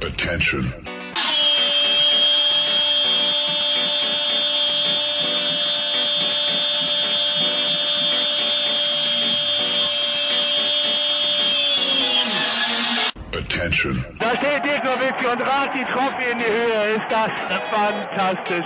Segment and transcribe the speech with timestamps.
[0.00, 0.62] Attention.
[13.32, 14.04] Attention.
[14.18, 16.94] Da steht Dirk Nowitzki und ragt die Trophy in die Höhe.
[16.94, 17.30] Ist das
[17.70, 18.64] fantastisch.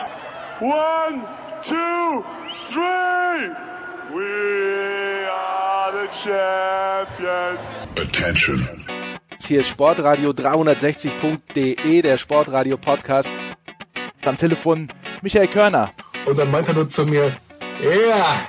[0.60, 1.22] One,
[1.64, 2.24] two,
[2.68, 3.48] three.
[4.12, 7.66] We are the champions.
[7.96, 8.81] Attention.
[9.44, 13.32] Hier ist Sportradio 360.de, der Sportradio Podcast.
[14.24, 14.88] Am Telefon
[15.20, 15.92] Michael Körner.
[16.26, 17.36] Und dann meinte er nur zu mir,
[17.82, 18.48] ja,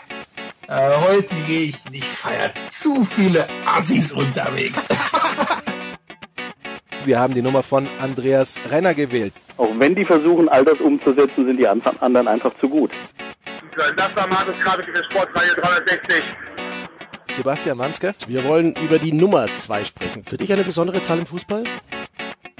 [0.68, 2.52] äh, heute gehe ich nicht feiern.
[2.70, 4.88] Zu viele Assis unterwegs.
[7.06, 9.34] Wir haben die Nummer von Andreas Renner gewählt.
[9.58, 12.92] Auch wenn die versuchen, all das umzusetzen, sind die anderen einfach zu gut.
[13.98, 16.24] Das war Markus Krabe für Sportradio 360.
[17.36, 18.16] Sebastian Manske.
[18.28, 20.24] Wir wollen über die Nummer 2 sprechen.
[20.24, 21.64] Für dich eine besondere Zahl im Fußball?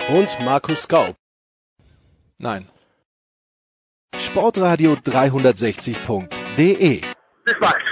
[0.10, 1.16] Und Markus Skaub.
[2.40, 2.68] Nein.
[4.18, 7.02] Sportradio 360.de
[7.46, 7.84] Bis bald.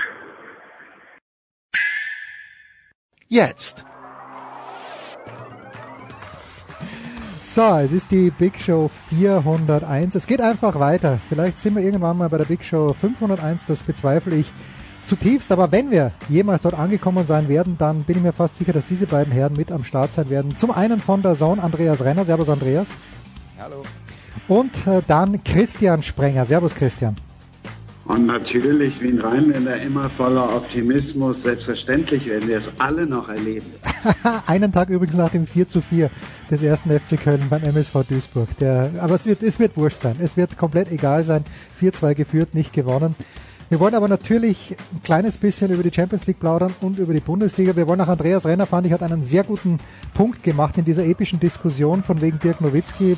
[3.27, 3.85] Jetzt.
[7.45, 10.15] So, es ist die Big Show 401.
[10.15, 11.19] Es geht einfach weiter.
[11.29, 14.51] Vielleicht sind wir irgendwann mal bei der Big Show 501, das bezweifle ich
[15.05, 15.51] zutiefst.
[15.51, 18.85] Aber wenn wir jemals dort angekommen sein werden, dann bin ich mir fast sicher, dass
[18.85, 20.57] diese beiden Herren mit am Start sein werden.
[20.57, 22.25] Zum einen von der Zone Andreas Renner.
[22.25, 22.89] Servus Andreas.
[23.59, 23.83] Hallo.
[24.47, 26.45] Und äh, dann Christian Sprenger.
[26.45, 27.15] Servus Christian.
[28.05, 31.43] Und natürlich wie ein Rheinländer immer voller Optimismus.
[31.43, 33.67] Selbstverständlich werden wir es alle noch erleben.
[34.47, 36.09] Einen Tag übrigens nach dem 4 zu 4
[36.49, 38.49] des ersten FC Köln beim MSV Duisburg.
[38.57, 40.15] Der, aber es wird, es wird wurscht sein.
[40.19, 41.45] Es wird komplett egal sein.
[41.79, 43.15] 4-2 geführt, nicht gewonnen.
[43.71, 47.21] Wir wollen aber natürlich ein kleines bisschen über die Champions League plaudern und über die
[47.21, 47.73] Bundesliga.
[47.73, 49.77] Wir wollen auch Andreas Renner, fand ich, hat einen sehr guten
[50.13, 53.15] Punkt gemacht in dieser epischen Diskussion von wegen Dirk Nowitzki.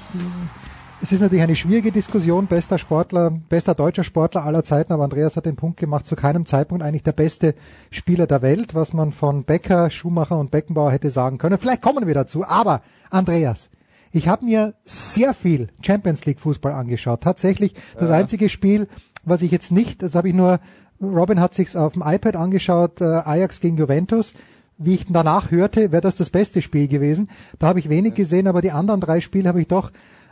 [1.01, 5.35] Es ist natürlich eine schwierige Diskussion, bester Sportler, bester deutscher Sportler aller Zeiten, aber Andreas
[5.35, 7.55] hat den Punkt gemacht, zu keinem Zeitpunkt eigentlich der beste
[7.89, 11.57] Spieler der Welt, was man von Becker, Schumacher und Beckenbauer hätte sagen können.
[11.57, 13.71] Vielleicht kommen wir dazu, aber Andreas,
[14.11, 17.21] ich habe mir sehr viel Champions League Fußball angeschaut.
[17.21, 18.15] Tatsächlich das ja.
[18.15, 18.87] einzige Spiel,
[19.23, 20.59] was ich jetzt nicht, das habe ich nur,
[21.01, 24.33] Robin hat sich's auf dem iPad angeschaut, äh, Ajax gegen Juventus.
[24.77, 27.29] Wie ich danach hörte, wäre das das beste Spiel gewesen.
[27.59, 29.91] Da habe ich wenig gesehen, aber die anderen drei Spiele habe ich doch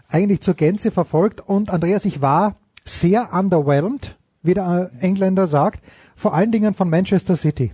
[0.10, 1.42] eigentlich zur Gänze verfolgt.
[1.42, 5.82] Und Andreas, ich war sehr underwhelmed, wie der Engländer sagt,
[6.16, 7.74] vor allen Dingen von Manchester City.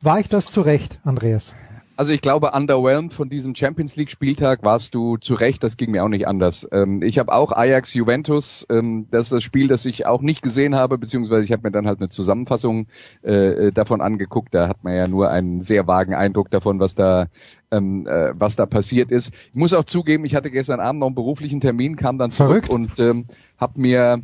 [0.00, 1.54] War ich das zu Recht, Andreas?
[2.00, 5.90] Also ich glaube, underwhelmed von diesem Champions League Spieltag warst du zu Recht, das ging
[5.90, 6.66] mir auch nicht anders.
[6.72, 10.40] Ähm, ich habe auch Ajax Juventus, ähm, das ist das Spiel, das ich auch nicht
[10.40, 12.86] gesehen habe, beziehungsweise ich habe mir dann halt eine Zusammenfassung
[13.20, 14.54] äh, davon angeguckt.
[14.54, 17.26] Da hat man ja nur einen sehr vagen Eindruck davon, was da
[17.70, 19.30] ähm, äh, was da passiert ist.
[19.50, 22.64] Ich muss auch zugeben, ich hatte gestern Abend noch einen beruflichen Termin, kam dann zurück
[22.64, 22.70] Verrückt.
[22.70, 23.26] und ähm,
[23.58, 24.22] habe mir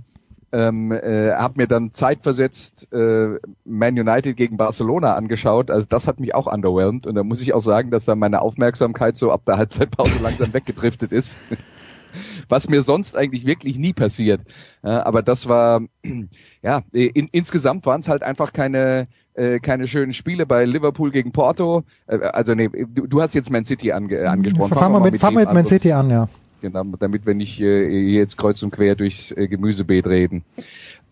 [0.52, 5.70] ähm, äh, habe mir dann zeitversetzt äh, Man United gegen Barcelona angeschaut.
[5.70, 8.40] Also das hat mich auch underwhelmed und da muss ich auch sagen, dass da meine
[8.40, 11.36] Aufmerksamkeit so ab der Halbzeitpause langsam weggedriftet ist.
[12.48, 14.40] Was mir sonst eigentlich wirklich nie passiert.
[14.82, 15.82] Ja, aber das war,
[16.62, 21.32] ja, in, insgesamt waren es halt einfach keine, äh, keine schönen Spiele bei Liverpool gegen
[21.32, 21.82] Porto.
[22.06, 24.74] Äh, also nee, du, du hast jetzt Man City ange, angesprochen.
[24.74, 26.28] Fangen wir mit, fangen mit Man City an, ja.
[26.66, 30.44] Genau, damit wir nicht äh, jetzt kreuz und quer durchs äh, Gemüsebeet reden.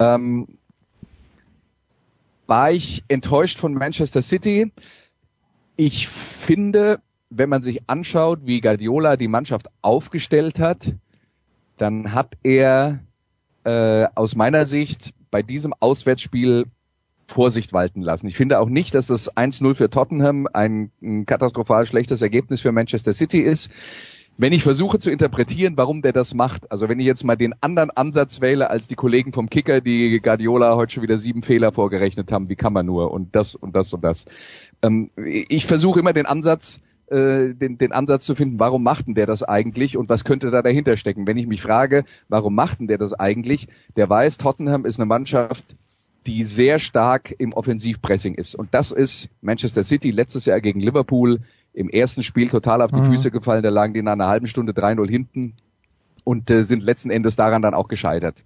[0.00, 0.59] Ähm,
[2.48, 4.72] war ich enttäuscht von Manchester City?
[5.76, 6.98] Ich finde,
[7.31, 10.92] wenn man sich anschaut, wie Guardiola die Mannschaft aufgestellt hat,
[11.76, 12.98] dann hat er
[13.62, 16.65] äh, aus meiner Sicht bei diesem Auswärtsspiel
[17.28, 18.26] Vorsicht walten lassen.
[18.26, 22.72] Ich finde auch nicht, dass das 1-0 für Tottenham ein, ein katastrophal schlechtes Ergebnis für
[22.72, 23.71] Manchester City ist.
[24.37, 27.55] Wenn ich versuche zu interpretieren, warum der das macht, also wenn ich jetzt mal den
[27.61, 31.71] anderen Ansatz wähle als die Kollegen vom Kicker, die Guardiola heute schon wieder sieben Fehler
[31.71, 34.25] vorgerechnet haben, wie kann man nur und das und das und das.
[34.83, 39.15] Ähm, ich versuche immer den Ansatz, äh, den, den Ansatz zu finden, warum macht denn
[39.15, 41.28] der das eigentlich und was könnte da dahinter stecken?
[41.28, 43.69] Wenn ich mich frage, warum macht denn der das eigentlich?
[43.97, 45.65] Der weiß, Tottenham ist eine Mannschaft,
[46.27, 48.57] die sehr stark im Offensivpressing ist.
[48.57, 51.41] Und das ist Manchester City letztes Jahr gegen Liverpool
[51.74, 53.12] im ersten Spiel total auf die mhm.
[53.12, 53.62] Füße gefallen.
[53.62, 55.54] Da lagen die nach einer halben Stunde 3-0 hinten
[56.22, 58.42] und äh, sind letzten Endes daran dann auch gescheitert.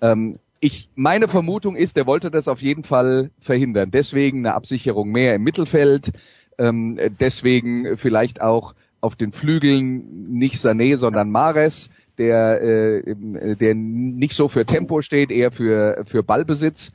[0.00, 3.90] Ähm, ich, meine Vermutung ist, er wollte das auf jeden Fall verhindern.
[3.90, 6.12] Deswegen eine Absicherung mehr im Mittelfeld,
[6.58, 14.34] ähm, deswegen vielleicht auch auf den Flügeln nicht Sané, sondern Mares, der, äh, der nicht
[14.34, 16.92] so für Tempo steht, eher für, für Ballbesitz.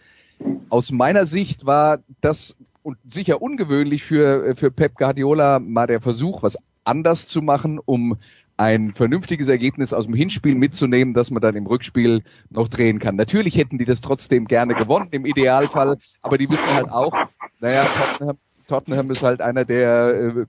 [0.69, 2.55] Aus meiner Sicht war das
[2.87, 8.15] und sicher ungewöhnlich für, für Pep Guardiola mal der Versuch, was anders zu machen, um
[8.55, 13.17] ein vernünftiges Ergebnis aus dem Hinspiel mitzunehmen, dass man dann im Rückspiel noch drehen kann.
[13.17, 17.13] Natürlich hätten die das trotzdem gerne gewonnen, im Idealfall, aber die wissen halt auch,
[17.59, 18.37] naja, Tottenham,
[18.69, 20.45] Tottenham ist halt einer der äh,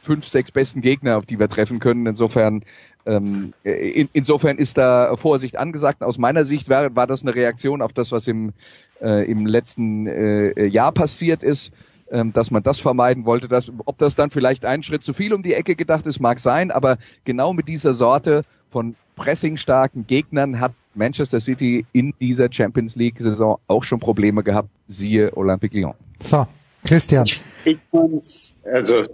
[0.00, 2.06] fünf, sechs besten Gegner, auf die wir treffen können.
[2.06, 2.64] Insofern
[3.04, 6.02] ähm, in, insofern ist da Vorsicht angesagt.
[6.02, 8.54] Aus meiner Sicht war, war das eine Reaktion auf das, was im,
[9.02, 11.72] äh, im letzten äh, Jahr passiert ist,
[12.10, 13.48] ähm, dass man das vermeiden wollte.
[13.48, 16.38] Dass, ob das dann vielleicht einen Schritt zu viel um die Ecke gedacht ist, mag
[16.38, 22.96] sein, aber genau mit dieser Sorte von pressingstarken Gegnern hat Manchester City in dieser Champions
[22.96, 25.94] League Saison auch schon Probleme gehabt, siehe Olympique Lyon.
[26.20, 26.46] So,
[26.84, 27.24] Christian.
[27.64, 29.06] Ich fand's, also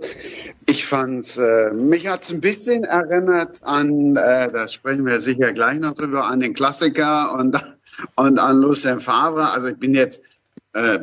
[0.66, 5.78] ich fand's, äh, mich hat's ein bisschen erinnert an, äh, da sprechen wir sicher gleich
[5.78, 7.62] noch drüber, an den Klassiker und
[8.16, 9.50] und an Lucien Favre.
[9.50, 10.20] Also ich bin jetzt
[10.72, 11.00] äh,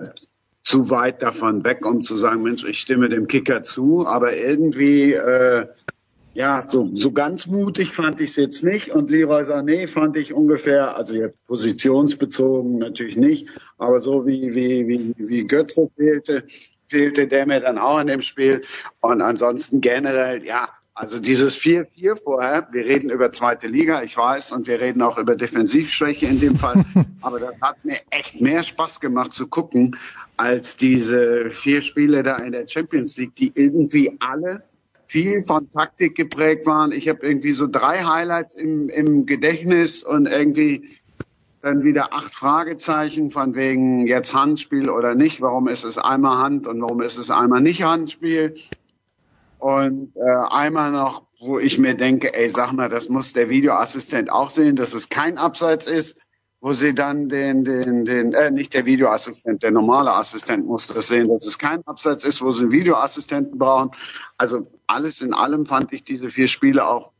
[0.62, 5.14] zu weit davon weg, um zu sagen, Mensch, ich stimme dem Kicker zu, aber irgendwie
[5.14, 5.68] äh,
[6.36, 8.90] ja, so, so ganz mutig fand ich es jetzt nicht.
[8.90, 13.48] Und Leroy Sané fand ich ungefähr, also jetzt positionsbezogen natürlich nicht,
[13.78, 16.44] aber so wie, wie, wie, wie Götze fehlte,
[16.90, 18.64] fehlte der mir dann auch in dem Spiel.
[19.00, 24.54] Und ansonsten generell, ja, also dieses 4-4 vorher, wir reden über zweite Liga, ich weiß,
[24.54, 26.86] und wir reden auch über Defensivschwäche in dem Fall,
[27.22, 29.98] aber das hat mir echt mehr Spaß gemacht zu gucken,
[30.38, 34.64] als diese vier Spiele da in der Champions League, die irgendwie alle
[35.08, 36.94] viel von Taktik geprägt waren.
[36.94, 40.98] Ich habe irgendwie so drei Highlights im, im Gedächtnis und irgendwie
[41.62, 45.42] dann wieder acht Fragezeichen von wegen jetzt Handspiel oder nicht.
[45.42, 48.56] Warum ist es einmal Hand und warum ist es einmal nicht Handspiel?
[49.66, 50.22] Und äh,
[50.52, 54.76] einmal noch, wo ich mir denke, ey, sag mal, das muss der Videoassistent auch sehen,
[54.76, 56.20] dass es kein Abseits ist
[56.62, 61.10] wo sie dann den, den, den, äh, nicht der Videoassistent, der normale Assistent muss das
[61.10, 63.92] sehen, dass es kein Absatz ist, wo sie einen Videoassistenten brauchen.
[64.40, 67.12] Also alles in allem fand ich diese vier Spiele auch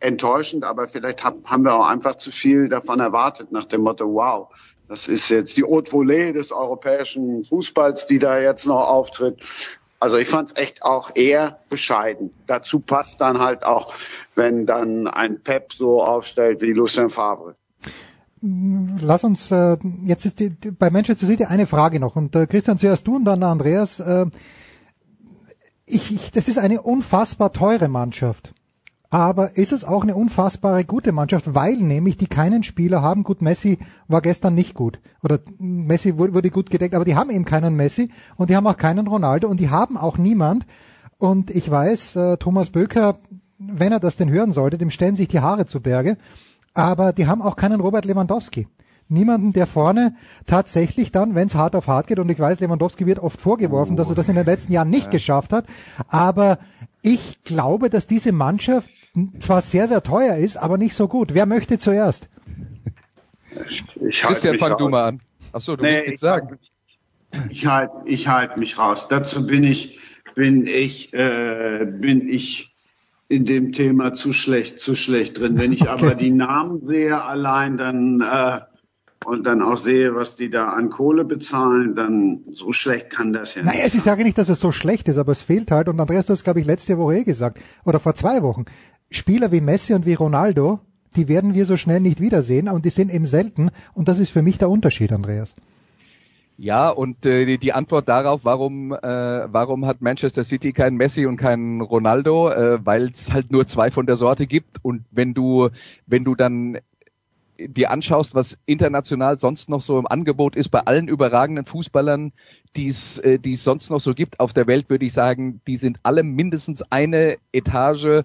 [0.00, 4.12] enttäuschend, aber vielleicht hab, haben wir auch einfach zu viel davon erwartet, nach dem Motto,
[4.12, 4.48] wow,
[4.86, 9.40] das ist jetzt die Haute Volée des europäischen Fußballs, die da jetzt noch auftritt.
[10.00, 12.32] Also ich fand es echt auch eher bescheiden.
[12.46, 13.94] Dazu passt dann halt auch,
[14.34, 17.54] wenn dann ein Pep so aufstellt wie Lucien Favre
[18.42, 22.78] lass uns, äh, jetzt ist die, bei Manchester City eine Frage noch und äh, Christian,
[22.78, 24.00] zuerst du und dann Andreas.
[24.00, 24.26] Äh,
[25.86, 28.54] ich, ich, das ist eine unfassbar teure Mannschaft.
[29.10, 33.24] Aber ist es auch eine unfassbare gute Mannschaft, weil nämlich die keinen Spieler haben.
[33.24, 35.00] Gut, Messi war gestern nicht gut.
[35.22, 38.76] Oder Messi wurde, gut gedeckt, aber die haben eben keinen Messi und die haben auch
[38.76, 40.64] keinen Ronaldo und die haben auch niemand.
[41.18, 43.18] Und ich weiß, äh, Thomas Böker,
[43.58, 46.16] wenn er das denn hören sollte, dem stellen sich die Haare zu Berge
[46.74, 48.68] aber die haben auch keinen Robert Lewandowski.
[49.08, 50.14] Niemanden, der vorne
[50.46, 53.94] tatsächlich dann, wenn es hart auf hart geht, und ich weiß, Lewandowski wird oft vorgeworfen,
[53.94, 53.96] oh.
[53.96, 55.10] dass er das in den letzten Jahren nicht ja.
[55.10, 55.66] geschafft hat,
[56.06, 56.58] aber
[57.02, 58.88] ich glaube, dass diese Mannschaft
[59.38, 61.34] zwar sehr, sehr teuer ist, aber nicht so gut.
[61.34, 62.28] Wer möchte zuerst?
[63.68, 65.20] Ich, ich Christian, fang du mal an.
[65.52, 66.58] Achso, du nee, willst nichts sagen.
[67.50, 69.08] Ich halte ich halt mich raus.
[69.08, 69.98] Dazu bin ich,
[70.34, 72.74] bin ich, äh, bin ich
[73.28, 75.58] in dem Thema zu schlecht, zu schlecht drin.
[75.58, 75.90] Wenn ich okay.
[75.90, 78.60] aber die Namen sehe allein, dann äh,
[79.26, 83.54] und dann auch sehe, was die da an Kohle bezahlen, dann so schlecht kann das
[83.54, 83.74] ja nicht.
[83.74, 85.88] Naja, ich sage nicht, dass es so schlecht ist, aber es fehlt halt.
[85.88, 88.64] Und Andreas, du hast, glaube ich, letzte Woche eh gesagt, oder vor zwei Wochen,
[89.10, 90.80] Spieler wie Messi und wie Ronaldo,
[91.16, 93.70] die werden wir so schnell nicht wiedersehen und die sind eben selten.
[93.94, 95.54] Und das ist für mich der Unterschied, Andreas.
[96.56, 101.38] Ja, und äh, die Antwort darauf, warum, äh, warum hat Manchester City keinen Messi und
[101.38, 104.76] keinen Ronaldo, äh, weil es halt nur zwei von der Sorte gibt.
[104.82, 105.70] Und wenn du,
[106.06, 106.78] wenn du dann
[107.58, 112.32] dir anschaust, was international sonst noch so im Angebot ist, bei allen überragenden Fußballern,
[112.76, 115.78] die äh, die es sonst noch so gibt auf der Welt, würde ich sagen, die
[115.78, 118.24] sind alle mindestens eine Etage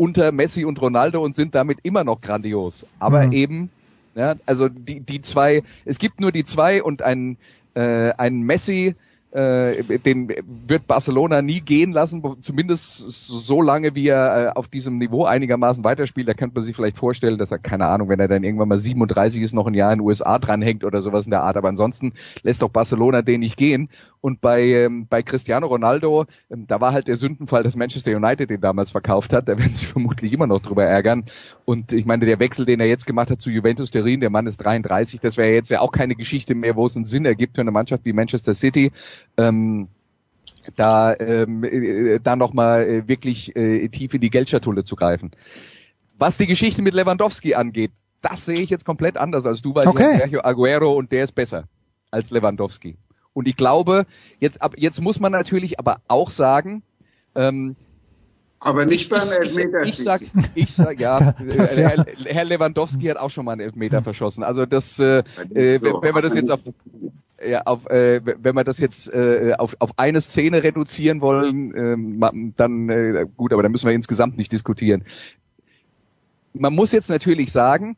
[0.00, 2.86] unter Messi und Ronaldo und sind damit immer noch grandios.
[2.98, 3.32] Aber mhm.
[3.32, 3.70] eben,
[4.14, 7.36] ja, also die, die zwei, es gibt nur die zwei und ein
[7.74, 8.94] äh, ein Messi,
[9.32, 10.28] äh, den
[10.66, 15.84] wird Barcelona nie gehen lassen, zumindest so lange, wie er äh, auf diesem Niveau einigermaßen
[15.84, 16.26] weiterspielt.
[16.26, 18.78] Da könnte man sich vielleicht vorstellen, dass er, keine Ahnung, wenn er dann irgendwann mal
[18.78, 21.56] 37 ist, noch ein Jahr in den USA dranhängt oder sowas in der Art.
[21.56, 23.90] Aber ansonsten lässt doch Barcelona den nicht gehen.
[24.20, 28.50] Und bei, ähm, bei Cristiano Ronaldo, ähm, da war halt der Sündenfall, dass Manchester United
[28.50, 29.48] den damals verkauft hat.
[29.48, 31.24] Da werden sich vermutlich immer noch drüber ärgern.
[31.64, 34.46] Und ich meine, der Wechsel, den er jetzt gemacht hat zu Juventus Turin, der Mann
[34.46, 37.56] ist 33, das wäre jetzt ja auch keine Geschichte mehr, wo es einen Sinn ergibt
[37.56, 38.92] für eine Mannschaft wie Manchester City.
[39.36, 39.88] Ähm,
[40.76, 45.30] da ähm, äh, da nochmal äh, wirklich äh, tief in die Geldschatulle zu greifen.
[46.18, 49.86] Was die Geschichte mit Lewandowski angeht, das sehe ich jetzt komplett anders als du, weil
[49.86, 50.18] okay.
[50.18, 51.64] Sergio Aguero und der ist besser
[52.10, 52.96] als Lewandowski.
[53.32, 54.06] Und ich glaube,
[54.40, 56.82] jetzt, ab, jetzt muss man natürlich aber auch sagen,
[57.34, 57.76] ähm,
[58.58, 59.82] Aber nicht beim ich, Elfmeter.
[59.82, 60.22] Ich, ich sag,
[60.54, 61.90] ich sag, ja, Das, ja.
[61.90, 64.42] Herr, Herr Lewandowski hat auch schon mal einen Elfmeter verschossen.
[64.42, 65.18] Also das, äh,
[65.54, 66.60] äh, wenn wenn wir das jetzt auf,
[67.44, 72.54] ja, auf, äh, wenn wir das jetzt äh, auf, auf eine Szene reduzieren wollen, ähm,
[72.56, 75.04] dann äh, gut, aber dann müssen wir insgesamt nicht diskutieren.
[76.52, 77.96] Man muss jetzt natürlich sagen,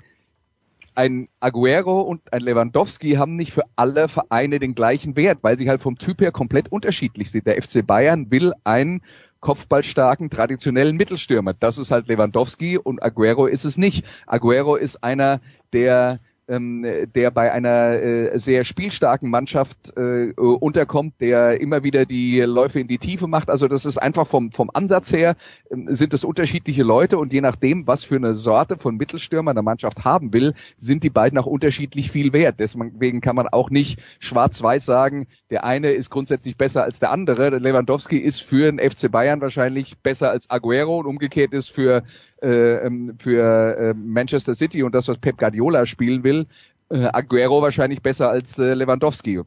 [0.95, 5.69] ein Aguero und ein Lewandowski haben nicht für alle Vereine den gleichen Wert, weil sie
[5.69, 7.47] halt vom Typ her komplett unterschiedlich sind.
[7.47, 9.03] Der FC Bayern will einen
[9.41, 11.55] kopfballstarken, traditionellen Mittelstürmer.
[11.55, 14.05] Das ist halt Lewandowski und Aguero ist es nicht.
[14.27, 15.41] Aguero ist einer,
[15.73, 16.21] der
[16.53, 22.81] ähm, der bei einer äh, sehr spielstarken Mannschaft äh, unterkommt, der immer wieder die Läufe
[22.81, 23.49] in die Tiefe macht.
[23.49, 25.37] Also das ist einfach vom, vom Ansatz her
[25.71, 29.63] ähm, sind es unterschiedliche Leute und je nachdem, was für eine Sorte von Mittelstürmer eine
[29.63, 32.57] Mannschaft haben will, sind die beiden auch unterschiedlich viel wert.
[32.59, 37.51] Deswegen kann man auch nicht schwarz-weiß sagen, der eine ist grundsätzlich besser als der andere.
[37.51, 42.03] Der Lewandowski ist für den FC Bayern wahrscheinlich besser als Aguero und umgekehrt ist für
[42.43, 46.47] äh, ähm, für äh, Manchester City und das, was Pep Guardiola spielen will,
[46.91, 49.41] äh, Aguero wahrscheinlich besser als äh, Lewandowski.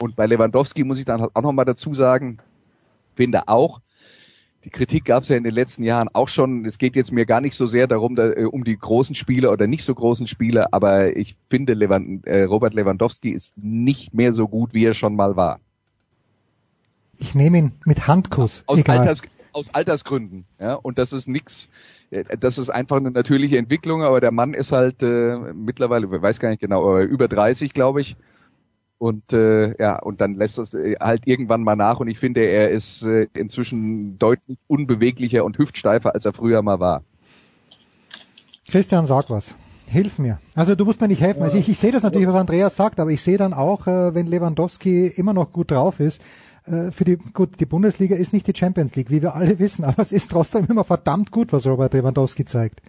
[0.00, 2.38] Und bei Lewandowski muss ich dann halt auch nochmal dazu sagen,
[3.14, 3.80] finde auch,
[4.64, 6.64] die Kritik gab es ja in den letzten Jahren auch schon.
[6.64, 9.50] Es geht jetzt mir gar nicht so sehr darum, da, äh, um die großen Spiele
[9.50, 14.32] oder nicht so großen Spiele, aber ich finde, Lewand, äh, Robert Lewandowski ist nicht mehr
[14.32, 15.60] so gut, wie er schon mal war.
[17.16, 18.64] Ich nehme ihn mit Handkuss.
[18.66, 18.84] Aus.
[18.86, 19.22] Alters,
[19.52, 20.44] aus Altersgründen.
[20.60, 21.68] Ja, und das ist nix.
[22.10, 26.22] Äh, Das ist einfach eine natürliche Entwicklung, aber der Mann ist halt äh, mittlerweile, ich
[26.22, 28.16] weiß gar nicht genau, über 30, glaube ich.
[28.98, 32.00] Und äh, ja, und dann lässt das äh, halt irgendwann mal nach.
[32.00, 36.80] Und ich finde, er ist äh, inzwischen deutlich unbeweglicher und hüftsteifer, als er früher mal
[36.80, 37.04] war.
[38.68, 39.54] Christian, sag was.
[39.86, 40.40] Hilf mir.
[40.54, 41.42] Also du musst mir nicht helfen.
[41.42, 44.14] Also ich, ich sehe das natürlich, was Andreas sagt, aber ich sehe dann auch, äh,
[44.14, 46.20] wenn Lewandowski immer noch gut drauf ist,
[46.92, 50.02] für die, gut, die Bundesliga ist nicht die Champions League, wie wir alle wissen, aber
[50.02, 52.80] es ist trotzdem immer verdammt gut, was Robert Lewandowski zeigt.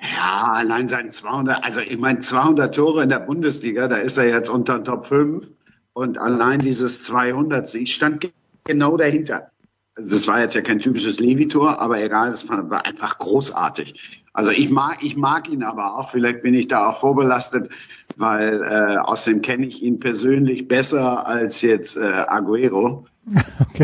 [0.00, 4.28] Ja, allein sein 200, also ich meine 200 Tore in der Bundesliga, da ist er
[4.28, 5.50] jetzt unter den Top 5
[5.92, 8.30] und allein dieses 200, ich stand ge-
[8.64, 9.50] genau dahinter.
[9.96, 14.22] Also das war jetzt ja kein typisches Levi-Tor, aber egal, das war war einfach großartig.
[14.32, 17.68] Also ich mag, ich mag ihn aber auch, vielleicht bin ich da auch vorbelastet,
[18.16, 23.06] weil äh, außerdem kenne ich ihn persönlich besser als jetzt äh, Aguero.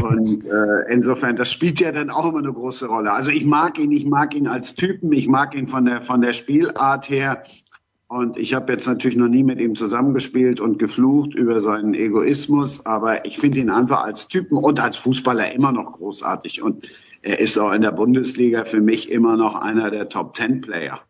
[0.02, 3.12] Und äh, insofern, das spielt ja dann auch immer eine große Rolle.
[3.12, 6.20] Also ich mag ihn, ich mag ihn als Typen, ich mag ihn von der von
[6.20, 7.44] der Spielart her.
[8.06, 12.84] Und ich habe jetzt natürlich noch nie mit ihm zusammengespielt und geflucht über seinen Egoismus,
[12.86, 16.62] aber ich finde ihn einfach als Typen und als Fußballer immer noch großartig.
[16.62, 16.88] Und
[17.22, 21.00] er ist auch in der Bundesliga für mich immer noch einer der Top Ten Player.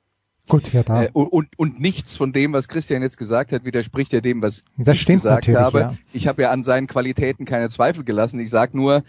[0.49, 1.05] Gut, ja da.
[1.05, 4.63] Äh, und, und, nichts von dem, was Christian jetzt gesagt hat, widerspricht ja dem, was
[4.77, 5.79] Das ich gesagt habe.
[5.81, 5.95] ja.
[6.13, 8.39] Ich habe ja an seinen Qualitäten keine Zweifel gelassen.
[8.41, 9.05] Ich sage nur,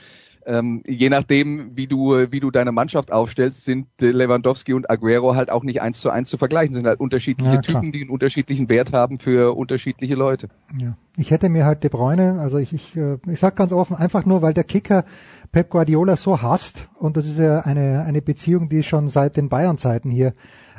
[0.47, 5.35] ähm, je nachdem, wie du, wie du deine Mannschaft aufstellst, sind äh, Lewandowski und Aguero
[5.35, 6.73] halt auch nicht eins zu eins zu vergleichen.
[6.73, 7.61] Sind halt unterschiedliche Ja.
[7.61, 10.47] Typen, die einen unterschiedlichen Wert haben für unterschiedliche Leute.
[10.79, 10.95] Ja.
[11.17, 14.25] Ich hätte mir halt De Bruyne, also ich, ich, äh, ich sag ganz offen, einfach
[14.25, 15.03] nur, weil der Kicker
[15.51, 19.49] Pep Guardiola so hasst und das ist ja eine, eine Beziehung, die schon seit den
[19.49, 20.33] Bayern-Zeiten hier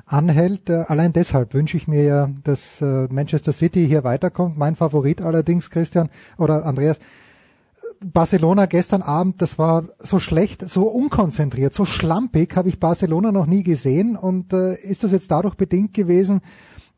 [0.07, 0.71] anhält.
[0.71, 4.57] Äh, Allein deshalb wünsche ich mir ja, dass äh, Manchester City hier weiterkommt.
[4.57, 6.09] Mein Favorit allerdings, Christian
[6.39, 6.99] oder Andreas,
[8.01, 13.47] Barcelona gestern Abend, das war so schlecht, so unkonzentriert, so schlampig habe ich Barcelona noch
[13.47, 14.17] nie gesehen.
[14.17, 16.41] Und äh, ist das jetzt dadurch bedingt gewesen,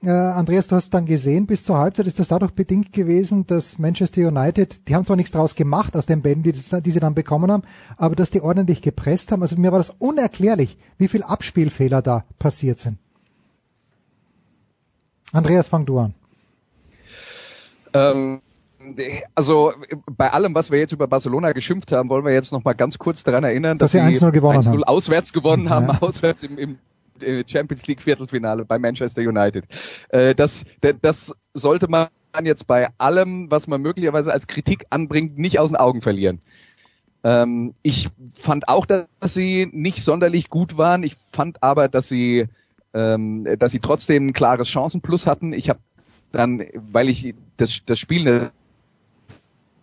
[0.03, 3.79] äh, Andreas, du hast dann gesehen, bis zur Halbzeit ist das dadurch bedingt gewesen, dass
[3.79, 7.15] Manchester United, die haben zwar nichts draus gemacht aus den Bällen, die, die sie dann
[7.15, 7.63] bekommen haben,
[7.97, 9.43] aber dass die ordentlich gepresst haben.
[9.43, 12.99] Also mir war das unerklärlich, wie viel Abspielfehler da passiert sind.
[15.33, 16.15] Andreas, fang du an.
[17.93, 18.41] Ähm,
[19.35, 19.73] also
[20.07, 22.99] bei allem, was wir jetzt über Barcelona geschimpft haben, wollen wir jetzt noch mal ganz
[22.99, 24.85] kurz daran erinnern, Dass dass, sie 1-0 gewonnen 1-0 haben.
[24.85, 25.99] auswärts gewonnen haben, Ja.
[26.01, 26.79] auswärts im, im
[27.47, 29.65] Champions League Viertelfinale bei Manchester United.
[30.11, 30.65] Äh, Das,
[31.03, 32.09] das sollte man
[32.43, 36.41] jetzt bei allem, was man möglicherweise als Kritik anbringt, nicht aus den Augen verlieren.
[37.25, 41.03] Ähm, ich fand auch, dass sie nicht sonderlich gut waren.
[41.03, 42.47] Ich fand aber, dass sie,
[42.95, 45.53] ähm, dass sie trotzdem ein klares Chancenplus hatten.
[45.53, 45.81] Ich habe
[46.31, 48.51] dann, weil ich das, das Spiel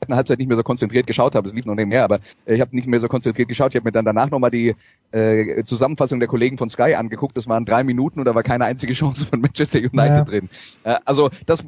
[0.05, 2.61] zweiten Halbzeit nicht mehr so konzentriert geschaut habe, es lief noch nebenher, aber äh, ich
[2.61, 3.71] habe nicht mehr so konzentriert geschaut.
[3.71, 4.75] Ich habe mir dann danach nochmal die
[5.11, 7.35] äh, Zusammenfassung der Kollegen von Sky angeguckt.
[7.37, 10.23] Das waren drei Minuten und da war keine einzige Chance von Manchester United Ja.
[10.23, 10.49] drin.
[10.83, 11.63] Äh, also das,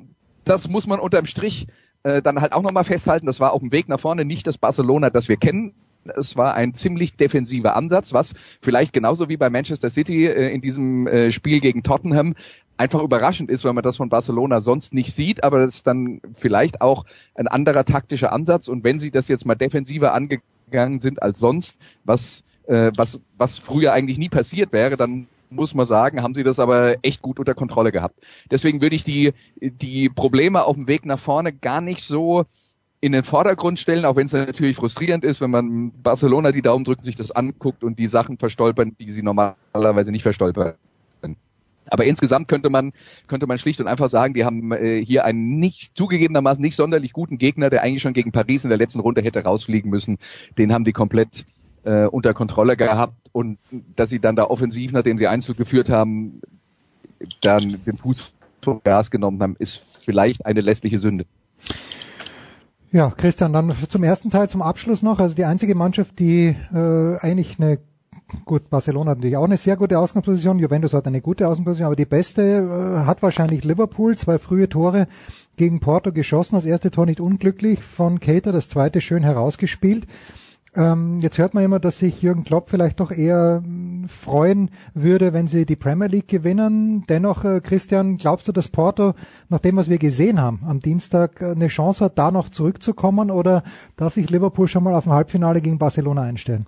[0.46, 1.68] das muss man unterm Strich
[2.04, 3.26] äh, dann halt auch nochmal festhalten.
[3.26, 5.74] Das war auf dem Weg nach vorne nicht das Barcelona, das wir kennen.
[6.16, 10.62] Es war ein ziemlich defensiver Ansatz, was vielleicht genauso wie bei Manchester City äh, in
[10.62, 12.36] diesem äh, Spiel gegen Tottenham
[12.78, 16.22] einfach überraschend ist, weil man das von Barcelona sonst nicht sieht, aber das ist dann
[16.36, 17.06] vielleicht auch
[17.36, 21.78] ein anderer taktischer Ansatz und wenn sie das jetzt mal defensiver angegangen sind als sonst,
[22.04, 26.44] was äh, was, was früher eigentlich nie passiert wäre, dann muss man sagen, haben sie
[26.44, 28.20] das aber echt gut unter Kontrolle gehabt.
[28.52, 32.46] Deswegen würde ich die, die Probleme auf dem Weg nach vorne gar nicht so
[33.00, 36.84] in den Vordergrund stellen, auch wenn es natürlich frustrierend ist, wenn man Barcelona die Daumen
[36.84, 40.74] drückt, sich das anguckt und die Sachen verstolpern, die sie normalerweise nicht verstolpern.
[41.90, 42.94] Aber insgesamt könnte man
[43.28, 47.14] könnte man schlicht und einfach sagen, die haben äh, hier einen nicht zugegebenermaßen nicht sonderlich
[47.14, 50.18] guten Gegner, der eigentlich schon gegen Paris in der letzten Runde hätte rausfliegen müssen.
[50.58, 51.46] Den haben die komplett
[51.84, 53.58] äh, unter Kontrolle gehabt und
[53.96, 56.42] dass sie dann da offensiv, nachdem sie Einzel geführt haben,
[57.42, 61.26] dann den Fuß vom Gas genommen haben, ist vielleicht eine lässliche Sünde.
[62.92, 65.20] Ja, Christian, dann zum ersten Teil, zum Abschluss noch.
[65.20, 67.80] Also die einzige Mannschaft, die äh, eigentlich eine
[68.46, 71.96] gut, Barcelona hat natürlich auch eine sehr gute Ausgangsposition, Juventus hat eine gute Ausgangsposition, aber
[71.96, 75.08] die beste äh, hat wahrscheinlich Liverpool, zwei frühe Tore
[75.56, 80.08] gegen Porto geschossen, das erste Tor nicht unglücklich von Cater, das zweite schön herausgespielt.
[80.76, 85.34] Ähm, jetzt hört man immer, dass sich Jürgen Klopp vielleicht doch eher äh, freuen würde,
[85.34, 87.04] wenn sie die Premier League gewinnen.
[87.10, 89.14] Dennoch, äh, Christian, glaubst du, dass Porto,
[89.50, 93.32] nach dem, was wir gesehen haben, am Dienstag äh, eine Chance hat, da noch zurückzukommen
[93.32, 93.64] oder
[93.96, 96.68] darf sich Liverpool schon mal auf ein Halbfinale gegen Barcelona einstellen?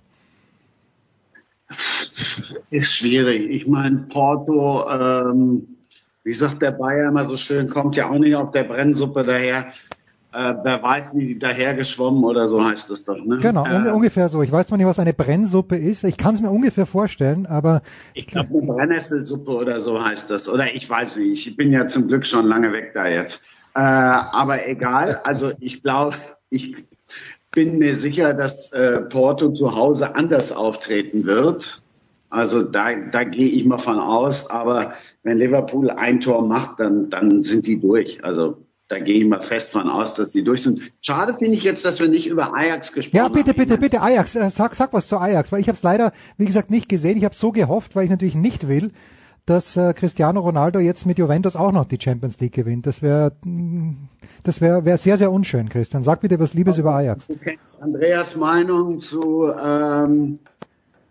[2.70, 3.50] Ist schwierig.
[3.50, 5.66] Ich meine, Porto, ähm,
[6.24, 9.72] wie sagt der Bayer immer so schön, kommt ja auch nicht auf der Brennsuppe daher.
[10.32, 13.16] Äh, wer weiß, wie die dahergeschwommen oder so heißt es doch.
[13.16, 13.38] Ne?
[13.38, 14.42] Genau, äh, ungefähr so.
[14.42, 16.04] Ich weiß zwar nicht, was eine Brennsuppe ist.
[16.04, 17.82] Ich kann es mir ungefähr vorstellen, aber.
[18.14, 20.48] Ich glaube, eine Brennnesselsuppe oder so heißt das.
[20.48, 21.48] Oder ich weiß nicht.
[21.48, 23.42] Ich bin ja zum Glück schon lange weg da jetzt.
[23.74, 25.20] Äh, aber egal.
[25.24, 26.16] Also ich glaube,
[26.48, 26.76] ich
[27.52, 31.82] bin mir sicher, dass äh, Porto zu Hause anders auftreten wird.
[32.28, 34.48] Also da, da gehe ich mal von aus.
[34.50, 38.24] Aber wenn Liverpool ein Tor macht, dann, dann sind die durch.
[38.24, 40.80] Also da gehe ich mal fest von aus, dass sie durch sind.
[41.00, 43.36] Schade finde ich jetzt, dass wir nicht über Ajax gesprochen haben.
[43.36, 44.36] Ja, bitte, bitte, bitte, Ajax.
[44.36, 47.16] Äh, sag, sag was zu Ajax, weil ich habe es leider, wie gesagt, nicht gesehen.
[47.16, 48.92] Ich habe so gehofft, weil ich natürlich nicht will,
[49.46, 52.86] dass äh, Cristiano Ronaldo jetzt mit Juventus auch noch die Champions League gewinnt.
[52.86, 53.32] Das wäre
[54.42, 56.02] das wäre wär sehr, sehr unschön, Christian.
[56.02, 57.26] Sag bitte was Liebes über Ajax.
[57.26, 60.38] Du kennst Andreas Meinung zu, ähm,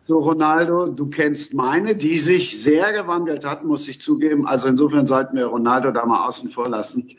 [0.02, 0.88] zu Ronaldo.
[0.88, 4.48] Du kennst meine, die sich sehr gewandelt hat, muss ich zugeben.
[4.48, 7.10] Also insofern sollten wir Ronaldo da mal außen vor lassen.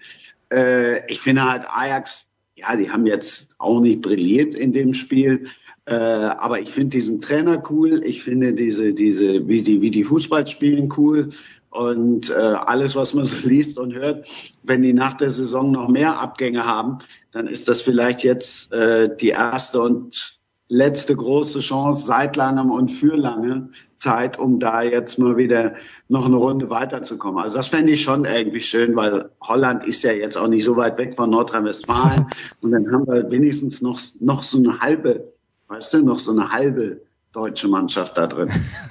[0.52, 5.46] Äh, ich finde halt Ajax, ja, die haben jetzt auch nicht brilliert in dem Spiel.
[5.86, 8.02] Äh, aber ich finde diesen Trainer cool.
[8.04, 11.30] Ich finde diese, diese, wie die, wie die Fußball spielen cool.
[11.70, 14.26] Und äh, alles, was man so liest und hört,
[14.62, 16.98] wenn die nach der Saison noch mehr Abgänge haben,
[17.32, 20.40] dann ist das vielleicht jetzt äh, die erste und
[20.70, 25.74] letzte große Chance seit langem und für lange Zeit, um da jetzt mal wieder
[26.08, 27.42] noch eine Runde weiterzukommen.
[27.42, 30.76] Also das fände ich schon irgendwie schön, weil Holland ist ja jetzt auch nicht so
[30.76, 32.26] weit weg von Nordrhein-Westfalen.
[32.62, 35.29] und dann haben wir wenigstens noch, noch so eine halbe,
[35.70, 37.00] weißt du, noch so eine halbe
[37.33, 38.50] deutsche Mannschaft da drin.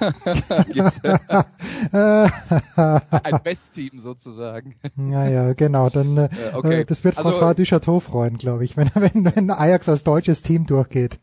[1.92, 4.76] Ein Westteam sozusagen.
[4.96, 5.90] Ja, ja, genau.
[5.90, 6.84] Dann, äh, okay.
[6.86, 10.66] das wird also, François Duchateau freuen, glaube ich, wenn, wenn, wenn Ajax als deutsches Team
[10.66, 11.20] durchgeht.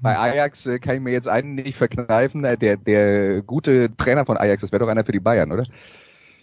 [0.00, 2.44] Bei Ajax äh, kann ich mir jetzt einen nicht verkneifen.
[2.44, 5.64] Äh, der, der gute Trainer von Ajax, das wäre doch einer für die Bayern, oder?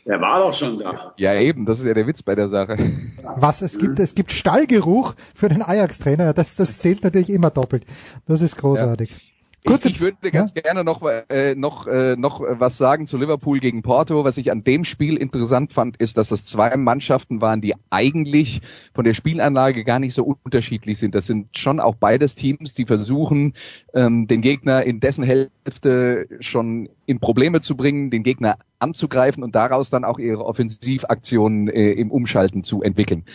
[0.05, 1.13] Der war doch schon da.
[1.17, 2.77] Ja, eben, das ist ja der Witz bei der Sache.
[3.37, 7.85] Was, es gibt, es gibt Stallgeruch für den Ajax-Trainer, das, das zählt natürlich immer doppelt.
[8.27, 9.09] Das ist großartig.
[9.09, 9.17] Ja.
[9.65, 10.61] Kurze, ich, ich würde ganz ja?
[10.61, 14.23] gerne noch, äh, noch, äh, noch was sagen zu Liverpool gegen Porto.
[14.23, 18.61] Was ich an dem Spiel interessant fand, ist, dass es zwei Mannschaften waren, die eigentlich
[18.93, 21.15] von der Spielanlage gar nicht so unterschiedlich sind.
[21.15, 23.53] Das sind schon auch beides Teams, die versuchen,
[23.93, 29.55] ähm, den Gegner in dessen Hälfte schon in Probleme zu bringen, den Gegner anzugreifen und
[29.55, 33.25] daraus dann auch ihre Offensivaktionen äh, im Umschalten zu entwickeln.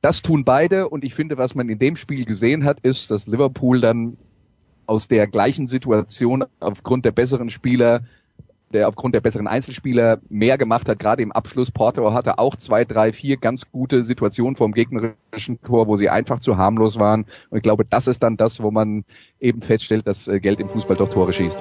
[0.00, 3.26] Das tun beide und ich finde, was man in dem Spiel gesehen hat, ist, dass
[3.26, 4.16] Liverpool dann
[4.86, 8.02] aus der gleichen Situation aufgrund der besseren Spieler,
[8.72, 11.70] der aufgrund der besseren Einzelspieler mehr gemacht hat, gerade im Abschluss.
[11.70, 16.40] Porto hatte auch zwei, drei, vier ganz gute Situationen vom gegnerischen Tor, wo sie einfach
[16.40, 17.26] zu harmlos waren.
[17.50, 19.04] Und ich glaube, das ist dann das, wo man
[19.40, 21.58] eben feststellt, dass äh, Geld im Fußball doch Tore schießt.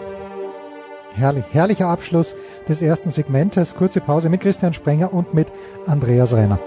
[1.14, 2.36] Herrlich, herrlicher Abschluss
[2.68, 3.76] des ersten Segmentes.
[3.76, 5.52] Kurze Pause mit Christian Sprenger und mit
[5.86, 6.60] Andreas Renner.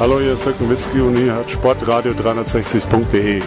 [0.00, 3.40] Hallo, hier ist Dirk Nowitzki und hier hat Sportradio 360.de.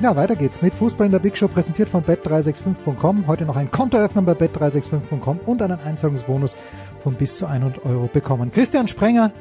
[0.00, 3.26] Ja, weiter geht's mit Fußball in der Big Show, präsentiert von bet365.com.
[3.26, 6.54] Heute noch ein Konto öffnen bei bet365.com und einen Einzahlungsbonus
[7.02, 8.52] von bis zu 100 Euro bekommen.
[8.52, 9.32] Christian Sprenger,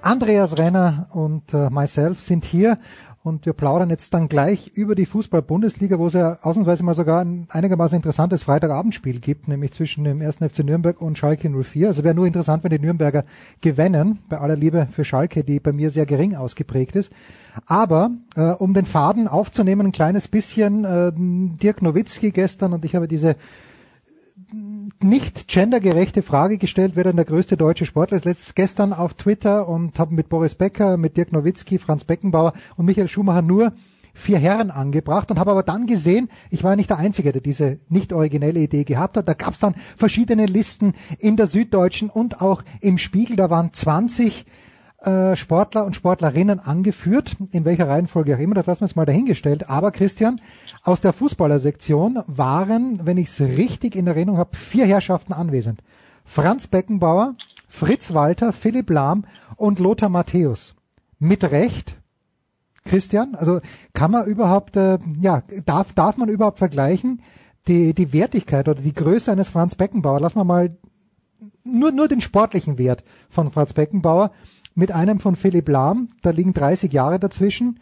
[0.00, 2.78] Andreas Renner und äh, myself sind hier
[3.24, 7.20] und wir plaudern jetzt dann gleich über die Fußball-Bundesliga, wo es ja ausnahmsweise mal sogar
[7.20, 10.38] ein einigermaßen interessantes Freitagabendspiel gibt, nämlich zwischen dem 1.
[10.38, 11.86] FC Nürnberg und Schalke 04.
[11.86, 13.24] Also wäre nur interessant, wenn die Nürnberger
[13.60, 17.12] gewinnen, bei aller Liebe für Schalke, die bei mir sehr gering ausgeprägt ist.
[17.66, 22.96] Aber äh, um den Faden aufzunehmen, ein kleines bisschen äh, Dirk Nowitzki gestern und ich
[22.96, 23.36] habe diese
[25.02, 28.24] nicht gendergerechte Frage gestellt, wer denn der größte deutsche Sportler ist.
[28.24, 32.86] Letztes gestern auf Twitter und habe mit Boris Becker, mit Dirk Nowitzki, Franz Beckenbauer und
[32.86, 33.72] Michael Schumacher nur
[34.14, 37.78] vier Herren angebracht und habe aber dann gesehen, ich war nicht der Einzige, der diese
[37.88, 39.26] nicht originelle Idee gehabt hat.
[39.26, 43.36] Da gab es dann verschiedene Listen in der Süddeutschen und auch im Spiegel.
[43.36, 44.44] Da waren 20
[45.04, 49.06] äh, Sportler und Sportlerinnen angeführt, in welcher Reihenfolge auch immer, das lassen wir jetzt mal
[49.06, 49.68] dahingestellt.
[49.68, 50.40] Aber Christian,
[50.82, 55.82] aus der Fußballersektion waren, wenn ich es richtig in Erinnerung habe, vier Herrschaften anwesend.
[56.24, 57.34] Franz Beckenbauer,
[57.68, 59.24] Fritz Walter, Philipp Lahm
[59.56, 60.74] und Lothar Matthäus.
[61.18, 62.00] Mit Recht,
[62.84, 63.60] Christian, also
[63.92, 67.22] kann man überhaupt, äh, ja, darf, darf man überhaupt vergleichen,
[67.68, 70.76] die, die Wertigkeit oder die Größe eines Franz Beckenbauer, lassen wir mal
[71.64, 74.32] nur, nur den sportlichen Wert von Franz Beckenbauer
[74.74, 77.80] mit einem von Philipp Lahm, da liegen 30 Jahre dazwischen.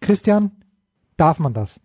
[0.00, 0.50] Christian,
[1.16, 1.80] darf man das?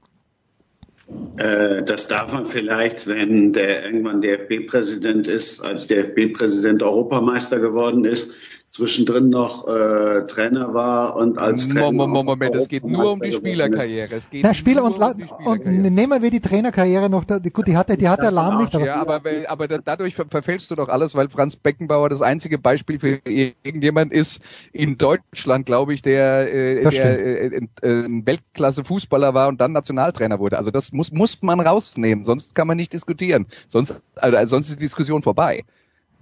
[1.37, 8.33] Äh, das darf man vielleicht, wenn der irgendwann DFB-Präsident ist, als DFB-Präsident Europameister geworden ist
[8.69, 11.91] zwischendrin noch äh, Trainer war und als Trainer.
[11.91, 14.15] Moment, Moment, es geht nur um die Spielerkarriere.
[14.15, 17.75] Es geht Na, Spieler und, um und nehmen wir die Trainerkarriere noch, da, gut, die
[17.75, 18.75] hat, die hat der Lahm nicht.
[18.75, 22.99] Aber, ja, aber, aber dadurch verfälschst du doch alles, weil Franz Beckenbauer das einzige Beispiel
[22.99, 29.47] für irgendjemand ist in Deutschland, glaube ich, der, äh, der äh, äh, ein Weltklasse-Fußballer war
[29.47, 30.57] und dann Nationaltrainer wurde.
[30.57, 33.47] Also das muss, muss man rausnehmen, sonst kann man nicht diskutieren.
[33.67, 35.63] Sonst, also, sonst ist die Diskussion vorbei.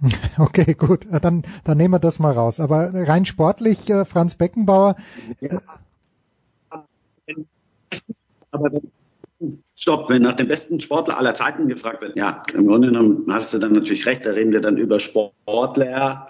[0.38, 2.60] Okay, gut, dann, dann nehmen wir das mal raus.
[2.60, 4.96] Aber rein sportlich, äh, Franz Beckenbauer.
[5.40, 5.58] Äh,
[8.50, 8.70] aber
[9.74, 13.54] Stopp, wenn nach dem besten Sportler aller Zeiten gefragt wird, ja, im Grunde genommen hast
[13.54, 16.28] du dann natürlich recht, da reden wir dann über Sportler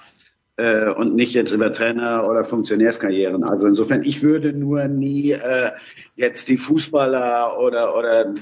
[0.56, 3.44] äh, und nicht jetzt über Trainer oder Funktionärskarrieren.
[3.44, 5.70] Also insofern, ich würde nur nie äh,
[6.16, 8.34] jetzt die Fußballer oder oder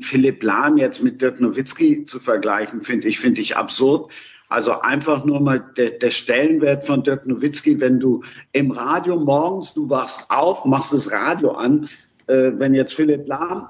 [0.00, 4.12] Philipp Lahm jetzt mit Dirk Nowitzki zu vergleichen, finde ich, finde ich absurd.
[4.48, 9.74] Also einfach nur mal der, der Stellenwert von Dirk Nowitzki, wenn du im Radio morgens,
[9.74, 11.88] du wachst auf, machst das Radio an,
[12.26, 13.68] äh, wenn jetzt Philipp Lahm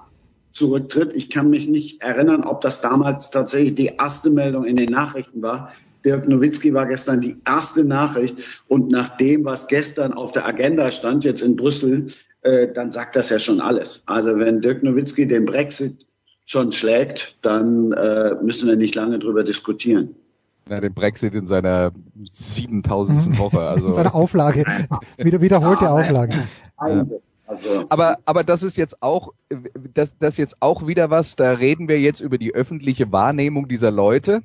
[0.52, 4.90] zurücktritt, ich kann mich nicht erinnern, ob das damals tatsächlich die erste Meldung in den
[4.90, 5.72] Nachrichten war.
[6.04, 10.90] Dirk Nowitzki war gestern die erste Nachricht und nach dem, was gestern auf der Agenda
[10.90, 12.08] stand, jetzt in Brüssel,
[12.42, 14.02] äh, dann sagt das ja schon alles.
[14.06, 16.06] Also wenn Dirk Nowitzki den Brexit
[16.44, 20.16] schon schlägt, dann äh, müssen wir nicht lange drüber diskutieren
[20.68, 23.26] na, den Brexit in seiner 7000.
[23.26, 23.38] Mhm.
[23.38, 23.60] Woche.
[23.60, 23.86] Also.
[23.88, 24.64] In seiner Auflage.
[25.18, 26.46] Wieder, wiederholte Auflage.
[26.80, 27.06] Ja.
[27.46, 29.34] Also, aber, aber das ist jetzt auch,
[29.92, 33.90] das, das jetzt auch wieder was, da reden wir jetzt über die öffentliche Wahrnehmung dieser
[33.90, 34.42] Leute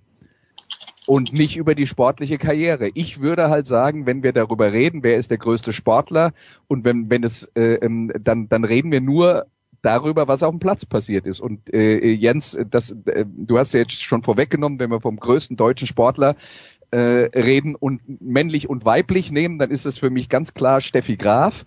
[1.06, 2.90] und nicht über die sportliche Karriere.
[2.94, 6.34] Ich würde halt sagen, wenn wir darüber reden, wer ist der größte Sportler
[6.68, 9.46] und wenn, wenn es, äh, ähm, dann, dann reden wir nur
[9.82, 11.40] darüber, was auf dem Platz passiert ist.
[11.40, 15.58] Und äh, Jens, das, äh, du hast ja jetzt schon vorweggenommen, wenn wir vom größten
[15.58, 16.36] deutschen Sportler
[16.92, 21.18] äh, reden und männlich und weiblich nehmen, dann ist es für mich ganz klar Steffi
[21.18, 21.66] Graf.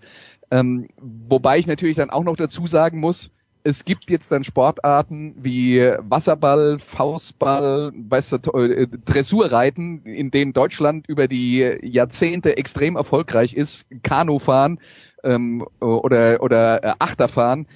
[0.51, 3.31] Ähm, wobei ich natürlich dann auch noch dazu sagen muss,
[3.65, 11.07] es gibt jetzt dann Sportarten wie Wasserball, Faustball, weißt du, äh, Dressurreiten, in denen Deutschland
[11.09, 14.81] über die Jahrzehnte extrem erfolgreich ist, Kanufahren
[15.23, 17.67] ähm, oder, oder äh, Achterfahren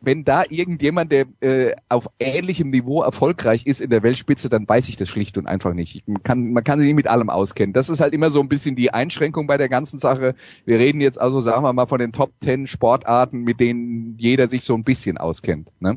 [0.00, 4.88] wenn da irgendjemand, der äh, auf ähnlichem Niveau erfolgreich ist in der Weltspitze, dann weiß
[4.88, 6.06] ich das schlicht und einfach nicht.
[6.06, 7.72] Man kann, man kann sich nicht mit allem auskennen.
[7.72, 10.34] Das ist halt immer so ein bisschen die Einschränkung bei der ganzen Sache.
[10.64, 14.48] Wir reden jetzt also, sagen wir mal, von den Top Ten Sportarten, mit denen jeder
[14.48, 15.68] sich so ein bisschen auskennt.
[15.80, 15.96] Ne?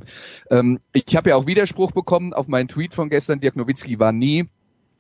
[0.50, 3.40] Ähm, ich habe ja auch Widerspruch bekommen auf meinen Tweet von gestern.
[3.40, 4.48] Dirk Nowitzki war nie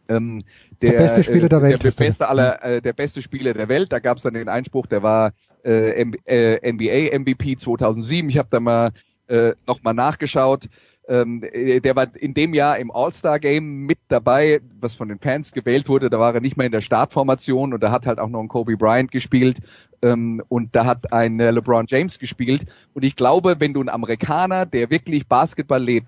[0.09, 0.43] ähm,
[0.81, 1.83] der, der, beste Spieler der Welt.
[1.83, 3.91] Der, der beste aller, äh, der beste Spieler der Welt.
[3.91, 8.29] Da gab es dann den Einspruch, der war äh, NBA MVP 2007.
[8.29, 8.91] Ich habe da mal
[9.27, 10.69] äh, nochmal nachgeschaut.
[11.07, 15.51] Ähm, äh, der war in dem Jahr im All-Star-Game mit dabei, was von den Fans
[15.51, 16.09] gewählt wurde.
[16.11, 18.47] Da war er nicht mehr in der Startformation und da hat halt auch noch ein
[18.47, 19.57] Kobe Bryant gespielt
[20.03, 22.67] ähm, und da hat ein äh, LeBron James gespielt.
[22.93, 26.07] Und ich glaube, wenn du einen Amerikaner, der wirklich Basketball lebt,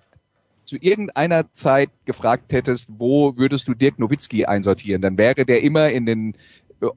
[0.66, 5.90] zu irgendeiner Zeit gefragt hättest, wo würdest du Dirk Nowitzki einsortieren, dann wäre der immer
[5.90, 6.36] in den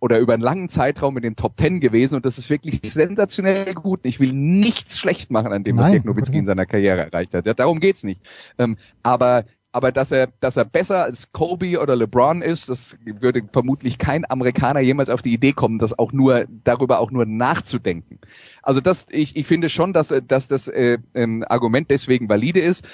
[0.00, 3.74] oder über einen langen Zeitraum in den Top Ten gewesen und das ist wirklich sensationell
[3.74, 4.00] gut.
[4.04, 7.46] Ich will nichts schlecht machen an dem, was Dirk Nowitzki in seiner Karriere erreicht hat.
[7.46, 8.20] Ja, darum geht's nicht.
[8.58, 9.44] Ähm, aber
[9.74, 14.24] aber dass er, dass er besser als Kobe oder LeBron ist, das würde vermutlich kein
[14.30, 18.20] Amerikaner jemals auf die Idee kommen, das auch nur darüber auch nur nachzudenken.
[18.62, 22.84] Also das, ich, ich finde schon, dass, dass das äh, ähm, Argument deswegen valide ist.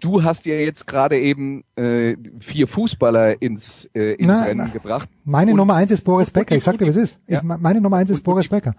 [0.00, 4.72] Du hast ja jetzt gerade eben äh, vier Fußballer ins, äh, ins Na, Rennen na,
[4.72, 5.08] gebracht.
[5.24, 6.54] Meine Und- Nummer eins ist Boris Becker.
[6.56, 7.18] Ich und- sag dir, was ist.
[7.26, 7.42] Ich, Ja.
[7.42, 8.74] meine Nummer eins ist Boris Becker.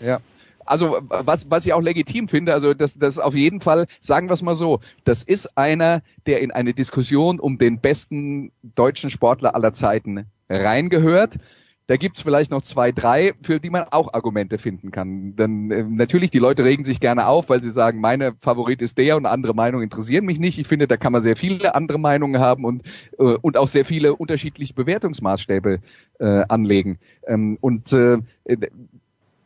[0.00, 0.18] Ja.
[0.66, 4.32] Also was, was ich auch legitim finde, also das, das auf jeden Fall, sagen wir
[4.32, 9.54] es mal so, das ist einer, der in eine Diskussion um den besten deutschen Sportler
[9.54, 11.34] aller Zeiten reingehört.
[11.86, 15.36] Da gibt's vielleicht noch zwei, drei, für die man auch Argumente finden kann.
[15.36, 18.96] Denn äh, natürlich, die Leute regen sich gerne auf, weil sie sagen, meine Favorit ist
[18.96, 20.58] der und andere Meinungen interessieren mich nicht.
[20.58, 22.84] Ich finde, da kann man sehr viele andere Meinungen haben und,
[23.18, 25.80] äh, und auch sehr viele unterschiedliche Bewertungsmaßstäbe
[26.20, 26.98] äh, anlegen.
[27.26, 28.16] Ähm, und äh,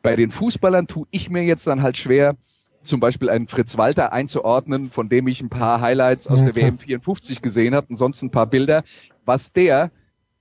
[0.03, 2.37] bei den Fußballern tue ich mir jetzt dann halt schwer,
[2.83, 6.57] zum Beispiel einen Fritz Walter einzuordnen, von dem ich ein paar Highlights aus Ja, der.
[6.57, 8.85] WM 54 gesehen habe und sonst ein paar Bilder,
[9.25, 9.91] was der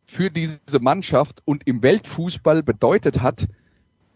[0.08, 3.48] für diese Mannschaft und im Weltfußball bedeutet hat,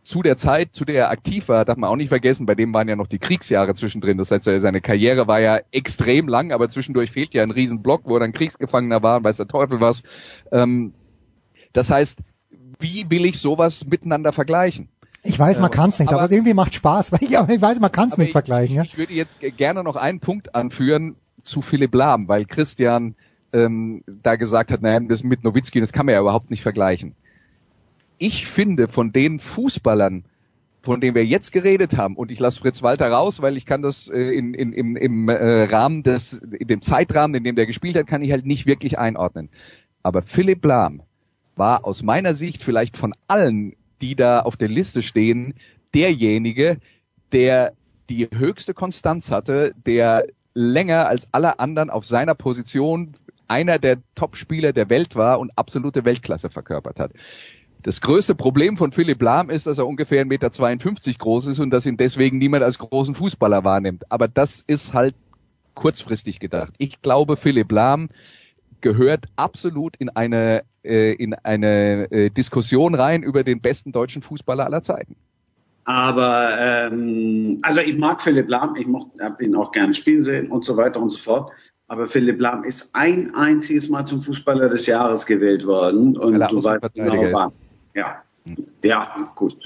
[0.04, 2.74] zu der Zeit, zu der er aktiv war, darf man auch nicht vergessen, bei dem
[2.74, 4.18] waren ja noch die Kriegsjahre zwischendrin.
[4.18, 8.16] Das heißt, seine Karriere war ja extrem lang, aber zwischendurch fehlt ja ein Riesenblock, wo
[8.16, 10.02] er dann Kriegsgefangener war und weiß der Teufel was.
[10.52, 10.94] Ähm,
[11.74, 12.20] das heißt,
[12.80, 14.90] wie will ich sowas miteinander vergleichen?
[15.24, 17.12] Ich weiß, man Ja, kann es nicht, aber, aber- irgendwie macht Spaß.
[17.12, 18.78] Weil ich, ich weiß, man kann es nicht ich, vergleichen.
[18.78, 18.84] Ja?
[18.84, 23.16] Ich, würde jetzt gerne noch einen Punkt anführen zu Philipp Lahm, weil Christian
[23.54, 27.16] ähm, da gesagt hat, naja, das mit Nowitzki, das kann man ja überhaupt nicht vergleichen.
[28.18, 30.26] Ich finde, von den Fußballern,
[30.84, 33.82] von denen wir jetzt geredet haben, und ich lasse Fritz Walter raus, weil ich kann
[33.82, 37.66] das äh, in, in, im, im äh, Rahmen des, in dem Zeitrahmen, in dem der
[37.66, 39.50] gespielt hat, kann ich halt nicht wirklich einordnen.
[40.04, 41.02] Aber Philipp Lahm
[41.56, 45.54] war aus meiner Sicht vielleicht von allen, die da auf der Liste stehen,
[45.94, 46.78] derjenige,
[47.32, 47.74] der
[48.10, 53.14] die höchste Konstanz hatte, der länger als alle anderen auf seiner Position
[53.52, 57.12] einer der Top-Spieler der Welt war und absolute Weltklasse verkörpert hat.
[57.84, 61.72] Das größte Problem von Philipp Lahm ist, dass er ungefähr 1,52 Meter groß ist und
[61.72, 64.10] dass ihn deswegen niemand als großen Fußballer wahrnimmt.
[64.10, 65.16] Aber das ist halt
[65.74, 66.74] kurzfristig gedacht.
[66.78, 68.10] Ich glaube, Philipp Lahm
[68.80, 74.66] gehört absolut in eine, äh, in eine äh, Diskussion rein über den besten deutschen Fußballer
[74.66, 75.16] aller Zeiten.
[75.84, 78.88] Aber ähm, also ich mag Philipp Lahm, ich
[79.22, 81.52] habe ihn auch gern spielen sehen und so weiter und so fort.
[81.92, 86.42] Aber Philipp Lahm ist ein einziges Mal zum Fußballer des Jahres gewählt worden und Weil
[86.42, 87.52] er du weißt genau wann.
[87.94, 88.24] Ja,
[88.82, 89.58] ja, gut.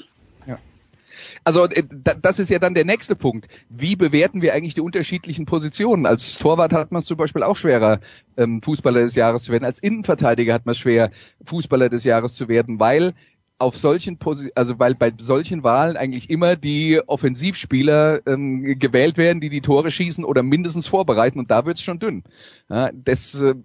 [1.43, 3.47] Also äh, da- das ist ja dann der nächste Punkt.
[3.69, 6.07] Wie bewerten wir eigentlich die unterschiedlichen Positionen?
[6.07, 7.99] Als Torwart hat man es zum Beispiel auch schwerer,
[8.37, 9.63] ähm, Fußballer des Jahres zu werden.
[9.63, 11.11] Als Innenverteidiger hat man es schwer,
[11.45, 13.13] Fußballer des Jahres zu werden, weil
[13.57, 19.39] auf solchen Posi also weil bei solchen Wahlen eigentlich immer die Offensivspieler ähm, gewählt werden,
[19.39, 22.23] die die Tore schießen oder mindestens vorbereiten und da wird's schon dünn.
[22.69, 23.55] Ja, das, äh,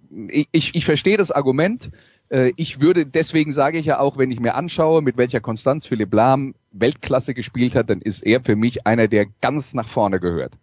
[0.51, 1.91] ich, ich verstehe das Argument.
[2.29, 5.85] Äh, Ich würde, deswegen sage ich ja auch, wenn ich mir anschaue, mit welcher Konstanz
[5.85, 10.21] Philipp Lahm Weltklasse gespielt hat, dann ist er für mich einer, der ganz nach vorne
[10.21, 10.53] gehört.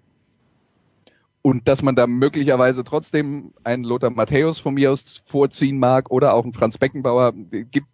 [1.42, 6.34] Und dass man da möglicherweise trotzdem einen Lothar Matthäus von mir aus vorziehen mag oder
[6.34, 7.32] auch einen Franz Beckenbauer,
[7.70, 7.86] gibt,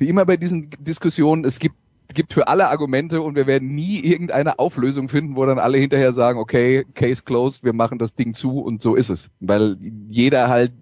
[0.00, 1.76] wie immer bei diesen Diskussionen, es gibt
[2.12, 6.12] gibt für alle Argumente und wir werden nie irgendeine Auflösung finden, wo dann alle hinterher
[6.12, 9.30] sagen, okay, Case closed, wir machen das Ding zu und so ist es.
[9.38, 9.76] Weil
[10.08, 10.72] jeder halt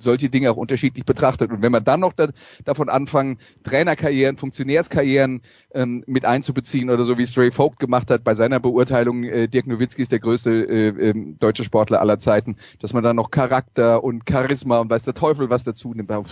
[0.00, 1.50] solche Dinge auch unterschiedlich betrachtet.
[1.50, 2.28] Und wenn man dann noch da,
[2.64, 5.42] davon anfangen, Trainerkarrieren, Funktionärskarrieren
[5.74, 9.66] ähm, mit einzubeziehen oder so wie Stray Vogt gemacht hat bei seiner Beurteilung, äh, Dirk
[9.66, 14.02] Nowitzki ist der größte äh, ähm, deutsche Sportler aller Zeiten, dass man dann noch Charakter
[14.02, 16.10] und Charisma und weiß der Teufel was dazu nimmt.
[16.10, 16.30] Pff,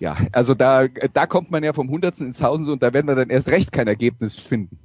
[0.00, 3.14] Ja, also da, da kommt man ja vom Hundertsten ins Tausendste und da werden wir
[3.14, 4.78] dann erst recht kein Ergebnis finden.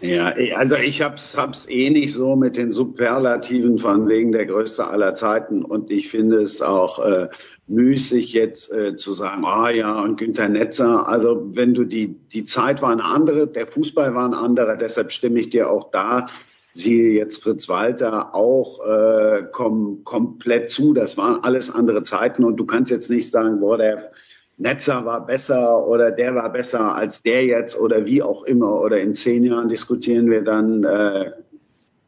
[0.00, 4.86] Ja, also ich hab's, hab's eh nicht so mit den Superlativen von wegen der größte
[4.86, 7.28] aller Zeiten und ich finde es auch äh,
[7.68, 12.44] müßig jetzt äh, zu sagen, ah ja und Günther Netzer, also wenn du die die
[12.44, 16.26] Zeit war eine andere, der Fußball war ein anderer, deshalb stimme ich dir auch da
[16.74, 22.56] siehe jetzt Fritz Walter auch äh, kom komplett zu, das waren alles andere Zeiten und
[22.56, 24.10] du kannst jetzt nicht sagen, boah, der
[24.56, 28.80] Netzer war besser oder der war besser als der jetzt oder wie auch immer.
[28.80, 31.32] Oder in zehn Jahren diskutieren wir dann, äh,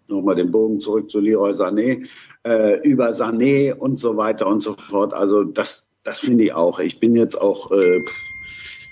[0.08, 2.06] nochmal den Bogen zurück zu Leroy Sané,
[2.46, 5.12] äh, über Sané und so weiter und so fort.
[5.14, 6.78] Also das, das finde ich auch.
[6.78, 8.00] Ich bin jetzt auch äh,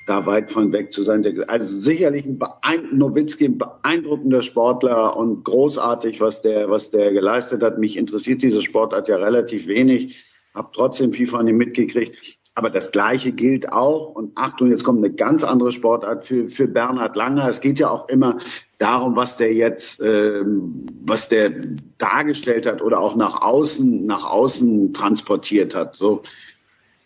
[0.06, 1.24] da weit von weg zu sein.
[1.48, 7.62] Also sicherlich ein beein Nowitzki, ein beeindruckender Sportler und großartig, was der, was der geleistet
[7.62, 7.78] hat.
[7.78, 12.38] Mich interessiert diese Sportart ja relativ wenig, habe trotzdem viel von ihm mitgekriegt.
[12.56, 16.68] Aber das Gleiche gilt auch, und Achtung, jetzt kommt eine ganz andere Sportart für, für
[16.68, 17.48] Bernhard Langer.
[17.48, 18.38] Es geht ja auch immer
[18.78, 21.50] darum, was der jetzt, ähm, was der
[21.98, 25.96] dargestellt hat oder auch nach außen, nach außen transportiert hat.
[25.96, 26.22] So.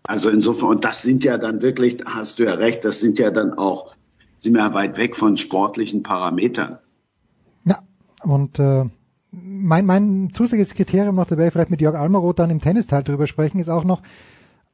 [0.02, 3.30] Also insofern, und das sind ja dann wirklich, hast du ja recht, das sind ja
[3.30, 3.94] dann auch,
[4.40, 6.76] sind wir ja weit weg von sportlichen Parametern.
[7.64, 7.78] Ja,
[8.22, 8.84] und äh,
[9.30, 13.60] mein, mein zusätzliches Kriterium noch dabei, vielleicht mit Jörg Almaroth dann im Tennisteil drüber sprechen,
[13.60, 14.02] ist auch noch,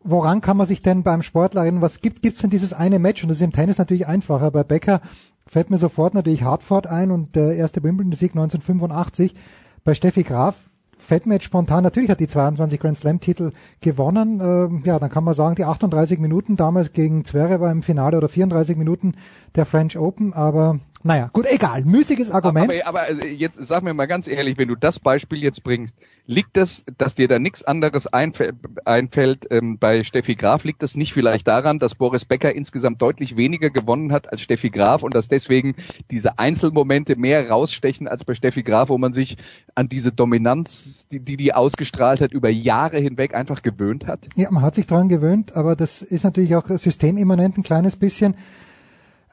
[0.05, 3.23] woran kann man sich denn beim Sportler erinnern, was gibt gibt's denn dieses eine Match?
[3.23, 4.51] Und das ist im Tennis natürlich einfacher.
[4.51, 5.01] Bei Becker
[5.47, 9.35] fällt mir sofort natürlich Hartford ein und der erste Wimbledon-Sieg 1985.
[9.83, 10.57] Bei Steffi Graf
[10.99, 14.41] fällt mir jetzt spontan, natürlich hat die 22 Grand Slam-Titel gewonnen.
[14.41, 18.17] Ähm, ja, dann kann man sagen, die 38 Minuten damals gegen Zverev war im Finale
[18.17, 19.15] oder 34 Minuten
[19.55, 21.85] der French Open, aber naja, gut, egal.
[21.85, 22.73] Müßiges Argument.
[22.87, 25.95] Aber, aber äh, jetzt sag mir mal ganz ehrlich, wenn du das Beispiel jetzt bringst,
[26.25, 28.55] liegt das, dass dir da nichts anderes einfällt,
[28.87, 33.37] einfällt ähm, bei Steffi Graf, liegt das nicht vielleicht daran, dass Boris Becker insgesamt deutlich
[33.37, 35.75] weniger gewonnen hat als Steffi Graf und dass deswegen
[36.11, 39.37] diese Einzelmomente mehr rausstechen als bei Steffi Graf, wo man sich
[39.75, 44.29] an diese Dominanz, die die, die ausgestrahlt hat, über Jahre hinweg einfach gewöhnt hat?
[44.37, 48.37] Ja, man hat sich daran gewöhnt, aber das ist natürlich auch systemimmanent ein kleines bisschen.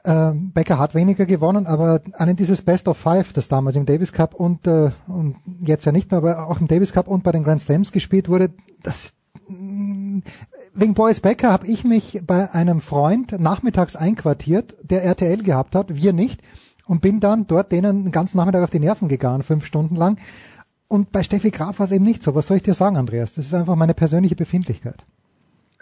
[0.04, 4.12] Ähm, Becker hat weniger gewonnen, aber an dieses Best of Five, das damals im Davis
[4.12, 7.30] Cup und, äh, und jetzt ja nicht mehr, aber auch im Davis Cup und bei
[7.30, 8.50] den Grand Slams gespielt wurde,
[8.82, 9.12] das
[9.48, 10.18] mm,
[10.74, 15.94] wegen Boris Becker habe ich mich bei einem Freund nachmittags einquartiert, der RTL gehabt hat,
[15.94, 16.42] wir nicht,
[16.86, 20.18] und bin dann dort denen den ganzen Nachmittag auf die Nerven gegangen, fünf Stunden lang.
[20.88, 22.34] Und bei Steffi Graf war es eben nicht so.
[22.34, 23.34] Was soll ich dir sagen, Andreas?
[23.34, 25.02] Das ist einfach meine persönliche Befindlichkeit.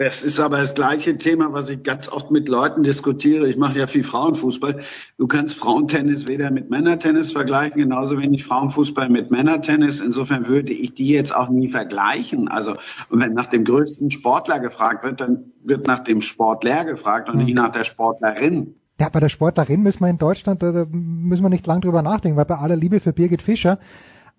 [0.00, 3.46] Das ist aber das gleiche Thema, was ich ganz oft mit Leuten diskutiere.
[3.50, 4.80] Ich mache ja viel Frauenfußball.
[5.18, 10.00] Du kannst Frauentennis weder mit Männertennis vergleichen, genauso wenig Frauenfußball mit Männertennis.
[10.00, 12.48] Insofern würde ich die jetzt auch nie vergleichen.
[12.48, 12.76] Also,
[13.10, 17.54] wenn nach dem größten Sportler gefragt wird, dann wird nach dem Sportler gefragt und nicht
[17.54, 18.76] nach der Sportlerin.
[18.98, 22.38] Ja, bei der Sportlerin müssen wir in Deutschland, da müssen wir nicht lang drüber nachdenken,
[22.38, 23.78] weil bei aller Liebe für Birgit Fischer,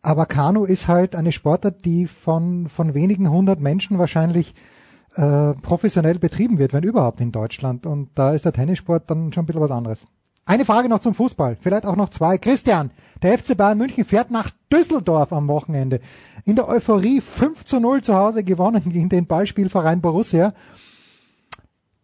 [0.02, 4.56] aber Kanu ist halt eine Sportart, die von, von wenigen hundert Menschen wahrscheinlich
[5.16, 7.86] äh, professionell betrieben wird, wenn überhaupt in Deutschland.
[7.86, 10.06] Und da ist der Tennissport dann schon ein bisschen was anderes.
[10.46, 12.38] Eine Frage noch zum Fußball, vielleicht auch noch zwei.
[12.38, 12.90] Christian,
[13.22, 16.00] der FC Bayern München fährt nach Düsseldorf am Wochenende.
[16.46, 20.54] In der Euphorie 5 zu 0 zu Hause gewonnen gegen den Ballspielverein Borussia.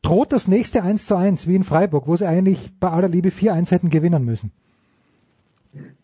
[0.03, 3.29] Droht das nächste 1 zu 1 wie in Freiburg, wo sie eigentlich bei aller Liebe
[3.29, 4.51] 4-1 hätten gewinnen müssen?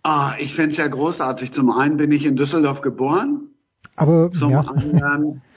[0.02, 1.52] Ah, ich fände ja großartig.
[1.52, 3.50] Zum einen bin ich in Düsseldorf geboren.
[3.96, 4.62] Aber zum ja.
[4.62, 5.42] anderen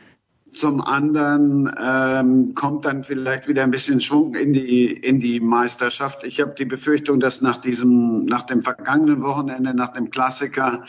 [0.56, 6.24] zum anderen ähm, kommt dann vielleicht wieder ein bisschen Schwung in die in die Meisterschaft.
[6.24, 10.84] Ich habe die Befürchtung, dass nach diesem nach dem vergangenen Wochenende, nach dem Klassiker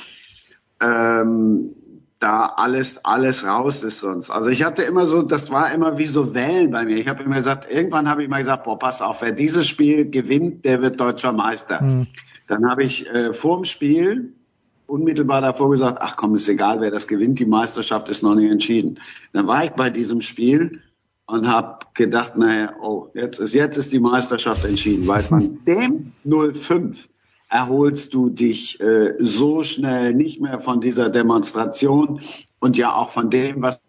[0.82, 1.76] ähm,
[2.20, 4.30] da alles alles raus ist sonst.
[4.30, 6.98] Also ich hatte immer so, das war immer wie so Wellen bei mir.
[6.98, 10.10] Ich habe immer gesagt, irgendwann habe ich mal gesagt, boah, pass auf, wer dieses Spiel
[10.10, 11.82] gewinnt, der wird deutscher Meister.
[11.82, 12.08] Mhm.
[12.48, 14.34] Dann habe ich äh, vorm Spiel
[14.88, 18.50] unmittelbar davor gesagt, ach komm, ist egal, wer das gewinnt, die Meisterschaft ist noch nicht
[18.50, 19.00] entschieden.
[19.34, 20.82] Dann war ich bei diesem Spiel
[21.28, 26.14] und habe gedacht, naja, oh, jetzt ist, jetzt ist die Meisterschaft entschieden, weil von dem
[26.24, 27.10] 05
[27.50, 32.22] erholst du dich äh, so schnell nicht mehr von dieser Demonstration
[32.60, 33.80] und ja auch von dem, was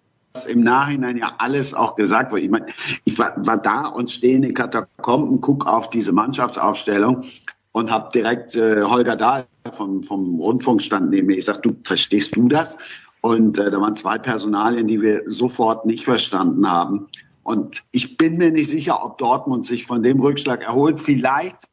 [0.48, 2.42] im Nachhinein ja alles auch gesagt wurde.
[2.42, 2.66] Ich meine,
[3.04, 7.24] ich war, war da und stehe in den Katakomben, guck auf diese Mannschaftsaufstellung
[7.72, 11.36] und habe direkt äh, Holger Dahl vom, vom Rundfunkstand neben mir.
[11.36, 12.76] Ich sag, du verstehst du das?
[13.20, 17.08] Und äh, da waren zwei Personalien, die wir sofort nicht verstanden haben.
[17.42, 21.00] Und ich bin mir nicht sicher, ob Dortmund sich von dem Rückschlag erholt.
[21.00, 21.68] Vielleicht,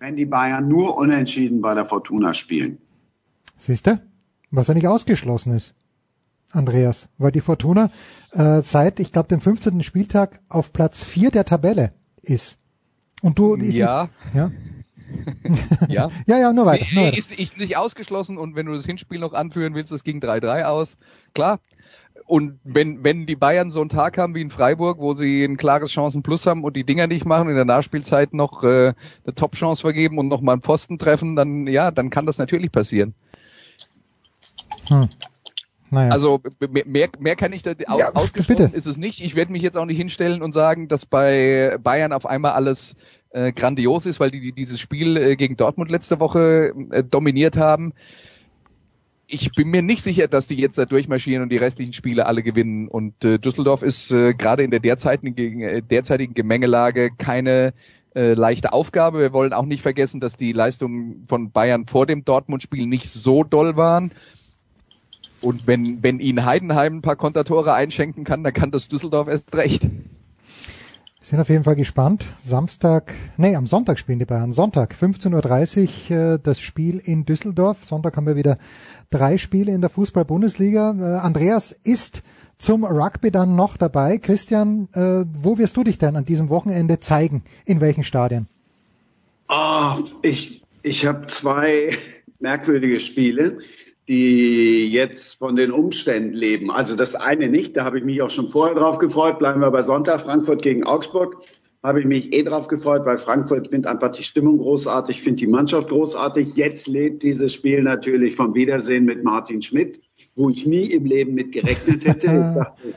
[0.00, 2.78] wenn die Bayern nur unentschieden bei der Fortuna spielen.
[3.56, 4.00] Siehst du?
[4.50, 5.74] Was ja nicht ausgeschlossen ist,
[6.52, 7.08] Andreas.
[7.18, 7.90] Weil die Fortuna
[8.32, 9.82] äh, seit, ich glaube, dem 15.
[9.82, 12.58] Spieltag auf Platz 4 der Tabelle ist.
[13.22, 13.56] Und du...
[13.56, 14.10] Ja.
[14.28, 14.50] Ich, ja.
[15.88, 16.10] ja.
[16.26, 16.86] ja, ja, nur weiter.
[16.92, 17.16] Nur weiter.
[17.18, 20.64] Ist, ist nicht ausgeschlossen und wenn du das Hinspiel noch anführen willst, das ging 3-3
[20.64, 20.98] aus,
[21.34, 21.60] klar.
[22.26, 25.56] Und wenn, wenn die Bayern so einen Tag haben wie in Freiburg, wo sie ein
[25.56, 29.82] klares Chancenplus haben und die Dinger nicht machen, in der Nachspielzeit noch äh, eine Top-Chance
[29.82, 33.14] vergeben und nochmal einen Pfosten treffen, dann ja, dann kann das natürlich passieren.
[34.88, 35.08] Hm.
[35.90, 36.10] Naja.
[36.10, 36.40] Also
[36.84, 38.76] mehr, mehr kann ich da aus, Ja, ausgesprochen bitte.
[38.76, 39.20] ist es nicht.
[39.22, 42.96] Ich werde mich jetzt auch nicht hinstellen und sagen, dass bei Bayern auf einmal alles
[43.36, 47.56] äh, grandios ist, weil die, die dieses Spiel äh, gegen Dortmund letzte Woche äh, dominiert
[47.56, 47.92] haben.
[49.26, 52.42] Ich bin mir nicht sicher, dass die jetzt da durchmarschieren und die restlichen Spiele alle
[52.42, 52.88] gewinnen.
[52.88, 57.74] Und äh, Düsseldorf ist äh, gerade in der derzeitigen, äh, derzeitigen Gemengelage keine
[58.14, 59.18] äh, leichte Aufgabe.
[59.18, 63.44] Wir wollen auch nicht vergessen, dass die Leistungen von Bayern vor dem Dortmund-Spiel nicht so
[63.44, 64.12] doll waren.
[65.42, 69.54] Und wenn, wenn ihnen Heidenheim ein paar Kontertore einschenken kann, dann kann das Düsseldorf erst
[69.54, 69.86] recht.
[71.26, 72.24] Sind auf jeden Fall gespannt.
[72.40, 74.52] Samstag, nee, am Sonntag spielen die Bayern.
[74.52, 77.84] Sonntag, 15.30 Uhr, äh, das Spiel in Düsseldorf.
[77.84, 78.58] Sonntag haben wir wieder
[79.10, 80.94] drei Spiele in der Fußball-Bundesliga.
[80.96, 82.22] Äh, Andreas ist
[82.58, 84.18] zum Rugby dann noch dabei.
[84.18, 87.42] Christian, äh, wo wirst du dich denn an diesem Wochenende zeigen?
[87.64, 88.46] In welchen Stadien?
[89.48, 91.98] Oh, ich ich habe zwei
[92.38, 93.58] merkwürdige Spiele,
[94.08, 96.70] die jetzt von den Umständen leben.
[96.70, 99.38] Also das eine nicht, da habe ich mich auch schon vorher drauf gefreut.
[99.38, 101.42] Bleiben wir bei Sonntag, Frankfurt gegen Augsburg.
[101.82, 105.46] Habe ich mich eh drauf gefreut, weil Frankfurt findet einfach die Stimmung großartig, findet die
[105.46, 106.56] Mannschaft großartig.
[106.56, 110.00] Jetzt lebt dieses Spiel natürlich vom Wiedersehen mit Martin Schmidt,
[110.34, 112.26] wo ich nie im Leben mit gerechnet hätte.
[112.26, 112.32] Ich
[112.62, 112.94] dachte,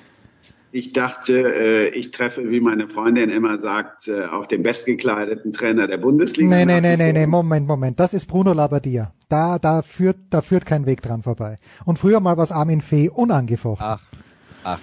[0.71, 5.87] ich dachte, äh, ich treffe, wie meine Freundin immer sagt, äh, auf den bestgekleideten Trainer
[5.87, 6.55] der Bundesliga.
[6.55, 7.99] Nee, nee, nee, nee, nee, Moment, Moment.
[7.99, 9.13] Das ist Bruno Labbadia.
[9.29, 11.55] Da, da führt, da führt kein Weg dran vorbei.
[11.85, 13.85] Und früher mal was Armin Fee unangefochten.
[13.85, 14.01] Ach,
[14.63, 14.79] ach.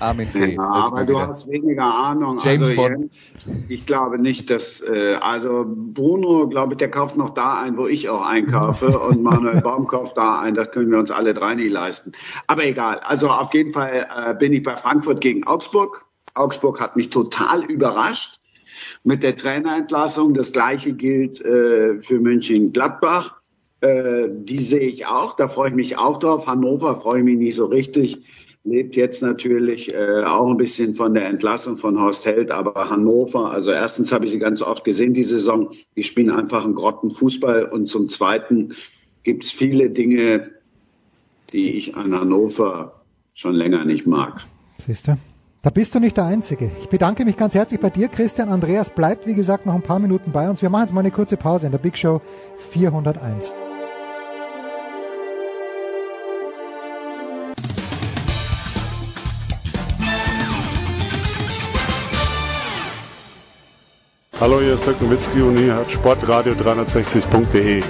[0.00, 0.54] Armin Fee.
[0.54, 2.40] Ja, aber du hast weniger Ahnung.
[2.42, 2.98] James also Bond.
[2.98, 3.22] Jens,
[3.68, 7.86] ich glaube nicht, dass äh, also Bruno, glaube ich, der kauft noch da ein, wo
[7.86, 10.54] ich auch einkaufe und Manuel Baum kauft da ein.
[10.54, 12.12] Das können wir uns alle drei nicht leisten.
[12.46, 13.00] Aber egal.
[13.00, 16.06] Also auf jeden Fall äh, bin ich bei Frankfurt gegen Augsburg.
[16.34, 18.40] Augsburg hat mich total überrascht
[19.04, 20.32] mit der Trainerentlassung.
[20.34, 23.36] Das gleiche gilt äh, für Mönchengladbach.
[23.82, 25.36] Äh, die sehe ich auch.
[25.36, 26.46] Da freue ich mich auch drauf.
[26.46, 28.22] Hannover freue ich mich nicht so richtig
[28.64, 33.50] lebt jetzt natürlich äh, auch ein bisschen von der Entlassung von Horst Held, aber Hannover,
[33.50, 37.64] also erstens habe ich sie ganz oft gesehen die Saison, die spielen einfach einen Grottenfußball
[37.64, 38.74] und zum Zweiten
[39.22, 40.50] gibt es viele Dinge,
[41.52, 43.02] die ich an Hannover
[43.34, 44.44] schon länger nicht mag.
[44.78, 45.16] Siehst du?
[45.62, 46.70] Da bist du nicht der Einzige.
[46.80, 48.48] Ich bedanke mich ganz herzlich bei dir, Christian.
[48.48, 50.62] Andreas bleibt, wie gesagt, noch ein paar Minuten bei uns.
[50.62, 52.22] Wir machen jetzt mal eine kurze Pause in der Big Show
[52.70, 53.52] 401.
[64.40, 67.82] Hallo, hier ist Dirk Nowitzki und hier hat Sportradio 360.de.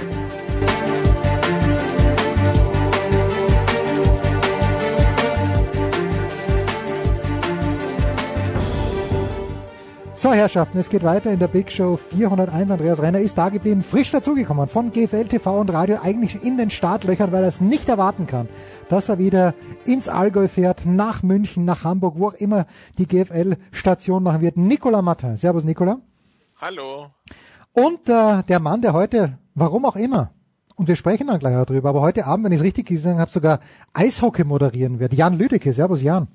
[10.13, 12.69] So, Herrschaften, es geht weiter in der Big Show 401.
[12.69, 16.69] Andreas Renner ist da geblieben, frisch dazugekommen von GFL TV und Radio, eigentlich in den
[16.69, 18.49] Startlöchern, weil er es nicht erwarten kann,
[18.89, 19.53] dass er wieder
[19.85, 22.65] ins Allgäu fährt, nach München, nach Hamburg, wo auch immer
[22.97, 24.57] die GFL-Station machen wird.
[24.57, 25.37] Nicolas Martin.
[25.37, 25.95] Servus, Nicolas.
[26.61, 27.09] Hallo.
[27.73, 30.29] Und äh, der Mann, der heute, warum auch immer,
[30.75, 33.31] und wir sprechen dann gleich darüber, aber heute Abend, wenn ich es richtig gesehen habe,
[33.31, 33.61] sogar
[33.93, 35.15] Eishockey moderieren wird.
[35.15, 35.73] Jan Lüdecke.
[35.73, 36.27] Servus, Jan.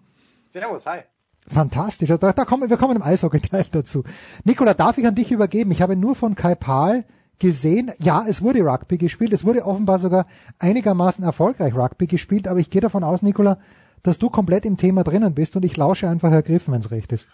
[0.50, 1.02] Servus, hi.
[1.46, 2.08] Fantastisch.
[2.08, 4.02] Da, da kommen, wir kommen im Eishockey-Teil dazu.
[4.42, 5.70] Nikola, darf ich an dich übergeben?
[5.70, 7.04] Ich habe nur von Kai Pahl
[7.38, 9.32] gesehen, ja, es wurde Rugby gespielt.
[9.32, 10.26] Es wurde offenbar sogar
[10.58, 13.58] einigermaßen erfolgreich Rugby gespielt, aber ich gehe davon aus, Nikola,
[14.02, 17.12] dass du komplett im Thema drinnen bist und ich lausche einfach ergriffen, wenn es recht
[17.12, 17.28] ist.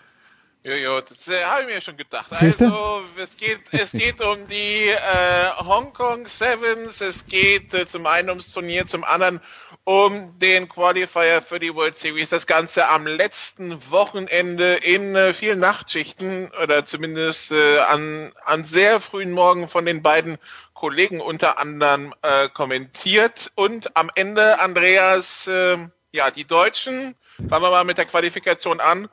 [0.64, 2.26] Jojo, das äh, habe ich mir schon gedacht.
[2.36, 2.66] Siehste?
[2.66, 8.06] Also, es geht, es geht um die äh, Hong Kong Sevens, es geht äh, zum
[8.06, 9.40] einen ums Turnier, zum anderen
[9.82, 12.30] um den Qualifier für die World Series.
[12.30, 19.00] Das Ganze am letzten Wochenende in äh, vielen Nachtschichten oder zumindest äh, an, an sehr
[19.00, 20.38] frühen Morgen von den beiden
[20.74, 23.50] Kollegen unter anderem äh, kommentiert.
[23.56, 25.78] Und am Ende, Andreas, äh,
[26.12, 27.16] ja, die Deutschen,
[27.48, 29.08] fangen wir mal mit der Qualifikation an,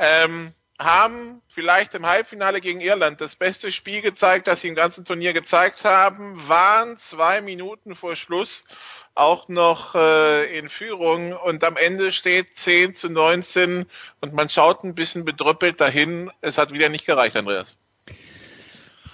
[0.00, 5.04] ähm, haben vielleicht im Halbfinale gegen Irland das beste Spiel gezeigt, das sie im ganzen
[5.04, 8.64] Turnier gezeigt haben, waren zwei Minuten vor Schluss
[9.14, 13.86] auch noch äh, in Führung und am Ende steht 10 zu 19
[14.20, 16.30] und man schaut ein bisschen bedröppelt dahin.
[16.40, 17.76] Es hat wieder nicht gereicht, Andreas.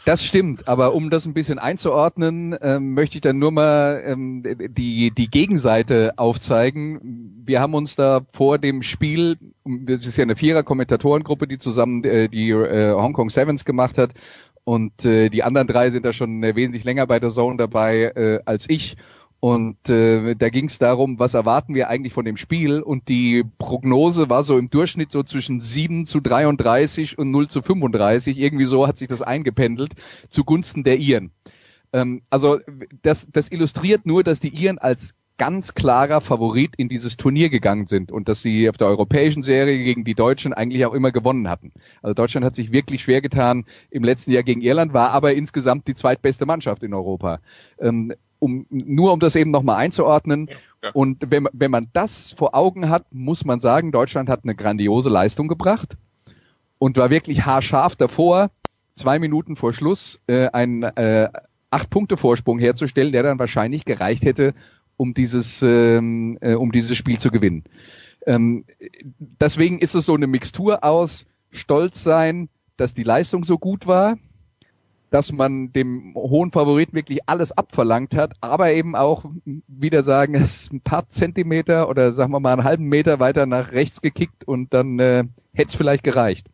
[0.04, 4.42] Das stimmt, aber um das ein bisschen einzuordnen, ähm, möchte ich dann nur mal ähm,
[4.44, 7.42] die, die Gegenseite aufzeigen.
[7.46, 12.28] Wir haben uns da vor dem Spiel, das ist ja eine Vierer-Kommentatorengruppe, die zusammen äh,
[12.28, 14.10] die äh, Hong Kong Sevens gemacht hat
[14.64, 18.12] und äh, die anderen drei sind da schon äh, wesentlich länger bei der Zone dabei
[18.14, 18.96] äh, als ich.
[19.44, 22.80] Und äh, da ging es darum, was erwarten wir eigentlich von dem Spiel?
[22.80, 27.60] Und die Prognose war so im Durchschnitt so zwischen 7 zu 33 und 0 zu
[27.60, 28.38] 35.
[28.38, 29.96] Irgendwie so hat sich das eingependelt
[30.30, 31.30] zugunsten der Iren.
[31.92, 32.58] Ähm, also
[33.02, 37.86] das, das illustriert nur, dass die Iren als ganz klarer Favorit in dieses Turnier gegangen
[37.86, 41.48] sind und dass sie auf der europäischen Serie gegen die Deutschen eigentlich auch immer gewonnen
[41.48, 41.72] hatten.
[42.02, 45.88] Also Deutschland hat sich wirklich schwer getan im letzten Jahr gegen Irland, war aber insgesamt
[45.88, 47.40] die zweitbeste Mannschaft in Europa.
[47.80, 50.48] Ähm, um, nur um das eben nochmal einzuordnen.
[50.48, 50.90] Ja, ja.
[50.92, 55.08] Und wenn, wenn man das vor Augen hat, muss man sagen, Deutschland hat eine grandiose
[55.08, 55.96] Leistung gebracht
[56.78, 58.50] und war wirklich haarscharf davor,
[58.94, 61.28] zwei Minuten vor Schluss äh, einen äh,
[61.70, 64.54] acht Punkte Vorsprung herzustellen, der dann wahrscheinlich gereicht hätte,
[64.96, 67.64] um dieses ähm, äh, um dieses Spiel zu gewinnen.
[68.26, 68.64] Ähm,
[69.18, 74.16] deswegen ist es so eine Mixtur aus stolz sein, dass die Leistung so gut war,
[75.10, 79.24] dass man dem hohen Favoriten wirklich alles abverlangt hat, aber eben auch
[79.68, 83.46] wieder sagen, es ist ein paar Zentimeter oder sagen wir mal einen halben Meter weiter
[83.46, 86.48] nach rechts gekickt und dann äh, hätte es vielleicht gereicht.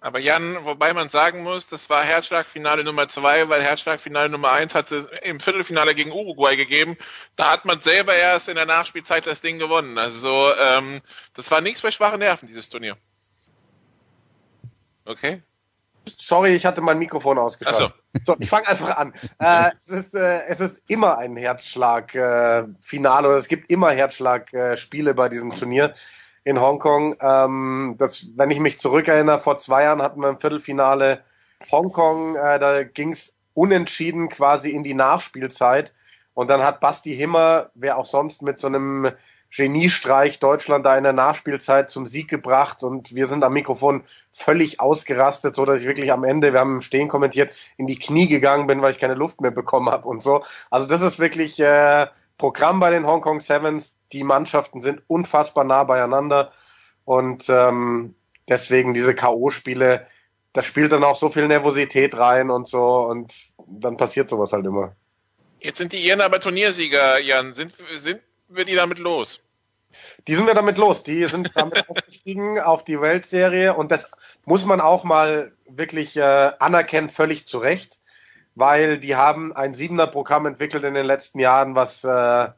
[0.00, 4.74] Aber Jan, wobei man sagen muss, das war Herzschlagfinale Nummer zwei, weil Herzschlagfinale Nummer eins
[4.74, 6.96] hat es im Viertelfinale gegen Uruguay gegeben.
[7.34, 9.96] Da hat man selber erst in der Nachspielzeit das Ding gewonnen.
[9.98, 11.00] Also ähm,
[11.34, 12.96] das war nichts für schwache Nerven, dieses Turnier.
[15.06, 15.42] Okay.
[16.18, 17.94] Sorry, ich hatte mein Mikrofon ausgeschaltet.
[18.24, 18.34] So.
[18.34, 19.12] so ich fange einfach an.
[19.38, 25.14] äh, es, ist, äh, es ist immer ein Herzschlag-Finale äh, oder es gibt immer Herzschlag-Spiele
[25.14, 25.94] bei diesem Turnier
[26.46, 27.16] in Hongkong.
[27.20, 31.24] Ähm, das, wenn ich mich zurückerinnere, vor zwei Jahren hatten wir im Viertelfinale
[31.72, 35.92] Hongkong, äh, da ging's unentschieden quasi in die Nachspielzeit.
[36.34, 39.10] Und dann hat Basti Himmer, wer auch sonst mit so einem
[39.50, 44.78] Geniestreich Deutschland da in der Nachspielzeit zum Sieg gebracht und wir sind am Mikrofon völlig
[44.78, 48.66] ausgerastet, so dass ich wirklich am Ende, wir haben Stehen kommentiert, in die Knie gegangen
[48.68, 50.44] bin, weil ich keine Luft mehr bekommen habe und so.
[50.70, 52.06] Also das ist wirklich äh,
[52.38, 53.96] Programm bei den Hong Kong Sevens.
[54.12, 56.52] Die Mannschaften sind unfassbar nah beieinander
[57.04, 58.14] und ähm,
[58.48, 60.06] deswegen diese K.O.-Spiele,
[60.52, 63.32] da spielt dann auch so viel Nervosität rein und so und
[63.66, 64.94] dann passiert sowas halt immer.
[65.60, 67.54] Jetzt sind die Iren aber Turniersieger, Jan.
[67.54, 69.40] Sind, sind wir die damit los?
[70.26, 71.02] Die sind wir damit los.
[71.02, 74.10] Die sind damit aufgestiegen auf die Weltserie und das
[74.44, 78.00] muss man auch mal wirklich äh, anerkennen, völlig zu Recht
[78.56, 82.48] weil die haben ein siebener Programm entwickelt in den letzten Jahren, was äh,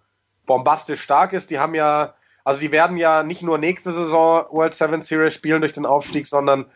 [0.46, 1.51] bombastisch stark ist.
[1.51, 5.61] Die haben ja, also die werden ja nicht nur nächste Saison World Seven Series spielen
[5.61, 6.66] durch den Aufstieg, sondern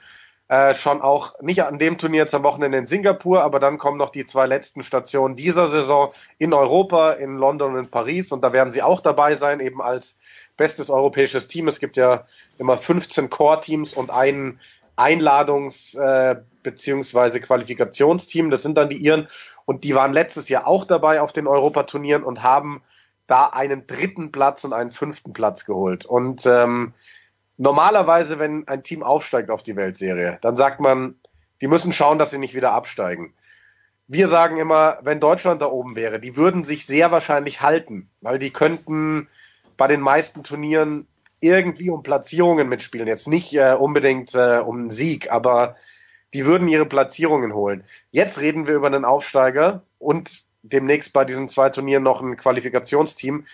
[0.48, 3.96] äh, schon auch nicht an dem Turnier jetzt am Wochenende in Singapur, aber dann kommen
[3.96, 8.42] noch die zwei letzten Stationen dieser Saison in Europa, in London und in Paris und
[8.42, 10.18] da werden sie auch dabei sein, eben als
[10.56, 11.68] bestes europäisches Team.
[11.68, 12.26] Es gibt ja
[12.58, 14.60] immer 15 Core-Teams und einen
[14.96, 18.50] Einladungs- äh, beziehungsweise Qualifikationsteam.
[18.50, 19.28] Das sind dann die Iren.
[19.64, 22.82] Und die waren letztes Jahr auch dabei auf den Europaturnieren und haben
[23.26, 26.04] da einen dritten Platz und einen fünften Platz geholt.
[26.04, 26.94] Und ähm,
[27.56, 31.14] normalerweise, wenn ein Team aufsteigt auf die Weltserie, dann sagt man,
[31.60, 33.34] die müssen schauen, dass sie nicht wieder absteigen.
[34.08, 38.38] Wir sagen immer, wenn Deutschland da oben wäre, die würden sich sehr wahrscheinlich halten, weil
[38.38, 39.28] die könnten
[39.76, 41.06] bei den meisten Turnieren
[41.42, 43.08] irgendwie um Platzierungen mitspielen.
[43.08, 45.76] Jetzt nicht äh, unbedingt äh, um einen Sieg, aber
[46.32, 47.84] die würden ihre Platzierungen holen.
[48.10, 53.46] Jetzt reden wir über einen Aufsteiger und demnächst bei diesen zwei Turnieren noch ein Qualifikationsteam,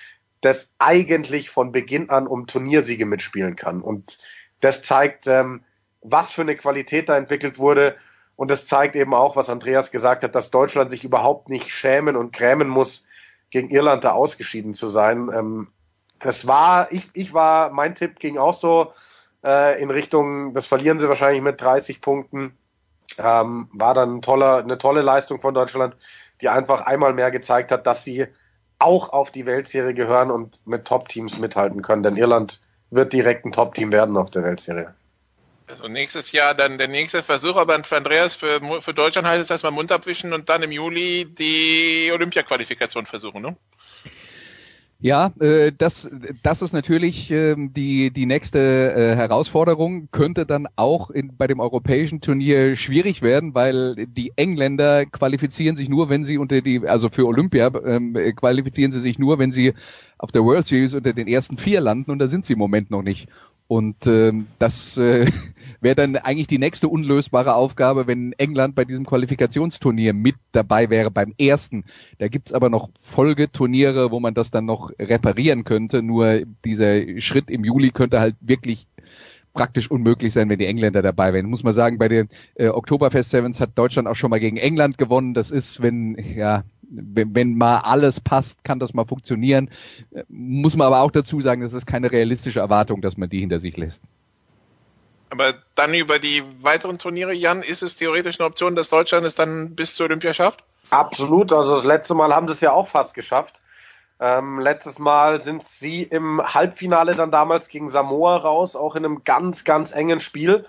[0.43, 3.81] das eigentlich von Beginn an um Turniersiege mitspielen kann.
[3.81, 4.19] Und
[4.61, 5.65] das zeigt, ähm,
[6.03, 7.97] was für eine Qualität da entwickelt wurde.
[8.37, 12.17] Und das zeigt eben auch, was Andreas gesagt hat, dass Deutschland sich überhaupt nicht schämen
[12.17, 13.05] und grämen muss,
[13.51, 15.31] gegen Irland da ausgeschieden zu sein.
[15.35, 15.69] Ähm,
[16.21, 18.93] das war, ich, ich war, mein Tipp ging auch so
[19.45, 22.57] äh, in Richtung, das verlieren sie wahrscheinlich mit 30 Punkten.
[23.19, 25.97] Ähm, war dann ein toller, eine tolle Leistung von Deutschland,
[26.41, 28.27] die einfach einmal mehr gezeigt hat, dass sie
[28.79, 32.03] auch auf die Weltserie gehören und mit Top-Teams mithalten können.
[32.03, 32.61] Denn Irland
[32.91, 34.95] wird direkt ein Top-Team werden auf der Weltserie.
[35.67, 39.51] Also nächstes Jahr dann der nächste Versuch, aber für Andreas, für, für Deutschland heißt es
[39.51, 43.57] erstmal Mund abwischen und dann im Juli die Olympia-Qualifikation versuchen, ne?
[45.01, 46.11] Ja, äh, das,
[46.43, 51.61] das ist natürlich äh, die, die nächste äh, Herausforderung, könnte dann auch in, bei dem
[51.61, 57.11] europäischen Turnier schwierig werden, weil die Engländer qualifizieren sich nur, wenn sie unter die, also
[57.11, 59.75] für Olympia ähm, qualifizieren sie sich nur, wenn sie
[60.19, 62.91] auf der World Series unter den ersten vier landen und da sind sie im Moment
[62.91, 63.29] noch nicht.
[63.69, 65.31] Und ähm, das äh,
[65.81, 71.11] wäre dann eigentlich die nächste unlösbare Aufgabe, wenn England bei diesem Qualifikationsturnier mit dabei wäre
[71.11, 71.85] beim ersten.
[72.19, 76.03] Da gibt's aber noch Folgeturniere, wo man das dann noch reparieren könnte.
[76.03, 78.87] Nur dieser Schritt im Juli könnte halt wirklich
[79.55, 81.47] praktisch unmöglich sein, wenn die Engländer dabei wären.
[81.47, 84.99] Muss man sagen, bei den äh, Oktoberfest Sevens hat Deutschland auch schon mal gegen England
[84.99, 85.35] gewonnen.
[85.35, 89.71] Das ist, wenn ja wenn, wenn mal alles passt, kann das mal funktionieren.
[90.11, 93.41] Äh, muss man aber auch dazu sagen, das ist keine realistische Erwartung, dass man die
[93.41, 94.03] hinter sich lässt.
[95.31, 99.35] Aber dann über die weiteren Turniere, Jan, ist es theoretisch eine Option, dass Deutschland es
[99.35, 100.65] dann bis zur Olympia schafft?
[100.91, 101.53] Absolut.
[101.53, 103.61] Also das letzte Mal haben sie es ja auch fast geschafft.
[104.21, 109.23] Ähm, letztes Mal sind sie im Halbfinale dann damals gegen Samoa raus, auch in einem
[109.25, 110.67] ganz, ganz engen Spiel.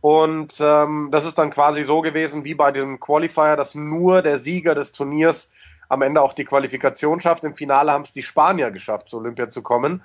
[0.00, 4.36] Und ähm, das ist dann quasi so gewesen wie bei diesem Qualifier, dass nur der
[4.36, 5.50] Sieger des Turniers
[5.88, 7.42] am Ende auch die Qualifikation schafft.
[7.42, 10.02] Im Finale haben es die Spanier geschafft, zur Olympia zu kommen.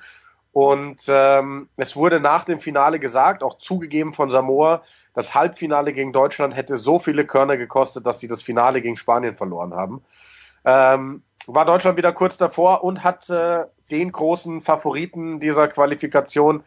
[0.52, 4.82] Und ähm, es wurde nach dem Finale gesagt, auch zugegeben von Samoa,
[5.14, 9.36] das Halbfinale gegen Deutschland hätte so viele Körner gekostet, dass sie das Finale gegen Spanien
[9.36, 10.04] verloren haben.
[10.66, 16.64] Ähm, war Deutschland wieder kurz davor und hat äh, den großen Favoriten dieser Qualifikation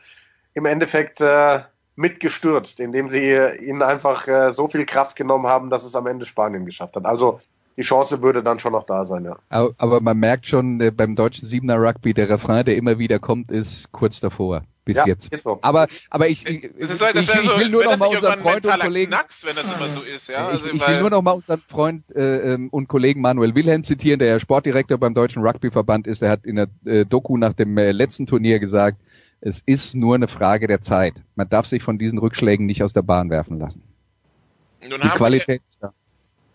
[0.55, 1.61] im Endeffekt äh,
[1.95, 6.25] mitgestürzt, indem sie ihnen einfach äh, so viel Kraft genommen haben, dass es am Ende
[6.25, 7.05] Spanien geschafft hat.
[7.05, 7.41] Also
[7.77, 9.37] die Chance würde dann schon noch da sein, ja.
[9.49, 13.19] Aber, aber man merkt schon äh, beim deutschen Siebener Rugby, der Refrain, der immer wieder
[13.19, 14.63] kommt, ist kurz davor.
[14.85, 15.33] Bis Ja, jetzt.
[15.33, 15.59] ist so.
[15.63, 16.97] Aber, aber ich, ich, halt- ich, ich
[17.43, 20.29] so, will nur noch mal unseren Freund und Kollegen, Knacks, wenn das immer so ist,
[20.29, 20.49] ja.
[20.49, 23.85] Also, ich, ich will nur noch mal unseren Freund äh, ähm, und Kollegen Manuel Wilhelm
[23.85, 26.21] zitieren, der ja Sportdirektor beim Deutschen Rugbyverband ist.
[26.21, 28.99] Der hat in der äh, Doku nach dem äh, letzten Turnier gesagt,
[29.41, 31.15] es ist nur eine Frage der Zeit.
[31.37, 33.83] Man darf sich von diesen Rückschlägen nicht aus der Bahn werfen lassen.
[34.81, 35.93] Nun Die haben Qualität ist da.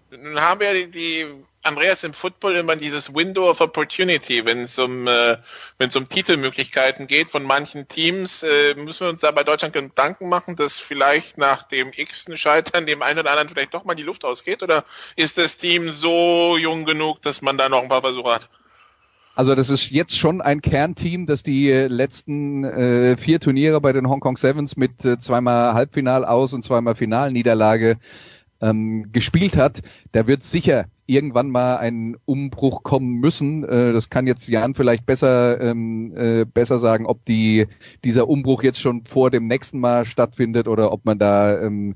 [0.10, 1.26] Nun haben wir die, die
[1.64, 5.38] Andreas im Football immer dieses Window of Opportunity, wenn es um äh,
[5.78, 9.74] wenn es um Titelmöglichkeiten geht von manchen Teams, äh, müssen wir uns da bei Deutschland
[9.74, 13.96] Gedanken machen, dass vielleicht nach dem x-ten Scheitern dem einen oder anderen vielleicht doch mal
[13.96, 14.86] die Luft ausgeht oder
[15.18, 18.50] ist das Team so jung genug, dass man da noch ein paar Versuche hat?
[19.36, 24.10] Also das ist jetzt schon ein Kernteam, das die letzten äh, vier Turniere bei den
[24.10, 28.00] Hong Kong Sevens mit äh, zweimal Halbfinal aus und zweimal Finalniederlage
[28.62, 29.82] ähm, gespielt hat.
[30.12, 33.64] Da wird sicher irgendwann mal ein Umbruch kommen müssen.
[33.64, 37.68] Äh, das kann jetzt Jan vielleicht besser ähm, äh, besser sagen, ob die
[38.04, 41.96] dieser Umbruch jetzt schon vor dem nächsten Mal stattfindet oder ob man da ähm,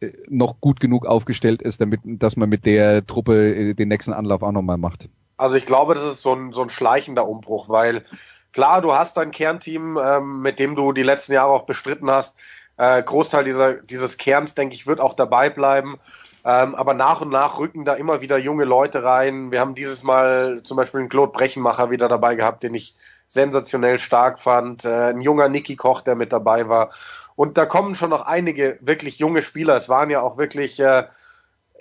[0.00, 4.12] äh, noch gut genug aufgestellt ist, damit dass man mit der Truppe äh, den nächsten
[4.12, 5.08] Anlauf auch nochmal macht.
[5.36, 8.04] Also ich glaube, das ist so ein, so ein schleichender Umbruch, weil
[8.52, 12.36] klar, du hast ein Kernteam, ähm, mit dem du die letzten Jahre auch bestritten hast.
[12.76, 15.98] Äh, Großteil dieser, dieses Kerns, denke ich, wird auch dabei bleiben.
[16.44, 19.50] Ähm, aber nach und nach rücken da immer wieder junge Leute rein.
[19.50, 22.94] Wir haben dieses Mal zum Beispiel einen Claude Brechenmacher wieder dabei gehabt, den ich
[23.26, 24.84] sensationell stark fand.
[24.84, 26.90] Äh, ein junger Niki Koch, der mit dabei war.
[27.34, 29.74] Und da kommen schon noch einige wirklich junge Spieler.
[29.74, 31.04] Es waren ja auch wirklich äh,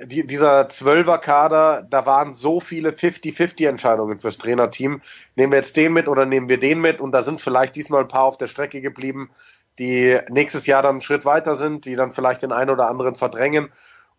[0.01, 5.01] die, dieser Zwölferkader, da waren so viele 50-50-Entscheidungen fürs Trainerteam.
[5.35, 6.99] Nehmen wir jetzt den mit oder nehmen wir den mit?
[6.99, 9.29] Und da sind vielleicht diesmal ein paar auf der Strecke geblieben,
[9.79, 13.15] die nächstes Jahr dann einen Schritt weiter sind, die dann vielleicht den einen oder anderen
[13.15, 13.69] verdrängen.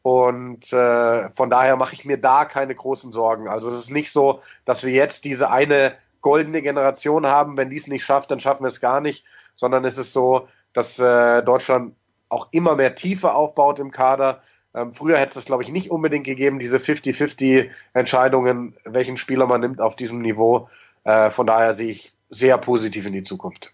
[0.03, 3.49] Und äh, von daher mache ich mir da keine großen Sorgen.
[3.49, 7.57] Also es ist nicht so, dass wir jetzt diese eine goldene Generation haben.
[7.57, 9.25] Wenn die es nicht schafft, dann schaffen wir es gar nicht.
[9.57, 11.97] Sondern es ist so, dass äh, Deutschland
[12.29, 14.43] auch immer mehr Tiefe aufbaut im Kader.
[14.75, 19.61] Ähm, früher hätte es, glaube ich, nicht unbedingt gegeben, diese 50-50 Entscheidungen, welchen Spieler man
[19.61, 20.69] nimmt auf diesem Niveau.
[21.05, 23.73] Äh, von daher sehe ich sehr positiv in die Zukunft.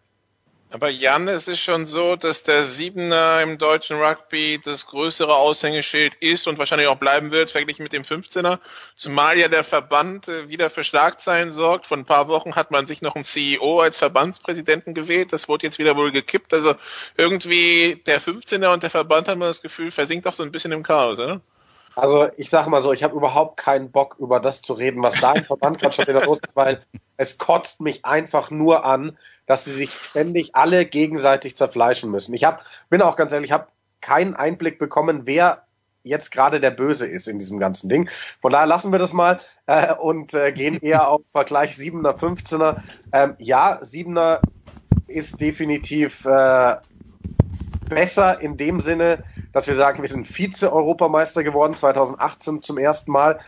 [0.73, 6.15] Aber Jan, es ist schon so, dass der Siebener im deutschen Rugby das größere Aushängeschild
[6.15, 8.59] ist und wahrscheinlich auch bleiben wird, verglichen mit dem 15er.
[8.97, 11.87] Zumal ja der Verband äh, wieder für Schlagzeilen sorgt.
[11.89, 15.35] Vor ein paar Wochen hat man sich noch einen CEO als Verbandspräsidenten gewählt.
[15.35, 16.55] Das wurde jetzt wieder wohl gekippt.
[16.55, 16.75] Also
[17.19, 20.73] irgendwie der 15er und der Verband hat man das Gefühl, versinkt auch so ein bisschen
[20.73, 21.43] im Chaos, oder?
[21.95, 25.21] Also ich sage mal so, ich habe überhaupt keinen Bock, über das zu reden, was
[25.21, 26.83] da im Verband gerade schon wieder los ist, weil
[27.19, 32.35] es kotzt mich einfach nur an, dass sie sich ständig alle gegenseitig zerfleischen müssen.
[32.35, 33.69] Ich hab, bin auch ganz ehrlich, ich habe
[34.01, 35.65] keinen Einblick bekommen, wer
[36.05, 38.09] jetzt gerade der Böse ist in diesem ganzen Ding.
[38.41, 42.83] Von daher lassen wir das mal äh, und äh, gehen eher auf Vergleich 7er, 15er.
[43.13, 44.41] Ähm, ja, 7er
[45.07, 46.77] ist definitiv äh,
[47.89, 53.41] besser in dem Sinne, dass wir sagen, wir sind Vize-Europameister geworden, 2018 zum ersten Mal.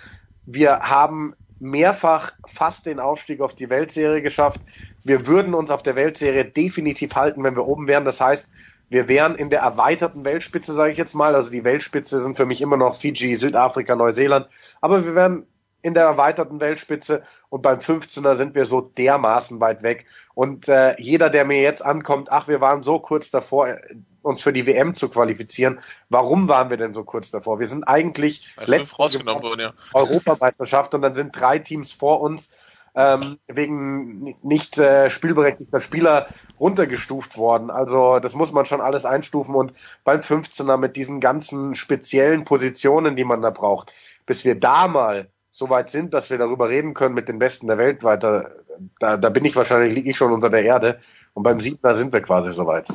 [0.46, 4.60] Wir haben mehrfach fast den Aufstieg auf die Weltserie geschafft.
[5.04, 8.04] Wir würden uns auf der Weltserie definitiv halten, wenn wir oben wären.
[8.04, 8.50] Das heißt,
[8.88, 11.34] wir wären in der erweiterten Weltspitze, sage ich jetzt mal.
[11.34, 14.48] Also die Weltspitze sind für mich immer noch Fiji, Südafrika, Neuseeland.
[14.80, 15.46] Aber wir wären
[15.82, 20.06] in der erweiterten Weltspitze und beim 15er sind wir so dermaßen weit weg.
[20.32, 23.76] Und äh, jeder, der mir jetzt ankommt, ach, wir waren so kurz davor,
[24.22, 25.80] uns für die WM zu qualifizieren.
[26.08, 27.60] Warum waren wir denn so kurz davor?
[27.60, 29.74] Wir sind eigentlich letztes rausgenommen worden, ja.
[29.92, 32.48] Europameisterschaft und dann sind drei Teams vor uns
[32.94, 36.28] ähm, wegen nicht äh, spielberechtigter Spieler
[36.60, 37.70] runtergestuft worden.
[37.70, 39.72] Also das muss man schon alles einstufen und
[40.04, 43.92] beim 15er mit diesen ganzen speziellen Positionen, die man da braucht,
[44.26, 47.68] bis wir da mal so weit sind, dass wir darüber reden können mit den Besten
[47.68, 48.50] der Welt weiter,
[48.98, 51.00] da, da bin ich wahrscheinlich, liege ich schon unter der Erde
[51.32, 52.88] und beim Siebener sind wir quasi soweit.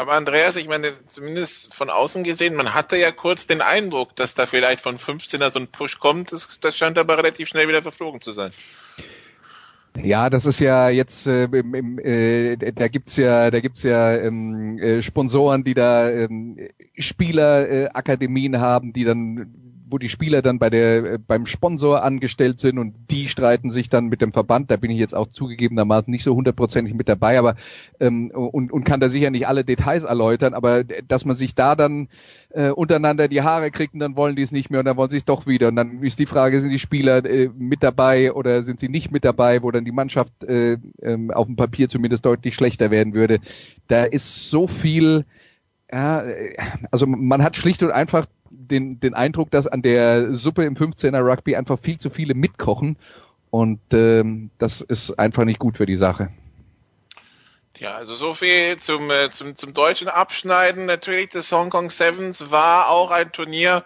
[0.00, 4.34] Aber Andreas, ich meine, zumindest von außen gesehen, man hatte ja kurz den Eindruck, dass
[4.34, 6.32] da vielleicht von 15er so ein Push kommt.
[6.32, 8.50] Das, das scheint aber relativ schnell wieder verflogen zu sein.
[9.96, 14.78] Ja, das ist ja jetzt, äh, im, äh, da gibt's ja, da gibt's ja ähm,
[14.78, 16.56] äh, Sponsoren, die da ähm,
[16.96, 22.78] Spielerakademien äh, haben, die dann wo die Spieler dann bei der beim Sponsor angestellt sind
[22.78, 24.70] und die streiten sich dann mit dem Verband.
[24.70, 27.56] Da bin ich jetzt auch zugegebenermaßen nicht so hundertprozentig mit dabei, aber
[27.98, 31.76] ähm, und, und kann da sicher nicht alle Details erläutern, aber dass man sich da
[31.76, 32.08] dann
[32.50, 35.10] äh, untereinander die Haare kriegt und dann wollen die es nicht mehr und dann wollen
[35.10, 38.32] sie es doch wieder und dann ist die Frage, sind die Spieler äh, mit dabei
[38.32, 41.88] oder sind sie nicht mit dabei, wo dann die Mannschaft äh, ähm, auf dem Papier
[41.88, 43.40] zumindest deutlich schlechter werden würde.
[43.88, 45.24] Da ist so viel
[45.92, 46.22] Ja,
[46.92, 51.24] also man hat schlicht und einfach den, den Eindruck, dass an der Suppe im 15er
[51.24, 52.96] Rugby einfach viel zu viele mitkochen
[53.50, 56.30] und ähm, das ist einfach nicht gut für die Sache.
[57.78, 60.86] Ja, also so viel zum, äh, zum, zum deutschen Abschneiden.
[60.86, 63.84] Natürlich, das Hong Kong Sevens war auch ein Turnier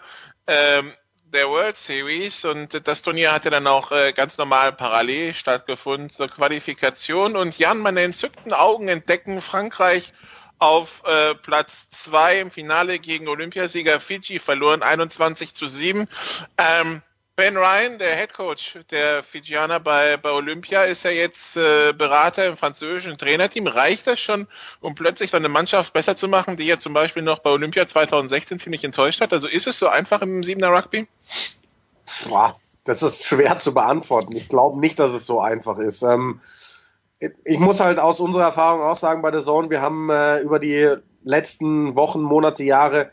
[0.48, 0.92] ähm,
[1.32, 6.28] der World Series und das Turnier hatte dann auch äh, ganz normal parallel stattgefunden zur
[6.28, 7.36] Qualifikation.
[7.36, 10.12] Und Jan, meine entzückten Augen entdecken Frankreich
[10.58, 16.08] auf äh, Platz zwei im Finale gegen Olympiasieger Fiji verloren, 21 zu 7.
[16.58, 17.02] Ähm,
[17.36, 22.46] Ben Ryan, der Head Coach der Fijianer bei, bei Olympia, ist ja jetzt äh, Berater
[22.46, 23.66] im französischen Trainerteam.
[23.66, 24.46] Reicht das schon,
[24.80, 27.88] um plötzlich so eine Mannschaft besser zu machen, die ja zum Beispiel noch bei Olympia
[27.88, 29.32] 2016 ziemlich enttäuscht hat?
[29.32, 31.08] Also ist es so einfach im Siebener Rugby?
[32.28, 34.36] Boah, das ist schwer zu beantworten.
[34.36, 36.02] Ich glaube nicht, dass es so einfach ist.
[36.02, 36.40] Ähm,
[37.44, 40.58] ich muss halt aus unserer Erfahrung auch sagen bei der Zone, wir haben äh, über
[40.58, 43.10] die letzten Wochen, Monate, Jahre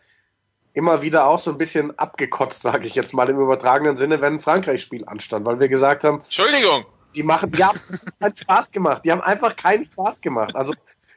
[0.73, 4.35] immer wieder auch so ein bisschen abgekotzt, sage ich jetzt mal im übertragenen Sinne, wenn
[4.35, 7.79] ein Frankreich-Spiel anstand, weil wir gesagt haben, Entschuldigung, die machen, die haben
[8.19, 10.55] keinen Spaß gemacht, die haben einfach keinen Spaß gemacht.
[10.55, 10.73] Also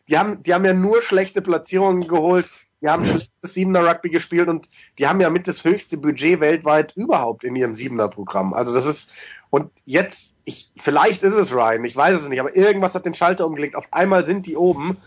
[0.09, 2.47] die haben, die haben ja nur schlechte Platzierungen geholt,
[2.85, 4.69] die haben schlechtes Siebener Rugby gespielt und
[4.99, 8.53] die haben ja mit das höchste Budget weltweit überhaupt in ihrem Siebener Programm.
[8.53, 9.11] Also das ist
[9.49, 13.15] und jetzt, ich, vielleicht ist es Ryan, ich weiß es nicht, aber irgendwas hat den
[13.15, 13.75] Schalter umgelegt.
[13.75, 14.99] Auf einmal sind die oben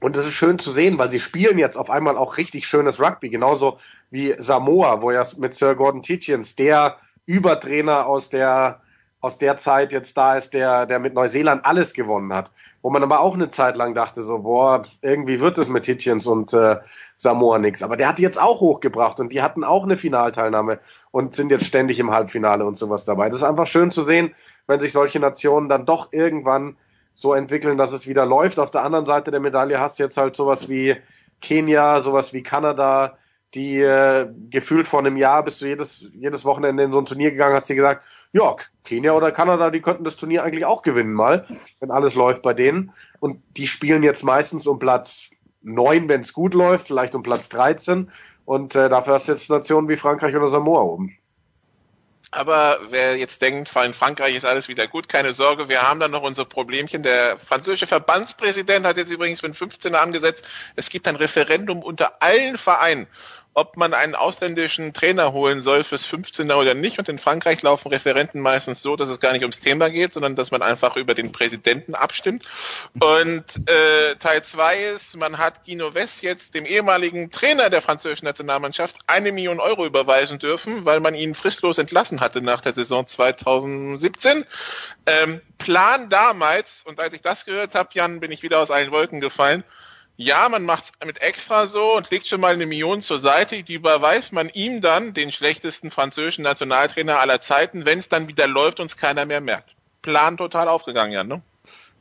[0.00, 3.00] und das ist schön zu sehen, weil sie spielen jetzt auf einmal auch richtig schönes
[3.00, 3.78] Rugby, genauso
[4.10, 8.82] wie Samoa, wo ja mit Sir Gordon Tietjens der Übertrainer aus der
[9.24, 12.52] aus der Zeit jetzt da ist, der, der mit Neuseeland alles gewonnen hat.
[12.82, 16.26] Wo man aber auch eine Zeit lang dachte, so, boah, irgendwie wird es mit Hitchens
[16.26, 16.76] und äh,
[17.16, 17.82] Samoa nix.
[17.82, 20.78] Aber der hat die jetzt auch hochgebracht und die hatten auch eine Finalteilnahme
[21.10, 23.28] und sind jetzt ständig im Halbfinale und sowas dabei.
[23.28, 24.34] Das ist einfach schön zu sehen,
[24.66, 26.76] wenn sich solche Nationen dann doch irgendwann
[27.14, 28.58] so entwickeln, dass es wieder läuft.
[28.58, 30.96] Auf der anderen Seite der Medaille hast du jetzt halt sowas wie
[31.40, 33.16] Kenia, sowas wie Kanada,
[33.54, 37.30] die äh, gefühlt vor einem Jahr bist du jedes, jedes Wochenende in so ein Turnier
[37.30, 41.12] gegangen, hast dir gesagt, ja, Kenia oder Kanada, die könnten das Turnier eigentlich auch gewinnen
[41.12, 41.46] mal,
[41.80, 42.92] wenn alles läuft bei denen.
[43.20, 45.30] Und die spielen jetzt meistens um Platz
[45.62, 48.10] neun, wenn es gut läuft, vielleicht um Platz 13.
[48.44, 51.16] Und äh, dafür hast du jetzt Nationen wie Frankreich oder Samoa oben.
[52.34, 56.10] Aber wer jetzt denkt, in Frankreich ist alles wieder gut, keine Sorge, wir haben dann
[56.10, 57.04] noch unsere Problemchen.
[57.04, 60.44] Der französische Verbandspräsident hat jetzt übrigens mit 15er angesetzt,
[60.74, 63.06] es gibt ein Referendum unter allen Vereinen,
[63.54, 66.98] ob man einen ausländischen Trainer holen soll fürs 15er oder nicht.
[66.98, 70.34] Und in Frankreich laufen Referenten meistens so, dass es gar nicht ums Thema geht, sondern
[70.34, 72.44] dass man einfach über den Präsidenten abstimmt.
[73.00, 78.24] Und äh, Teil zwei ist, man hat Dino West jetzt dem ehemaligen Trainer der französischen
[78.24, 83.06] Nationalmannschaft eine Million Euro überweisen dürfen, weil man ihn fristlos entlassen hatte nach der Saison
[83.06, 84.44] 2017.
[85.06, 88.90] Ähm, Plan damals, und als ich das gehört habe, Jan, bin ich wieder aus allen
[88.90, 89.62] Wolken gefallen,
[90.16, 93.62] ja, man macht es mit extra so und legt schon mal eine Million zur Seite,
[93.62, 98.46] die überweist man ihm dann, den schlechtesten französischen Nationaltrainer aller Zeiten, wenn es dann wieder
[98.46, 99.74] läuft und es keiner mehr merkt.
[100.02, 101.42] Plan total aufgegangen, ja, ne?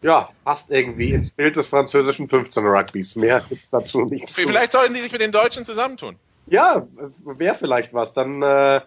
[0.03, 3.15] Ja, passt irgendwie ins Bild des französischen 15 Rugbys.
[3.15, 4.29] Mehr gibt's dazu nicht.
[4.29, 6.17] Vielleicht sollten die sich mit den Deutschen zusammentun.
[6.47, 6.85] Ja,
[7.23, 8.13] wäre vielleicht was.
[8.13, 8.81] Dann, äh,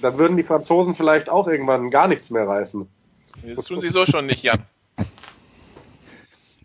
[0.00, 2.88] dann würden die Franzosen vielleicht auch irgendwann gar nichts mehr reißen.
[3.56, 4.64] Das tun sie so schon nicht, Jan.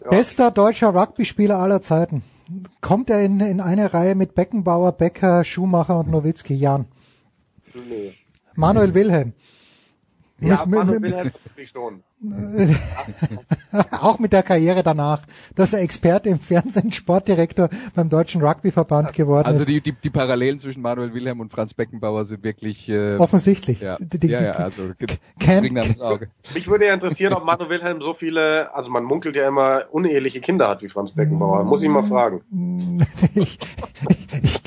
[0.10, 0.18] Ja.
[0.18, 2.24] Bester deutscher Rugby-Spieler aller Zeiten.
[2.82, 6.56] Kommt er in, in eine Reihe mit Beckenbauer, Becker, Schumacher und Nowitzki?
[6.56, 6.86] Jan.
[7.76, 8.16] Nee.
[8.56, 9.34] Manuel Wilhelm.
[10.42, 11.32] Ja, Manuel Wilhelm
[11.66, 12.04] schon.
[13.92, 15.22] auch mit der Karriere danach,
[15.56, 19.68] dass er Experte im Fernsehen, Sportdirektor beim Deutschen Rugbyverband geworden also ist.
[19.68, 23.80] Also die, die, die Parallelen zwischen Manuel Wilhelm und Franz Beckenbauer sind wirklich äh, offensichtlich.
[23.80, 24.92] Ja, die, die, ja, ja, also
[25.40, 26.30] Can, ans Auge.
[26.54, 30.42] Mich würde ja interessieren, ob Manuel Wilhelm so viele, also man munkelt ja immer uneheliche
[30.42, 31.64] Kinder hat wie Franz Beckenbauer.
[31.64, 32.42] Muss ich mal fragen.
[33.36, 33.60] ich,
[34.42, 34.62] ich,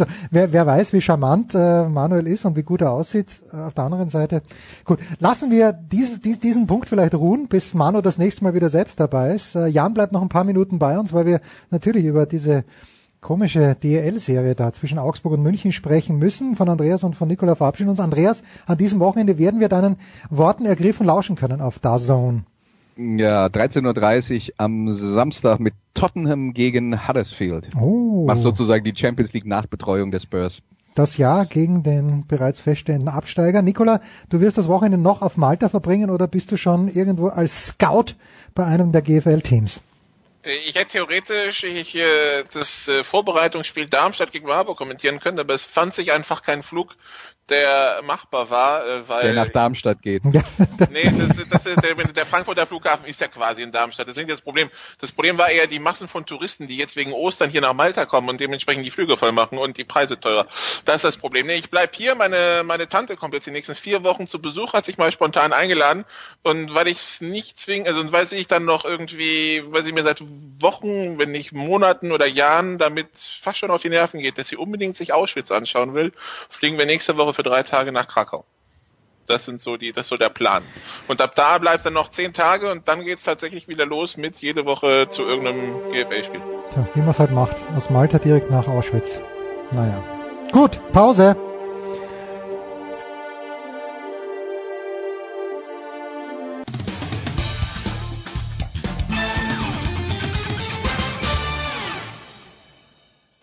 [0.00, 3.42] also wer, wer weiß, wie charmant äh, Manuel ist und wie gut er aussieht.
[3.52, 4.42] Auf der anderen Seite,
[4.84, 8.68] gut, lassen wir dies, dies, diesen Punkt vielleicht ruhen, bis Manu das nächste Mal wieder
[8.68, 9.54] selbst dabei ist.
[9.54, 11.40] Äh, Jan bleibt noch ein paar Minuten bei uns, weil wir
[11.70, 12.64] natürlich über diese
[13.20, 16.56] komische DEL-Serie da zwischen Augsburg und München sprechen müssen.
[16.56, 17.98] Von Andreas und von Nikola verabschieden uns.
[17.98, 19.96] Andreas, an diesem Wochenende werden wir deinen
[20.28, 22.44] Worten ergriffen lauschen können auf DAZN.
[22.96, 27.68] Ja, 13.30 Uhr am Samstag mit Tottenham gegen Huddersfield.
[27.78, 28.26] Oh.
[28.26, 30.62] Was sozusagen die Champions League Nachbetreuung des Spurs.
[30.94, 33.62] Das Jahr gegen den bereits feststehenden Absteiger.
[33.62, 37.66] Nikola, du wirst das Wochenende noch auf Malta verbringen oder bist du schon irgendwo als
[37.66, 38.14] Scout
[38.54, 39.80] bei einem der GFL-Teams?
[40.44, 45.62] Ich hätte theoretisch ich, äh, das äh, Vorbereitungsspiel Darmstadt gegen Marburg kommentieren können, aber es
[45.62, 46.94] fand sich einfach kein Flug
[47.48, 50.22] der machbar war, äh, weil Der nach Darmstadt geht.
[50.90, 54.06] Nee, das, ist- das ist, der, der Frankfurter Flughafen ist ja quasi in Darmstadt.
[54.08, 54.70] Das ist nicht das Problem.
[55.00, 58.06] Das Problem war eher die Massen von Touristen, die jetzt wegen Ostern hier nach Malta
[58.06, 60.46] kommen und dementsprechend die Flüge voll machen und die Preise teurer.
[60.84, 61.46] Das ist das Problem.
[61.46, 62.14] Nee, ich bleib hier.
[62.14, 65.52] Meine, meine Tante kommt jetzt die nächsten vier Wochen zu Besuch, hat sich mal spontan
[65.52, 66.04] eingeladen.
[66.42, 70.02] Und weil ich es nicht zwingen, also weil ich dann noch irgendwie, weil sie mir
[70.04, 70.22] seit
[70.60, 73.08] Wochen, wenn nicht Monaten oder Jahren damit
[73.42, 76.12] fast schon auf die Nerven geht, dass sie unbedingt sich Auschwitz anschauen will,
[76.48, 78.44] fliegen wir nächste Woche für drei Tage nach Krakau.
[79.26, 80.62] Das sind so die, das ist so der Plan.
[81.08, 84.16] Und ab da bleibt dann noch zehn Tage und dann geht es tatsächlich wieder los
[84.16, 86.40] mit jede Woche zu irgendeinem GFL-Spiel.
[86.76, 87.56] Ja, wie man es halt macht.
[87.76, 89.20] Aus Malta direkt nach Auschwitz.
[89.70, 90.02] Naja.
[90.52, 91.36] Gut, Pause.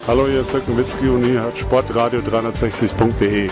[0.08, 3.50] Hallo, hier ist Dirk Nowitzki und hier hat sportradio360.de.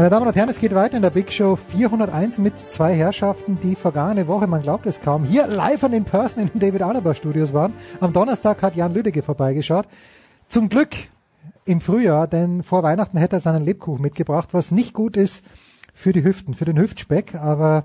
[0.00, 3.60] Meine Damen und Herren, es geht weiter in der Big Show 401 mit zwei Herrschaften,
[3.60, 6.80] die vergangene Woche, man glaubt es kaum, hier live und in Person in den David
[6.80, 7.74] Alaba Studios waren.
[8.00, 9.84] Am Donnerstag hat Jan Lüdecke vorbeigeschaut.
[10.48, 10.96] Zum Glück
[11.66, 15.44] im Frühjahr, denn vor Weihnachten hätte er seinen Lebkuchen mitgebracht, was nicht gut ist
[15.92, 17.84] für die Hüften, für den Hüftspeck, aber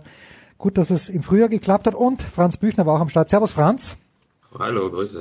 [0.58, 3.28] gut, dass es im Frühjahr geklappt hat und Franz Büchner war auch am Start.
[3.28, 3.98] Servus Franz.
[4.58, 5.20] Hallo, Grüße.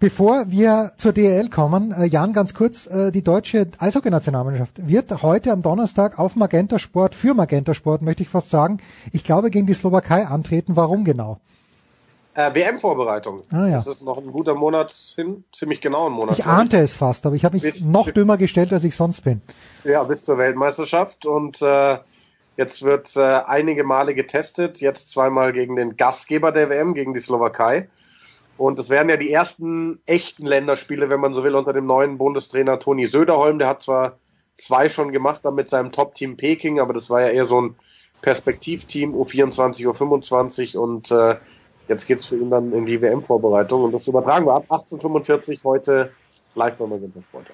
[0.00, 5.50] Bevor wir zur DEL kommen, äh, Jan, ganz kurz, äh, die deutsche Eishockey-Nationalmannschaft wird heute
[5.50, 8.78] am Donnerstag auf Magenta Sport, für Magenta Sport möchte ich fast sagen,
[9.12, 10.76] ich glaube gegen die Slowakei antreten.
[10.76, 11.40] Warum genau?
[12.34, 13.42] Äh, WM-Vorbereitung.
[13.50, 13.76] Ah, ja.
[13.78, 16.38] Das ist noch ein guter Monat hin, ziemlich genau ein Monat.
[16.38, 19.22] Ich ahnte es fast, aber ich habe mich Bis- noch dümmer gestellt, als ich sonst
[19.24, 19.42] bin.
[19.82, 21.98] Ja, bis zur Weltmeisterschaft und äh,
[22.56, 27.20] jetzt wird äh, einige Male getestet, jetzt zweimal gegen den Gastgeber der WM, gegen die
[27.20, 27.88] Slowakei.
[28.58, 32.18] Und es werden ja die ersten echten Länderspiele, wenn man so will, unter dem neuen
[32.18, 33.58] Bundestrainer Toni Söderholm.
[33.58, 34.18] Der hat zwar
[34.56, 37.76] zwei schon gemacht, dann mit seinem Top-Team Peking, aber das war ja eher so ein
[38.20, 41.36] Perspektivteam, U24, U25 und äh,
[41.86, 46.10] jetzt geht's für ihn dann in die WM-Vorbereitung und das übertragen wir ab 1845 heute
[46.56, 47.46] live bei Magenta Sport.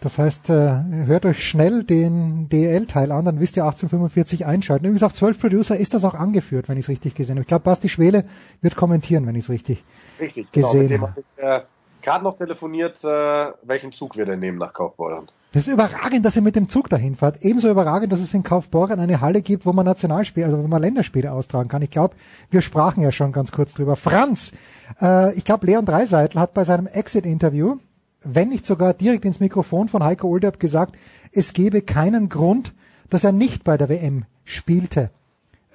[0.00, 4.84] Das heißt, äh, hört euch schnell den DEL-Teil an, dann wisst ihr 1845 einschalten.
[4.84, 7.40] Übrigens auf 12 Producer ist das auch angeführt, wenn ich es richtig gesehen habe.
[7.40, 8.24] Ich glaube, Basti Schwele
[8.60, 9.82] wird kommentieren, wenn ich es richtig
[10.18, 10.68] Richtig, genau.
[10.68, 11.10] gesehen Mit dem habe.
[11.12, 11.60] habe ich äh,
[12.04, 15.28] gerade noch telefoniert, äh, welchen Zug wir denn nehmen nach Kaufbeuren.
[15.52, 17.42] Das ist überragend, dass ihr mit dem Zug dahin fahrt.
[17.42, 20.82] Ebenso überragend, dass es in Kaufbeuren eine Halle gibt, wo man Nationalspiele, also wo man
[20.82, 21.80] Länderspiele austragen kann.
[21.82, 22.14] Ich glaube,
[22.50, 23.96] wir sprachen ja schon ganz kurz drüber.
[23.96, 24.52] Franz,
[25.00, 27.76] äh, ich glaube, Leon Dreiseitel hat bei seinem Exit-Interview,
[28.22, 30.96] wenn nicht sogar direkt ins Mikrofon von Heiko Olderb gesagt,
[31.32, 32.74] es gebe keinen Grund,
[33.08, 35.10] dass er nicht bei der WM spielte.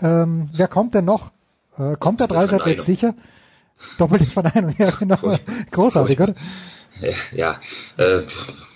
[0.01, 1.31] Ähm, wer kommt denn noch?
[1.77, 3.15] Äh, kommt der Dreiseitel jetzt sicher?
[3.97, 5.37] Doppelte Verneinung, ja genau.
[5.71, 6.35] Großartig, oder?
[7.35, 7.59] Ja,
[7.97, 8.21] äh,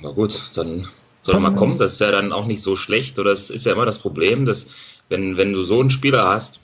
[0.01, 0.87] na gut, dann
[1.21, 1.77] soll er mal kommen.
[1.77, 3.19] Das ist ja dann auch nicht so schlecht.
[3.19, 4.67] Oder es ist ja immer das Problem, dass
[5.09, 6.59] wenn, wenn du so einen Spieler hast,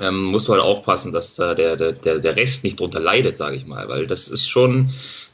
[0.00, 3.38] ähm, musst du halt aufpassen, dass da der, der, der der Rest nicht drunter leidet,
[3.38, 3.88] sage ich mal.
[3.88, 4.90] Weil das ist schon,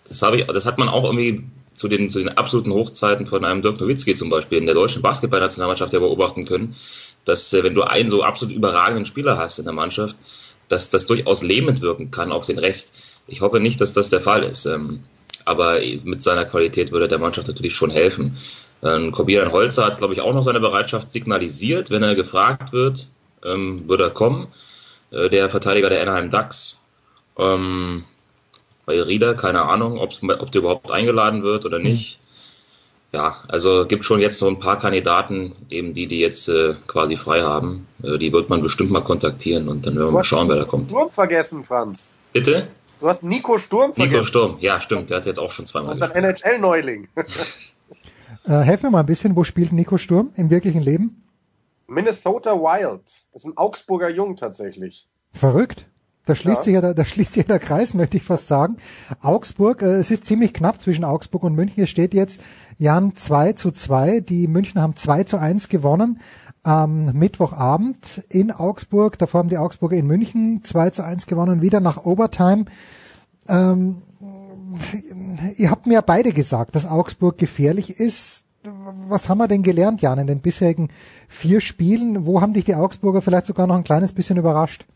[0.09, 1.45] das habe ich, das hat man auch irgendwie
[1.75, 5.03] zu den, zu den absoluten Hochzeiten von einem Dirk Nowitzki zum Beispiel in der deutschen
[5.03, 6.77] Basketballnationalmannschaft ja beobachten können,
[7.25, 10.17] dass äh, wenn du einen so absolut überragenden Spieler hast in der Mannschaft,
[10.69, 12.93] dass das durchaus lähmend wirken kann auf den Rest.
[13.27, 14.67] Ich hoffe nicht, dass das der Fall ist.
[14.67, 15.05] Ähm,
[15.45, 18.37] aber mit seiner Qualität würde der Mannschaft natürlich schon helfen.
[18.83, 21.91] Ähm, Kobiran Holzer hat, glaube ich, auch noch seine Bereitschaft signalisiert.
[21.91, 23.09] Wenn er gefragt wird,
[23.45, 24.49] ähm, würde er kommen.
[25.11, 26.79] Äh, der Verteidiger der Anaheim Ducks.
[27.39, 28.05] Ähm,
[28.87, 30.21] bei Rieder, keine Ahnung, ob
[30.53, 32.19] der überhaupt eingeladen wird oder nicht.
[33.13, 37.17] Ja, also gibt schon jetzt so ein paar Kandidaten, eben die, die jetzt äh, quasi
[37.17, 37.87] frei haben.
[38.03, 40.65] Äh, die wird man bestimmt mal kontaktieren und dann werden wir mal schauen, wer da
[40.65, 40.91] kommt.
[40.91, 42.15] Sturm vergessen, Franz.
[42.33, 42.69] Bitte?
[43.01, 44.13] Du hast Nico Sturm vergessen.
[44.13, 47.09] Nico Sturm, ja, stimmt, der hat jetzt auch schon zweimal Unser NHL-Neuling.
[48.45, 51.23] Äh, helf mir mal ein bisschen, wo spielt Nico Sturm im wirklichen Leben?
[51.87, 53.05] Minnesota Wild.
[53.05, 55.07] Das ist ein Augsburger Jung tatsächlich.
[55.33, 55.87] Verrückt.
[56.25, 56.63] Da schließt, Ja.
[56.63, 58.77] sich ja der, da schließt sich ja der Kreis, möchte ich fast sagen.
[59.21, 61.83] Augsburg, äh, es ist ziemlich knapp zwischen Augsburg und München.
[61.83, 62.41] Es steht jetzt
[62.79, 64.21] Jan 2 zu 2.
[64.21, 66.21] Die München haben 2 zu 1 gewonnen
[66.63, 69.19] am Mittwochabend in Augsburg.
[69.19, 72.67] Davor haben die Augsburger in München 2 zu 1 gewonnen, wieder nach Overtime.
[73.49, 74.03] Ähm,
[75.57, 78.45] ihr habt mir ja beide gesagt, dass Augsburg gefährlich ist.
[79.09, 80.89] Was haben wir denn gelernt, Jan, in den bisherigen
[81.27, 82.27] vier Spielen?
[82.27, 84.87] Wo haben dich die Augsburger vielleicht sogar noch ein kleines bisschen überrascht?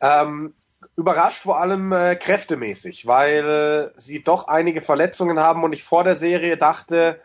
[0.00, 0.54] Ähm,
[0.96, 6.16] überrascht vor allem äh, kräftemäßig, weil sie doch einige Verletzungen haben und ich vor der
[6.16, 7.20] Serie dachte,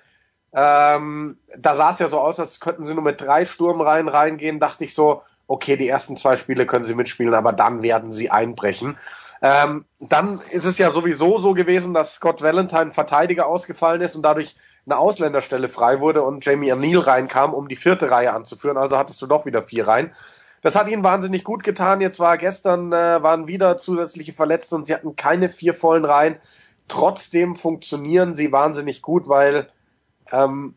[0.53, 4.59] ähm, da sah es ja so aus, als könnten sie nur mit drei Sturmreihen reingehen,
[4.59, 8.29] dachte ich so, okay, die ersten zwei Spiele können sie mitspielen, aber dann werden sie
[8.29, 8.97] einbrechen.
[9.41, 14.23] Ähm, dann ist es ja sowieso so gewesen, dass Scott Valentine Verteidiger ausgefallen ist und
[14.23, 14.55] dadurch
[14.85, 18.77] eine Ausländerstelle frei wurde und Jamie O'Neill reinkam, um die vierte Reihe anzuführen.
[18.77, 20.11] Also hattest du doch wieder vier Reihen.
[20.61, 22.01] Das hat ihnen wahnsinnig gut getan.
[22.01, 26.37] Jetzt war gestern äh, waren wieder zusätzliche Verletzte und sie hatten keine vier vollen Reihen.
[26.87, 29.69] Trotzdem funktionieren sie wahnsinnig gut, weil
[30.31, 30.75] ähm,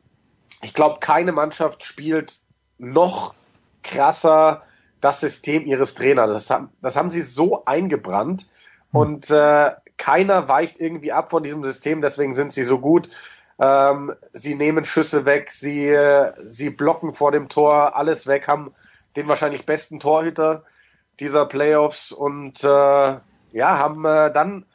[0.62, 2.41] ich glaube, keine Mannschaft spielt
[2.78, 3.35] noch
[3.82, 4.62] krasser
[5.01, 6.30] das System ihres Trainers.
[6.30, 8.47] Das haben, das haben sie so eingebrannt
[8.91, 13.11] und äh, keiner weicht irgendwie ab von diesem System, deswegen sind sie so gut.
[13.59, 18.72] Ähm, sie nehmen Schüsse weg, sie, äh, sie blocken vor dem Tor alles weg, haben
[19.16, 20.64] den wahrscheinlich besten Torhüter
[21.20, 24.66] dieser Playoffs und äh, ja, haben äh, dann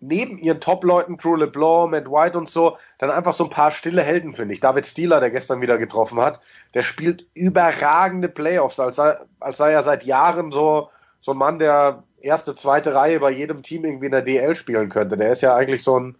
[0.00, 4.02] neben ihren Top-Leuten, Drew LeBlanc, Matt White und so, dann einfach so ein paar stille
[4.02, 4.60] Helden, finde ich.
[4.60, 6.40] David Stieler, der gestern wieder getroffen hat,
[6.74, 10.90] der spielt überragende Playoffs, als sei, als sei er seit Jahren so,
[11.20, 14.88] so ein Mann, der erste, zweite Reihe bei jedem Team irgendwie in der DL spielen
[14.88, 15.16] könnte.
[15.16, 16.16] Der ist ja eigentlich so ein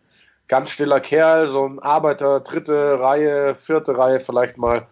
[0.48, 4.86] ganz stiller Kerl, so ein Arbeiter, dritte Reihe, vierte Reihe vielleicht mal.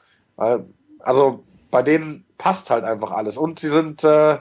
[1.00, 3.36] Also bei denen passt halt einfach alles.
[3.36, 4.38] Und sie sind äh,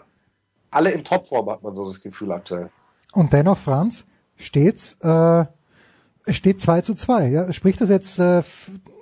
[0.71, 2.69] alle in Topform, hat man so das Gefühl aktuell.
[3.13, 4.05] Und dennoch, Franz,
[4.36, 5.45] steht's, äh,
[6.28, 7.28] steht 2 zu 2.
[7.30, 7.53] Ja?
[7.53, 8.43] Spricht das jetzt äh,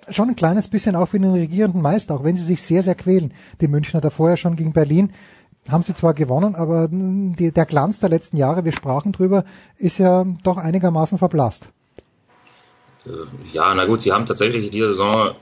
[0.10, 2.96] schon ein kleines bisschen auch für den regierenden Meister, auch wenn sie sich sehr, sehr
[2.96, 3.34] quälen.
[3.62, 5.14] Die Münchner da vorher schon gegen Berlin
[5.70, 9.46] haben sie zwar gewonnen, aber die, der Glanz der letzten Jahre, wir sprachen drüber,
[9.78, 11.70] ist ja doch einigermaßen verblasst.
[13.06, 15.36] Äh, ja, na gut, sie haben tatsächlich in dieser Saison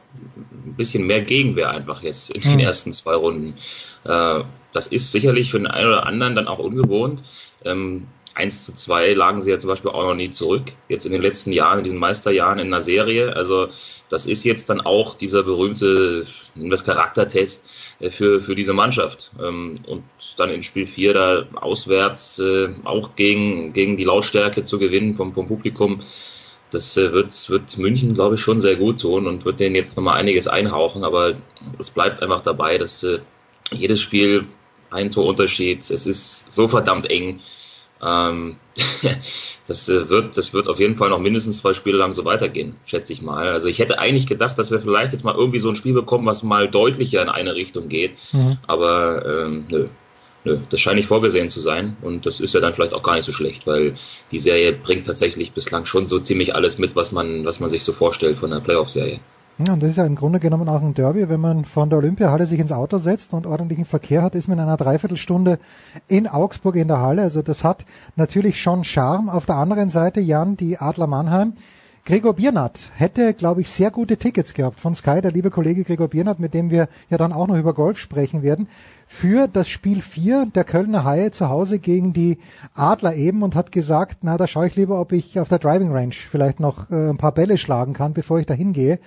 [0.65, 2.59] ein bisschen mehr Gegenwehr einfach jetzt in den hm.
[2.59, 3.55] ersten zwei Runden.
[4.03, 4.43] Äh,
[4.73, 7.23] das ist sicherlich für den einen oder anderen dann auch ungewohnt.
[7.65, 10.63] Ähm, 1 zu 2 lagen sie ja zum Beispiel auch noch nie zurück.
[10.87, 13.35] Jetzt in den letzten Jahren, in diesen Meisterjahren in einer Serie.
[13.35, 13.67] Also
[14.09, 17.65] das ist jetzt dann auch dieser berühmte, das Charaktertest
[17.99, 19.31] äh, für, für diese Mannschaft.
[19.43, 20.03] Ähm, und
[20.37, 22.41] dann in Spiel 4 da auswärts
[22.85, 25.99] auch gegen, gegen die Lautstärke zu gewinnen vom, vom Publikum.
[26.71, 29.95] Das äh, wird, wird München, glaube ich, schon sehr gut tun und wird denen jetzt
[29.95, 31.03] nochmal einiges einhauchen.
[31.03, 31.35] Aber
[31.77, 33.05] es bleibt einfach dabei, dass
[33.71, 34.47] jedes Spiel
[34.89, 37.39] ein Torunterschied, es ist so verdammt eng
[38.01, 38.55] ähm,
[39.67, 42.75] das äh, wird, das wird auf jeden Fall noch mindestens zwei Spiele lang so weitergehen,
[42.85, 43.49] schätze ich mal.
[43.49, 46.25] Also ich hätte eigentlich gedacht, dass wir vielleicht jetzt mal irgendwie so ein Spiel bekommen,
[46.25, 48.13] was mal deutlicher in eine Richtung geht.
[48.31, 48.57] Mhm.
[48.65, 49.87] Aber ähm, nö,
[50.43, 51.97] nö, das scheint nicht vorgesehen zu sein.
[52.01, 53.95] Und das ist ja dann vielleicht auch gar nicht so schlecht, weil
[54.31, 57.83] die Serie bringt tatsächlich bislang schon so ziemlich alles mit, was man, was man sich
[57.83, 59.19] so vorstellt von der Playoff-Serie.
[59.57, 61.29] Ja, und das ist ja im Grunde genommen auch ein Derby.
[61.29, 64.57] Wenn man von der Olympiahalle sich ins Auto setzt und ordentlichen Verkehr hat, ist man
[64.57, 65.59] in einer Dreiviertelstunde
[66.07, 67.21] in Augsburg in der Halle.
[67.21, 67.85] Also das hat
[68.15, 69.29] natürlich schon Charme.
[69.29, 71.53] Auf der anderen Seite, Jan, die Adler Mannheim.
[72.03, 76.07] Gregor Biernat hätte, glaube ich, sehr gute Tickets gehabt von Sky, der liebe Kollege Gregor
[76.07, 78.67] Biernat, mit dem wir ja dann auch noch über Golf sprechen werden,
[79.05, 82.39] für das Spiel 4 der Kölner Haie zu Hause gegen die
[82.73, 85.91] Adler eben und hat gesagt, na, da schaue ich lieber, ob ich auf der Driving
[85.91, 88.99] Range vielleicht noch äh, ein paar Bälle schlagen kann, bevor ich da hingehe.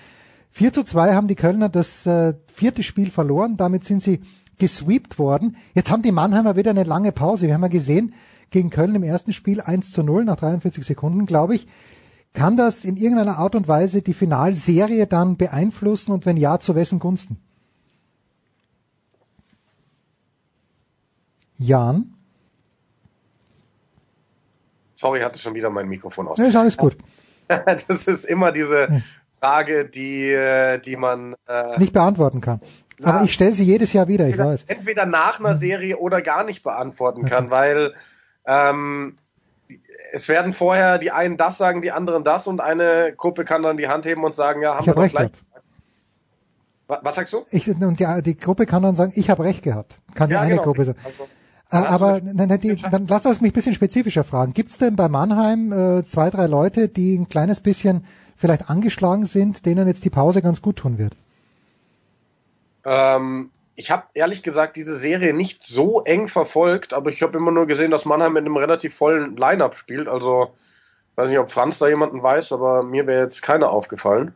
[0.52, 4.20] 4 zu 2 haben die Kölner das äh, vierte Spiel verloren, damit sind sie
[4.58, 5.56] gesweept worden.
[5.74, 7.48] Jetzt haben die Mannheimer wieder eine lange Pause.
[7.48, 8.14] Wir haben ja gesehen,
[8.50, 11.66] gegen Köln im ersten Spiel 1 zu 0 nach 43 Sekunden, glaube ich.
[12.34, 16.74] Kann das in irgendeiner Art und Weise die Finalserie dann beeinflussen und wenn ja, zu
[16.74, 17.40] wessen Gunsten?
[21.56, 22.12] Jan?
[24.96, 26.38] Sorry, ich hatte schon wieder mein Mikrofon aus.
[26.38, 26.96] Ja, ist alles gut.
[27.46, 28.88] Das ist immer diese,
[29.44, 32.62] Frage, die, äh, die man äh, nicht beantworten kann.
[33.02, 34.64] Aber ich stelle sie jedes Jahr wieder, ich entweder, weiß.
[34.68, 37.28] Entweder nach einer Serie oder gar nicht beantworten okay.
[37.28, 37.92] kann, weil
[38.46, 39.18] ähm,
[40.14, 43.76] es werden vorher die einen das sagen, die anderen das und eine Gruppe kann dann
[43.76, 45.30] die Hand heben und sagen, ja, haben ich hab wir recht gleich
[46.86, 47.44] was, was sagst du?
[47.50, 49.96] Ich, und die, die Gruppe kann dann sagen, ich habe recht gehabt.
[50.14, 50.64] Kann ja, die eine genau.
[50.64, 50.98] Gruppe sagen.
[51.02, 51.24] Also,
[51.86, 54.52] äh, aber dann, die, dann lass das mich ein bisschen spezifischer fragen.
[54.52, 58.04] Gibt es denn bei Mannheim äh, zwei, drei Leute, die ein kleines bisschen
[58.36, 61.16] vielleicht angeschlagen sind, denen jetzt die Pause ganz gut tun wird?
[62.84, 67.50] Ähm, ich habe ehrlich gesagt diese Serie nicht so eng verfolgt, aber ich habe immer
[67.50, 70.06] nur gesehen, dass Mannheim mit einem relativ vollen Line-up spielt.
[70.08, 70.54] Also
[71.16, 74.34] weiß nicht, ob Franz da jemanden weiß, aber mir wäre jetzt keiner aufgefallen.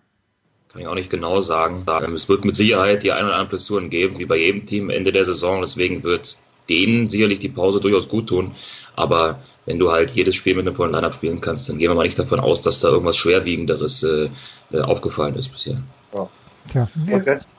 [0.73, 1.87] Kann ich auch nicht genau sagen.
[2.15, 5.13] Es wird mit Sicherheit die ein oder anderen Blessuren geben, wie bei jedem Team Ende
[5.13, 5.61] der Saison.
[5.61, 8.55] Deswegen wird denen sicherlich die Pause durchaus gut tun.
[8.95, 11.95] Aber wenn du halt jedes Spiel mit einem vollen Lineup spielen kannst, dann gehen wir
[11.95, 14.29] mal nicht davon aus, dass da irgendwas Schwerwiegenderes äh,
[14.73, 15.81] äh aufgefallen ist bisher.
[16.15, 16.29] Ja.
[16.71, 16.89] Tja.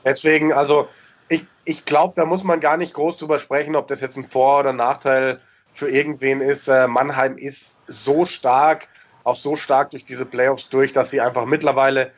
[0.04, 0.86] deswegen, also
[1.30, 4.24] ich, ich glaube, da muss man gar nicht groß drüber sprechen, ob das jetzt ein
[4.24, 5.40] Vor- oder Nachteil
[5.72, 6.68] für irgendwen ist.
[6.68, 8.88] Äh, Mannheim ist so stark,
[9.22, 12.10] auch so stark durch diese Playoffs durch, dass sie einfach mittlerweile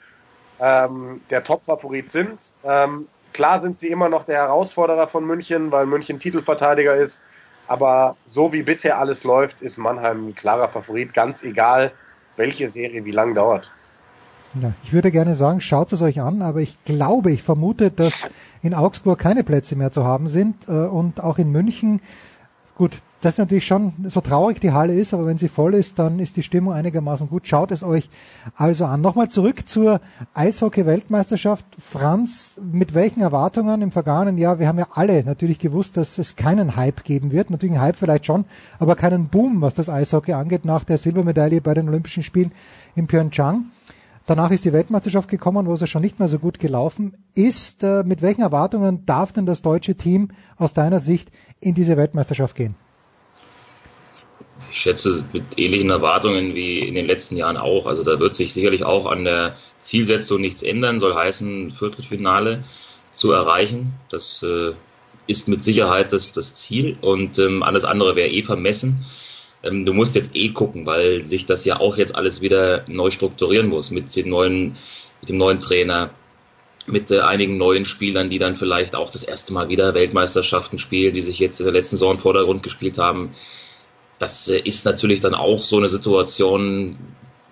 [0.61, 2.39] ähm, der Top-Favorit sind.
[2.65, 7.21] Ähm, klar sind sie immer noch der Herausforderer von München, weil München Titelverteidiger ist.
[7.69, 11.93] Aber so wie bisher alles läuft, ist Mannheim ein klarer Favorit, ganz egal,
[12.37, 13.71] welche Serie wie lang dauert.
[14.61, 18.29] Ja, ich würde gerne sagen, schaut es euch an, aber ich glaube, ich vermute, dass
[18.61, 22.01] in Augsburg keine Plätze mehr zu haben sind äh, und auch in München.
[22.77, 22.93] Gut,
[23.23, 26.19] das ist natürlich schon, so traurig die Halle ist, aber wenn sie voll ist, dann
[26.19, 27.47] ist die Stimmung einigermaßen gut.
[27.47, 28.11] Schaut es euch
[28.57, 29.01] also an.
[29.01, 30.01] Nochmal zurück zur
[30.35, 31.65] Eishockey-Weltmeisterschaft.
[31.79, 34.59] Franz, mit welchen Erwartungen im vergangenen Jahr?
[34.59, 37.51] Wir haben ja alle natürlich gewusst, dass es keinen Hype geben wird.
[37.51, 38.45] Natürlich einen Hype vielleicht schon,
[38.81, 42.51] aber keinen Boom, was das Eishockey angeht, nach der Silbermedaille bei den Olympischen Spielen
[42.97, 43.67] in Pyeongchang.
[44.27, 47.83] Danach ist die Weltmeisterschaft gekommen, wo es ja schon nicht mehr so gut gelaufen ist.
[47.83, 52.55] Äh, mit welchen Erwartungen darf denn das deutsche Team aus deiner Sicht in diese Weltmeisterschaft
[52.55, 52.77] gehen?
[54.73, 57.87] ich schätze mit ähnlichen Erwartungen wie in den letzten Jahren auch.
[57.87, 62.65] Also da wird sich sicherlich auch an der Zielsetzung nichts ändern, soll heißen, Viertelfinale
[63.13, 63.93] zu erreichen.
[64.09, 64.73] Das äh,
[65.27, 69.05] ist mit Sicherheit das, das Ziel und ähm, alles andere wäre eh vermessen.
[69.63, 73.11] Ähm, du musst jetzt eh gucken, weil sich das ja auch jetzt alles wieder neu
[73.11, 74.77] strukturieren muss mit dem neuen,
[75.21, 76.11] mit dem neuen Trainer,
[76.87, 81.15] mit äh, einigen neuen Spielern, die dann vielleicht auch das erste Mal wieder Weltmeisterschaften spielen,
[81.15, 83.35] die sich jetzt in der letzten Saison im Vordergrund gespielt haben
[84.23, 86.97] das äh, ist natürlich dann auch so eine Situation,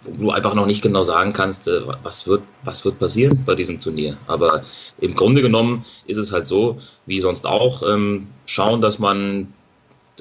[0.03, 3.55] wo du einfach noch nicht genau sagen kannst, äh, was wird, was wird passieren bei
[3.55, 4.17] diesem Turnier.
[4.27, 4.63] Aber
[5.01, 9.53] im Grunde genommen ist es halt so, wie sonst auch, ähm, schauen, dass man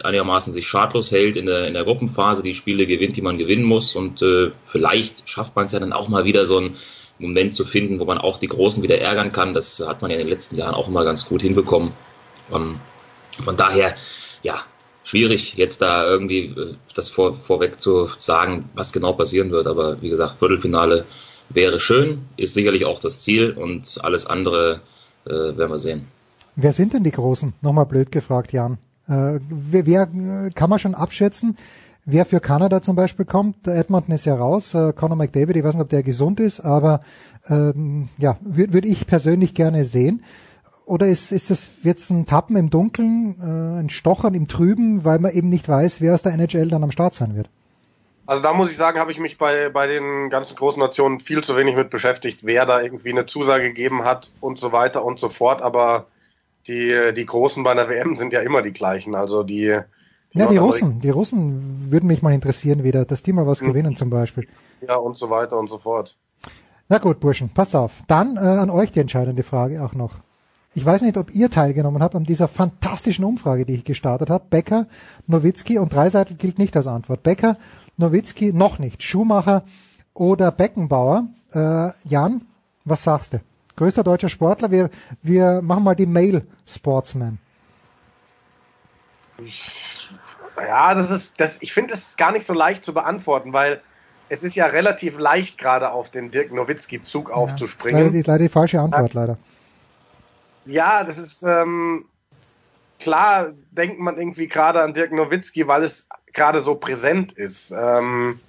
[0.06, 3.64] einigermaßen sich schadlos hält in der, in der Gruppenphase, die Spiele gewinnt, die man gewinnen
[3.64, 6.76] muss und äh, vielleicht schafft man es ja dann auch mal wieder so einen
[7.20, 9.54] Moment zu finden, wo man auch die Großen wieder ärgern kann.
[9.54, 11.92] Das hat man ja in den letzten Jahren auch immer ganz gut hinbekommen.
[12.52, 12.80] Ähm,
[13.44, 13.96] von daher,
[14.42, 14.62] ja,
[15.04, 19.68] schwierig, jetzt da irgendwie äh, das vor, vorweg zu sagen, was genau passieren wird.
[19.68, 21.06] Aber wie gesagt, Viertelfinale
[21.50, 24.82] wäre schön, ist sicherlich auch das Ziel und alles andere
[25.26, 26.08] äh, werden wir sehen.
[26.56, 27.54] Wer sind denn die Großen?
[27.62, 28.78] Nochmal blöd gefragt, Jan.
[29.10, 31.58] Äh, wer, wer kann man schon abschätzen?
[32.06, 35.76] Wer für Kanada zum Beispiel kommt, Edmonton ist ja raus, äh, Conor McDavid, ich weiß
[35.76, 37.02] nicht, ob der gesund ist, aber
[37.48, 40.24] ähm, ja, würde würd ich persönlich gerne sehen.
[40.86, 45.20] Oder ist, ist das jetzt ein Tappen im Dunkeln, äh, ein Stochern im Trüben, weil
[45.20, 47.50] man eben nicht weiß, wer aus der NHL dann am Start sein wird?
[48.26, 51.44] Also da muss ich sagen, habe ich mich bei, bei den ganzen großen Nationen viel
[51.44, 55.20] zu wenig mit beschäftigt, wer da irgendwie eine Zusage gegeben hat und so weiter und
[55.20, 55.62] so fort.
[55.62, 56.08] Aber
[56.70, 59.16] die, die Großen bei der WM sind ja immer die gleichen.
[59.16, 59.80] Also die,
[60.34, 63.62] die ja, die Russen, die Russen würden mich mal interessieren wieder, dass die mal was
[63.62, 63.68] mhm.
[63.68, 64.48] gewinnen zum Beispiel.
[64.88, 66.16] Ja, und so weiter und so fort.
[66.88, 68.04] Na gut, Burschen, passt auf.
[68.08, 70.16] Dann äh, an euch die entscheidende Frage auch noch.
[70.76, 74.46] Ich weiß nicht, ob ihr teilgenommen habt an dieser fantastischen Umfrage, die ich gestartet habe.
[74.50, 74.86] Becker,
[75.26, 77.24] Nowitzki und Dreiseitel gilt nicht als Antwort.
[77.24, 77.58] Becker,
[77.98, 79.02] Nowitzki noch nicht.
[79.02, 79.64] Schumacher
[80.14, 81.28] oder Beckenbauer.
[81.54, 82.46] Äh, Jan,
[82.86, 83.40] was sagst du?
[83.80, 84.72] Größter deutscher Sportler.
[84.72, 84.90] Wir,
[85.22, 87.40] wir machen mal die Male Sportsman.
[90.58, 93.82] Ja, das ist, das, ich finde es gar nicht so leicht zu beantworten, weil
[94.28, 98.02] es ist ja relativ leicht gerade auf den Dirk Nowitzki Zug ja, aufzuspringen.
[98.02, 99.38] Das ist leider die, leider die falsche Antwort, leider.
[100.66, 102.04] Ja, das ist ähm,
[103.00, 107.72] klar, denkt man irgendwie gerade an Dirk Nowitzki, weil es gerade so präsent ist.
[107.72, 108.42] Ähm,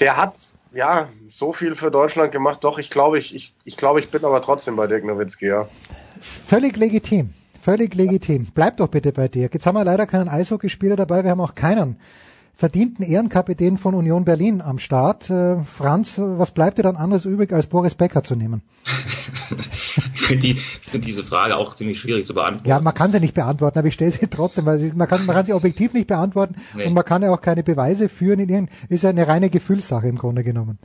[0.00, 0.36] der hat
[0.76, 2.62] ja so viel für Deutschland gemacht.
[2.62, 5.68] Doch, ich glaube, ich, ich, ich glaube, ich bin aber trotzdem bei Dirk Nowitzki, ja.
[6.20, 7.30] Völlig legitim.
[7.60, 8.46] Völlig legitim.
[8.54, 9.48] Bleib doch bitte bei dir.
[9.52, 11.24] Jetzt haben wir leider keinen Eishockeyspieler dabei.
[11.24, 11.98] Wir haben auch keinen
[12.54, 15.28] verdienten Ehrenkapitän von Union Berlin am Start.
[15.30, 18.62] Äh, Franz, was bleibt dir dann anderes übrig, als Boris Becker zu nehmen?
[20.26, 20.54] ich finde die,
[20.90, 22.68] find diese Frage auch ziemlich schwierig zu beantworten.
[22.68, 25.36] Ja, man kann sie nicht beantworten, aber ich stelle sie trotzdem, weil man, kann, man
[25.36, 26.86] kann sie objektiv nicht beantworten nee.
[26.86, 28.40] und man kann ja auch keine Beweise führen.
[28.40, 30.78] In ihren, ist ja eine reine Gefühlssache im Grunde genommen.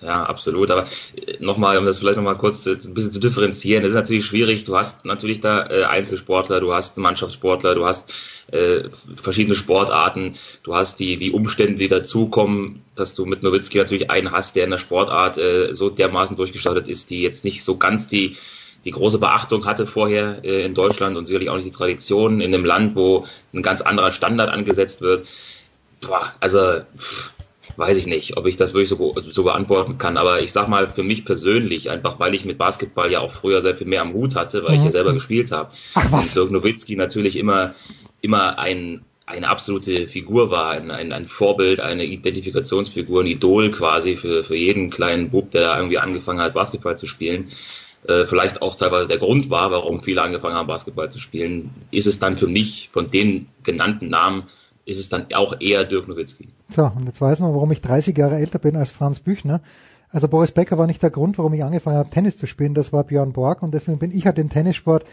[0.00, 0.70] Ja, absolut.
[0.70, 4.26] Aber äh, nochmal, um das vielleicht nochmal kurz ein bisschen zu differenzieren, das ist natürlich
[4.26, 4.64] schwierig.
[4.64, 8.12] Du hast natürlich da äh, Einzelsportler, du hast Mannschaftssportler, du hast
[8.48, 10.34] äh, verschiedene Sportarten,
[10.64, 14.64] du hast die, die Umstände, die dazukommen, dass du mit Nowitzki natürlich einen hast, der
[14.64, 18.36] in der Sportart äh, so dermaßen durchgestartet ist, die jetzt nicht so ganz die
[18.84, 22.54] die große Beachtung hatte vorher äh, in Deutschland und sicherlich auch nicht die Tradition in
[22.54, 25.26] einem Land, wo ein ganz anderer Standard angesetzt wird.
[26.00, 27.30] Boah, also pff,
[27.76, 30.16] weiß ich nicht, ob ich das wirklich so, so beantworten kann.
[30.16, 33.60] Aber ich sag mal, für mich persönlich, einfach weil ich mit Basketball ja auch früher
[33.60, 34.78] sehr viel mehr am Hut hatte, weil mhm.
[34.78, 35.70] ich ja selber gespielt habe.
[35.94, 36.36] Ach was.
[36.36, 37.74] Und Dirk Nowitzki natürlich immer,
[38.20, 44.16] immer ein, eine absolute Figur war, ein, ein, ein Vorbild, eine Identifikationsfigur, ein Idol quasi
[44.16, 47.48] für, für jeden kleinen Bub, der irgendwie angefangen hat, Basketball zu spielen.
[48.06, 52.06] Äh, vielleicht auch teilweise der Grund war, warum viele angefangen haben, Basketball zu spielen, ist
[52.06, 54.44] es dann für mich von den genannten Namen
[54.84, 56.48] ist es dann auch eher Dirk Nowitzki.
[56.68, 59.60] So, und jetzt weiß man, warum ich 30 Jahre älter bin als Franz Büchner.
[60.10, 62.92] Also Boris Becker war nicht der Grund, warum ich angefangen habe, Tennis zu spielen, das
[62.92, 65.04] war Björn Borg und deswegen bin ich halt den Tennissport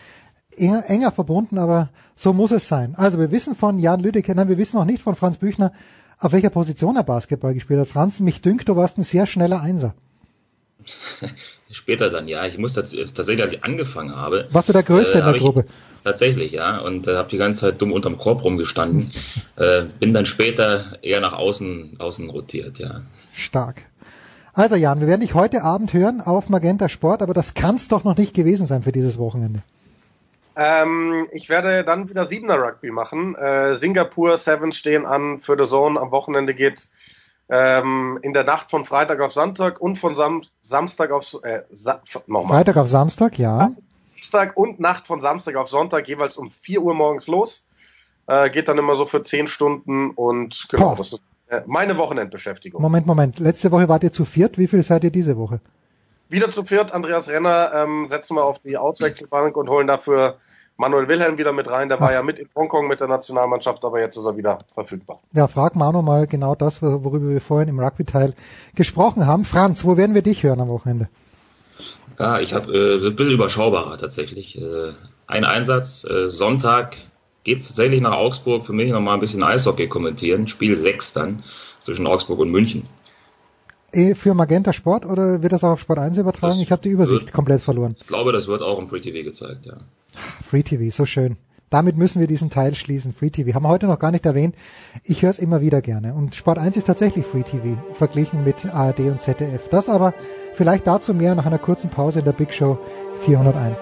[0.57, 2.95] enger, enger verbunden, aber so muss es sein.
[2.95, 5.71] Also wir wissen von Jan Lüdecke, nein, wir wissen auch nicht von Franz Büchner,
[6.17, 7.87] auf welcher Position er Basketball gespielt hat.
[7.87, 9.93] Franz, mich dünkt, du warst ein sehr schneller Einser.
[11.71, 12.45] Später dann, ja.
[12.47, 14.47] Ich muss tatsächlich, als ich angefangen habe.
[14.51, 15.65] Warst du der Größte äh, in der Gruppe?
[16.03, 16.79] Tatsächlich, ja.
[16.79, 19.11] Und äh, habe die ganze Zeit dumm unterm Korb rumgestanden.
[19.55, 23.01] äh, bin dann später eher nach außen, außen rotiert, ja.
[23.33, 23.83] Stark.
[24.53, 27.87] Also Jan, wir werden dich heute Abend hören auf Magenta Sport, aber das kann es
[27.87, 29.61] doch noch nicht gewesen sein für dieses Wochenende.
[30.55, 33.35] Ähm, ich werde dann wieder Siebener Rugby machen.
[33.35, 35.99] Äh, Singapur Sevens stehen an für The Zone.
[35.99, 36.89] Am Wochenende geht
[37.49, 42.01] ähm, in der Nacht von Freitag auf Sonntag und von Sam Samstag auf äh, Sa
[42.05, 43.71] Freitag auf Samstag, ja.
[44.15, 47.65] Samstag und Nacht von Samstag auf Sonntag jeweils um 4 Uhr morgens los.
[48.27, 50.97] Äh, geht dann immer so für 10 Stunden und genau, Boah.
[50.97, 52.79] das ist äh, meine Wochenendbeschäftigung.
[52.81, 53.39] Moment, Moment.
[53.39, 54.59] Letzte Woche wart ihr zu viert.
[54.59, 55.59] Wie viel seid ihr diese Woche?
[56.27, 56.91] Wieder zu viert.
[56.91, 60.37] Andreas Renner ähm, setzen wir auf die Auswechselbank und holen dafür
[60.79, 61.89] Manuel Wilhelm wieder mit rein.
[61.89, 62.01] Der Ach.
[62.01, 65.19] war ja mit in Hongkong mit der Nationalmannschaft, aber jetzt ist er wieder verfügbar.
[65.33, 68.33] Ja, frag Manu mal genau das, worüber wir vorhin im Rugby-Teil
[68.75, 69.43] gesprochen haben.
[69.43, 71.09] Franz, wo werden wir dich hören am Wochenende?
[72.17, 74.57] Ja, ich habe äh, ein bisschen überschaubarer tatsächlich.
[74.57, 74.93] Äh,
[75.27, 76.95] ein Einsatz, äh, Sonntag
[77.43, 80.47] geht es tatsächlich nach Augsburg für mich nochmal ein bisschen Eishockey kommentieren.
[80.47, 81.43] Spiel 6 dann
[81.81, 82.87] zwischen Augsburg und München.
[83.91, 86.53] Eh für Magenta Sport oder wird das auch auf Sport 1 übertragen?
[86.53, 87.97] Das ich habe die Übersicht wird, komplett verloren.
[87.99, 89.77] Ich glaube, das wird auch im Free TV gezeigt, ja.
[90.15, 91.37] Free TV, so schön.
[91.69, 93.13] Damit müssen wir diesen Teil schließen.
[93.13, 94.55] Free TV haben wir heute noch gar nicht erwähnt.
[95.03, 96.15] Ich höre es immer wieder gerne.
[96.15, 99.69] Und Sport 1 ist tatsächlich Free TV verglichen mit ARD und ZDF.
[99.69, 100.15] Das aber
[100.53, 102.79] vielleicht dazu mehr nach einer kurzen Pause in der Big Show
[103.23, 103.77] 401.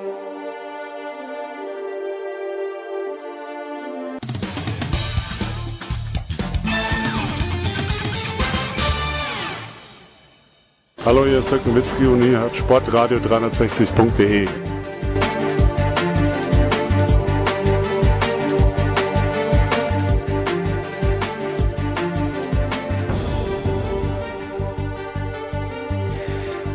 [11.06, 14.77] Hallo, hier ist Dirk Nowitzki und hier hat sportradio360.de.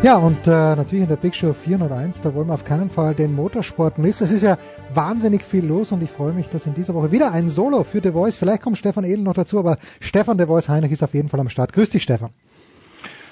[0.02, 3.14] Ja, und äh, natürlich in der Big Show 401, da wollen wir auf keinen Fall
[3.14, 4.24] den Motorsport missen.
[4.24, 4.56] Es ist ja
[4.92, 8.00] wahnsinnig viel los und ich freue mich, dass in dieser Woche wieder ein Solo für
[8.00, 11.14] The Voice, vielleicht kommt Stefan Edel noch dazu, aber Stefan The Voice Heinrich ist auf
[11.14, 11.72] jeden Fall am Start.
[11.72, 12.30] Grüß dich, Stefan.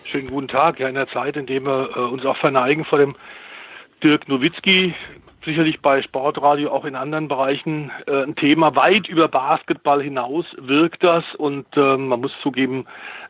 [0.05, 0.79] Schönen guten Tag.
[0.79, 3.17] Ja, in der Zeit, in der wir äh, uns auch verneigen vor dem
[4.05, 4.95] Dirk Nowitzki,
[5.45, 11.03] sicherlich bei Sportradio auch in anderen Bereichen äh, ein Thema weit über Basketball hinaus wirkt
[11.03, 12.87] das und ähm, man muss zugeben,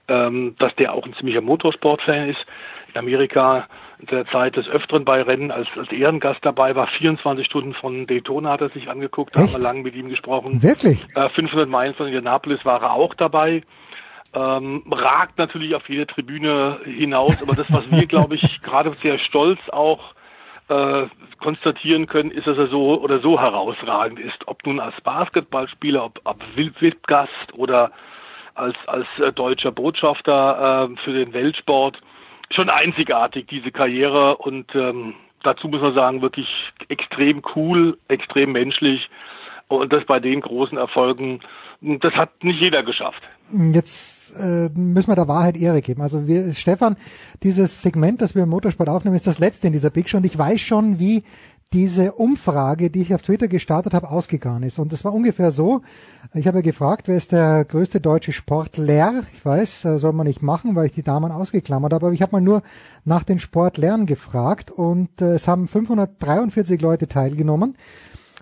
[0.08, 2.44] ähm, dass der auch ein ziemlicher Motorsportfan ist.
[2.92, 3.66] In Amerika
[3.98, 6.86] in der Zeit des Öfteren bei Rennen als, als Ehrengast dabei war.
[6.86, 10.62] 24 Stunden von Daytona hat er sich angeguckt, da haben wir lange mit ihm gesprochen.
[10.62, 11.06] Wirklich?
[11.14, 13.62] Äh, 500 Meilen von Indianapolis war er auch dabei
[14.32, 17.42] ähm, ragt natürlich auf jede Tribüne hinaus.
[17.42, 20.14] Aber das, was wir, glaube ich, gerade sehr stolz auch
[20.68, 21.06] äh,
[21.40, 24.46] konstatieren können, ist, dass er so oder so herausragend ist.
[24.46, 27.90] Ob nun als Basketballspieler, ob, ob Wildgast oder
[28.54, 32.00] als, als äh, deutscher Botschafter äh, für den Weltsport.
[32.52, 34.36] Schon einzigartig, diese Karriere.
[34.36, 36.48] Und ähm, dazu muss man sagen, wirklich
[36.88, 39.08] extrem cool, extrem menschlich.
[39.68, 41.40] Und das bei den großen Erfolgen,
[41.80, 43.22] das hat nicht jeder geschafft.
[43.72, 46.02] Jetzt äh, müssen wir der Wahrheit Ehre geben.
[46.02, 46.96] Also wir, Stefan,
[47.42, 50.18] dieses Segment, das wir im Motorsport aufnehmen, ist das letzte in dieser Big Show.
[50.18, 51.22] Und ich weiß schon, wie
[51.72, 54.80] diese Umfrage, die ich auf Twitter gestartet habe, ausgegangen ist.
[54.80, 55.82] Und es war ungefähr so,
[56.34, 59.22] ich habe gefragt, wer ist der größte deutsche Sportler?
[59.34, 62.22] Ich weiß, äh, soll man nicht machen, weil ich die Damen ausgeklammert habe, aber ich
[62.22, 62.62] habe mal nur
[63.04, 67.76] nach den Sportlern gefragt und äh, es haben 543 Leute teilgenommen.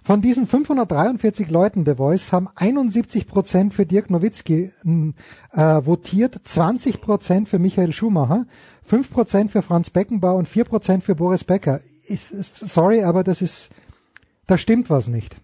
[0.02, 4.72] Von diesen 543 Leuten The Voice haben 71 Prozent für Dirk Nowitzki
[5.52, 8.46] äh, votiert, 20 Prozent für Michael Schumacher,
[8.84, 11.80] 5 Prozent für Franz Beckenbauer und 4 Prozent für Boris Becker.
[12.09, 13.70] Ist, ist, sorry, aber das ist,
[14.47, 15.36] da stimmt was nicht.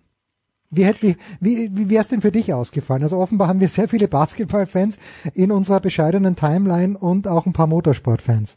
[0.71, 3.03] Wie, wie, wie, wie wäre es denn für dich ausgefallen?
[3.03, 4.99] Also offenbar haben wir sehr viele Basketballfans
[5.35, 8.57] in unserer bescheidenen Timeline und auch ein paar Motorsportfans.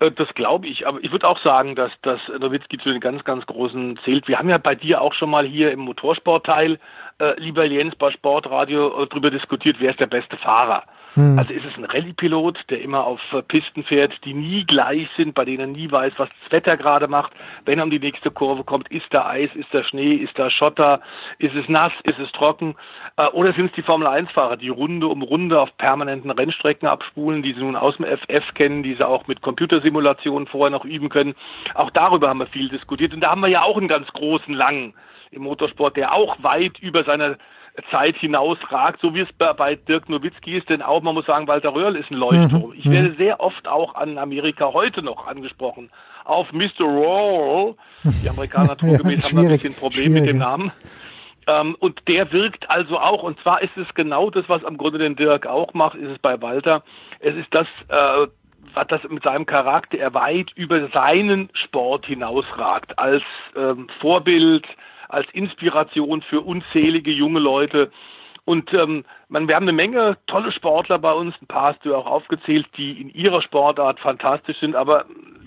[0.00, 3.24] Äh, das glaube ich, aber ich würde auch sagen, dass, dass Nowitzki zu den ganz,
[3.24, 4.28] ganz großen zählt.
[4.28, 6.78] Wir haben ja bei dir auch schon mal hier im Motorsportteil,
[7.18, 10.84] äh, lieber Jens, bei Sportradio äh, drüber diskutiert, wer ist der beste Fahrer.
[11.18, 11.36] Hm.
[11.36, 15.34] Also ist es ein Rallye-Pilot, der immer auf äh, Pisten fährt, die nie gleich sind,
[15.34, 17.32] bei denen er nie weiß, was das Wetter gerade macht.
[17.64, 20.48] Wenn er um die nächste Kurve kommt, ist da Eis, ist da Schnee, ist da
[20.48, 21.00] Schotter,
[21.40, 22.76] ist es nass, ist es trocken?
[23.16, 27.52] Äh, oder sind es die Formel-1-Fahrer, die Runde um Runde auf permanenten Rennstrecken abspulen, die
[27.52, 31.34] sie nun aus dem FF kennen, die sie auch mit Computersimulationen vorher noch üben können?
[31.74, 33.12] Auch darüber haben wir viel diskutiert.
[33.12, 34.94] Und da haben wir ja auch einen ganz großen, langen
[35.32, 37.38] im Motorsport, der auch weit über seine
[37.90, 41.26] Zeit hinaus ragt, so wie es bei, bei Dirk Nowitzki ist, denn auch, man muss
[41.26, 42.68] sagen, Walter Röhrl ist ein Leuchtturm.
[42.68, 42.74] Mhm.
[42.76, 45.90] Ich werde sehr oft auch an Amerika heute noch angesprochen.
[46.24, 46.84] Auf Mr.
[46.84, 47.74] Roll.
[48.04, 50.72] Die Amerikaner naturgemäß haben da ein bisschen Problem mit dem Namen.
[51.46, 54.98] Ähm, und der wirkt also auch, und zwar ist es genau das, was am Grunde
[54.98, 56.82] den Dirk auch macht, ist es bei Walter.
[57.20, 58.26] Es ist das, äh,
[58.74, 63.22] was das mit seinem Charakter er weit über seinen Sport hinausragt, als
[63.56, 64.66] ähm, Vorbild,
[65.08, 67.90] als Inspiration für unzählige junge Leute.
[68.44, 71.94] Und ähm, man, wir haben eine Menge tolle Sportler bei uns, ein paar hast du
[71.94, 75.04] auch aufgezählt, die in ihrer Sportart fantastisch sind, aber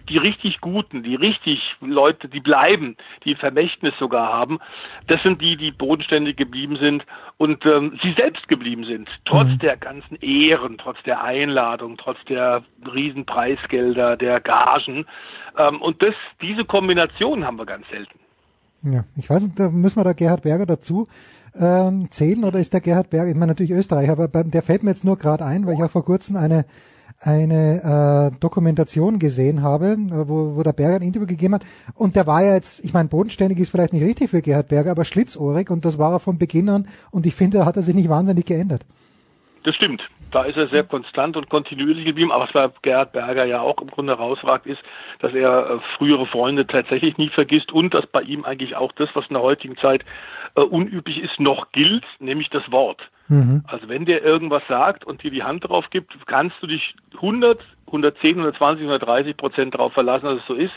[0.07, 4.59] die richtig Guten, die richtig Leute, die bleiben, die Vermächtnis sogar haben,
[5.07, 7.03] das sind die, die bodenständig geblieben sind
[7.37, 9.59] und ähm, sie selbst geblieben sind, trotz mhm.
[9.59, 12.63] der ganzen Ehren, trotz der Einladung, trotz der
[12.93, 15.07] Riesenpreisgelder, der Gagen.
[15.57, 18.20] Ähm, und das, diese Kombination haben wir ganz selten.
[18.83, 21.07] Ja, ich weiß nicht, da müssen wir da Gerhard Berger dazu
[21.55, 24.91] ähm, zählen oder ist der Gerhard Berger, ich meine natürlich Österreich, aber der fällt mir
[24.91, 26.65] jetzt nur gerade ein, weil ich auch vor kurzem eine
[27.21, 31.65] eine äh, Dokumentation gesehen habe, wo, wo der Berger ein Interview gegeben hat.
[31.93, 34.91] Und der war ja jetzt, ich meine, bodenständig ist vielleicht nicht richtig für Gerhard Berger,
[34.91, 36.87] aber schlitzohrig und das war er von Beginn an.
[37.11, 38.85] Und ich finde, da hat er sich nicht wahnsinnig geändert.
[39.63, 40.01] Das stimmt.
[40.31, 42.31] Da ist er sehr konstant und kontinuierlich geblieben.
[42.31, 44.81] Aber was bei Gerhard Berger ja auch im Grunde herausragt, ist,
[45.19, 49.09] dass er äh, frühere Freunde tatsächlich nie vergisst und dass bei ihm eigentlich auch das,
[49.13, 50.03] was in der heutigen Zeit
[50.55, 53.01] äh, unüblich ist, noch gilt, nämlich das Wort.
[53.27, 53.63] Mhm.
[53.67, 57.59] Also wenn der irgendwas sagt und dir die Hand drauf gibt, kannst du dich 100,
[57.87, 60.73] 110, 120, 130 Prozent darauf verlassen, dass es so ist.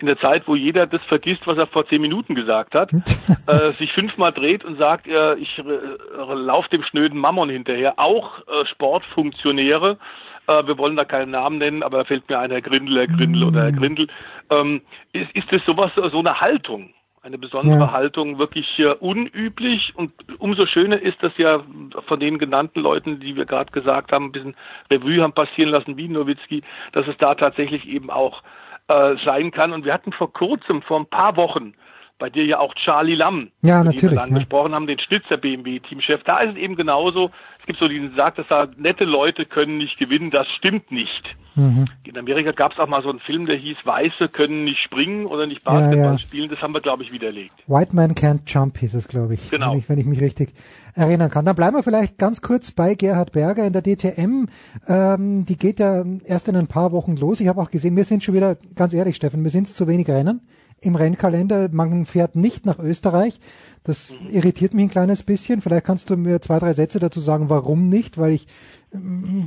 [0.00, 2.92] In der Zeit, wo jeder das vergisst, was er vor zehn Minuten gesagt hat,
[3.46, 8.38] äh, sich fünfmal dreht und sagt, äh, ich äh, laufe dem schnöden Mammon hinterher, auch
[8.40, 9.98] äh, Sportfunktionäre,
[10.46, 13.06] äh, wir wollen da keinen Namen nennen, aber da fällt mir ein Herr Grindel, Herr
[13.08, 14.08] Grindel oder Herr Grindel,
[14.50, 16.94] ähm, ist, ist das sowas, so eine Haltung?
[17.28, 17.92] eine besondere ja.
[17.92, 21.62] Haltung wirklich äh, unüblich und umso schöner ist das ja
[22.06, 24.54] von den genannten Leuten, die wir gerade gesagt haben, ein bisschen
[24.90, 26.62] Revue haben passieren lassen, wie Nowitzki,
[26.92, 28.42] dass es da tatsächlich eben auch
[28.88, 29.72] äh, sein kann.
[29.72, 31.74] Und wir hatten vor kurzem, vor ein paar Wochen,
[32.18, 34.76] bei dir ja auch Charlie Lamm, ja, natürlich, wir angesprochen ja.
[34.76, 36.22] haben, den Schnitzer BMW-Teamchef.
[36.24, 37.30] Da ist es eben genauso.
[37.60, 40.30] Es gibt so diesen Sagt, dass da nette Leute können nicht gewinnen.
[40.30, 41.34] Das stimmt nicht.
[41.54, 41.86] Mhm.
[42.04, 45.26] In Amerika gab es auch mal so einen Film, der hieß Weiße können nicht springen
[45.26, 46.18] oder nicht Basketball ja, ja.
[46.18, 46.48] spielen.
[46.48, 47.52] Das haben wir, glaube ich, widerlegt.
[47.66, 49.50] White Man Can't Jump hieß es, glaube ich.
[49.50, 49.72] Genau.
[49.72, 50.54] Wenn ich, wenn ich mich richtig
[50.94, 51.44] erinnern kann.
[51.44, 54.46] Dann bleiben wir vielleicht ganz kurz bei Gerhard Berger in der DTM.
[54.88, 57.40] Ähm, die geht ja erst in ein paar Wochen los.
[57.40, 60.08] Ich habe auch gesehen, wir sind schon wieder, ganz ehrlich, Steffen, wir sind zu wenig
[60.08, 60.40] Rennen
[60.80, 61.68] im Rennkalender.
[61.72, 63.40] Man fährt nicht nach Österreich.
[63.84, 65.60] Das irritiert mich ein kleines bisschen.
[65.60, 68.46] Vielleicht kannst du mir zwei, drei Sätze dazu sagen, warum nicht, weil ich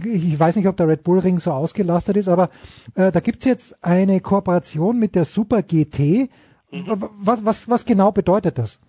[0.04, 2.50] ich weiß nicht, ob der Red Bull Ring so ausgelastet ist, aber
[2.96, 6.30] äh, da gibt's jetzt eine Kooperation mit der Super GT.
[6.72, 7.10] Mhm.
[7.20, 8.80] Was, was, was genau bedeutet das?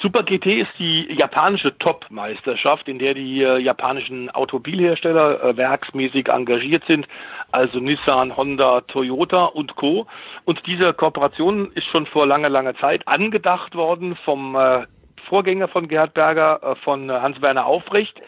[0.00, 6.84] Super GT ist die japanische Top-Meisterschaft, in der die äh, japanischen Automobilhersteller äh, werksmäßig engagiert
[6.86, 7.06] sind,
[7.52, 10.06] also Nissan, Honda, Toyota und Co.
[10.44, 14.84] Und diese Kooperation ist schon vor langer, langer Zeit angedacht worden vom äh,
[15.28, 18.20] Vorgänger von Gerhard Berger, äh, von Hans-Werner Aufrecht,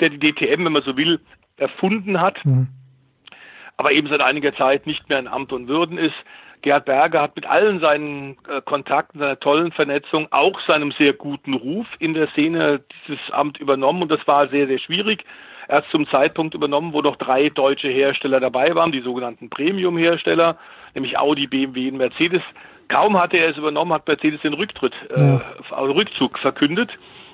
[0.00, 1.20] der die DTM, wenn man so will,
[1.56, 2.68] erfunden hat, mhm.
[3.76, 6.14] aber eben seit einiger Zeit nicht mehr in Amt und Würden ist.
[6.62, 11.54] Gerhard Berger hat mit allen seinen äh, Kontakten, seiner tollen Vernetzung, auch seinem sehr guten
[11.54, 15.24] Ruf in der Szene dieses Amt übernommen und das war sehr, sehr schwierig.
[15.68, 20.56] Erst zum Zeitpunkt übernommen, wo noch drei deutsche Hersteller dabei waren, die sogenannten Premium-Hersteller,
[20.94, 22.42] nämlich Audi, BMW und Mercedes.
[22.88, 26.90] Kaum hatte er es übernommen, hat Mercedes den Rücktritt, äh, Rückzug verkündet.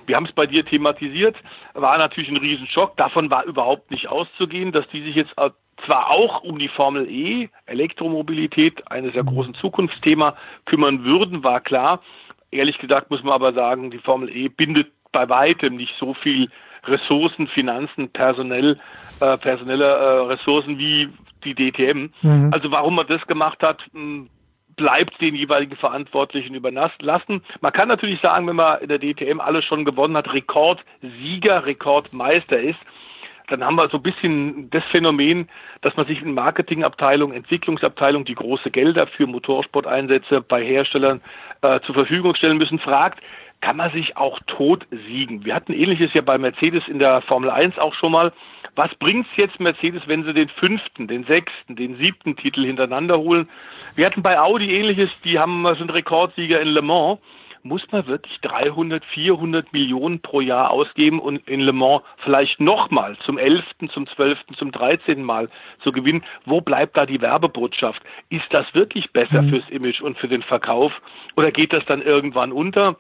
[0.06, 1.36] Wir haben es bei dir thematisiert,
[1.74, 2.96] war natürlich ein Riesenschock.
[2.96, 5.38] Davon war überhaupt nicht auszugehen, dass die sich jetzt
[5.85, 12.02] zwar auch um die Formel E, Elektromobilität, eines der großen Zukunftsthema, kümmern würden, war klar.
[12.51, 16.51] Ehrlich gesagt muss man aber sagen, die Formel E bindet bei weitem nicht so viel
[16.86, 18.78] Ressourcen, Finanzen, personell,
[19.20, 21.09] äh, personelle äh, Ressourcen wie
[21.44, 22.11] die DTM.
[22.23, 22.51] Mhm.
[22.52, 24.28] Also warum man das gemacht hat, hm,
[24.77, 27.43] bleibt den jeweiligen Verantwortlichen überlassen.
[27.61, 32.59] Man kann natürlich sagen, wenn man in der DTM alles schon gewonnen hat, Rekordsieger, Rekordmeister
[32.59, 32.78] ist,
[33.48, 35.48] dann haben wir so ein bisschen das Phänomen,
[35.82, 41.20] dass man sich in Marketingabteilung, Entwicklungsabteilung, die große Gelder für Motorsport-Einsätze bei Herstellern
[41.62, 43.20] äh, zur Verfügung stellen müssen, fragt,
[43.60, 45.44] kann man sich auch tot siegen?
[45.44, 48.32] Wir hatten ähnliches ja bei Mercedes in der Formel 1 auch schon mal.
[48.76, 53.48] Was bringt's jetzt Mercedes, wenn sie den fünften, den sechsten, den siebten Titel hintereinander holen?
[53.94, 57.20] Wir hatten bei Audi ähnliches, die haben, sind Rekordsieger in Le Mans
[57.64, 63.16] muss man wirklich 300, 400 Millionen pro Jahr ausgeben und in Le Mans vielleicht nochmal
[63.24, 65.22] zum 11., zum 12., zum 13.
[65.22, 65.48] Mal
[65.82, 66.22] zu gewinnen.
[66.44, 68.02] Wo bleibt da die Werbebotschaft?
[68.28, 69.48] Ist das wirklich besser mhm.
[69.48, 70.92] fürs Image und für den Verkauf
[71.36, 72.96] oder geht das dann irgendwann unter?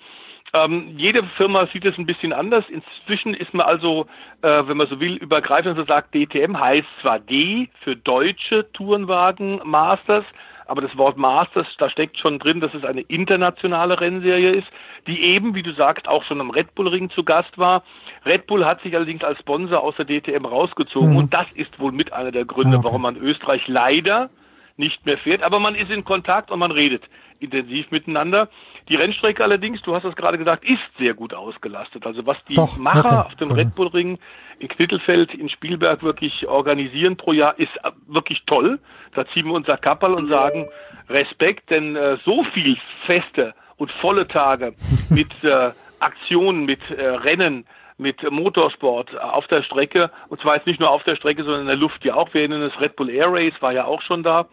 [0.54, 2.64] Ähm, jede Firma sieht es ein bisschen anders.
[2.68, 4.06] Inzwischen ist man also,
[4.42, 9.60] äh, wenn man so will, übergreifend so sagt, DTM heißt zwar D für deutsche Tourenwagen
[9.64, 10.24] Masters,
[10.66, 14.68] aber das Wort Masters, da steckt schon drin, dass es eine internationale Rennserie ist,
[15.06, 17.82] die eben, wie du sagst, auch schon am Red Bull Ring zu Gast war.
[18.24, 21.16] Red Bull hat sich allerdings als Sponsor aus der DTM rausgezogen Mhm.
[21.16, 22.84] und das ist wohl mit einer der Gründe, Ah, okay.
[22.86, 24.30] warum man Österreich leider
[24.76, 27.02] nicht mehr fährt, aber man ist in Kontakt und man redet
[27.40, 28.48] intensiv miteinander.
[28.88, 32.06] Die Rennstrecke allerdings, du hast es gerade gesagt, ist sehr gut ausgelastet.
[32.06, 33.26] Also was die Doch, Macher okay.
[33.26, 34.18] auf dem Red Bull Ring
[34.58, 37.72] in Knittelfeld, in Spielberg wirklich organisieren pro Jahr, ist
[38.06, 38.78] wirklich toll.
[39.14, 40.66] Da ziehen wir unser Kapperl und sagen
[41.08, 42.76] Respekt, denn äh, so viel
[43.06, 44.74] feste und volle Tage
[45.10, 45.70] mit äh,
[46.00, 51.04] Aktionen, mit äh, Rennen, mit Motorsport auf der Strecke, und zwar jetzt nicht nur auf
[51.04, 52.32] der Strecke, sondern in der Luft ja auch.
[52.34, 54.46] Wir erinnern das Red Bull Air Race war ja auch schon da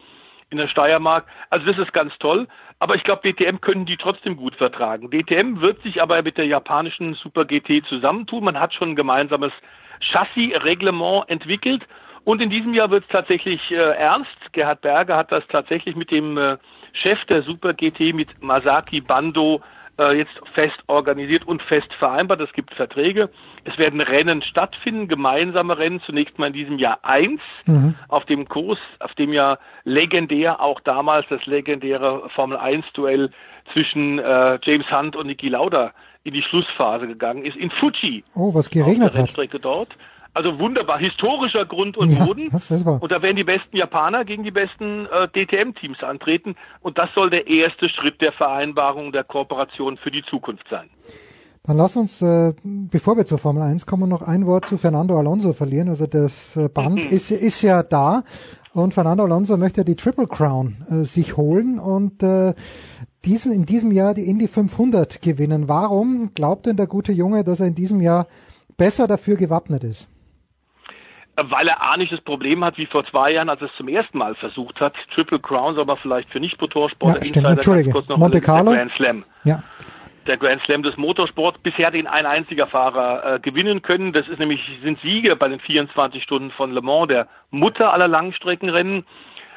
[0.51, 1.26] in der Steiermark.
[1.49, 2.47] Also das ist ganz toll.
[2.80, 5.09] Aber ich glaube, DTM können die trotzdem gut vertragen.
[5.09, 8.43] DTM wird sich aber mit der japanischen Super GT zusammentun.
[8.43, 9.53] Man hat schon ein gemeinsames
[10.01, 11.88] Chassis-Reglement entwickelt.
[12.23, 14.30] Und in diesem Jahr wird es tatsächlich äh, ernst.
[14.51, 16.57] Gerhard Berger hat das tatsächlich mit dem äh,
[16.93, 19.61] Chef der Super GT, mit Masaki Bando,
[19.99, 22.41] äh, jetzt fest organisiert und fest vereinbart.
[22.41, 23.30] Es gibt Verträge.
[23.63, 27.95] Es werden Rennen stattfinden, gemeinsame Rennen, zunächst mal in diesem Jahr eins Mhm.
[28.07, 33.31] auf dem Kurs, auf dem ja legendär auch damals das legendäre Formel 1 Duell
[33.73, 35.93] zwischen äh, James Hunt und Niki Lauda
[36.23, 39.15] in die Schlussphase gegangen ist, in Fuji, Oh, was auf der geregnet hat.
[39.15, 39.89] Rennstrecke dort.
[40.34, 42.48] Also wunderbar, historischer Grund und Ja, Boden.
[42.48, 43.02] ist wahr.
[43.02, 46.56] Und da werden die besten Japaner gegen die besten äh, DTM-Teams antreten.
[46.82, 50.90] Und das soll der erste Schritt der Vereinbarung der Kooperation für die Zukunft sein.
[51.64, 55.18] Dann lass uns, äh, bevor wir zur Formel 1 kommen, noch ein Wort zu Fernando
[55.20, 55.90] Alonso verlieren.
[55.90, 57.10] Also das äh, Band Mhm.
[57.12, 58.24] ist, ist ja da
[58.74, 62.53] und Fernando Alonso möchte die Triple Crown äh, sich holen und äh,
[63.26, 65.68] diesen, in diesem Jahr die Indy 500 gewinnen.
[65.68, 68.28] Warum glaubt denn der gute Junge, dass er in diesem Jahr
[68.78, 70.08] besser dafür gewappnet ist?
[71.36, 73.88] Weil er A nicht das Problem hat wie vor zwei Jahren, als er es zum
[73.88, 74.94] ersten Mal versucht hat.
[75.14, 77.91] Triple Crown soll man vielleicht für Nicht-Motorsport Ja, stimmt, Entschuldige.
[77.91, 78.72] kurz noch Monte der Carlo?
[78.72, 79.24] Grand Slam.
[79.45, 79.64] Ja.
[80.28, 81.58] der Grand Slam des Motorsports.
[81.60, 84.12] Bisher ihn ein einziger Fahrer äh, gewinnen können.
[84.14, 88.08] Das ist nämlich sind Siege bei den 24 Stunden von Le Mans, der Mutter aller
[88.10, 89.06] Langstreckenrennen.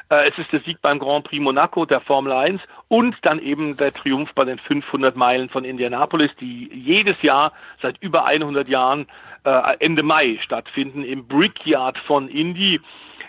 [0.09, 3.75] Äh, es ist der Sieg beim Grand Prix Monaco der Formel 1 und dann eben
[3.77, 9.07] der Triumph bei den 500 Meilen von Indianapolis, die jedes Jahr seit über 100 Jahren
[9.45, 12.81] äh, Ende Mai stattfinden im Brickyard von Indy.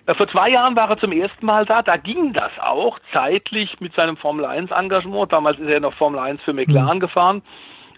[0.06, 1.82] Äh, Vor zwei Jahren war er zum ersten Mal da.
[1.82, 5.32] Da ging das auch zeitlich mit seinem Formel 1 Engagement.
[5.32, 7.43] Damals ist er noch Formel 1 für McLaren gefahren.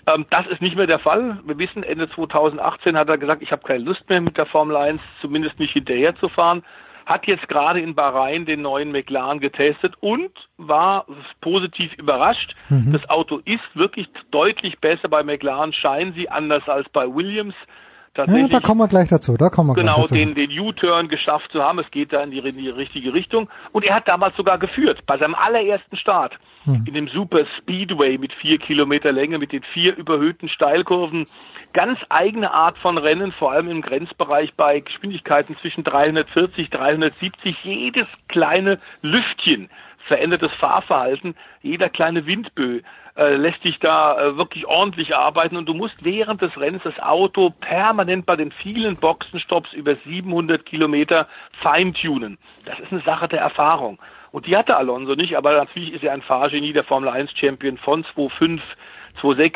[0.07, 1.39] Ähm, das ist nicht mehr der Fall.
[1.45, 4.77] Wir wissen, Ende 2018 hat er gesagt, ich habe keine Lust mehr mit der Formel
[4.77, 6.63] 1, zumindest nicht hinterher zu fahren.
[7.05, 11.07] Hat jetzt gerade in Bahrain den neuen McLaren getestet und war
[11.41, 12.55] positiv überrascht.
[12.69, 12.93] Mhm.
[12.93, 17.55] Das Auto ist wirklich deutlich besser bei McLaren, scheinen sie anders als bei Williams.
[18.17, 19.37] Ja Tatsächlich da kommen wir gleich dazu.
[19.37, 20.15] Da kommen wir genau gleich dazu.
[20.15, 21.79] den, den U-Turn geschafft zu haben.
[21.79, 23.49] Es geht da in die, in die richtige Richtung.
[23.73, 26.39] Und er hat damals sogar geführt, bei seinem allerersten Start.
[26.65, 26.85] Hm.
[26.87, 31.27] In dem Super Speedway mit vier Kilometer Länge, mit den vier überhöhten Steilkurven.
[31.73, 37.57] Ganz eigene Art von Rennen, vor allem im Grenzbereich bei Geschwindigkeiten zwischen 340, 370.
[37.63, 39.69] Jedes kleine Lüftchen
[40.09, 41.37] verändert das Fahrverhalten.
[41.63, 42.83] Jeder kleine Windböe
[43.17, 46.99] äh, lässt dich da äh, wirklich ordentlich arbeiten und du musst während des Rennens das
[46.99, 51.29] Auto permanent bei den vielen Boxenstopps über 700 Kilometer
[51.61, 52.39] feintunen.
[52.65, 53.99] Das ist eine Sache der Erfahrung.
[54.31, 57.79] Und die hatte Alonso nicht, aber natürlich ist er ein Fahrgenie, der Formel 1 Champion
[57.79, 58.61] von 2.5,
[59.21, 59.55] 2.6.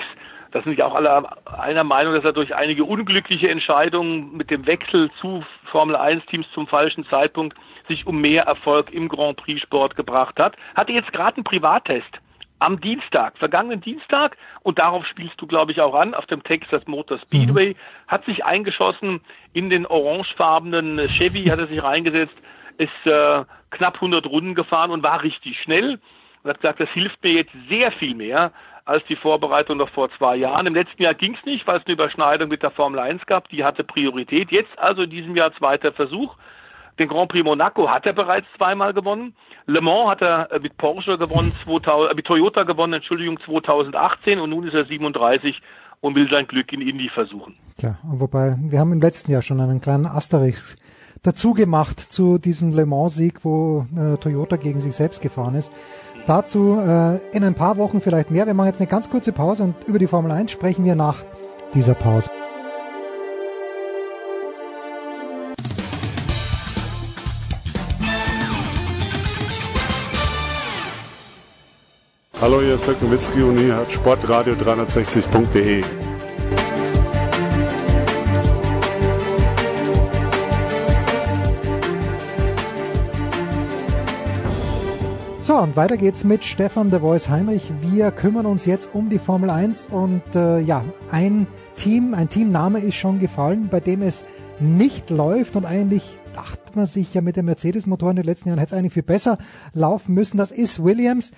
[0.52, 1.24] Da sind ja auch alle
[1.58, 6.46] einer Meinung, dass er durch einige unglückliche Entscheidungen mit dem Wechsel zu Formel 1 Teams
[6.52, 7.56] zum falschen Zeitpunkt
[7.88, 10.54] sich um mehr Erfolg im Grand Prix Sport gebracht hat.
[10.74, 12.20] Hatte jetzt gerade einen Privattest
[12.58, 16.86] am Dienstag, vergangenen Dienstag, und darauf spielst du, glaube ich, auch an, auf dem Texas
[16.86, 17.74] Motor Speedway,
[18.06, 19.20] hat sich eingeschossen
[19.52, 22.36] in den orangefarbenen Chevy, hat er sich reingesetzt,
[22.78, 25.98] ist äh, knapp 100 Runden gefahren und war richtig schnell.
[26.42, 28.52] Und hat gesagt, das hilft mir jetzt sehr viel mehr
[28.84, 30.66] als die Vorbereitung noch vor zwei Jahren.
[30.66, 33.48] Im letzten Jahr ging es nicht, weil es eine Überschneidung mit der Formel 1 gab,
[33.48, 34.50] die hatte Priorität.
[34.50, 36.34] Jetzt also in diesem Jahr zweiter Versuch.
[36.98, 39.34] Den Grand Prix Monaco hat er bereits zweimal gewonnen.
[39.66, 44.38] Le Mans hat er äh, mit Porsche gewonnen, 2000, äh, mit Toyota gewonnen, Entschuldigung, 2018
[44.38, 45.60] und nun ist er 37
[46.00, 47.54] und will sein Glück in Indy versuchen.
[47.78, 50.76] Tja, wobei, wir haben im letzten Jahr schon einen kleinen Asterix
[51.22, 55.72] dazu gemacht zu diesem Le Mans-Sieg, wo äh, Toyota gegen sich selbst gefahren ist.
[56.26, 58.46] Dazu äh, in ein paar Wochen vielleicht mehr.
[58.46, 61.24] Wir machen jetzt eine ganz kurze Pause und über die Formel 1 sprechen wir nach
[61.74, 62.30] dieser Pause.
[72.40, 75.84] Hallo, hier ist Dirk Nowitzki und hier hat sportradio360.de.
[85.52, 87.70] So, und weiter geht's mit Stefan de Voice Heinrich.
[87.80, 91.46] Wir kümmern uns jetzt um die Formel 1 und äh, ja, ein
[91.76, 94.24] Team, ein Teamname ist schon gefallen, bei dem es
[94.60, 98.60] nicht läuft und eigentlich dachte man sich ja mit dem Mercedes-Motor in den letzten Jahren
[98.60, 99.36] hätte es eigentlich viel besser
[99.74, 100.38] laufen müssen.
[100.38, 101.32] Das ist Williams.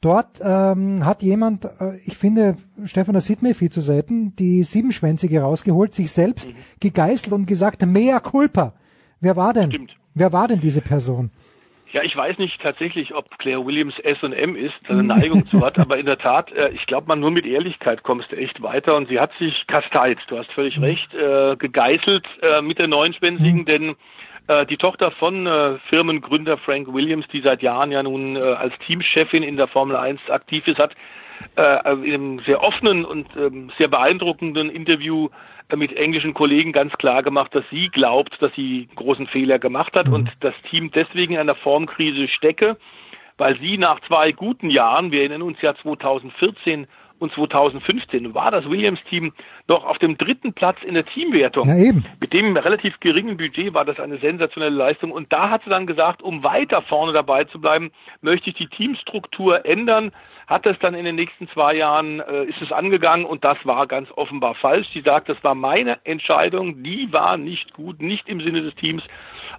[0.00, 4.64] Dort ähm, hat jemand, äh, ich finde, Stefan, das sieht mir viel zu selten, die
[4.64, 6.54] Siebenschwänzige rausgeholt, sich selbst mhm.
[6.80, 8.72] gegeißelt und gesagt, mea culpa.
[9.20, 9.70] Wer war denn?
[9.70, 9.96] Stimmt.
[10.14, 11.30] Wer war denn diese Person?
[11.92, 15.64] Ja, ich weiß nicht tatsächlich, ob Claire Williams S und M ist, eine Neigung zu
[15.64, 18.62] hat, aber in der Tat, äh, ich glaube, man nur mit Ehrlichkeit kommst du echt
[18.62, 20.84] weiter und sie hat sich kasteit, du hast völlig mhm.
[20.84, 23.64] recht, äh, gegeißelt äh, mit der neunschwänzigen, mhm.
[23.64, 23.96] denn
[24.46, 28.74] äh, die Tochter von äh, Firmengründer Frank Williams, die seit Jahren ja nun äh, als
[28.86, 30.94] Teamchefin in der Formel 1 aktiv ist, hat
[31.56, 35.28] äh, in einem sehr offenen und ähm, sehr beeindruckenden Interview
[35.76, 40.08] mit englischen Kollegen ganz klar gemacht, dass sie glaubt, dass sie großen Fehler gemacht hat
[40.08, 40.14] mhm.
[40.14, 42.76] und das Team deswegen in einer Formkrise stecke,
[43.38, 46.86] weil sie nach zwei guten Jahren, wir erinnern uns ja 2014
[47.20, 49.32] und 2015 war das Williams-Team
[49.68, 51.68] noch auf dem dritten Platz in der Teamwertung.
[51.68, 52.04] Ja, eben.
[52.18, 55.12] Mit dem relativ geringen Budget war das eine sensationelle Leistung.
[55.12, 57.90] Und da hat sie dann gesagt, um weiter vorne dabei zu bleiben,
[58.22, 60.12] möchte ich die Teamstruktur ändern
[60.50, 63.86] hat es dann in den nächsten zwei Jahren, äh, ist es angegangen und das war
[63.86, 64.88] ganz offenbar falsch.
[64.92, 69.04] Sie sagt, das war meine Entscheidung, die war nicht gut, nicht im Sinne des Teams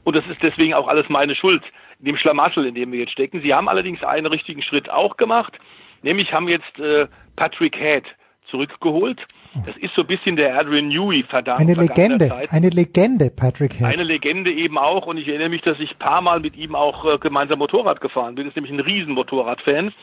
[0.03, 1.65] und das ist deswegen auch alles meine Schuld,
[1.99, 3.41] in dem Schlamassel, in dem wir jetzt stecken.
[3.41, 5.57] Sie haben allerdings einen richtigen Schritt auch gemacht,
[6.01, 7.07] nämlich haben jetzt äh,
[7.38, 8.03] Patrick Head
[8.49, 9.26] zurückgeholt.
[9.65, 11.60] Das ist so ein bisschen der Adrian Newey verdammt.
[11.60, 13.86] Eine Legende, eine Legende, Patrick Head.
[13.86, 16.73] Eine Legende eben auch und ich erinnere mich, dass ich ein paar Mal mit ihm
[16.73, 18.45] auch äh, gemeinsam Motorrad gefahren bin.
[18.45, 19.94] Das ist nämlich ein Riesenmotorradfan.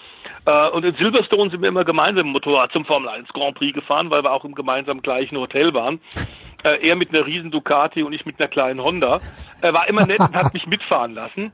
[0.45, 4.11] Äh, und in Silverstone sind wir immer gemeinsam Motorrad zum Formel 1 Grand Prix gefahren,
[4.11, 6.01] weil wir auch im gemeinsamen gleichen Hotel waren.
[6.63, 9.21] Äh, er mit einer riesen Ducati und ich mit einer kleinen Honda.
[9.63, 11.53] Er war immer nett und hat mich mitfahren lassen.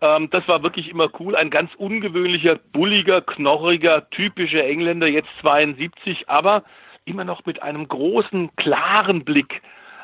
[0.00, 1.36] Ähm, das war wirklich immer cool.
[1.36, 6.64] Ein ganz ungewöhnlicher, bulliger, knorriger, typischer Engländer, jetzt 72, aber
[7.06, 9.62] immer noch mit einem großen, klaren Blick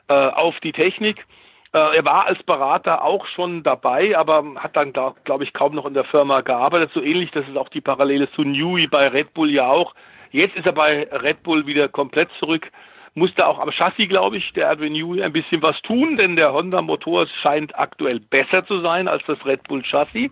[0.08, 1.26] äh, auf die Technik.
[1.74, 5.74] Äh, er war als Berater auch schon dabei, aber hat dann, glaube glaub ich, kaum
[5.74, 6.90] noch in der Firma gearbeitet.
[6.94, 9.94] So ähnlich, das ist auch die Parallele zu Newey bei Red Bull ja auch.
[10.30, 12.70] Jetzt ist er bei Red Bull wieder komplett zurück.
[13.14, 16.52] Musste auch am Chassis, glaube ich, der Adrian Newey ein bisschen was tun, denn der
[16.54, 20.30] Honda-Motor scheint aktuell besser zu sein als das Red Bull Chassis.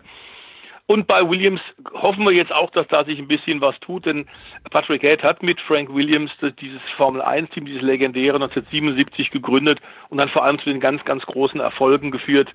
[0.91, 1.61] Und bei Williams
[1.93, 4.25] hoffen wir jetzt auch, dass da sich ein bisschen was tut, denn
[4.71, 10.27] Patrick Head hat mit Frank Williams dieses Formel 1-Team, dieses legendäre 1977 gegründet und dann
[10.27, 12.49] vor allem zu den ganz, ganz großen Erfolgen geführt.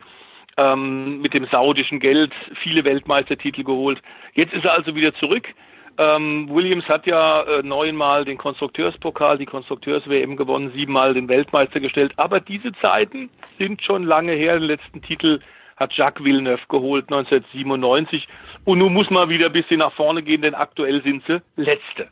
[0.58, 2.30] Ähm, mit dem saudischen Geld
[2.62, 4.02] viele Weltmeistertitel geholt.
[4.34, 5.48] Jetzt ist er also wieder zurück.
[5.96, 12.12] Ähm, Williams hat ja äh, neunmal den Konstrukteurspokal, die Konstrukteurs-WM gewonnen, siebenmal den Weltmeister gestellt.
[12.18, 14.58] Aber diese Zeiten sind schon lange her.
[14.58, 15.40] Den letzten Titel
[15.77, 18.27] hat Jacques Villeneuve geholt 1997.
[18.65, 22.09] Und nun muss man wieder ein bisschen nach vorne gehen, denn aktuell sind sie Letzte.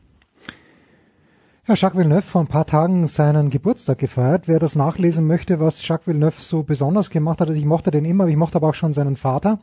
[1.67, 4.49] Ja, Jacques Villeneuve vor ein paar Tagen seinen Geburtstag gefeiert.
[4.49, 8.05] Wer das nachlesen möchte, was Jacques Villeneuve so besonders gemacht hat, also ich mochte den
[8.05, 9.59] immer, ich mochte aber auch schon seinen Vater.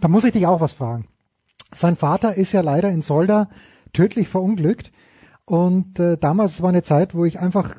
[0.00, 1.08] Da muss ich dich auch was fragen.
[1.74, 3.50] Sein Vater ist ja leider in Solda
[3.92, 4.92] tödlich verunglückt.
[5.44, 7.76] Und äh, damals war eine Zeit, wo ich einfach,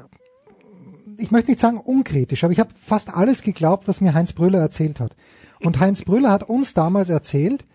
[1.18, 4.60] ich möchte nicht sagen unkritisch, aber ich habe fast alles geglaubt, was mir Heinz Brüller
[4.60, 5.16] erzählt hat.
[5.64, 7.66] Und Heinz Brüller hat uns damals erzählt,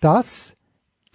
[0.00, 0.56] dass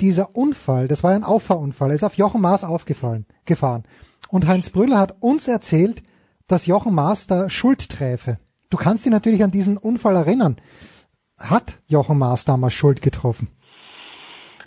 [0.01, 3.83] dieser Unfall, das war ein Auffahrunfall, er ist auf Jochen Maas aufgefallen, gefahren.
[4.29, 6.03] Und Heinz Brüller hat uns erzählt,
[6.47, 8.37] dass Jochen Maas da Schuld träfe.
[8.69, 10.57] Du kannst dich natürlich an diesen Unfall erinnern.
[11.39, 13.47] Hat Jochen Maas damals Schuld getroffen?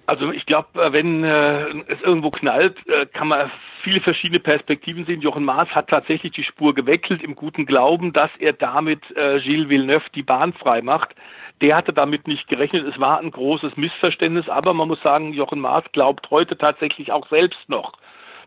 [0.07, 3.51] Also ich glaube, äh, wenn äh, es irgendwo knallt, äh, kann man
[3.83, 5.21] viele verschiedene Perspektiven sehen.
[5.21, 9.69] Jochen Maas hat tatsächlich die Spur gewechselt im guten Glauben, dass er damit äh, Gilles
[9.69, 11.15] Villeneuve die Bahn frei macht.
[11.63, 12.87] Der hatte damit nicht gerechnet.
[12.87, 17.29] Es war ein großes Missverständnis, aber man muss sagen, Jochen Maas glaubt heute tatsächlich auch
[17.29, 17.93] selbst noch,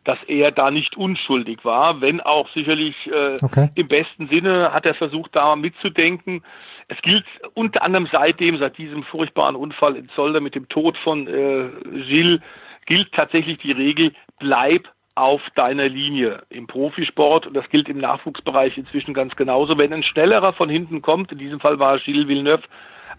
[0.03, 3.69] dass er da nicht unschuldig war, wenn auch sicherlich äh, okay.
[3.75, 6.43] im besten Sinne hat er versucht, da mitzudenken.
[6.89, 11.25] Es gilt unter anderem seitdem, seit diesem furchtbaren Unfall in Zolder mit dem Tod von
[11.27, 11.69] äh,
[12.07, 12.41] Gilles,
[12.85, 18.77] gilt tatsächlich die Regel, bleib auf deiner Linie im Profisport und das gilt im Nachwuchsbereich
[18.77, 19.77] inzwischen ganz genauso.
[19.77, 22.63] Wenn ein schnellerer von hinten kommt, in diesem Fall war Gilles Villeneuve,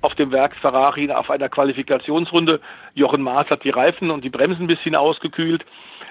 [0.01, 2.60] auf dem Werks Ferrari auf einer Qualifikationsrunde.
[2.94, 5.64] Jochen Maas hat die Reifen und die Bremsen ein bisschen ausgekühlt.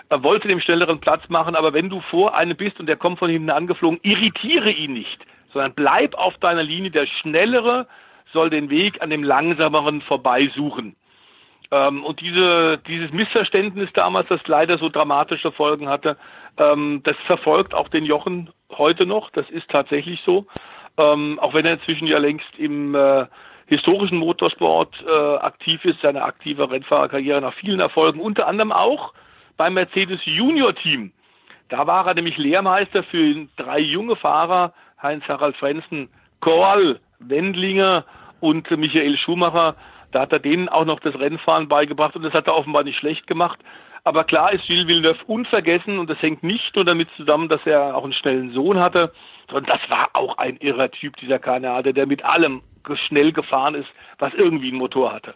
[0.10, 3.20] Er wollte dem schnelleren Platz machen, aber wenn du vor einem bist und der kommt
[3.20, 6.92] von hinten angeflogen, irritiere ihn nicht, sondern bleib auf deiner Linie.
[6.92, 7.86] Der Schnellere
[8.32, 10.96] soll den Weg an dem Langsameren vorbei suchen.
[11.72, 16.18] Ähm, und diese, dieses Missverständnis damals, das leider so dramatische Folgen hatte,
[16.58, 19.32] ähm, das verfolgt auch den Jochen heute noch.
[19.32, 20.46] Das ist tatsächlich so.
[20.98, 23.26] Ähm, auch wenn er inzwischen ja längst im äh,
[23.68, 29.14] historischen Motorsport äh, aktiv ist, seine aktive Rennfahrerkarriere nach vielen Erfolgen, unter anderem auch
[29.58, 31.12] beim Mercedes Junior Team.
[31.70, 36.10] Da war er nämlich Lehrmeister für drei junge Fahrer, Heinz-Harald Frenzen,
[36.42, 38.06] Korl, Wendlinger
[38.40, 39.76] und Michael Schumacher.
[40.12, 43.00] Da hat er denen auch noch das Rennfahren beigebracht und das hat er offenbar nicht
[43.00, 43.60] schlecht gemacht.
[44.04, 47.96] Aber klar ist Gilles Villeneuve unvergessen und das hängt nicht nur damit zusammen, dass er
[47.96, 49.12] auch einen schnellen Sohn hatte,
[49.50, 52.62] sondern das war auch ein irrer Typ, dieser Kanadier, der mit allem
[53.08, 53.90] schnell gefahren ist,
[54.20, 55.36] was irgendwie einen Motor hatte.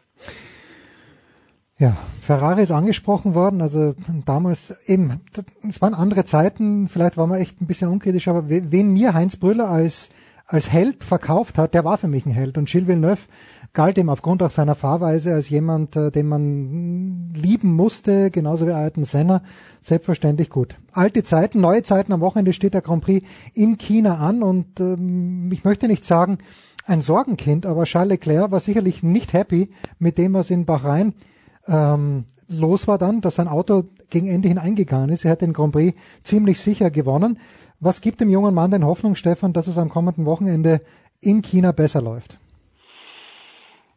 [1.77, 3.95] Ja, Ferrari ist angesprochen worden, also
[4.25, 5.21] damals eben,
[5.67, 9.37] es waren andere Zeiten, vielleicht waren wir echt ein bisschen unkritisch, aber wen mir Heinz
[9.37, 10.09] Brüller als,
[10.45, 13.21] als Held verkauft hat, der war für mich ein Held und Gilles Villeneuve
[13.73, 18.71] galt ihm aufgrund auch seiner Fahrweise als jemand, äh, den man lieben musste, genauso wie
[18.71, 19.41] Ayrton Senna,
[19.81, 20.75] selbstverständlich gut.
[20.91, 25.49] Alte Zeiten, neue Zeiten, am Wochenende steht der Grand Prix in China an und ähm,
[25.51, 26.39] ich möchte nicht sagen,
[26.89, 31.13] ein Sorgenkind, aber Charles Leclerc war sicherlich nicht happy mit dem, was in Bahrain
[31.67, 35.23] ähm, los war dann, dass sein Auto gegen Ende hin eingegangen ist.
[35.23, 37.39] Er hat den Grand Prix ziemlich sicher gewonnen.
[37.79, 40.81] Was gibt dem jungen Mann denn Hoffnung, Stefan, dass es am kommenden Wochenende
[41.21, 42.37] in China besser läuft?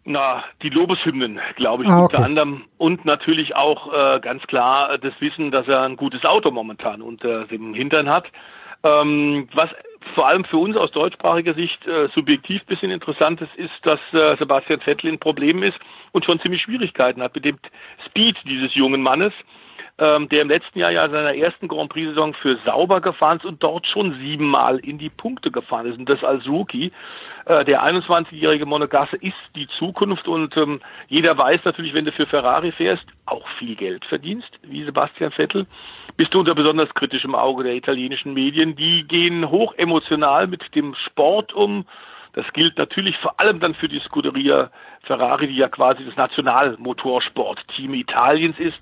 [0.05, 2.17] Na, die Lobeshymnen, glaube ich, ah, okay.
[2.17, 2.65] unter anderem.
[2.77, 7.45] Und natürlich auch äh, ganz klar das Wissen, dass er ein gutes Auto momentan unter
[7.45, 8.31] dem Hintern hat.
[8.83, 9.71] Ähm, was
[10.15, 14.81] vor allem für uns aus deutschsprachiger Sicht äh, subjektiv bisschen interessant ist, dass äh, Sebastian
[14.81, 15.79] Vettel in Problemen ist
[16.13, 17.59] und schon ziemlich Schwierigkeiten hat mit dem
[18.07, 19.33] Speed dieses jungen Mannes,
[19.99, 23.63] ähm, der im letzten Jahr ja seiner ersten Grand Prix-Saison für sauber gefahren ist und
[23.63, 26.93] dort schon siebenmal in die Punkte gefahren ist und das als Rookie.
[27.47, 32.27] Äh, der 21-jährige Monegasse ist die Zukunft und ähm, jeder weiß natürlich, wenn du für
[32.27, 35.67] Ferrari fährst, auch viel Geld verdienst, wie Sebastian Vettel
[36.17, 38.77] bist du unter besonders kritischem Auge der italienischen Medien.
[38.77, 41.87] Die gehen hoch emotional mit dem Sport um.
[42.35, 44.71] Das gilt natürlich vor allem dann für die Scuderia
[45.03, 48.81] Ferrari, die ja quasi das Nationalmotorsportteam Italiens ist,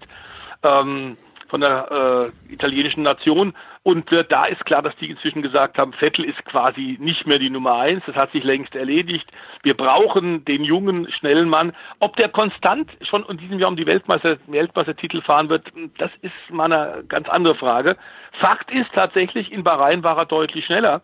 [0.63, 1.17] ähm,
[1.49, 3.55] von der äh, italienischen Nation.
[3.83, 7.39] Und äh, da ist klar, dass die inzwischen gesagt haben, Vettel ist quasi nicht mehr
[7.39, 8.03] die Nummer eins.
[8.07, 9.31] Das hat sich längst erledigt.
[9.63, 11.73] Wir brauchen den jungen, schnellen Mann.
[11.99, 16.35] Ob der konstant schon in diesem Jahr um die Weltmeister, Weltmeistertitel fahren wird, das ist
[16.51, 17.97] mal eine ganz andere Frage.
[18.33, 21.01] Fakt ist tatsächlich, in Bahrain war er deutlich schneller.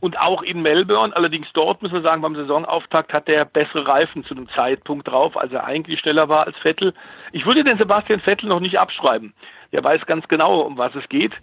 [0.00, 4.22] Und auch in Melbourne, allerdings dort müssen wir sagen, beim Saisonauftakt hat er bessere Reifen
[4.24, 6.94] zu einem Zeitpunkt drauf, als er eigentlich schneller war als Vettel.
[7.32, 9.32] Ich würde den Sebastian Vettel noch nicht abschreiben.
[9.72, 11.34] Der weiß ganz genau, um was es geht.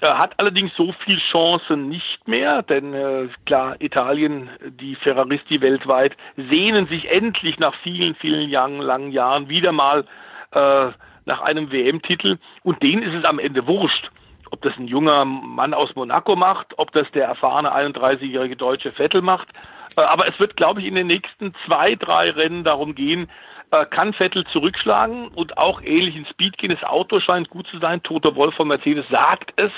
[0.00, 6.14] Er hat allerdings so viel Chancen nicht mehr, denn äh, klar, Italien, die Ferraristi weltweit,
[6.36, 10.04] sehnen sich endlich nach vielen, vielen Jahren, langen Jahren wieder mal
[10.50, 10.88] äh,
[11.24, 14.10] nach einem WM-Titel und denen ist es am Ende wurscht,
[14.50, 19.22] ob das ein junger Mann aus Monaco macht, ob das der erfahrene 31-jährige deutsche Vettel
[19.22, 19.48] macht.
[19.96, 23.30] Äh, aber es wird, glaube ich, in den nächsten zwei, drei Rennen darum gehen,
[23.70, 26.70] äh, kann Vettel zurückschlagen und auch ähnlich in Speed gehen.
[26.70, 28.02] Das Auto scheint gut zu sein.
[28.02, 29.72] Toto Wolf von Mercedes sagt es,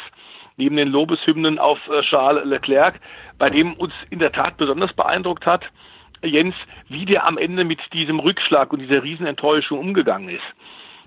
[0.57, 3.01] neben den Lobeshymnen auf äh, Charles Leclerc,
[3.39, 5.65] bei dem uns in der Tat besonders beeindruckt hat,
[6.23, 6.55] Jens,
[6.89, 10.45] wie der am Ende mit diesem Rückschlag und dieser Riesenenttäuschung umgegangen ist.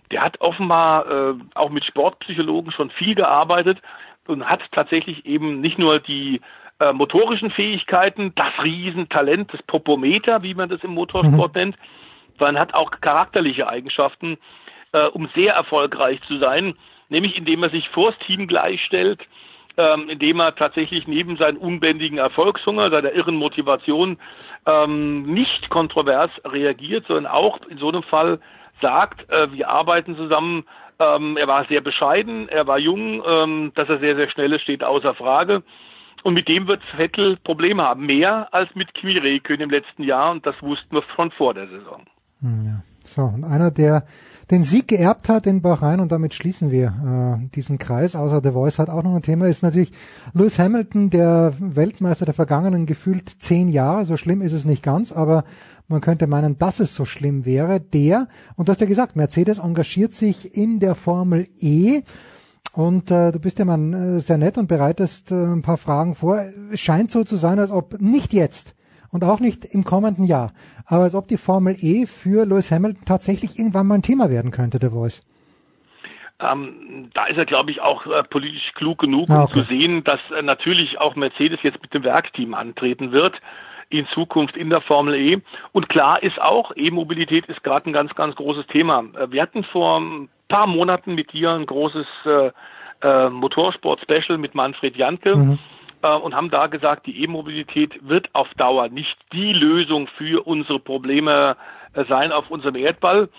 [0.10, 3.82] Der hat offenbar äh, auch mit Sportpsychologen schon viel gearbeitet
[4.28, 6.42] und hat tatsächlich eben nicht nur die
[6.80, 11.62] äh, motorischen Fähigkeiten, das Riesentalent, das Popometer, wie man das im Motorsport mhm.
[11.62, 11.76] nennt,
[12.42, 14.38] sondern hat auch charakterliche Eigenschaften,
[14.94, 16.74] äh, um sehr erfolgreich zu sein,
[17.10, 19.22] nämlich indem er sich vors Team gleichstellt,
[19.78, 24.18] ähm, indem er tatsächlich neben seinem unbändigen Erfolgshunger, seiner irren Motivation
[24.66, 28.40] ähm, nicht kontrovers reagiert, sondern auch in so einem Fall
[28.82, 30.66] sagt, äh, wir arbeiten zusammen.
[31.00, 34.64] Ähm, er war sehr bescheiden, er war jung, ähm, dass er sehr, sehr schnell ist,
[34.64, 35.62] steht außer Frage.
[36.24, 40.44] Und mit dem wird Vettel Probleme haben, mehr als mit Räikkönen im letzten Jahr und
[40.46, 42.06] das wussten wir schon vor der Saison.
[42.42, 42.84] Hm, ja.
[43.04, 44.06] So, und einer, der
[44.52, 48.52] den Sieg geerbt hat in Bahrain, und damit schließen wir äh, diesen Kreis, außer The
[48.52, 49.92] Voice hat auch noch ein Thema, ist natürlich
[50.34, 55.12] Lewis Hamilton, der Weltmeister der vergangenen gefühlt zehn Jahre, so schlimm ist es nicht ganz,
[55.12, 55.46] aber
[55.88, 59.60] man könnte meinen, dass es so schlimm wäre, der, und du hast ja gesagt, Mercedes
[59.60, 62.04] engagiert sich in der Formel E,
[62.74, 66.16] und äh, du bist ja mal äh, sehr nett und bereitest äh, ein paar Fragen
[66.16, 66.42] vor.
[66.72, 68.76] Es scheint so zu sein, als ob nicht jetzt
[69.12, 70.54] und auch nicht im kommenden Jahr.
[70.86, 74.52] Aber als ob die Formel E für Lewis Hamilton tatsächlich irgendwann mal ein Thema werden
[74.52, 75.22] könnte, der Voice.
[76.40, 79.60] Ähm, da ist er, glaube ich, auch äh, politisch klug genug, ah, okay.
[79.60, 83.36] um zu sehen, dass äh, natürlich auch Mercedes jetzt mit dem Werkteam antreten wird.
[83.90, 85.42] in Zukunft in der Formel E.
[85.74, 89.04] Und klar ist auch, E-Mobilität ist gerade ein ganz, ganz großes Thema.
[89.20, 92.52] Äh, wir hatten vor ein paar Monaten mit dir ein großes äh,
[93.02, 95.36] äh, Motorsport-Special mit Manfred Janke.
[95.36, 95.60] Mhm
[96.10, 101.56] und haben da gesagt, die E-Mobilität wird auf Dauer nicht die Lösung für unsere Probleme
[101.94, 103.30] äh, sein auf unserem Erdball.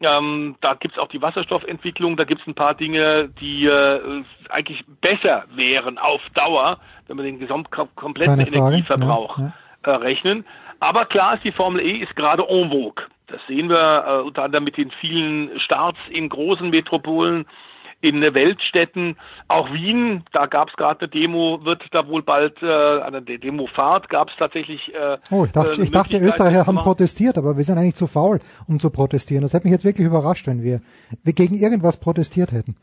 [0.00, 5.44] Ähm, da gibt's auch die Wasserstoffentwicklung, da gibt's ein paar Dinge, die äh, eigentlich besser
[5.54, 9.52] wären auf Dauer, wenn wir den gesamtkompletten Energieverbrauch ja,
[9.86, 9.92] ja.
[9.92, 10.44] Äh, rechnen.
[10.80, 13.04] Aber klar ist, die Formel E ist gerade en vogue.
[13.28, 17.46] Das sehen wir äh, unter anderem mit den vielen Starts in großen Metropolen
[18.02, 19.16] in Weltstädten,
[19.48, 24.08] auch Wien, da gab es gerade eine Demo, wird da wohl bald äh, eine Demofahrt
[24.08, 24.92] gab es tatsächlich.
[24.94, 28.06] Äh, oh, ich dachte, äh, ich dachte, Österreicher haben protestiert, aber wir sind eigentlich zu
[28.06, 29.42] faul, um zu protestieren.
[29.42, 30.80] Das hätte mich jetzt wirklich überrascht, wenn wir,
[31.22, 32.76] wir gegen irgendwas protestiert hätten.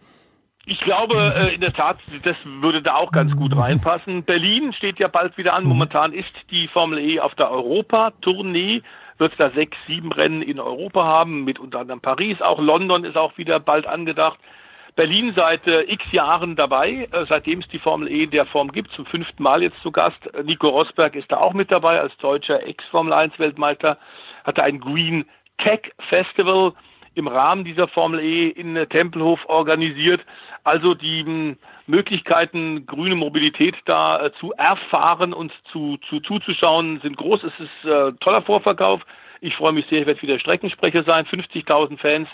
[0.66, 4.24] Ich glaube, äh, in der Tat, das würde da auch ganz gut reinpassen.
[4.24, 5.66] Berlin steht ja bald wieder an.
[5.66, 8.84] Momentan ist die Formel E auf der Europa-Tournee
[9.20, 12.42] wird da sechs, sieben Rennen in Europa haben, mit unter anderem Paris.
[12.42, 14.40] Auch London ist auch wieder bald angedacht.
[15.00, 18.70] Berlin seit äh, x Jahren dabei, äh, seitdem es die Formel E in der Form
[18.70, 20.30] gibt, zum fünften Mal jetzt zu Gast.
[20.44, 23.98] Nico Rosberg ist da auch mit dabei als deutscher Ex-Formel 1 Weltmeister,
[24.44, 25.24] hatte ein Green
[25.58, 26.74] Tech Festival
[27.16, 30.20] im Rahmen dieser Formel E in äh, Tempelhof organisiert.
[30.66, 31.58] Also die hm,
[31.88, 37.46] Möglichkeiten, grüne Mobilität da äh, zu erfahren und zu, zu zuzuschauen, sind groß.
[37.46, 39.02] Es ist äh, toller Vorverkauf.
[39.40, 41.26] Ich freue mich sehr, ich werde wieder Streckensprecher sein.
[41.26, 42.28] 50.000 Fans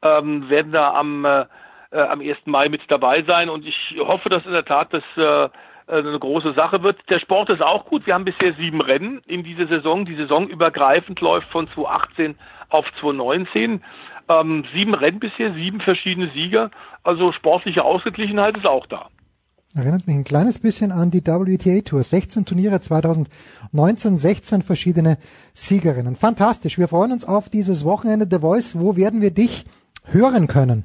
[0.00, 1.46] ähm, werden da am
[1.96, 2.38] äh, äh, am 1.
[2.44, 3.48] Mai mit dabei sein.
[3.48, 5.48] Und ich hoffe, dass in der Tat das äh,
[5.88, 6.98] eine große Sache wird.
[7.08, 8.06] Der Sport ist auch gut.
[8.06, 10.04] Wir haben bisher sieben Rennen in dieser Saison.
[10.04, 12.34] Die Saison übergreifend läuft von 2018
[12.68, 13.82] auf 2019.
[14.28, 16.70] Ähm, sieben Rennen bisher, sieben verschiedene Sieger.
[17.04, 19.08] Also sportliche Ausgeglichenheit ist auch da.
[19.74, 22.02] Erinnert mich ein kleines bisschen an die WTA Tour.
[22.02, 25.18] 16 Turniere 2019, 16 verschiedene
[25.54, 26.16] Siegerinnen.
[26.16, 26.78] Fantastisch.
[26.78, 28.78] Wir freuen uns auf dieses Wochenende The Voice.
[28.78, 29.66] Wo werden wir dich
[30.04, 30.84] hören können?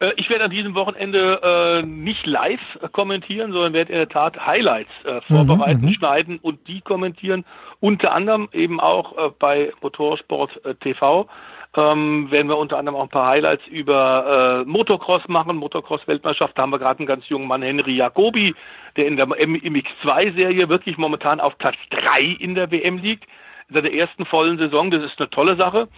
[0.00, 2.60] Äh, ich werde an diesem Wochenende äh, nicht live
[2.92, 7.44] kommentieren, sondern werde in der Tat Highlights äh, vorbereiten, mhm, mhm, schneiden und die kommentieren.
[7.80, 11.28] Unter anderem eben auch äh, bei Motorsport äh, TV
[11.76, 16.56] ähm, werden wir unter anderem auch ein paar Highlights über äh, Motocross machen, Motocross-Weltmeisterschaft.
[16.56, 18.54] Da haben wir gerade einen ganz jungen Mann, Henry Jacobi,
[18.96, 23.24] der in der MX2-Serie wirklich momentan auf Platz drei in der WM liegt.
[23.68, 25.88] In seiner ersten vollen Saison, das ist eine tolle Sache.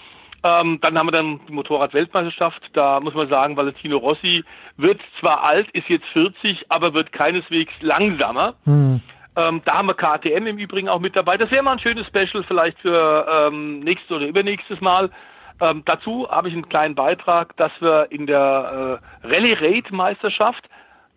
[0.43, 2.63] Ähm, dann haben wir dann die Motorrad-Weltmeisterschaft.
[2.73, 4.45] Da muss man sagen, Valentino Rossi
[4.77, 8.55] wird zwar alt, ist jetzt 40, aber wird keineswegs langsamer.
[8.65, 9.03] Mhm.
[9.37, 11.37] Ähm, da haben wir KTM im Übrigen auch mit dabei.
[11.37, 15.11] Das wäre mal ein schönes Special vielleicht für ähm, nächstes oder übernächstes Mal.
[15.61, 20.65] Ähm, dazu habe ich einen kleinen Beitrag, dass wir in der äh, Rallye Raid Meisterschaft,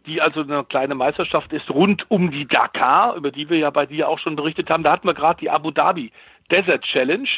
[0.05, 3.85] die also eine kleine Meisterschaft ist rund um die Dakar, über die wir ja bei
[3.85, 6.11] dir auch schon berichtet haben, da hatten wir gerade die Abu Dhabi
[6.51, 7.29] Desert Challenge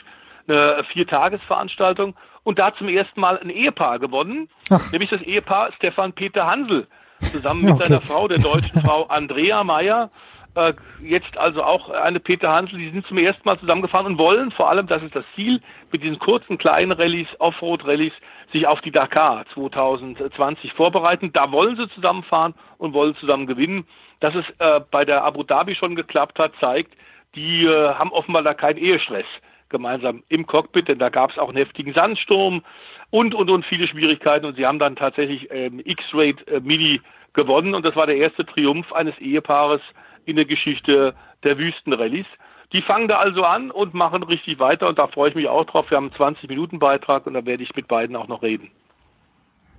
[0.48, 4.92] eine Viertagesveranstaltung und da zum ersten Mal ein Ehepaar gewonnen, Ach.
[4.92, 6.88] nämlich das Ehepaar Stefan Peter Hansel,
[7.20, 7.86] zusammen mit okay.
[7.86, 10.12] seiner Frau, der deutschen Frau Andrea Meyer,
[10.56, 14.52] äh, jetzt also auch eine Peter Hansel, die sind zum ersten Mal zusammengefahren und wollen
[14.52, 15.62] vor allem, das ist das Ziel,
[15.92, 18.14] mit diesen kurzen kleinen Rallyes, Offroad-Rallyes,
[18.54, 21.34] sich auf die Dakar 2020 vorbereiten.
[21.34, 23.86] Da wollen sie zusammenfahren und wollen zusammen gewinnen.
[24.22, 26.94] Dass es äh, bei der Abu Dhabi schon geklappt hat, zeigt,
[27.36, 29.26] die äh, haben offenbar da keinen Ehestress
[29.70, 32.64] gemeinsam im Cockpit, denn da gab es auch einen heftigen Sandsturm
[33.10, 37.02] und, und, und viele Schwierigkeiten und sie haben dann tatsächlich ähm, X-Rate äh, Mini
[37.34, 39.82] gewonnen und das war der erste Triumph eines Ehepaares
[40.26, 41.14] in der Geschichte
[41.44, 42.26] der Wüstenrallyes.
[42.74, 45.66] Die fangen da also an und machen richtig weiter und da freue ich mich auch
[45.66, 45.90] drauf.
[45.90, 48.72] Wir haben einen 20 Minuten Beitrag und da werde ich mit beiden auch noch reden.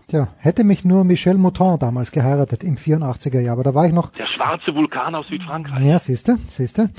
[0.09, 3.93] Tja, hätte mich nur Michel Mouton damals geheiratet im 84er Jahr, aber da war ich
[3.93, 4.12] noch.
[4.12, 5.83] Der schwarze Vulkan aus Südfrankreich.
[5.83, 6.91] Ja, siehste, siehste.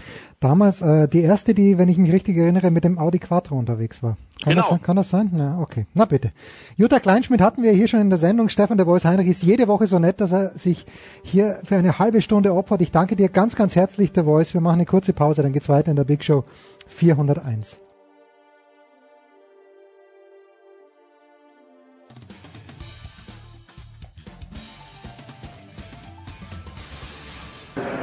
[0.42, 4.04] Damals äh, die erste, die, wenn ich mich richtig erinnere, mit dem Audi Quattro unterwegs
[4.04, 4.18] war.
[4.44, 4.68] Kann, genau.
[4.70, 5.32] das, kann das sein?
[5.38, 5.86] Ja, okay.
[5.94, 6.32] Na bitte.
[6.76, 8.50] Jutta Kleinschmidt hatten wir hier schon in der Sendung.
[8.50, 10.86] Stefan der Voice Heinrich ist jede Woche so nett, dass er sich
[11.24, 12.82] hier für eine halbe Stunde opfert.
[12.82, 14.54] Ich danke dir ganz, ganz herzlich, der Voice.
[14.54, 16.44] Wir machen eine kurze Pause, dann geht's weiter in der Big Show
[16.88, 17.80] 401.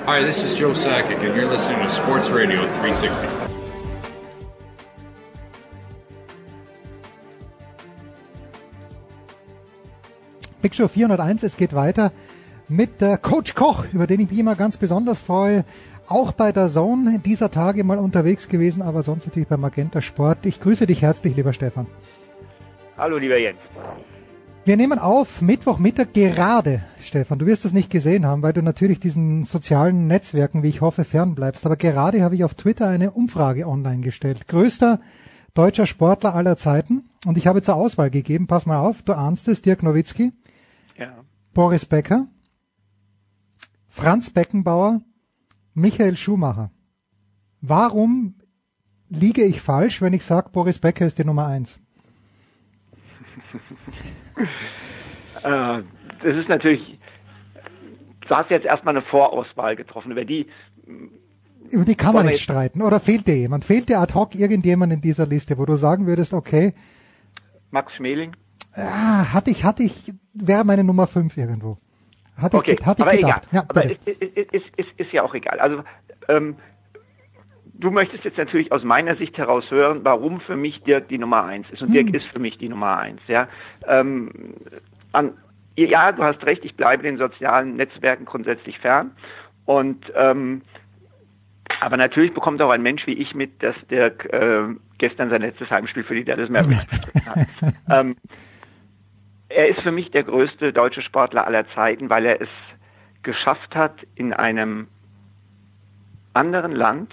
[0.07, 3.09] Hi, this is Joe Sakic, and you're listening to Sports Radio 360.
[10.61, 12.13] Big Show 401, es geht weiter
[12.69, 15.65] mit äh, Coach Koch, über den ich mich immer ganz besonders freue.
[16.07, 20.45] Auch bei der Zone dieser Tage mal unterwegs gewesen, aber sonst natürlich bei Magenta Sport.
[20.45, 21.87] Ich grüße dich herzlich, lieber Stefan.
[22.99, 23.59] Hallo, lieber Jens.
[24.67, 27.39] Wir nehmen auf Mittwochmittag gerade, Stefan.
[27.39, 31.05] Du wirst das nicht gesehen haben, weil du natürlich diesen sozialen Netzwerken, wie ich hoffe,
[31.05, 31.67] fernbleibst.
[31.67, 34.49] Aber gerade habe ich auf Twitter eine Umfrage online gestellt.
[34.49, 35.01] Größter
[35.53, 37.11] deutscher Sportler aller Zeiten.
[37.27, 40.33] Und ich habe zur Auswahl gegeben, pass mal auf, du ahnst es, Dirk Nowitzki,
[40.97, 41.13] Ja.
[41.53, 42.27] Boris Becker,
[43.89, 45.03] Franz Beckenbauer,
[45.75, 46.71] Michael Schumacher.
[47.61, 48.37] Warum
[49.11, 51.79] liege ich falsch, wenn ich sage, Boris Becker ist die Nummer eins?
[55.43, 55.83] Äh,
[56.23, 56.99] das ist natürlich,
[58.29, 60.47] du hast jetzt erstmal eine Vorauswahl getroffen, über die
[61.71, 62.81] Über die kann man nicht jetzt- streiten.
[62.81, 63.65] Oder fehlt dir jemand?
[63.65, 66.73] Fehlt dir ad hoc irgendjemand in dieser Liste, wo du sagen würdest, okay,
[67.73, 68.33] Max Schmeling.
[68.75, 71.77] ah, hatte ich, hatte ich, wäre meine Nummer fünf irgendwo.
[72.41, 73.49] Hatte Okay, ich, hatte ich aber gedacht.
[73.51, 73.63] egal.
[73.63, 75.59] Ja, aber ist, ist, ist, ist ja auch egal.
[75.61, 75.83] Also
[76.29, 76.57] ähm,
[77.79, 81.45] du möchtest jetzt natürlich aus meiner Sicht heraus hören, warum für mich Dirk die Nummer
[81.45, 81.83] eins ist.
[81.83, 81.95] Und Hm.
[81.95, 83.21] Dirk ist für mich die Nummer eins.
[83.27, 83.49] Ja,
[83.87, 84.31] ähm,
[85.13, 85.33] an,
[85.77, 86.65] ja, du hast recht.
[86.65, 89.13] Ich bleibe den sozialen Netzwerken grundsätzlich fern.
[89.65, 90.63] Und ähm,
[91.81, 94.69] aber natürlich bekommt auch ein Mensch wie ich mit, dass Dirk äh,
[94.99, 96.87] gestern sein letztes Heimspiel für die Dallas Mavericks
[97.27, 97.75] hat.
[97.91, 98.17] ähm,
[99.49, 102.49] er ist für mich der größte deutsche Sportler aller Zeiten, weil er es
[103.23, 104.89] geschafft hat, in einem
[106.35, 107.13] anderen Land,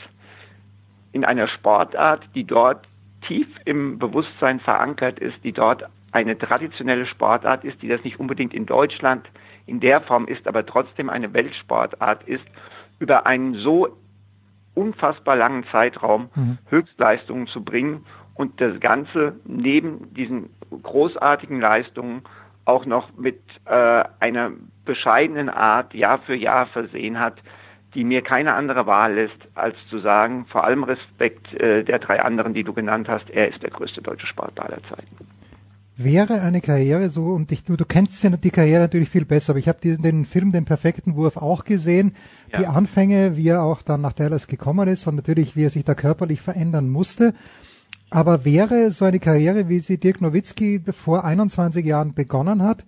[1.11, 2.87] in einer Sportart, die dort
[3.27, 8.53] tief im Bewusstsein verankert ist, die dort eine traditionelle Sportart ist, die das nicht unbedingt
[8.53, 9.29] in Deutschland
[9.65, 12.45] in der Form ist, aber trotzdem eine Weltsportart ist,
[12.99, 13.97] über einen so
[14.73, 16.29] unfassbar langen Zeitraum
[16.69, 18.05] Höchstleistungen zu bringen
[18.35, 20.49] und das Ganze neben diesen
[20.83, 22.23] großartigen Leistungen
[22.65, 24.51] auch noch mit äh, einer
[24.85, 27.35] bescheidenen Art Jahr für Jahr versehen hat,
[27.93, 32.21] die mir keine andere Wahl lässt, als zu sagen, vor allem Respekt äh, der drei
[32.21, 35.27] anderen, die du genannt hast, er ist der größte deutsche Sportler aller Zeiten.
[35.97, 39.51] Wäre eine Karriere so, und ich, du, du kennst ja die Karriere natürlich viel besser,
[39.51, 42.15] aber ich habe den, den Film Den perfekten Wurf auch gesehen.
[42.51, 42.59] Ja.
[42.59, 45.83] Die Anfänge, wie er auch dann nach Dallas gekommen ist und natürlich, wie er sich
[45.83, 47.33] da körperlich verändern musste.
[48.09, 52.83] Aber wäre so eine Karriere, wie sie Dirk Nowitzki vor 21 Jahren begonnen hat,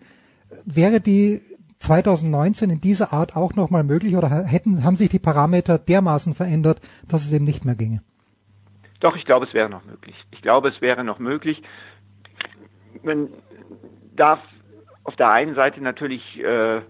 [0.66, 1.42] wäre die
[1.84, 6.80] 2019 in dieser Art auch nochmal möglich oder hätten, haben sich die Parameter dermaßen verändert,
[7.10, 8.02] dass es eben nicht mehr ginge?
[9.02, 10.16] Doch, ich glaube, es wäre noch möglich.
[10.32, 11.62] Ich glaube, es wäre noch möglich.
[13.04, 13.28] Man
[14.16, 14.40] darf
[15.04, 16.82] auf der einen Seite natürlich äh,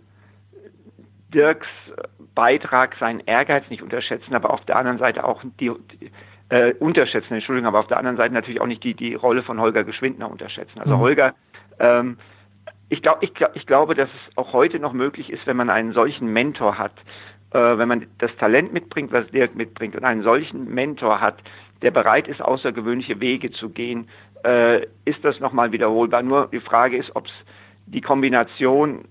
[1.34, 1.68] Dirks
[2.36, 5.72] Beitrag, seinen Ehrgeiz nicht unterschätzen, aber auf der anderen Seite auch die,
[6.50, 9.60] äh, unterschätzen, Entschuldigung, aber auf der anderen Seite natürlich auch nicht die, die Rolle von
[9.60, 10.80] Holger Geschwindner unterschätzen.
[10.80, 11.00] Also Mhm.
[11.00, 11.36] Holger,
[11.80, 12.18] ähm,
[12.94, 15.72] ich, glaub, ich, glaub, ich glaube, dass es auch heute noch möglich ist, wenn man
[15.72, 16.94] einen solchen Mentor hat,
[17.52, 21.38] äh, wenn man das Talent mitbringt, was Dirk mitbringt, und einen solchen Mentor hat,
[21.82, 24.10] der bereit ist, außergewöhnliche Wege zu gehen,
[24.46, 26.22] äh, ist das nochmal wiederholbar.
[26.22, 27.32] Nur die Frage ist, ob es
[27.88, 29.06] die Kombination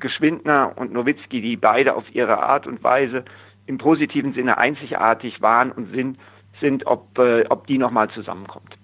[0.00, 3.24] Geschwindner und Nowitzki, die beide auf ihre Art und Weise
[3.66, 6.18] im positiven Sinne einzigartig waren und sind,
[6.60, 8.76] sind ob, äh, ob die nochmal zusammenkommt.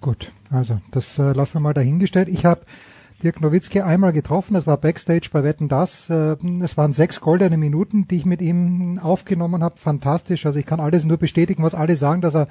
[0.00, 2.28] Gut, also das äh, lassen wir mal dahingestellt.
[2.28, 2.62] Ich habe
[3.22, 6.10] Dirk Nowitzki einmal getroffen, das war Backstage bei Wetten Das.
[6.10, 9.78] Äh, es waren sechs goldene Minuten, die ich mit ihm aufgenommen habe.
[9.78, 10.44] Fantastisch.
[10.46, 12.48] Also ich kann alles nur bestätigen, was alle sagen, dass er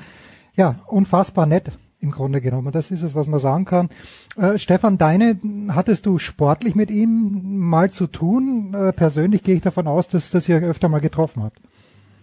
[0.56, 2.72] ja unfassbar nett im Grunde genommen.
[2.72, 3.90] Das ist es, was man sagen kann.
[4.38, 5.40] Äh, Stefan, deine
[5.74, 8.74] hattest du sportlich mit ihm mal zu tun?
[8.74, 11.60] Äh, persönlich gehe ich davon aus, dass dass ihr öfter mal getroffen habt.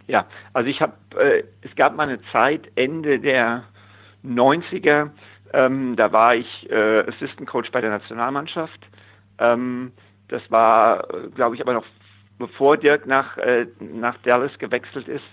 [0.08, 3.64] Ja, also ich habe, äh, es gab mal eine Zeit Ende der
[4.24, 5.10] 90er,
[5.52, 8.80] ähm, da war ich äh, Assistant Coach bei der Nationalmannschaft.
[9.38, 9.92] Ähm,
[10.28, 11.84] das war, glaube ich, aber noch
[12.38, 15.24] bevor Dirk nach, äh, nach Dallas gewechselt ist.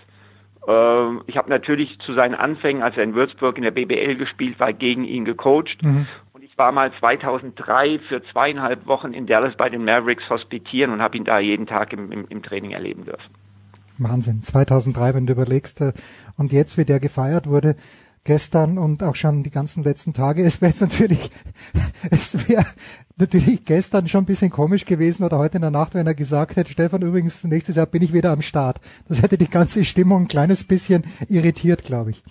[0.66, 4.60] Ähm, ich habe natürlich zu seinen Anfängen, als er in Würzburg in der BBL gespielt
[4.60, 5.78] war, gegen ihn gecoacht.
[6.32, 11.02] Und ich war mal 2003 für zweieinhalb Wochen in Dallas bei den Mavericks hospitieren und
[11.02, 13.34] habe ihn da jeden Tag im, im, im Training erleben dürfen.
[13.98, 14.42] Wahnsinn.
[14.42, 15.80] 2003, wenn du überlegst.
[15.80, 15.92] äh,
[16.38, 17.76] Und jetzt, wie der gefeiert wurde,
[18.24, 20.42] gestern und auch schon die ganzen letzten Tage.
[20.50, 21.30] Es wäre jetzt natürlich,
[22.10, 22.66] es wäre
[23.16, 26.56] natürlich gestern schon ein bisschen komisch gewesen oder heute in der Nacht, wenn er gesagt
[26.56, 28.80] hätte, Stefan, übrigens, nächstes Jahr bin ich wieder am Start.
[29.08, 32.22] Das hätte die ganze Stimmung ein kleines bisschen irritiert, glaube ich.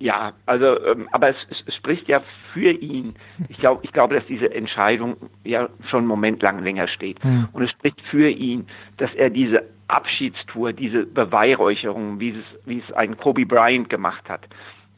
[0.00, 1.36] Ja, also, ähm, aber es,
[1.66, 2.22] es, spricht ja
[2.54, 3.14] für ihn.
[3.50, 7.22] Ich glaube, ich glaube, dass diese Entscheidung ja schon einen Moment lang länger steht.
[7.22, 7.48] Mhm.
[7.52, 8.66] Und es spricht für ihn,
[8.96, 14.48] dass er diese Abschiedstour, diese Beweihräucherung, wie es, wie es ein Kobe Bryant gemacht hat,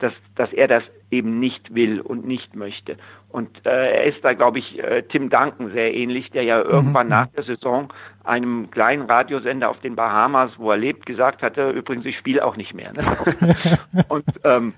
[0.03, 2.97] dass, dass er das eben nicht will und nicht möchte.
[3.29, 7.09] Und äh, er ist da, glaube ich, äh, Tim Duncan sehr ähnlich, der ja irgendwann
[7.09, 7.93] nach der Saison
[8.25, 12.57] einem kleinen Radiosender auf den Bahamas, wo er lebt, gesagt hatte, übrigens, ich spiele auch
[12.57, 12.93] nicht mehr.
[12.93, 13.79] Ne?
[14.09, 14.75] und ähm,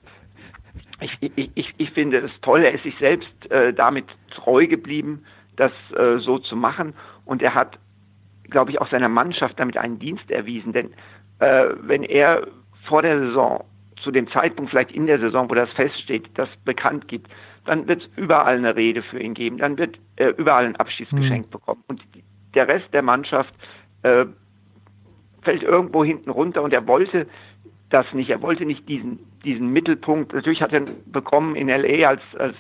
[1.01, 5.24] ich, ich, ich, ich finde es toll, er ist sich selbst äh, damit treu geblieben,
[5.56, 6.94] das äh, so zu machen.
[7.24, 7.78] Und er hat,
[8.51, 10.72] glaube ich, auch seiner Mannschaft damit einen Dienst erwiesen.
[10.72, 10.94] Denn
[11.38, 12.46] äh, wenn er
[12.88, 13.64] vor der Saison,
[14.02, 17.30] zu dem Zeitpunkt vielleicht in der Saison, wo das feststeht, das bekannt gibt,
[17.64, 21.46] dann wird es überall eine Rede für ihn geben, dann wird er überall ein Abschiedsgeschenk
[21.46, 21.50] mhm.
[21.50, 21.84] bekommen.
[21.88, 22.02] Und
[22.54, 23.54] der Rest der Mannschaft
[24.02, 24.26] äh,
[25.42, 27.26] fällt irgendwo hinten runter und er wollte
[27.90, 28.30] das nicht.
[28.30, 30.32] Er wollte nicht diesen, diesen Mittelpunkt.
[30.32, 32.56] Natürlich hat er bekommen in LA als, als,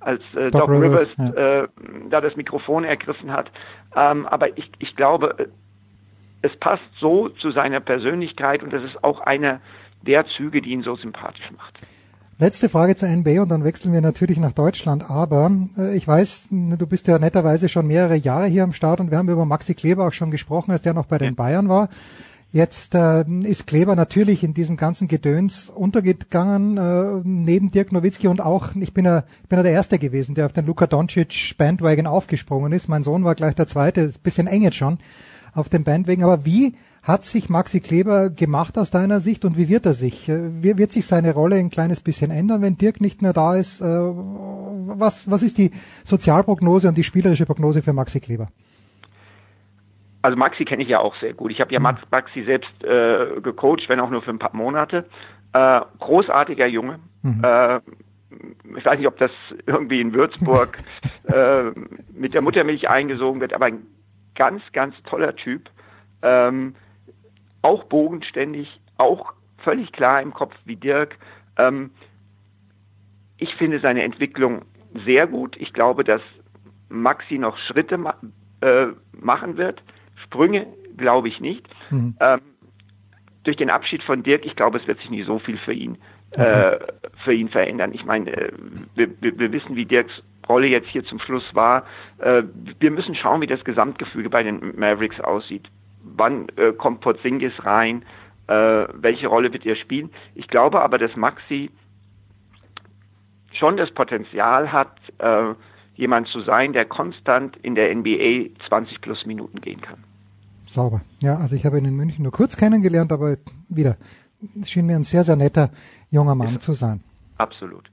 [0.00, 1.62] als äh, Doc, Doc Rivers, Rivers ja.
[1.62, 1.68] äh,
[2.10, 3.50] da das Mikrofon ergriffen hat.
[3.96, 5.48] Ähm, aber ich, ich glaube,
[6.42, 9.60] es passt so zu seiner Persönlichkeit und das ist auch einer
[10.04, 11.82] der Züge, die ihn so sympathisch macht.
[12.38, 15.08] Letzte Frage zur NBA und dann wechseln wir natürlich nach Deutschland.
[15.08, 19.10] Aber äh, ich weiß, du bist ja netterweise schon mehrere Jahre hier am Start und
[19.10, 21.88] wir haben über Maxi Kleber auch schon gesprochen, als der noch bei den Bayern war.
[22.50, 28.40] Jetzt äh, ist Kleber natürlich in diesem ganzen Gedöns untergegangen, äh, neben Dirk Nowitzki und
[28.40, 32.06] auch, ich bin ja, bin ja der Erste gewesen, der auf den Luka Doncic Bandwagon
[32.06, 32.88] aufgesprungen ist.
[32.88, 34.98] Mein Sohn war gleich der Zweite, bisschen eng jetzt schon
[35.52, 36.24] auf dem Bandwagon.
[36.24, 36.74] Aber wie
[37.04, 40.28] hat sich Maxi Kleber gemacht aus deiner Sicht und wie wird er sich?
[40.28, 43.54] Äh, wie wird sich seine Rolle ein kleines bisschen ändern, wenn Dirk nicht mehr da
[43.54, 43.80] ist?
[43.80, 45.70] Äh, was, was ist die
[46.04, 48.48] Sozialprognose und die spielerische Prognose für Maxi Kleber?
[50.22, 51.52] Also Maxi kenne ich ja auch sehr gut.
[51.52, 51.98] Ich habe ja mhm.
[52.10, 55.04] Maxi selbst äh, gecoacht, wenn auch nur für ein paar Monate.
[55.52, 57.00] Äh, großartiger Junge.
[57.20, 57.42] Mhm.
[57.44, 57.80] Äh,
[58.78, 59.30] ich weiß nicht, ob das
[59.66, 60.78] irgendwie in Würzburg
[61.24, 61.64] äh,
[62.14, 63.82] mit der Muttermilch eingesogen wird, aber ein
[64.34, 65.68] ganz, ganz toller Typ.
[66.22, 66.74] Ähm,
[67.64, 68.68] auch bogenständig,
[68.98, 71.16] auch völlig klar im Kopf wie Dirk.
[71.56, 71.90] Ähm,
[73.38, 74.62] ich finde seine Entwicklung
[75.06, 75.56] sehr gut.
[75.58, 76.20] Ich glaube, dass
[76.90, 78.14] Maxi noch Schritte ma
[78.60, 78.88] äh,
[79.18, 79.82] machen wird.
[80.24, 80.66] Sprünge
[80.96, 81.66] glaube ich nicht.
[81.90, 82.14] Mhm.
[82.20, 82.40] Ähm,
[83.44, 85.98] durch den Abschied von Dirk, ich glaube, es wird sich nicht so viel für ihn
[86.36, 86.74] okay.
[86.74, 86.78] äh,
[87.24, 87.92] für ihn verändern.
[87.94, 88.52] Ich meine, äh,
[88.94, 91.86] wir, wir, wir wissen, wie Dirks Rolle jetzt hier zum Schluss war.
[92.18, 92.42] Äh,
[92.78, 95.70] wir müssen schauen, wie das Gesamtgefüge bei den Mavericks aussieht
[96.04, 98.04] wann äh, kommt Porzingis rein,
[98.46, 100.10] äh, welche Rolle wird er spielen.
[100.34, 101.70] Ich glaube aber, dass Maxi
[103.52, 105.54] schon das Potenzial hat, äh,
[105.96, 109.98] jemand zu sein, der konstant in der NBA 20 plus Minuten gehen kann.
[110.66, 111.02] Sauber.
[111.20, 113.36] Ja, also ich habe ihn in München nur kurz kennengelernt, aber
[113.68, 113.96] wieder,
[114.60, 115.70] es schien mir ein sehr, sehr netter
[116.10, 117.00] junger Mann ja, zu sein.
[117.38, 117.84] Absolut.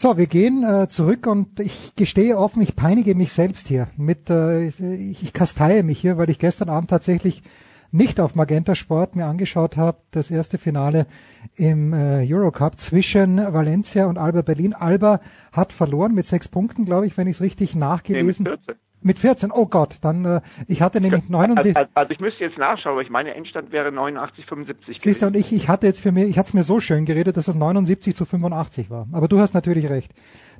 [0.00, 3.88] So, wir gehen äh, zurück und ich gestehe offen, ich peinige mich selbst hier.
[3.96, 7.42] Mit, äh, ich, ich kasteie mich hier, weil ich gestern Abend tatsächlich
[7.90, 11.08] nicht auf Magenta Sport mir angeschaut habe, das erste Finale
[11.56, 14.72] im äh, Eurocup zwischen Valencia und Alba Berlin.
[14.72, 15.20] Alba
[15.50, 18.78] hat verloren mit sechs Punkten, glaube ich, wenn ich es richtig nachgelesen habe.
[19.00, 21.76] Mit 14, oh Gott, dann, äh, ich hatte nämlich 79.
[21.76, 25.26] Also, also, ich müsste jetzt nachschauen, aber ich meine, Endstand wäre 89, 75 Siehst du,
[25.26, 27.48] und ich, ich hatte jetzt für mich, ich hatte es mir so schön geredet, dass
[27.48, 29.06] es 79 zu 85 war.
[29.12, 30.12] Aber du hast natürlich recht.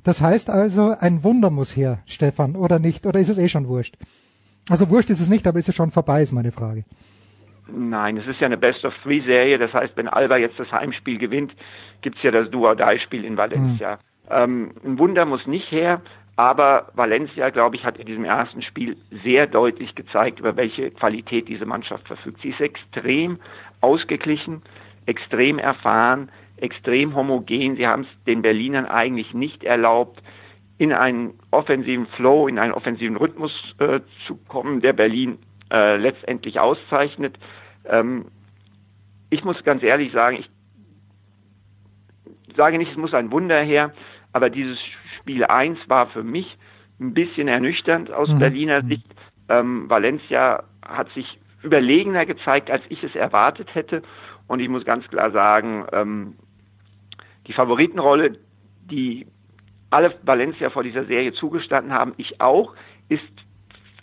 [0.03, 3.05] Das heißt also, ein Wunder muss her, Stefan, oder nicht?
[3.05, 3.95] Oder ist es eh schon wurscht?
[4.69, 6.85] Also wurscht ist es nicht, aber ist es schon vorbei, ist meine Frage.
[7.71, 9.57] Nein, es ist ja eine Best-of-Three-Serie.
[9.57, 11.53] Das heißt, wenn Alba jetzt das Heimspiel gewinnt,
[12.01, 13.91] gibt's ja das Do-or-Die-Spiel in Valencia.
[13.91, 13.99] Hm.
[14.31, 16.01] Ähm, ein Wunder muss nicht her.
[16.39, 18.95] Aber Valencia, glaube ich, hat in diesem ersten Spiel
[19.25, 22.41] sehr deutlich gezeigt, über welche Qualität diese Mannschaft verfügt.
[22.41, 23.39] Sie ist extrem
[23.81, 24.61] ausgeglichen,
[25.05, 27.75] extrem erfahren, extrem homogen.
[27.75, 30.23] Sie haben es den Berlinern eigentlich nicht erlaubt,
[30.77, 35.39] in einen offensiven Flow, in einen offensiven Rhythmus äh, zu kommen, der Berlin
[35.73, 37.37] äh, letztendlich auszeichnet.
[37.83, 38.27] Ähm,
[39.29, 40.49] ich muss ganz ehrlich sagen, ich
[42.55, 43.91] sage nicht, es muss ein Wunder her,
[44.31, 44.79] aber dieses
[45.29, 46.57] Spiel 1 war für mich
[46.99, 48.39] ein bisschen ernüchternd aus mhm.
[48.39, 49.05] Berliner Sicht.
[49.47, 54.01] Ähm, Valencia hat sich überlegener gezeigt, als ich es erwartet hätte.
[54.47, 56.33] Und ich muss ganz klar sagen, ähm,
[57.45, 58.39] die Favoritenrolle,
[58.89, 59.27] die
[59.91, 62.73] alle Valencia vor dieser Serie zugestanden haben, ich auch,
[63.07, 63.21] ist,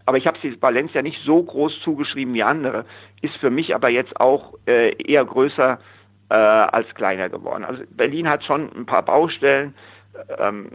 [0.04, 2.84] aber ich habe sie Valencia nicht so groß zugeschrieben wie andere,
[3.20, 5.80] ist für mich aber jetzt auch äh, eher größer
[6.28, 7.64] äh, als kleiner geworden.
[7.64, 9.74] Also Berlin hat schon ein paar Baustellen.
[10.38, 10.70] Ähm,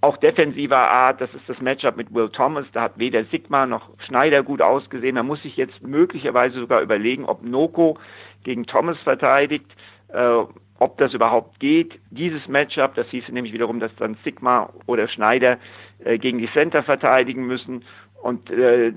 [0.00, 3.88] auch defensiver Art, das ist das Matchup mit Will Thomas, da hat weder Sigma noch
[4.06, 5.16] Schneider gut ausgesehen.
[5.16, 7.98] Da muss ich jetzt möglicherweise sogar überlegen, ob Noko
[8.44, 9.66] gegen Thomas verteidigt,
[10.08, 10.42] äh,
[10.78, 11.98] ob das überhaupt geht.
[12.10, 15.58] Dieses Matchup, das hieße nämlich wiederum, dass dann Sigma oder Schneider
[16.04, 17.84] äh, gegen die Center verteidigen müssen.
[18.22, 18.92] Und äh,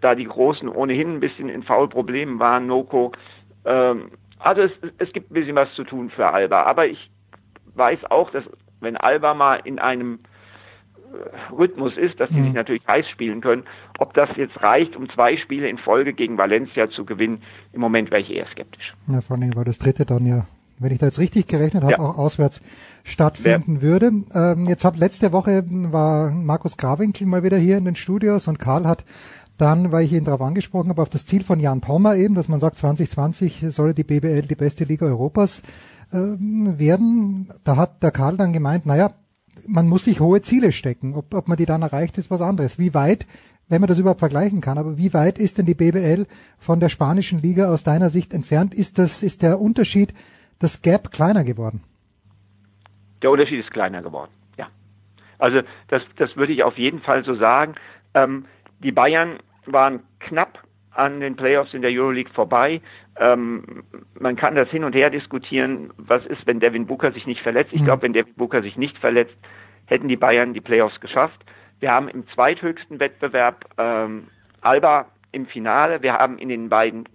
[0.00, 3.12] da die Großen ohnehin ein bisschen in Foulproblemen waren, Noko,
[3.64, 6.62] ähm, also es, es gibt ein bisschen was zu tun für Alba.
[6.62, 7.10] Aber ich
[7.74, 8.44] weiß auch, dass
[8.80, 10.20] wenn Alba mal in einem
[11.56, 12.44] Rhythmus ist, dass die mhm.
[12.44, 13.64] sich natürlich heiß spielen können.
[13.98, 17.42] Ob das jetzt reicht, um zwei Spiele in Folge gegen Valencia zu gewinnen,
[17.72, 18.94] im Moment wäre ich eher skeptisch.
[19.08, 20.46] Ja, vor allem war das dritte dann ja
[20.78, 21.98] wenn ich da jetzt richtig gerechnet habe, ja.
[21.98, 22.60] auch auswärts
[23.04, 23.82] stattfinden ja.
[23.82, 24.10] würde.
[24.34, 28.58] Ähm, jetzt hat letzte Woche war Markus Grawinkel mal wieder hier in den Studios und
[28.58, 29.04] Karl hat
[29.56, 32.48] dann, weil ich ihn darauf angesprochen habe, auf das Ziel von Jan Pommer eben, dass
[32.48, 35.62] man sagt, 2020 solle die BBL die beste Liga Europas
[36.12, 37.48] äh, werden.
[37.62, 39.12] Da hat der Karl dann gemeint, naja,
[39.66, 41.14] man muss sich hohe Ziele stecken.
[41.14, 42.78] Ob, ob man die dann erreicht, ist was anderes.
[42.78, 43.26] Wie weit,
[43.68, 46.26] wenn man das überhaupt vergleichen kann, aber wie weit ist denn die BBL
[46.58, 48.74] von der spanischen Liga aus deiner Sicht entfernt?
[48.74, 50.12] Ist das, ist der Unterschied,
[50.58, 51.82] das Gap kleiner geworden?
[53.22, 54.68] Der Unterschied ist kleiner geworden, ja.
[55.38, 57.74] Also das, das würde ich auf jeden Fall so sagen.
[58.12, 58.44] Ähm,
[58.80, 60.63] die Bayern waren knapp
[60.94, 62.80] an den Playoffs in der Euroleague vorbei.
[63.18, 63.84] Ähm,
[64.18, 67.72] man kann das hin und her diskutieren, was ist, wenn Devin Booker sich nicht verletzt.
[67.72, 67.86] Ich mhm.
[67.86, 69.36] glaube, wenn Devin Booker sich nicht verletzt,
[69.86, 71.44] hätten die Bayern die Playoffs geschafft.
[71.80, 74.28] Wir haben im zweithöchsten Wettbewerb ähm,
[74.60, 76.02] Alba im Finale.
[76.02, 77.08] Wir haben in den beiden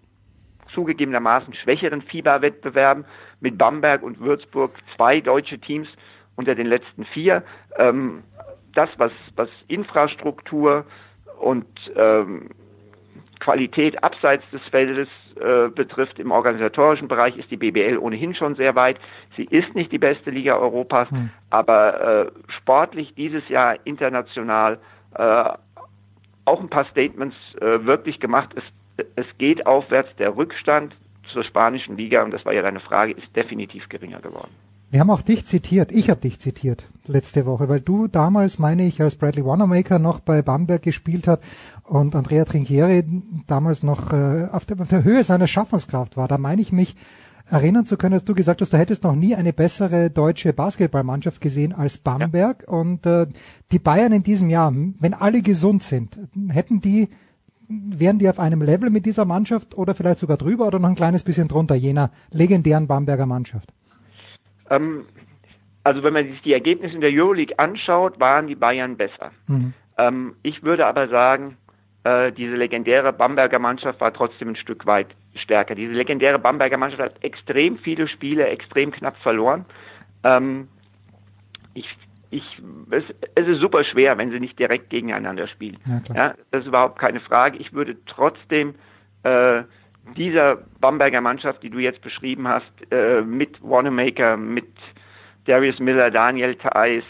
[0.74, 3.06] zugegebenermaßen schwächeren Fieberwettbewerben
[3.40, 5.88] mit Bamberg und Würzburg zwei deutsche Teams
[6.36, 7.44] unter den letzten vier.
[7.78, 8.24] Ähm,
[8.76, 10.86] das, was, was Infrastruktur
[11.40, 11.66] und
[11.96, 12.50] ähm,
[13.40, 15.08] Qualität abseits des Feldes
[15.40, 19.00] äh, betrifft, im organisatorischen Bereich ist die BBL ohnehin schon sehr weit.
[19.38, 21.30] Sie ist nicht die beste Liga Europas, hm.
[21.50, 24.80] aber äh, sportlich dieses Jahr international
[25.16, 25.50] äh,
[26.46, 28.50] auch ein paar Statements äh, wirklich gemacht.
[28.56, 30.10] Es, es geht aufwärts.
[30.18, 30.96] Der Rückstand
[31.32, 34.52] zur spanischen Liga, und das war ja deine Frage, ist definitiv geringer geworden.
[34.92, 35.92] Wir haben auch dich zitiert.
[35.92, 40.20] Ich habe dich zitiert letzte Woche, weil du damals, meine ich, als Bradley Wanamaker noch
[40.20, 41.42] bei Bamberg gespielt hat
[41.84, 43.04] und Andrea Trinchieri
[43.46, 46.28] damals noch äh, auf, der, auf der Höhe seiner Schaffenskraft war.
[46.28, 46.96] Da meine ich mich
[47.50, 51.40] erinnern zu können, dass du gesagt hast, du hättest noch nie eine bessere deutsche Basketballmannschaft
[51.40, 52.64] gesehen als Bamberg.
[52.66, 52.74] Ja.
[52.74, 53.28] Und äh,
[53.72, 56.18] die Bayern in diesem Jahr, wenn alle gesund sind,
[56.50, 57.10] hätten die
[57.72, 60.96] wären die auf einem Level mit dieser Mannschaft oder vielleicht sogar drüber oder noch ein
[60.96, 63.72] kleines bisschen drunter, jener legendären Bamberger Mannschaft?
[64.70, 65.06] Ähm,
[65.84, 69.32] also wenn man sich die Ergebnisse in der Euroleague anschaut, waren die Bayern besser.
[69.48, 69.74] Mhm.
[69.98, 71.58] Ähm, ich würde aber sagen,
[72.04, 75.76] äh, diese legendäre Bamberger Mannschaft war trotzdem ein Stück weit stärker.
[75.76, 79.66] Diese legendäre Bamberger Mannschaft hat extrem viele Spiele extrem knapp verloren.
[80.24, 80.68] Ähm,
[81.74, 81.88] ich,
[82.30, 82.44] ich,
[82.92, 83.04] es,
[83.36, 85.78] es, ist super schwer, wenn sie nicht direkt gegeneinander spielen.
[85.86, 87.58] Ja, ja, das ist überhaupt keine Frage.
[87.58, 88.76] Ich würde trotzdem
[89.24, 89.64] äh,
[90.16, 94.68] dieser Bamberger Mannschaft, die du jetzt beschrieben hast, äh, mit Wanamaker, mit
[95.46, 97.04] Darius Miller, Daniel Theiss,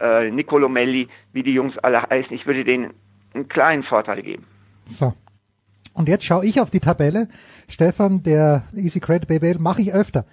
[0.00, 2.94] äh, Nicolo Melli, wie die Jungs alle heißen, ich würde denen
[3.34, 4.46] einen kleinen Vorteil geben.
[4.86, 5.12] So.
[5.94, 7.28] Und jetzt schaue ich auf die Tabelle.
[7.68, 10.24] Stefan, der Easy Credit BBL mache ich öfter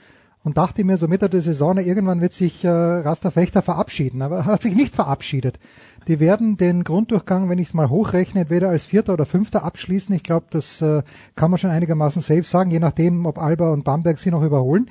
[0.45, 4.37] und dachte mir so Mitte der Saison, irgendwann wird sich äh, Rasta Fechter verabschieden, aber
[4.37, 5.59] er hat sich nicht verabschiedet.
[6.07, 10.15] Die werden den Grunddurchgang, wenn ich es mal hochrechne, entweder als Vierter oder Fünfter abschließen.
[10.15, 11.01] Ich glaube, das äh,
[11.35, 14.89] kann man schon einigermaßen safe sagen, je nachdem, ob Alba und Bamberg sie noch überholen.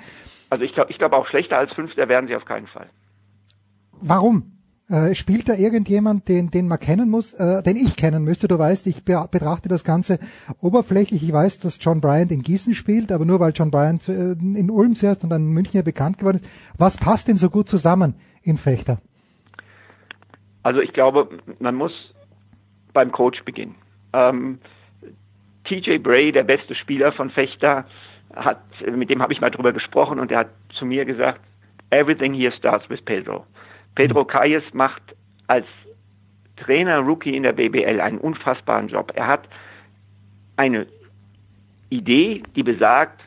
[0.51, 2.89] Also ich glaube ich glaub auch schlechter als Fünfter werden sie auf keinen Fall.
[4.01, 4.54] Warum?
[4.91, 8.49] Äh, spielt da irgendjemand, den, den man kennen muss, äh, den ich kennen müsste?
[8.49, 10.19] Du weißt, ich be betrachte das Ganze
[10.61, 11.23] oberflächlich.
[11.23, 14.71] Ich weiß, dass John Bryant in Gießen spielt, aber nur weil John Bryant äh, in
[14.71, 16.75] Ulm zuerst und dann in München ja bekannt geworden ist.
[16.77, 18.99] Was passt denn so gut zusammen in Fechter?
[20.63, 21.31] Also ich glaube,
[21.61, 21.93] man muss
[22.93, 23.77] beim Coach beginnen.
[24.13, 24.59] Ähm,
[25.65, 27.87] TJ Bray, der beste Spieler von Fechter,
[28.35, 28.61] hat,
[28.95, 31.41] mit dem habe ich mal drüber gesprochen und er hat zu mir gesagt,
[31.91, 33.47] everything here starts with Pedro.
[33.95, 35.03] Pedro Calles macht
[35.47, 35.67] als
[36.57, 39.13] Trainer Rookie in der BBL einen unfassbaren Job.
[39.15, 39.49] Er hat
[40.57, 40.87] eine
[41.91, 43.21] Idee, die besagt,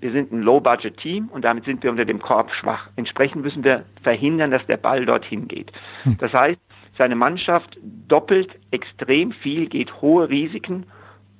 [0.00, 2.88] wir sind ein Low-Budget-Team und damit sind wir unter dem Korb schwach.
[2.96, 5.72] Entsprechend müssen wir verhindern, dass der Ball dorthin geht.
[6.02, 6.16] Hm.
[6.18, 6.60] Das heißt,
[6.98, 7.78] seine Mannschaft
[8.08, 10.86] doppelt extrem viel, geht hohe Risiken,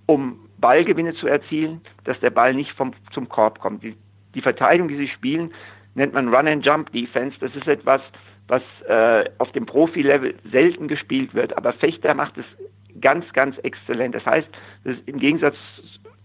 [0.06, 3.82] um Ballgewinne zu erzielen, dass der Ball nicht vom, zum Korb kommt.
[3.82, 3.96] Die,
[4.34, 5.52] die Verteidigung, die sie spielen,
[5.94, 7.36] nennt man Run-and-Jump-Defense.
[7.40, 8.00] Das ist etwas,
[8.52, 11.56] was äh, auf dem Profi-Level selten gespielt wird.
[11.56, 12.44] Aber Fechter macht es
[13.00, 14.14] ganz, ganz exzellent.
[14.14, 14.46] Das heißt,
[14.84, 15.56] das im Gegensatz,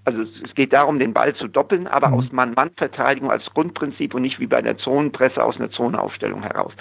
[0.03, 2.13] also es geht darum, den Ball zu doppeln, aber mhm.
[2.15, 6.73] aus Mann-Mann-Verteidigung als Grundprinzip und nicht wie bei der Zonenpresse aus einer Zonenaufstellung heraus.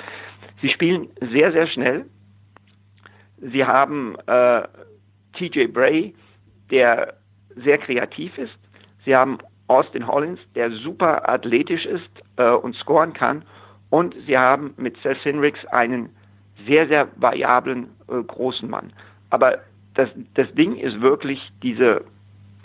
[0.62, 2.06] Sie spielen sehr, sehr schnell.
[3.38, 4.62] Sie haben äh,
[5.34, 6.12] TJ Bray,
[6.72, 7.14] der
[7.54, 8.58] sehr kreativ ist.
[9.04, 13.44] Sie haben Austin Hollins, der super athletisch ist äh, und scoren kann.
[13.90, 16.10] Und sie haben mit Seth Hinricks einen
[16.66, 18.92] sehr, sehr variablen äh, großen Mann.
[19.30, 19.58] Aber
[19.94, 22.04] das, das Ding ist wirklich diese,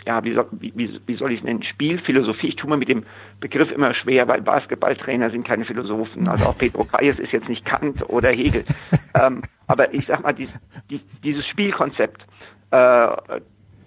[0.06, 2.48] ja, wie soll, wie, wie soll ich es nennen, Spielphilosophie.
[2.48, 3.04] Ich tue mir mit dem
[3.40, 6.28] Begriff immer schwer, weil Basketballtrainer sind keine Philosophen.
[6.28, 8.64] Also auch Pedro Calles ist jetzt nicht Kant oder Hegel.
[9.22, 10.48] ähm, aber ich sag mal, die,
[10.90, 12.22] die, dieses Spielkonzept,
[12.70, 13.08] äh,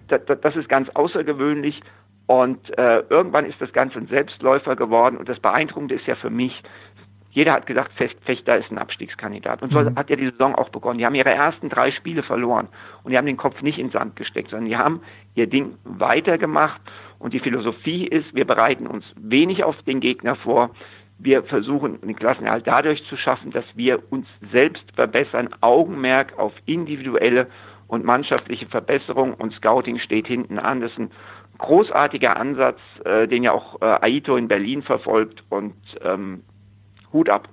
[0.07, 1.81] das, das ist ganz außergewöhnlich
[2.27, 5.17] Und äh, irgendwann ist das Ganze ein Selbstläufer geworden.
[5.17, 6.63] Und das Beeindruckende ist ja für mich,
[7.35, 7.91] jeder hat gesagt,
[8.23, 9.61] Fechter ist ein Abstiegskandidat.
[9.61, 9.97] Und so mhm.
[9.97, 10.99] hat ja die Saison auch begonnen.
[10.99, 12.69] Die haben ihre ersten drei Spiele verloren.
[13.03, 15.01] Und die haben den Kopf nicht in den Sand gesteckt, sondern die haben
[15.35, 16.79] ihr Ding weitergemacht.
[17.19, 20.69] Und die Philosophie ist, wir bereiten uns wenig auf den Gegner vor.
[21.19, 27.47] Wir versuchen den Klassenerhalt dadurch zu schaffen, dass wir uns selbst verbessern, Augenmerk auf individuelle
[27.89, 30.79] und mannschaftliche Verbesserung und Scouting steht hinten an.
[30.79, 31.11] Das ist ein
[31.57, 36.43] großartiger Ansatz, äh, den ja auch äh, Aito in Berlin verfolgt und ähm,
[37.15, 37.49] Hut ab.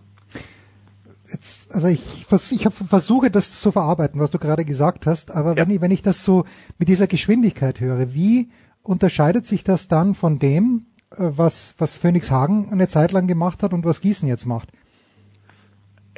[1.30, 5.62] Jetzt, also ich, ich versuche das zu verarbeiten, was du gerade gesagt hast, aber ja.
[5.62, 6.44] wenn, ich, wenn ich das so
[6.78, 8.50] mit dieser Geschwindigkeit höre, wie
[8.82, 13.62] unterscheidet sich das dann von dem, äh, was, was Phoenix Hagen eine Zeit lang gemacht
[13.62, 14.68] hat und was Gießen jetzt macht?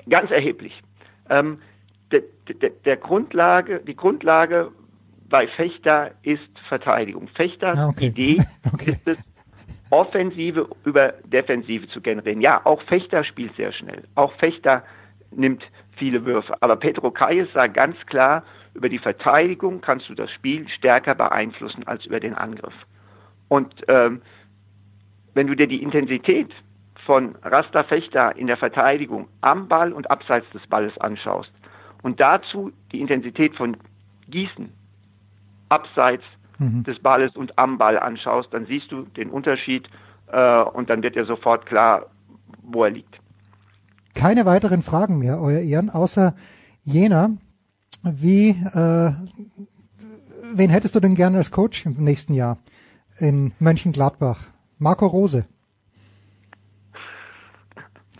[0.08, 0.72] Ganz erheblich.
[1.30, 1.58] Ähm,
[2.10, 2.22] der,
[2.60, 4.72] der, der Grundlage, die Grundlage
[5.28, 7.28] bei Fechter ist Verteidigung.
[7.28, 8.06] Fechters ah, okay.
[8.06, 8.42] Idee
[8.72, 8.90] okay.
[8.90, 9.18] ist es,
[9.90, 12.40] Offensive über Defensive zu generieren.
[12.40, 14.04] Ja, auch Fechter spielt sehr schnell.
[14.14, 14.82] Auch Fechter
[15.30, 15.62] nimmt
[15.96, 16.54] viele Würfe.
[16.60, 18.44] Aber Petro Kayes sah ganz klar,
[18.74, 22.74] über die Verteidigung kannst du das Spiel stärker beeinflussen als über den Angriff.
[23.48, 24.22] Und ähm,
[25.34, 26.52] wenn du dir die Intensität
[27.06, 31.52] von Rasta Fechter in der Verteidigung am Ball und abseits des Balles anschaust
[32.02, 33.76] und dazu die Intensität von
[34.28, 34.72] Gießen
[35.68, 36.24] abseits
[36.58, 36.84] mhm.
[36.84, 39.88] des Balles und am Ball anschaust, dann siehst du den Unterschied
[40.32, 42.06] äh, und dann wird dir sofort klar,
[42.62, 43.18] wo er liegt.
[44.14, 46.34] Keine weiteren Fragen mehr, Euer Ehren, außer
[46.84, 47.30] jener,
[48.02, 49.12] wie, äh,
[50.54, 52.58] wen hättest du denn gerne als Coach im nächsten Jahr
[53.18, 54.38] in Mönchengladbach?
[54.78, 55.46] Marco Rose.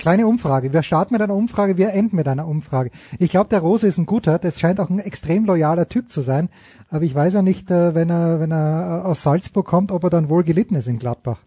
[0.05, 0.71] Kleine Umfrage.
[0.75, 2.91] Wir starten mit einer Umfrage, wir enden mit einer Umfrage.
[3.19, 6.21] Ich glaube, der Rose ist ein guter, das scheint auch ein extrem loyaler Typ zu
[6.21, 6.51] sein.
[6.91, 10.11] Aber ich weiß ja nicht, äh, wenn er, wenn er aus Salzburg kommt, ob er
[10.11, 11.39] dann wohl gelitten ist in Gladbach.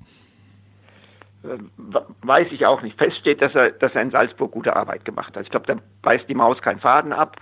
[1.43, 1.59] Äh,
[2.23, 2.97] weiß ich auch nicht.
[2.97, 5.43] Fest steht, dass er, dass er in Salzburg gute Arbeit gemacht hat.
[5.43, 7.35] Ich glaube, da beißt die Maus keinen Faden ab.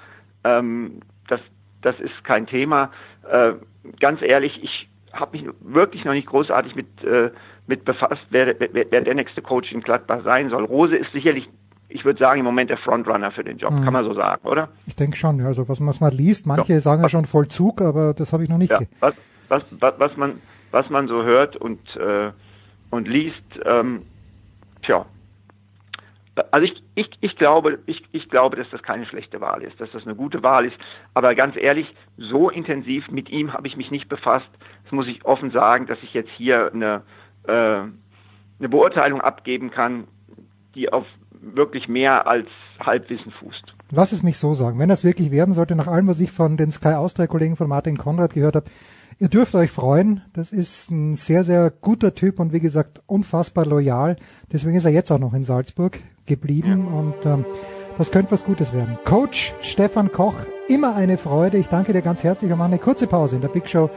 [0.43, 1.39] Ähm, das,
[1.81, 2.91] das ist kein Thema.
[3.23, 3.53] Äh,
[4.01, 7.31] ganz ehrlich, ich habe mich wirklich noch nicht großartig mit äh,
[7.67, 10.65] mit befasst, wer, wer, wer der nächste Coach in Gladbach sein soll.
[10.65, 11.49] Rose ist sicherlich,
[11.89, 13.83] ich würde sagen, im Moment der Frontrunner für den Job, mhm.
[13.83, 14.69] kann man so sagen, oder?
[14.85, 16.79] Ich denke schon, also was, was man liest, manche ja.
[16.79, 19.15] sagen ja schon Vollzug, aber das habe ich noch nicht ja, was,
[19.47, 22.31] was, was, was, man, was man so hört und, äh,
[22.91, 24.03] und liest, ähm,
[24.83, 25.05] tja,
[26.51, 29.91] also ich, ich, ich glaube, ich, ich glaube, dass das keine schlechte Wahl ist, dass
[29.91, 30.75] das eine gute Wahl ist.
[31.13, 31.87] Aber ganz ehrlich,
[32.17, 34.49] so intensiv mit ihm habe ich mich nicht befasst.
[34.83, 37.03] Das muss ich offen sagen, dass ich jetzt hier eine,
[37.47, 37.51] äh,
[38.59, 40.07] eine Beurteilung abgeben kann,
[40.75, 42.47] die auf wirklich mehr als
[42.79, 43.75] Halbwissen fußt.
[43.91, 44.79] Lass es mich so sagen.
[44.79, 47.97] Wenn das wirklich werden sollte, nach allem, was ich von den Sky Austria-Kollegen von Martin
[47.97, 48.65] Konrad gehört habe,
[49.17, 50.21] Ihr dürft euch freuen.
[50.33, 54.17] Das ist ein sehr, sehr guter Typ und wie gesagt unfassbar loyal.
[54.51, 56.93] Deswegen ist er jetzt auch noch in Salzburg geblieben ja.
[56.99, 57.45] und ähm,
[57.97, 58.97] das könnte was Gutes werden.
[59.05, 60.35] Coach Stefan Koch,
[60.67, 61.57] immer eine Freude.
[61.57, 62.49] Ich danke dir ganz herzlich.
[62.49, 63.89] Wir machen eine kurze Pause in der Big Show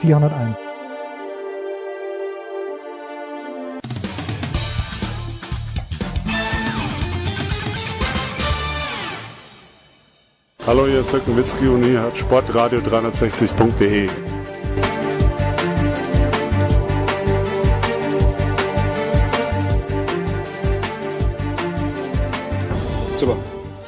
[0.00, 0.56] 401.
[10.66, 14.08] Hallo, hier ist Dirk Nowitzki und hier hat sportradio360.de.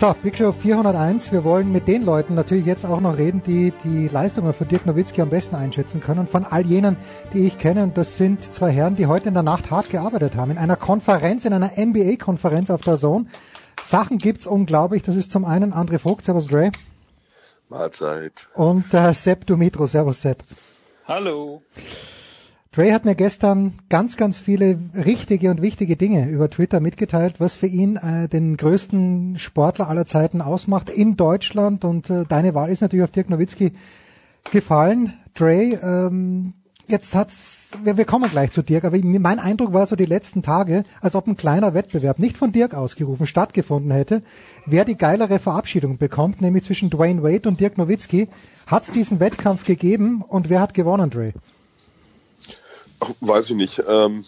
[0.04, 1.32] So, Big Show 401.
[1.32, 4.84] Wir wollen mit den Leuten natürlich jetzt auch noch reden, die die Leistungen von Dirk
[4.84, 6.26] Nowitzki am besten einschätzen können.
[6.26, 6.98] Von all jenen,
[7.32, 7.84] die ich kenne.
[7.84, 10.50] Und das sind zwei Herren, die heute in der Nacht hart gearbeitet haben.
[10.50, 13.28] In einer Konferenz, in einer NBA-Konferenz auf der Zone
[13.82, 15.04] Sachen gibt's unglaublich.
[15.04, 16.70] Das ist zum einen André Vogt, Servus Dre.
[17.70, 18.46] Mahlzeit.
[18.52, 20.36] Und äh, Sepp Dumitro, Servus Sepp.
[21.08, 21.62] Hallo.
[22.74, 27.54] Dre hat mir gestern ganz, ganz viele richtige und wichtige Dinge über Twitter mitgeteilt, was
[27.54, 31.84] für ihn äh, den größten Sportler aller Zeiten ausmacht in Deutschland.
[31.84, 33.74] Und äh, deine Wahl ist natürlich auf Dirk Nowitzki
[34.50, 35.12] gefallen.
[35.34, 36.54] Dre, ähm,
[36.86, 40.42] Jetzt hat's, wir, wir kommen gleich zu Dirk, aber mein Eindruck war so die letzten
[40.42, 44.22] Tage, als ob ein kleiner Wettbewerb, nicht von Dirk ausgerufen, stattgefunden hätte,
[44.66, 48.28] wer die geilere Verabschiedung bekommt, nämlich zwischen Dwayne Wade und Dirk Nowitzki.
[48.66, 51.32] Hat's diesen Wettkampf gegeben und wer hat gewonnen, Dre?
[53.04, 53.82] Ach, weiß ich nicht.
[53.86, 54.24] Ähm,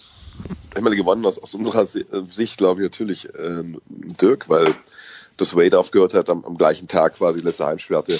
[0.74, 4.74] ich meine, gewonnen aus, aus unserer äh, Sicht, glaube ich, natürlich ähm, Dirk, weil
[5.36, 8.19] das Wade aufgehört hat am, am gleichen Tag quasi letzte Heimspiel hatte.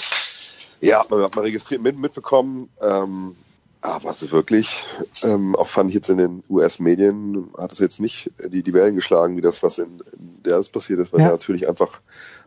[0.81, 2.69] Ja, man hat mal registriert mit, mitbekommen.
[2.81, 3.35] Ähm,
[3.81, 4.85] Aber so wirklich,
[5.23, 8.95] ähm, auch fand ich jetzt in den US-Medien, hat es jetzt nicht die, die Wellen
[8.95, 11.29] geschlagen, wie das, was in, in Dallas passiert ist, weil ja.
[11.29, 11.99] natürlich einfach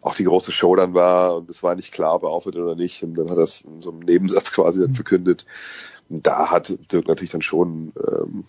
[0.03, 2.75] auch die große Show dann war und es war nicht klar, ob er aufhört oder
[2.75, 3.03] nicht.
[3.03, 5.45] Und dann hat er es in so einem Nebensatz quasi dann verkündet.
[5.45, 8.45] Und da hat Dirk natürlich dann schon ähm,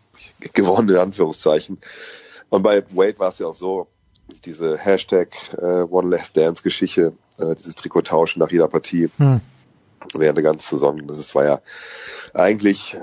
[0.53, 1.79] gewonnen, in Anführungszeichen.
[2.49, 3.87] Und bei Wade war es ja auch so,
[4.45, 9.41] diese Hashtag äh, One Last Dance Geschichte, äh, dieses Trikottauschen nach jeder Partie hm.
[10.13, 11.07] während der ganzen Saison.
[11.07, 11.61] Das war ja
[12.33, 12.97] eigentlich,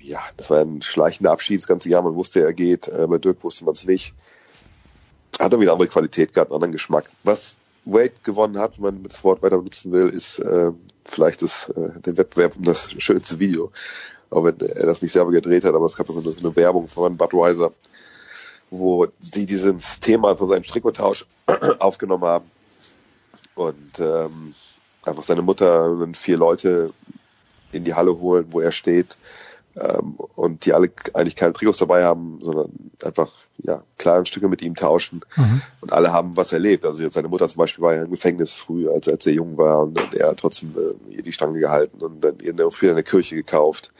[0.00, 2.02] ja, das war ein schleichender Abschied das ganze Jahr.
[2.02, 2.88] Man wusste, er geht.
[2.88, 4.14] Äh, bei Dirk wusste man es nicht.
[5.40, 7.10] Hat er wieder andere Qualität gehabt, einen anderen Geschmack.
[7.24, 10.70] Was Wade gewonnen hat, wenn man das Wort weiter benutzen will, ist äh,
[11.04, 13.70] vielleicht das, äh, den Wettbewerb um das schönste Video.
[14.30, 17.16] Auch wenn er das nicht selber gedreht hat, aber es gab so eine, Werbung von
[17.16, 17.72] Budweiser,
[18.70, 21.26] wo sie dieses Thema von seinem Trikottausch
[21.78, 22.50] aufgenommen haben
[23.54, 24.54] und ähm,
[25.02, 26.88] einfach seine Mutter und vier Leute
[27.72, 29.16] in die Halle holen, wo er steht
[29.76, 32.70] ähm, und die alle eigentlich keine Trikots dabei haben, sondern
[33.02, 35.62] einfach ja kleine Stücke mit ihm tauschen mhm.
[35.80, 36.84] und alle haben was erlebt.
[36.84, 39.80] Also seine Mutter zum Beispiel war ja im Gefängnis früh, als, als er jung war
[39.82, 42.54] und, und er hat trotzdem äh, ihr die Stange gehalten und dann ihr
[42.92, 43.92] eine Kirche gekauft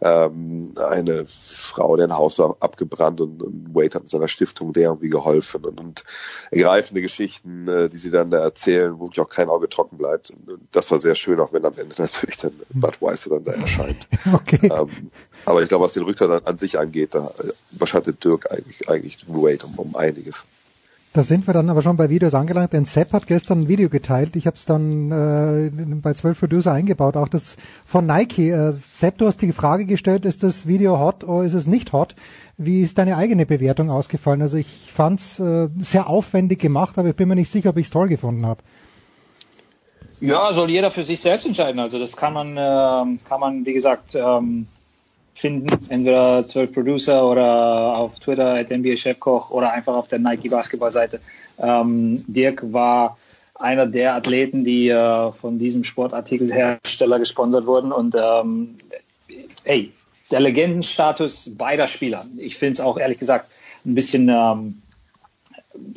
[0.00, 4.84] ähm, eine Frau, deren Haus war abgebrannt und, und Wade hat mit seiner Stiftung der
[4.84, 6.04] irgendwie geholfen und, und
[6.50, 10.30] ergreifende Geschichten, äh, die sie dann da erzählen, wo wirklich auch kein Auge trocken bleibt.
[10.30, 13.52] Und, und das war sehr schön, auch wenn am Ende natürlich dann Budweiser dann da
[13.52, 14.06] erscheint.
[14.32, 14.70] Okay.
[14.72, 15.10] Ähm,
[15.46, 17.30] aber ich glaube, was den Rücktritt an, an sich angeht, da
[17.74, 20.46] überschattet Dirk eigentlich, eigentlich Wade um, um einiges.
[21.14, 23.88] Da sind wir dann aber schon bei Videos angelangt, denn Sepp hat gestern ein Video
[23.88, 24.36] geteilt.
[24.36, 27.56] Ich habe es dann äh, bei 12 Producer eingebaut, auch das
[27.86, 28.50] von Nike.
[28.50, 31.92] Äh, Sepp, du hast die Frage gestellt, ist das Video hot oder ist es nicht
[31.94, 32.14] hot?
[32.58, 34.42] Wie ist deine eigene Bewertung ausgefallen?
[34.42, 37.78] Also ich fand es äh, sehr aufwendig gemacht, aber ich bin mir nicht sicher, ob
[37.78, 38.60] ich es toll gefunden habe.
[40.20, 41.80] Ja, soll jeder für sich selbst entscheiden.
[41.80, 44.66] Also das kann man, äh, kann man, wie gesagt, ähm,
[45.38, 50.48] finden, entweder 12 Producer oder auf Twitter at NBA Chefkoch oder einfach auf der Nike
[50.48, 51.20] Basketballseite.
[51.58, 53.16] Ähm, Dirk war
[53.54, 58.78] einer der Athleten, die äh, von diesem Sportartikelhersteller gesponsert wurden und ähm,
[59.64, 59.92] hey,
[60.30, 62.24] der Legendenstatus beider Spieler.
[62.38, 63.50] Ich finde es auch ehrlich gesagt
[63.84, 64.82] ein bisschen ähm,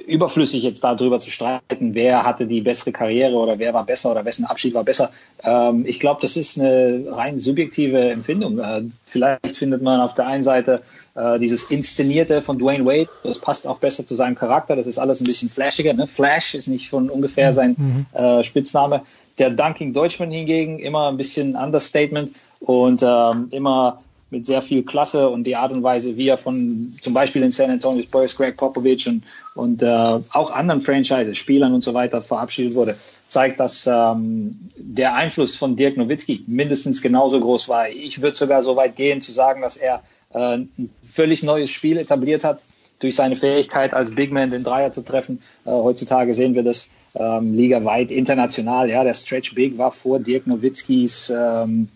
[0.05, 4.25] überflüssig jetzt darüber zu streiten, wer hatte die bessere Karriere oder wer war besser oder
[4.25, 5.11] wessen Abschied war besser.
[5.43, 8.59] Ähm, ich glaube, das ist eine rein subjektive Empfindung.
[8.59, 10.81] Äh, vielleicht findet man auf der einen Seite
[11.15, 14.99] äh, dieses Inszenierte von Dwayne Wade, das passt auch besser zu seinem Charakter, das ist
[14.99, 15.93] alles ein bisschen flashiger.
[15.93, 16.07] Ne?
[16.07, 18.05] Flash ist nicht von ungefähr sein mhm.
[18.13, 19.01] äh, Spitzname.
[19.39, 24.01] Der Dunking Deutschman hingegen immer ein bisschen Understatement und ähm, immer
[24.31, 27.51] mit sehr viel Klasse und die Art und Weise, wie er von zum Beispiel in
[27.51, 29.23] San Antonio Spurs, Greg Popovich und,
[29.55, 32.95] und äh, auch anderen Franchises, Spielern und so weiter verabschiedet wurde,
[33.27, 37.89] zeigt, dass ähm, der Einfluss von Dirk Nowitzki mindestens genauso groß war.
[37.89, 40.01] Ich würde sogar so weit gehen zu sagen, dass er
[40.33, 42.61] äh, ein völlig neues Spiel etabliert hat
[42.99, 45.41] durch seine Fähigkeit als Big Man den Dreier zu treffen.
[45.65, 48.89] Äh, heutzutage sehen wir das ähm, ligaweit international.
[48.89, 51.89] Ja, der Stretch Big war vor Dirk Nowitzkis ähm,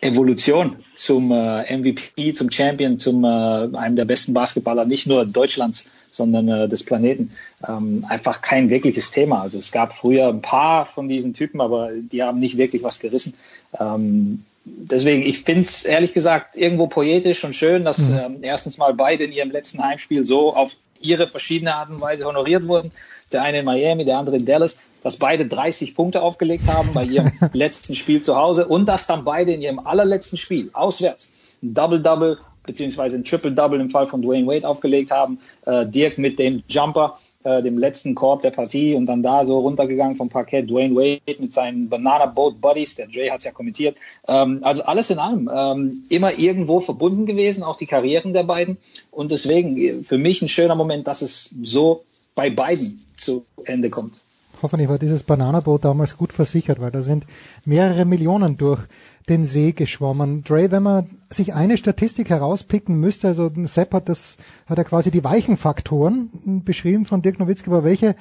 [0.00, 3.28] Evolution zum äh, MVP, zum Champion, zum äh,
[3.76, 7.30] einem der besten Basketballer, nicht nur Deutschlands, sondern äh, des Planeten,
[7.68, 9.42] ähm, einfach kein wirkliches Thema.
[9.42, 12.98] Also es gab früher ein paar von diesen Typen, aber die haben nicht wirklich was
[12.98, 13.34] gerissen.
[13.78, 18.18] Ähm, deswegen, ich finde es ehrlich gesagt irgendwo poetisch und schön, dass mhm.
[18.18, 22.24] ähm, erstens mal beide in ihrem letzten Heimspiel so auf ihre verschiedene Art und Weise
[22.24, 22.90] honoriert wurden.
[23.32, 27.04] Der eine in Miami, der andere in Dallas dass beide 30 Punkte aufgelegt haben bei
[27.04, 31.32] ihrem letzten Spiel zu Hause und dass dann beide in ihrem allerletzten Spiel auswärts
[31.62, 35.40] ein Double-Double beziehungsweise ein Triple-Double im Fall von Dwayne Wade aufgelegt haben.
[35.64, 39.58] Äh, Dirk mit dem Jumper, äh, dem letzten Korb der Partie und dann da so
[39.58, 40.70] runtergegangen vom Parkett.
[40.70, 43.96] Dwayne Wade mit seinen Banana Boat Buddies, der Jay hat es ja kommentiert.
[44.28, 48.76] Ähm, also alles in allem ähm, immer irgendwo verbunden gewesen, auch die Karrieren der beiden.
[49.10, 52.02] Und deswegen äh, für mich ein schöner Moment, dass es so
[52.40, 54.14] bei beiden zu Ende kommt
[54.62, 57.26] hoffentlich war dieses Bananaboot damals gut versichert, weil da sind
[57.64, 58.80] mehrere Millionen durch
[59.28, 60.42] den See geschwommen.
[60.44, 64.36] Dre, wenn man sich eine Statistik herauspicken müsste, also Sepp hat das,
[64.66, 68.16] hat er quasi die weichen Faktoren beschrieben von Dirk Nowitzki, aber welche,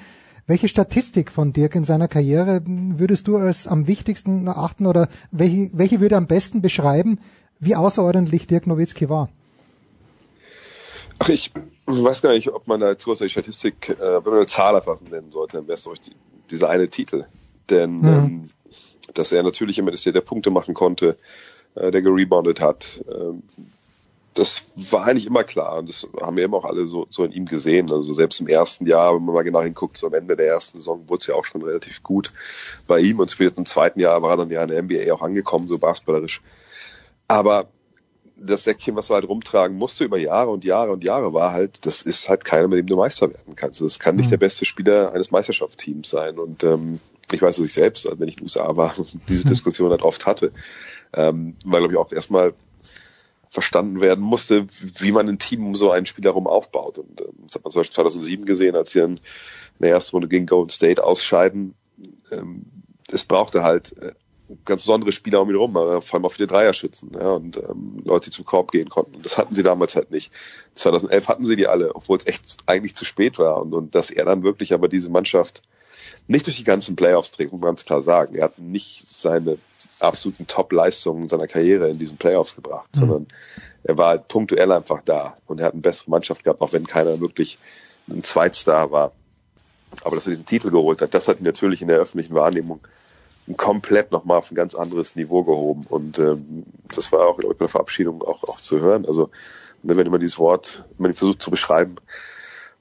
[0.48, 5.70] welche Statistik von Dirk in seiner Karriere würdest du als am wichtigsten erachten oder welche,
[5.74, 7.20] welche würde am besten beschreiben,
[7.60, 9.30] wie außerordentlich Dirk Nowitzki war?
[11.20, 11.52] Ach, ich
[11.90, 14.76] weiß gar nicht, ob man da zu aus der Statistik, äh, wenn man eine Zahl
[14.76, 16.16] einfach nennen sollte, dann wäre es die,
[16.52, 17.26] dieser eine Titel.
[17.70, 18.08] Denn mhm.
[18.08, 18.50] ähm,
[19.14, 21.18] dass er natürlich immer das der, der Punkte machen konnte,
[21.76, 23.34] äh, der gereboundet hat, äh,
[24.36, 27.32] das war eigentlich immer klar und das haben wir eben auch alle so, so in
[27.32, 27.92] ihm gesehen.
[27.92, 30.78] Also selbst im ersten Jahr, wenn man mal genau hinguckt, so am Ende der ersten
[30.78, 32.32] Saison wurde es ja auch schon relativ gut
[32.88, 35.22] bei ihm und später im zweiten Jahr war er dann ja in der NBA auch
[35.22, 36.42] angekommen, so basketballerisch.
[37.28, 37.70] Aber
[38.42, 41.86] das Säckchen, was du halt rumtragen musste über Jahre und Jahre und Jahre, war halt,
[41.86, 43.82] das ist halt keiner, mit dem du Meister werden kannst.
[43.82, 44.32] Das kann nicht mhm.
[44.32, 46.40] der beste Spieler eines Meisterschaftsteams sein.
[46.40, 47.00] Und ähm,
[47.32, 48.96] ich weiß, dass ich selbst, wenn ich in den USA war,
[49.28, 50.52] diese Diskussion halt oft hatte,
[51.14, 52.54] ähm, weil, glaube ich, auch erstmal
[53.50, 54.68] verstanden werden musste,
[55.00, 57.00] wie man ein Team um so einen Spieler rum aufbaut.
[57.00, 59.20] Und ähm, das hat man zum Beispiel 2007 gesehen, als sie in
[59.80, 61.74] der ersten Runde gegen Golden State ausscheiden.
[62.32, 62.66] Ähm,
[63.12, 64.14] es brauchte halt äh,
[64.66, 68.30] ganz besondere Spieler um ihn rum, vor allem auch viele Dreierschützen ja, und ähm, Leute,
[68.30, 69.16] die zum Korb gehen konnten.
[69.16, 70.32] Und das hatten sie damals halt nicht.
[70.76, 73.62] 2011 hatten sie die alle, obwohl es echt eigentlich zu spät war.
[73.62, 75.62] Und, und dass er dann wirklich aber diese Mannschaft
[76.28, 78.36] nicht durch die ganzen Playoffs trägt, muss man ganz klar sagen.
[78.36, 79.58] Er hat nicht seine
[80.00, 83.00] absoluten Top-Leistungen seiner Karriere in diesen Playoffs gebracht, mhm.
[83.00, 83.28] sondern
[83.84, 86.86] er war halt punktuell einfach da und er hat eine bessere Mannschaft gehabt, auch wenn
[86.86, 87.58] keiner wirklich
[88.10, 89.12] ein Zweitstar war.
[90.04, 92.80] Aber dass er diesen Titel geholt hat, das hat ihn natürlich in der öffentlichen Wahrnehmung
[93.58, 95.84] komplett nochmal auf ein ganz anderes Niveau gehoben.
[95.90, 96.64] Und ähm,
[96.94, 99.06] das war auch glaube ich, bei der Verabschiedung auch, auch zu hören.
[99.06, 99.30] Also
[99.84, 101.96] wenn man dieses Wort, wenn man versucht zu beschreiben,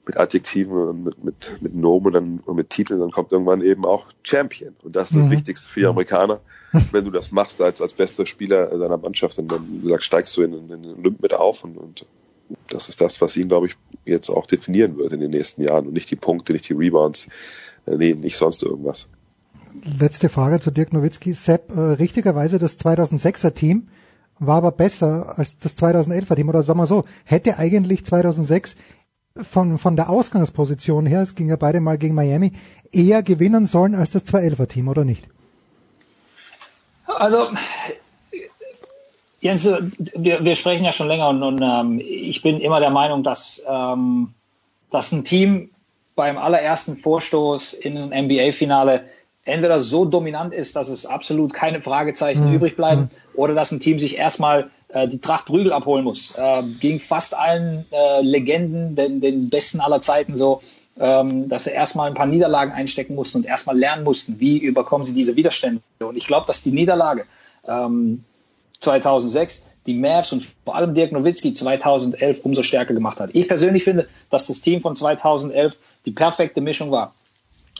[0.05, 3.85] mit Adjektiven und mit, mit, mit Nomen dann, und mit Titeln, dann kommt irgendwann eben
[3.85, 4.75] auch Champion.
[4.83, 5.31] Und das ist das mhm.
[5.31, 6.39] Wichtigste für die Amerikaner.
[6.91, 10.41] Wenn du das machst als, als bester Spieler deiner Mannschaft, dann, dann gesagt, steigst du
[10.41, 12.05] in, in den Olymp mit auf und, und
[12.67, 13.75] das ist das, was ihn, glaube ich,
[14.05, 17.27] jetzt auch definieren wird in den nächsten Jahren und nicht die Punkte, nicht die Rebounds,
[17.85, 19.07] äh, nee, nicht sonst irgendwas.
[19.99, 21.33] Letzte Frage zu Dirk Nowitzki.
[21.33, 23.87] Sepp, äh, richtigerweise das 2006er Team
[24.39, 28.75] war aber besser als das 2011er Team oder sagen wir so, hätte eigentlich 2006
[29.35, 32.53] von, von der Ausgangsposition her, es ging ja beide mal gegen Miami,
[32.91, 35.27] eher gewinnen sollen als das 2-11er-Team, oder nicht?
[37.05, 37.47] Also,
[39.39, 39.67] Jens,
[40.15, 43.63] wir, wir sprechen ja schon länger und, und ähm, ich bin immer der Meinung, dass,
[43.67, 44.33] ähm,
[44.91, 45.69] dass ein Team
[46.15, 49.05] beim allerersten Vorstoß in ein NBA-Finale
[49.49, 52.55] entweder so dominant ist, dass es absolut keine Fragezeichen mhm.
[52.55, 53.09] übrig bleiben, mhm.
[53.33, 56.33] oder dass ein Team sich erstmal äh, die Tracht Rügel abholen muss.
[56.35, 60.61] Äh, gegen fast allen äh, Legenden, den, den besten aller Zeiten so,
[60.99, 65.05] ähm, dass sie erstmal ein paar Niederlagen einstecken mussten und erstmal lernen mussten, wie überkommen
[65.05, 65.81] sie diese Widerstände.
[65.99, 67.25] Und ich glaube, dass die Niederlage
[67.67, 68.23] ähm,
[68.79, 73.31] 2006 die Mavs und vor allem Dirk Nowitzki 2011 umso stärker gemacht hat.
[73.33, 77.13] Ich persönlich finde, dass das Team von 2011 die perfekte Mischung war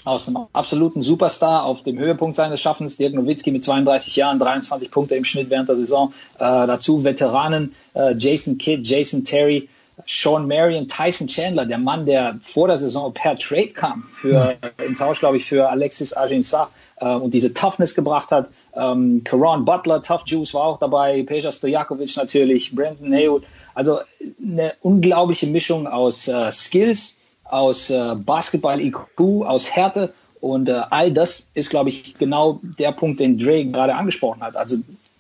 [0.06, 4.92] aus einem absoluten Superstar auf dem Höhepunkt seines Schaffens, Dirk Nowitzki mit 32 Jahren, 23
[4.92, 6.14] Punkte im Schnitt während der Saison.
[6.36, 9.70] Äh, dazu Veteranen äh, Jason Kidd, Jason Terry,
[10.08, 14.56] Sean Marion, Tyson Chandler, der Mann, der vor der Saison per Trade kam, für,
[14.86, 18.50] im Tausch, glaube ich, für Alexis Aginsa äh, und diese Toughness gebracht hat.
[18.76, 23.44] Ähm, Karan Butler, Tough Juice war auch dabei, Peja Stojakovic natürlich, Brandon Haywood.
[23.76, 24.00] Also
[24.42, 27.19] eine unglaubliche Mischung aus äh, Skills,
[27.52, 33.20] aus äh, Basketball-IQ, aus Härte und äh, all das ist, glaube ich, genau der Punkt,
[33.20, 34.56] den Dre gerade angesprochen hat.
[34.56, 34.78] Also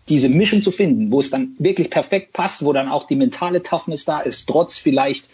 [0.07, 3.61] diese Mischung zu finden, wo es dann wirklich perfekt passt, wo dann auch die mentale
[3.61, 5.29] Toughness da ist, trotz vielleicht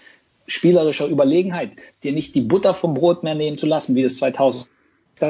[0.48, 1.72] spielerischer Überlegenheit,
[2.04, 4.68] dir nicht die Butter vom Brot mehr nehmen zu lassen, wie das 2000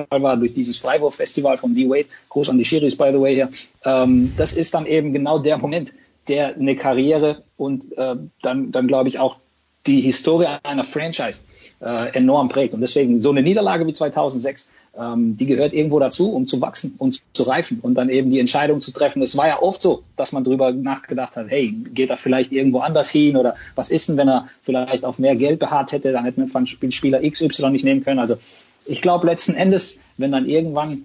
[0.10, 3.52] war durch dieses Freiwurf-Festival von D-Wade, groß an die Schiris, by the way, hier.
[3.86, 5.94] Ähm, das ist dann eben genau der Moment,
[6.28, 9.38] der eine Karriere und äh, dann, dann glaube ich auch
[9.86, 11.42] die Historie einer Franchise
[11.82, 12.74] äh, enorm prägt.
[12.74, 16.96] Und deswegen so eine Niederlage wie 2006, ähm, die gehört irgendwo dazu, um zu wachsen
[16.98, 19.22] und zu reifen und dann eben die Entscheidung zu treffen.
[19.22, 22.80] Es war ja oft so, dass man darüber nachgedacht hat, hey, geht er vielleicht irgendwo
[22.80, 26.24] anders hin oder was ist denn, wenn er vielleicht auf mehr Geld beharrt hätte, dann
[26.24, 28.20] hätte man Spieler XY nicht nehmen können.
[28.20, 28.38] Also
[28.86, 31.04] ich glaube letzten Endes, wenn dann irgendwann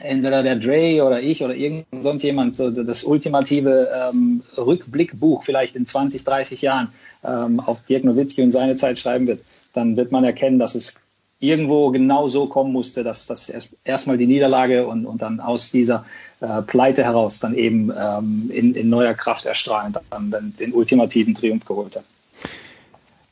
[0.00, 5.76] entweder der Dre oder ich oder irgend sonst jemand so das ultimative ähm, Rückblickbuch vielleicht
[5.76, 6.88] in 20, 30 Jahren
[7.22, 9.40] ähm, auf Dirk Nowitzki und seine Zeit schreiben wird,
[9.72, 10.94] dann wird man erkennen, dass es
[11.40, 15.70] irgendwo genau so kommen musste, dass das erst, erstmal die Niederlage und, und dann aus
[15.70, 16.04] dieser
[16.40, 21.34] äh, Pleite heraus dann eben ähm, in, in neuer Kraft erstrahlend dann, dann den ultimativen
[21.34, 22.04] Triumph geholt hat.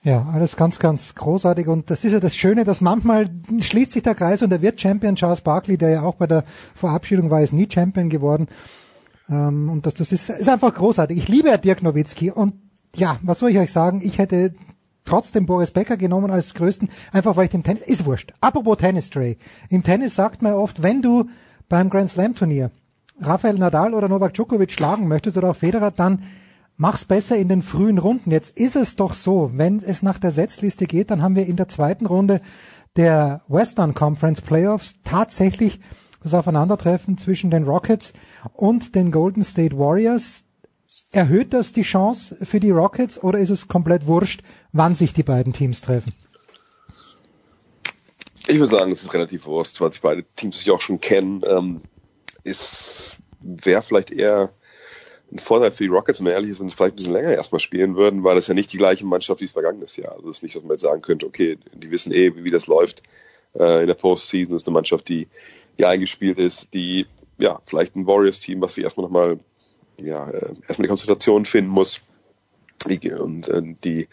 [0.05, 1.69] Ja, alles ganz, ganz großartig.
[1.69, 3.29] Und das ist ja das Schöne, dass manchmal
[3.61, 5.17] schließt sich der Kreis und er wird Champion.
[5.17, 6.45] Charles Barkley, der ja auch bei der
[6.75, 8.49] Verabschiedung war, ist nie Champion geworden.
[9.29, 11.19] Ähm, und das, das ist, ist einfach großartig.
[11.19, 12.31] Ich liebe Dirk Nowitzki.
[12.31, 12.55] Und
[12.97, 14.01] ja, was soll ich euch sagen?
[14.03, 14.55] Ich hätte
[15.09, 18.33] trotzdem Boris Becker genommen als größten, einfach weil ich dem Tennis, ist wurscht.
[18.41, 19.39] Apropos Tennis, Trey.
[19.71, 21.29] Im Tennis sagt man oft, wenn du
[21.69, 22.71] beim Grand Slam Turnier
[23.21, 26.23] Rafael Nadal oder Novak Djokovic schlagen möchtest oder auch Federer, dann
[26.77, 28.31] mach's besser in den frühen Runden.
[28.31, 31.57] Jetzt ist es doch so, wenn es nach der Setzliste geht, dann haben wir in
[31.57, 32.41] der zweiten Runde
[32.97, 35.81] der Western Conference Playoffs tatsächlich
[36.23, 38.13] das Aufeinandertreffen zwischen den Rockets
[38.55, 40.45] und den Golden State Warriors.
[41.11, 45.23] Erhöht das die Chance für die Rockets oder ist es komplett wurscht, wann sich die
[45.23, 46.13] beiden Teams treffen?
[48.47, 51.43] Ich würde sagen, es ist relativ wurscht, weil sich beide Teams sich auch schon kennen.
[51.47, 51.81] Ähm,
[53.41, 54.53] wäre vielleicht eher
[55.33, 57.33] ein Vorteil für die Rockets, wenn man ehrlich ist, wenn sie vielleicht ein bisschen länger
[57.33, 60.13] erstmal spielen würden, weil das ja nicht die gleiche Mannschaft wie das vergangenes Jahr.
[60.13, 62.51] Also es ist nicht, dass man jetzt sagen könnte, okay, die wissen eh, wie, wie
[62.51, 63.03] das läuft.
[63.55, 65.29] Äh, in der Postseason ist eine Mannschaft, die
[65.77, 67.07] ja eingespielt ist, die
[67.39, 69.39] ja vielleicht ein Warriors-Team, was sie erstmal nochmal
[70.01, 72.01] ja, äh, erstmal die Konzentration finden muss
[72.85, 74.09] und äh, die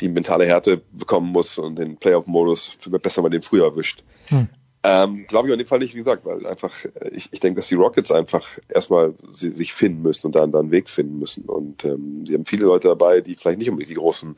[0.00, 4.02] die mentale Härte bekommen muss und den Playoff-Modus besser mal den früher erwischt.
[4.28, 4.48] Hm.
[4.86, 7.60] Ähm, Glaube ich in dem Fall nicht, wie gesagt, weil einfach, äh, ich, ich denke,
[7.60, 11.18] dass die Rockets einfach erstmal sie, sich finden müssen und dann, dann einen Weg finden
[11.18, 11.44] müssen.
[11.44, 14.36] Und ähm, sie haben viele Leute dabei, die vielleicht nicht unbedingt die großen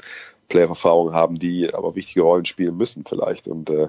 [0.49, 3.49] Player-Erfahrungen haben, die aber wichtige Rollen spielen müssen vielleicht.
[3.49, 3.89] Und äh,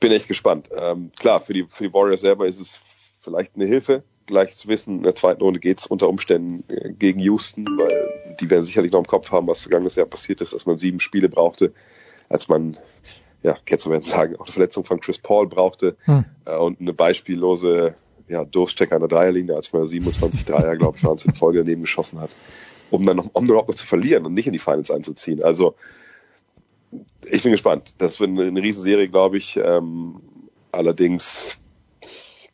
[0.00, 0.70] bin echt gespannt.
[0.74, 2.80] Ähm, klar, für die, für die Warriors selber ist es
[3.20, 6.92] vielleicht eine Hilfe, gleich zu wissen, in der zweiten Runde geht es unter Umständen äh,
[6.92, 10.52] gegen Houston, weil die werden sicherlich noch im Kopf haben, was vergangenes Jahr passiert ist,
[10.52, 11.72] dass man sieben Spiele brauchte,
[12.28, 12.78] als man
[13.42, 16.24] ja, Ketzer werden sagen, auch eine Verletzung von Chris Paul brauchte hm.
[16.44, 17.96] äh, und eine beispiellose
[18.28, 21.60] ja, Durchstecker an der Dreierlinie, als man 27 Dreier, glaube ich, waren es in Folge
[21.60, 22.30] daneben geschossen hat,
[22.90, 25.42] um dann noch, um überhaupt noch zu verlieren und nicht in die Finals einzuziehen.
[25.42, 25.74] Also
[27.30, 27.94] ich bin gespannt.
[27.98, 29.56] Das wird eine, eine Riesenserie, glaube ich.
[29.56, 30.20] Ähm,
[30.72, 31.58] allerdings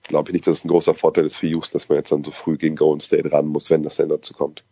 [0.08, 2.24] glaube ich nicht, dass es ein großer Vorteil ist für Houston, dass man jetzt dann
[2.24, 4.64] so früh gegen Golden State ran muss, wenn das denn dazu kommt.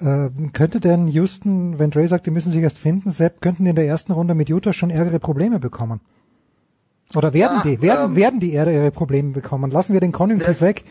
[0.00, 3.70] Äh, könnte denn Houston, wenn Dre sagt, die müssen sich erst finden, Sepp, könnten die
[3.70, 6.00] in der ersten Runde mit Utah schon ärgere Probleme bekommen?
[7.14, 9.70] Oder werden ja, die, werden, ähm, werden die ärgere Probleme bekommen?
[9.70, 10.84] Lassen wir den Konjunktiv weg.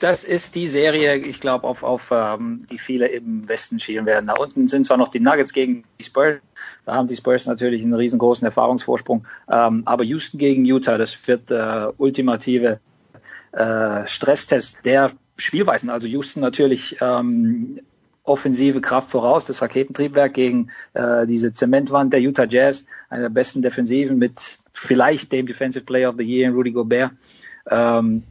[0.00, 4.26] Das ist die Serie, ich glaube, auf, auf ähm, die viele im Westen schielen werden.
[4.26, 6.40] Da unten sind zwar noch die Nuggets gegen die Spurs,
[6.84, 11.52] da haben die Spurs natürlich einen riesengroßen Erfahrungsvorsprung, ähm, aber Houston gegen Utah, das wird
[11.52, 12.80] äh, ultimative
[13.52, 15.90] äh, Stresstest der Spielweisen.
[15.90, 17.80] Also Houston natürlich ähm,
[18.24, 23.62] offensive Kraft voraus, das Raketentriebwerk gegen äh, diese Zementwand der Utah Jazz, einer der besten
[23.62, 24.40] Defensiven mit
[24.72, 27.12] vielleicht dem Defensive Player of the Year in Rudy Gobert.
[27.68, 28.22] Ähm,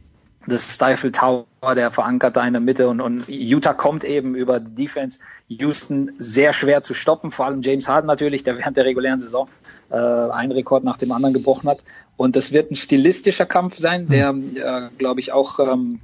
[0.46, 1.46] das Stifle Tower,
[1.76, 5.20] der verankert da in der Mitte und, und Utah kommt eben über die Defense.
[5.48, 9.48] Houston sehr schwer zu stoppen, vor allem James Harden natürlich, der während der regulären Saison
[9.92, 11.84] äh, einen Rekord nach dem anderen gebrochen hat.
[12.16, 16.00] Und das wird ein stilistischer Kampf sein, der, äh, glaube ich, auch ähm,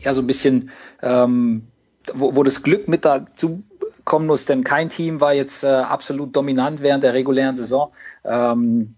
[0.00, 0.70] ja so ein bisschen
[1.02, 1.66] ähm,
[2.14, 3.62] wo, wo das Glück mit dazu
[4.04, 7.92] kommen muss, denn kein Team war jetzt äh, absolut dominant während der regulären Saison.
[8.24, 8.94] Ähm,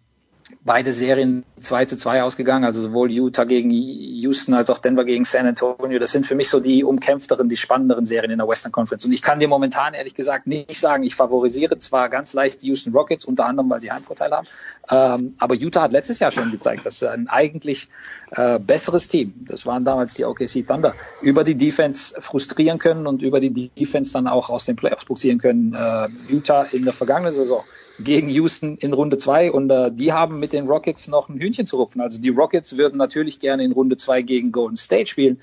[0.65, 5.25] beide Serien 2 zu 2 ausgegangen, also sowohl Utah gegen Houston als auch Denver gegen
[5.25, 5.99] San Antonio.
[5.99, 9.05] Das sind für mich so die umkämpfteren, die spannenderen Serien in der Western Conference.
[9.05, 12.69] Und ich kann dir momentan ehrlich gesagt nicht sagen, ich favorisiere zwar ganz leicht die
[12.69, 14.47] Houston Rockets, unter anderem, weil sie Heimvorteil haben,
[14.91, 17.89] ähm, aber Utah hat letztes Jahr schon gezeigt, dass ein eigentlich
[18.31, 23.23] äh, besseres Team, das waren damals die OKC Thunder, über die Defense frustrieren können und
[23.23, 25.75] über die Defense dann auch aus den Playoffs buxieren können.
[25.75, 27.65] Äh, Utah in der vergangenen Saison
[27.99, 31.67] gegen Houston in Runde zwei und äh, die haben mit den Rockets noch ein Hühnchen
[31.67, 32.01] zu rupfen.
[32.01, 35.41] Also die Rockets würden natürlich gerne in Runde zwei gegen Golden State spielen.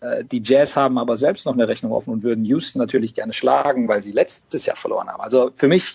[0.00, 3.32] Äh, die Jazz haben aber selbst noch eine Rechnung offen und würden Houston natürlich gerne
[3.32, 5.20] schlagen, weil sie letztes Jahr verloren haben.
[5.20, 5.94] Also für mich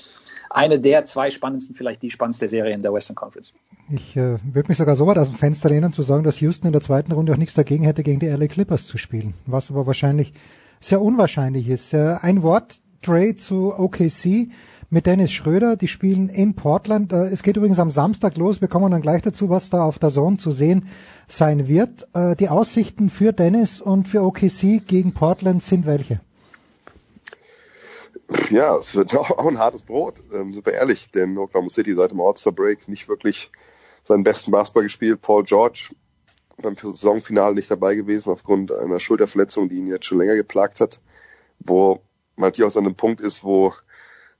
[0.50, 3.54] eine der zwei spannendsten, vielleicht die spannendste Serie in der Western Conference.
[3.90, 6.68] Ich äh, würde mich sogar so weit aus dem Fenster lehnen, zu sagen, dass Houston
[6.68, 9.34] in der zweiten Runde auch nichts dagegen hätte, gegen die LA Clippers zu spielen.
[9.46, 10.34] Was aber wahrscheinlich
[10.80, 11.94] sehr unwahrscheinlich ist.
[11.94, 14.50] Äh, ein Wort, Trade zu OKC
[14.92, 15.78] mit Dennis Schröder.
[15.78, 17.12] Die spielen in Portland.
[17.14, 18.62] Äh, es geht übrigens am Samstag los.
[18.62, 20.90] Wir kommen dann gleich dazu, was da auf der Zone zu sehen
[21.28, 22.08] sein wird.
[22.14, 26.20] Äh, die Aussichten für Dennis und für OKC gegen Portland sind welche?
[28.50, 32.12] Ja, es wird auch, ein hartes Brot, ähm, sind wir ehrlich, denn Oklahoma City seit
[32.12, 33.50] dem All-Star Break nicht wirklich
[34.04, 35.22] seinen besten Basketball gespielt.
[35.22, 35.96] Paul George
[36.62, 41.00] beim Saisonfinale nicht dabei gewesen aufgrund einer Schulterverletzung, die ihn jetzt schon länger geplagt hat,
[41.60, 42.02] wo
[42.36, 43.74] man natürlich auch an einem Punkt ist, wo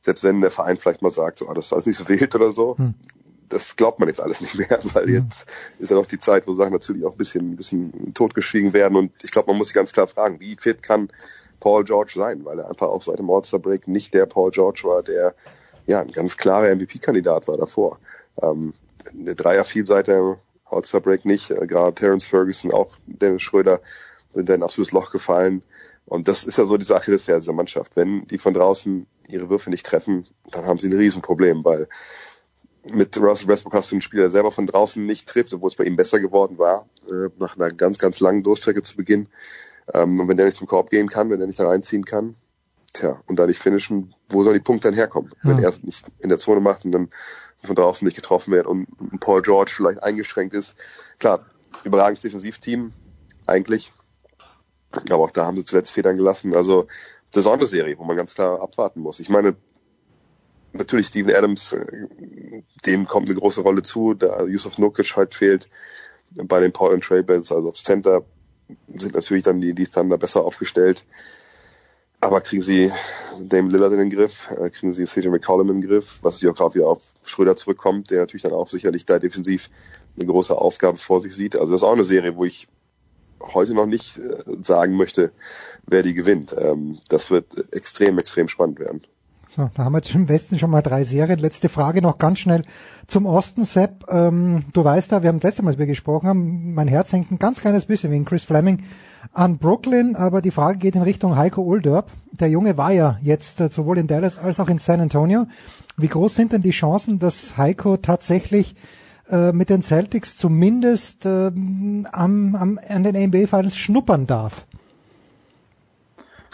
[0.02, 2.36] selbst wenn der Verein vielleicht mal sagt, so, ah, das ist alles nicht so wild
[2.36, 2.96] oder so, hm.
[3.50, 5.14] das glaubt man jetzt alles nicht mehr, weil hm.
[5.14, 5.46] jetzt
[5.80, 8.98] ist ja noch die Zeit, wo Sachen natürlich auch ein bisschen, ein bisschen totgeschwiegen werden
[8.98, 11.10] und ich glaube, man muss sich ganz klar fragen, wie fit kann
[11.60, 14.82] Paul George sein, weil er einfach auch seit dem All-Star Break nicht der Paul George
[14.84, 15.36] war, der
[15.86, 18.00] ja ein ganz klarer MVP-Kandidat war davor.
[18.42, 18.74] Ähm,
[19.14, 23.80] der Dreier-Vielseiter All-Star Break nicht, äh, gerade Terence Ferguson, auch Dennis Schröder
[24.34, 25.62] sind da in ein absolutes Loch gefallen.
[26.06, 27.96] Und das ist ja so die Sache des dieser Mannschaft.
[27.96, 31.88] Wenn die von draußen ihre Würfe nicht treffen, dann haben sie ein Riesenproblem, weil
[32.84, 35.76] mit Russell Westbrook hast du einen Spieler, der selber von draußen nicht trifft, obwohl es
[35.76, 39.28] bei ihm besser geworden war, äh, nach einer ganz, ganz langen Durchstrecke zu Beginn.
[39.94, 42.36] Ähm, und wenn der nicht zum Korb gehen kann, wenn der nicht da reinziehen kann,
[42.94, 45.32] tja, und da nicht finishen, wo sollen die Punkte dann herkommen?
[45.44, 45.50] Ja.
[45.50, 47.10] Wenn er es nicht in der Zone macht und dann
[47.64, 48.88] von draußen nicht getroffen wird und
[49.20, 50.76] Paul George vielleicht eingeschränkt ist.
[51.20, 51.46] Klar,
[51.84, 52.92] überragendes Defensivteam,
[53.46, 53.94] eigentlich,
[54.92, 56.56] aber auch da haben sie zuletzt Federn gelassen.
[56.56, 56.88] Also
[57.34, 59.20] eine Sonderserie, wo man ganz klar abwarten muss.
[59.20, 59.56] Ich meine,
[60.74, 61.86] natürlich Steven Adams, äh,
[62.86, 65.70] dem kommt eine große Rolle zu, da Yusuf Nukic halt fehlt
[66.32, 68.24] bei den Paul and Trailbells, also auf Center
[68.88, 71.06] sind natürlich dann die, die Thunder besser aufgestellt.
[72.22, 72.92] Aber kriegen sie
[73.40, 76.48] Dame Lillard in den Griff, äh, kriegen sie CJ McCollum in den Griff, was sich
[76.48, 79.70] auch gerade wieder auf Schröder zurückkommt, der natürlich dann auch sicherlich da defensiv
[80.16, 81.56] eine große Aufgabe vor sich sieht.
[81.56, 82.68] Also das ist auch eine Serie, wo ich
[83.54, 85.32] heute noch nicht äh, sagen möchte,
[85.88, 86.56] wer die gewinnt.
[86.58, 89.02] Ähm, das wird extrem, extrem spannend werden.
[89.54, 91.38] So, da haben wir im Westen schon mal drei Serien.
[91.38, 92.62] Letzte Frage noch ganz schnell
[93.06, 94.06] zum Osten, Sepp.
[94.08, 97.12] Ähm, du weißt da, wir haben das letzte Mal, als wir gesprochen haben, mein Herz
[97.12, 98.82] hängt ein ganz kleines bisschen wegen Chris Fleming
[99.34, 102.12] an Brooklyn, aber die Frage geht in Richtung Heiko Olderb.
[102.32, 105.48] Der Junge war ja jetzt äh, sowohl in Dallas als auch in San Antonio.
[105.98, 108.76] Wie groß sind denn die Chancen, dass Heiko tatsächlich
[109.30, 111.52] äh, mit den Celtics zumindest äh,
[112.12, 114.66] am, am, an den NBA Finals schnuppern darf?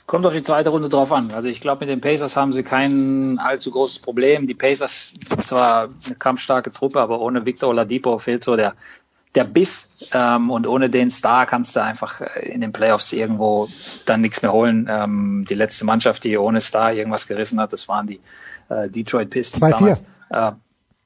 [0.05, 1.31] Kommt auf die zweite Runde drauf an.
[1.31, 4.47] Also ich glaube, mit den Pacers haben sie kein allzu großes Problem.
[4.47, 8.73] Die Pacers zwar eine kampfstarke Truppe, aber ohne Victor Oladipo fehlt so der
[9.35, 13.69] der Biss ähm, und ohne den Star kannst du einfach äh, in den Playoffs irgendwo
[14.05, 14.87] dann nichts mehr holen.
[14.89, 18.19] Ähm, die letzte Mannschaft, die ohne Star irgendwas gerissen hat, das waren die
[18.69, 20.03] äh, Detroit Pistons 2, damals.
[20.29, 20.51] Äh,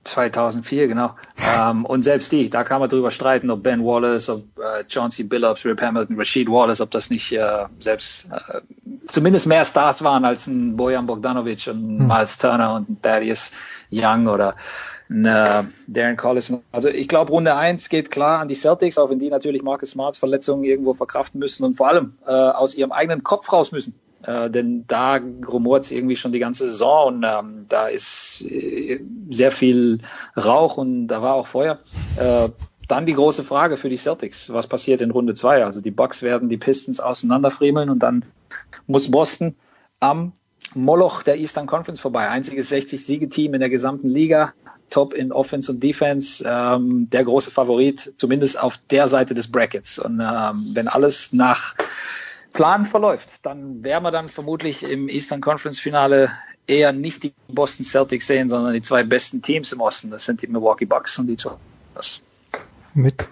[0.04, 1.16] 2004, genau.
[1.38, 5.24] ähm, und selbst die, da kann man drüber streiten, ob Ben Wallace, ob äh, Chauncey
[5.24, 8.62] Billups, Rip Hamilton, Rashid Wallace, ob das nicht äh, selbst äh,
[9.08, 12.08] zumindest mehr Stars waren als ein Bojan Bogdanovic und hm.
[12.08, 13.52] Miles Turner und Darius
[13.92, 14.56] Young oder
[15.10, 16.64] ein, äh, Darren Collison.
[16.72, 19.92] Also ich glaube, Runde eins geht klar an die Celtics, auch wenn die natürlich Marcus
[19.92, 23.94] Smarts Verletzungen irgendwo verkraften müssen und vor allem äh, aus ihrem eigenen Kopf raus müssen.
[24.24, 29.02] Äh, denn da rumort es irgendwie schon die ganze Saison und ähm, da ist äh,
[29.30, 30.00] sehr viel
[30.38, 31.80] Rauch und da war auch Feuer.
[32.18, 32.50] Äh,
[32.88, 34.52] dann die große Frage für die Celtics.
[34.52, 35.64] Was passiert in Runde zwei?
[35.64, 38.26] Also die Bucks werden die Pistons auseinanderfriemeln und dann
[38.86, 39.56] muss Boston
[40.02, 40.34] am
[40.74, 42.28] Moloch der Eastern Conference vorbei.
[42.28, 44.54] Einziges 60-Siege-Team in der gesamten Liga.
[44.90, 46.44] Top in Offense und Defense.
[46.46, 49.98] Ähm, der große Favorit, zumindest auf der Seite des Brackets.
[49.98, 51.76] Und ähm, wenn alles nach
[52.54, 56.32] Plan verläuft, dann werden wir dann vermutlich im Eastern Conference Finale
[56.68, 60.12] eher nicht die Boston Celtics sehen, sondern die zwei besten Teams im Osten.
[60.12, 61.62] Das sind die Milwaukee Bucks und die Toronto.
[62.94, 63.28] Mit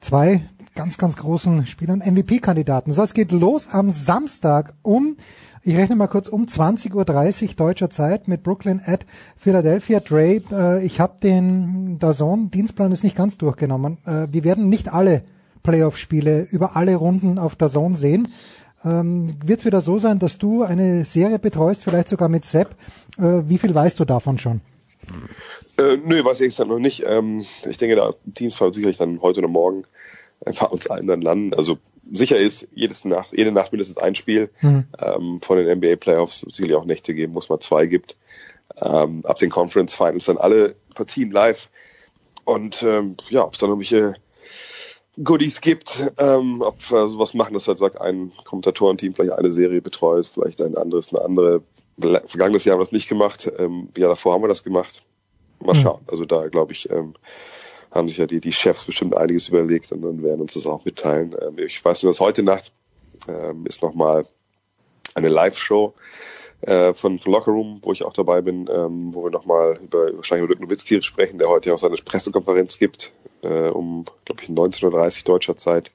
[0.00, 2.92] zwei ganz, ganz großen Spielern, MVP-Kandidaten.
[2.92, 5.16] So, es geht los am Samstag um,
[5.62, 9.04] ich rechne mal kurz um 20.30 Uhr deutscher Zeit mit Brooklyn at
[9.36, 10.00] Philadelphia.
[10.00, 13.98] Dre, äh, ich habe den Dazon-Dienstplan ist nicht ganz durchgenommen.
[14.06, 15.22] Äh, wir werden nicht alle
[15.62, 18.28] Playoff-Spiele über alle Runden auf der Zone sehen.
[18.84, 22.74] Ähm, wird wieder so sein, dass du eine Serie betreust, vielleicht sogar mit Sepp.
[23.18, 24.62] Äh, wie viel weißt du davon schon?
[25.78, 27.04] Äh, nö, weiß ich noch nicht.
[27.06, 29.84] Ähm, ich denke, der Dienstplan wird sicherlich dann heute oder morgen
[30.40, 31.54] bei uns allen dann landen.
[31.54, 31.78] Also
[32.12, 34.50] sicher ist, jedes Nacht, jede Nacht mindestens ein Spiel.
[34.62, 34.84] Mhm.
[34.98, 38.16] Ähm, von den NBA Playoffs sicherlich auch Nächte geben, wo es mal zwei gibt.
[38.80, 41.68] Ähm, ab den Conference Finals dann alle Partien live.
[42.44, 44.14] Und ähm, ja, ob es dann irgendwelche
[45.22, 50.26] Goodies gibt, ähm, ob wir sowas machen, dass halt ein Kommentatorenteam vielleicht eine Serie betreut,
[50.26, 51.62] vielleicht ein anderes eine andere.
[51.98, 55.02] Vergangenes Jahr haben wir das nicht gemacht, ähm, ja davor haben wir das gemacht.
[55.62, 55.82] Mal hm.
[55.82, 56.00] schauen.
[56.10, 57.14] Also da glaube ich, ähm,
[57.90, 60.84] haben sich ja die, die Chefs bestimmt einiges überlegt und dann werden uns das auch
[60.84, 61.36] mitteilen.
[61.40, 62.72] Ähm, ich weiß nur, dass heute Nacht
[63.28, 64.26] ähm, ist nochmal
[65.14, 65.92] eine Live-Show
[66.62, 70.16] äh, von, von Locker Room, wo ich auch dabei bin, ähm, wo wir nochmal über
[70.16, 74.42] wahrscheinlich über Dirk Nowitzki sprechen, der heute ja auch seine Pressekonferenz gibt, äh, um, glaube
[74.42, 75.92] ich, 19.30 deutscher Zeit.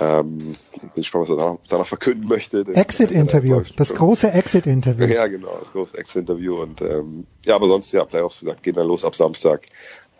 [0.00, 2.66] Ähm, bin gespannt, was er danach, danach verkünden möchte.
[2.74, 5.06] Exit-Interview, das große Exit-Interview.
[5.06, 6.60] Ja, genau, das große Exit-Interview.
[6.60, 9.62] Und ähm, ja, aber sonst, ja, Playoffs, wie gesagt, gehen dann los ab Samstag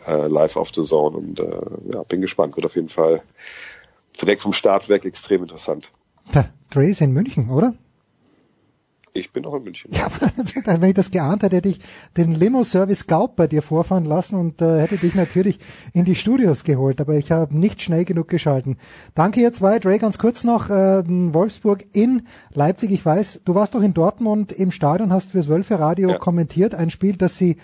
[0.07, 1.61] äh, live auf The Zone und äh,
[1.93, 2.57] ja, bin gespannt.
[2.57, 3.23] Wird auf jeden Fall
[4.21, 5.91] direkt vom Start weg extrem interessant.
[6.33, 7.75] Da, Dre ist in München, oder?
[9.17, 9.93] Ich bin auch in München.
[9.95, 10.09] Ja,
[10.81, 11.79] wenn ich das geahnt hätte, hätte ich
[12.17, 15.61] den Limo-Service Scout bei dir vorfahren lassen und äh, hätte dich natürlich
[15.93, 18.77] in die Studios geholt, aber ich habe nicht schnell genug geschalten.
[19.15, 19.79] Danke ihr zwei.
[19.79, 22.91] Dre, ganz kurz noch, äh, Wolfsburg in Leipzig.
[22.91, 26.19] Ich weiß, du warst doch in Dortmund im Stadion, hast fürs Wölfe Radio ja.
[26.19, 27.59] kommentiert, ein Spiel, das sie,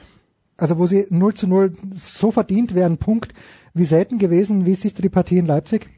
[0.57, 3.33] also wo sie 0 zu 0 so verdient wären, Punkt,
[3.75, 4.67] wie selten gewesen.
[4.67, 5.89] Wie siehst du die Partie in Leipzig?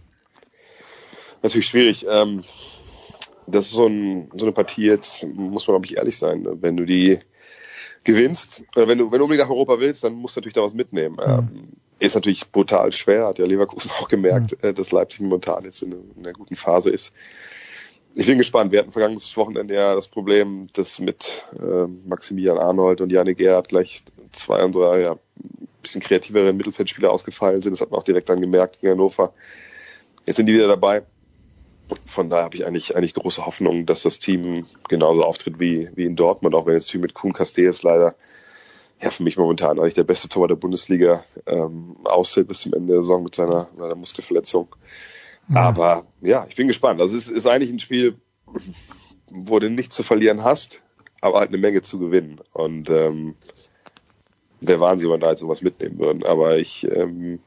[1.42, 2.06] Natürlich schwierig.
[2.08, 2.42] Ähm
[3.46, 6.42] das ist so, ein, so eine Partie jetzt, muss man, glaube ich, ehrlich sein.
[6.42, 6.56] Ne?
[6.60, 7.18] Wenn du die
[8.04, 10.62] gewinnst, oder wenn du, wenn du unbedingt nach Europa willst, dann musst du natürlich da
[10.62, 11.16] was mitnehmen.
[11.16, 11.68] Mhm.
[11.98, 14.74] Ist natürlich brutal schwer, hat ja Leverkusen auch gemerkt, mhm.
[14.74, 17.12] dass Leipzig momentan jetzt in, in einer guten Phase ist.
[18.14, 18.72] Ich bin gespannt.
[18.72, 23.68] Wir hatten vergangenes Wochenende ja das Problem, dass mit äh, Maximilian Arnold und Janik Gerhardt
[23.68, 25.16] gleich zwei unserer ja,
[25.80, 27.72] bisschen kreativeren Mittelfeldspieler ausgefallen sind.
[27.72, 29.32] Das hat man auch direkt dann gemerkt in Hannover.
[30.26, 31.04] Jetzt sind die wieder dabei
[32.04, 36.04] von daher habe ich eigentlich, eigentlich große Hoffnung, dass das Team genauso auftritt wie, wie
[36.04, 38.14] in Dortmund, auch wenn das Team mit Kuhn Castells leider
[39.00, 42.92] ja für mich momentan eigentlich der beste Tor der Bundesliga ähm, aussieht bis zum Ende
[42.92, 44.68] der Saison mit seiner, seiner Muskelverletzung.
[45.52, 47.00] Aber ja, ich bin gespannt.
[47.00, 48.16] Also es ist eigentlich ein Spiel,
[49.28, 50.82] wo du nichts zu verlieren hast,
[51.20, 52.40] aber halt eine Menge zu gewinnen.
[52.52, 53.34] Und ähm,
[54.60, 56.24] wer waren sie, wenn da jetzt sowas mitnehmen würden.
[56.24, 57.40] Aber ich ähm,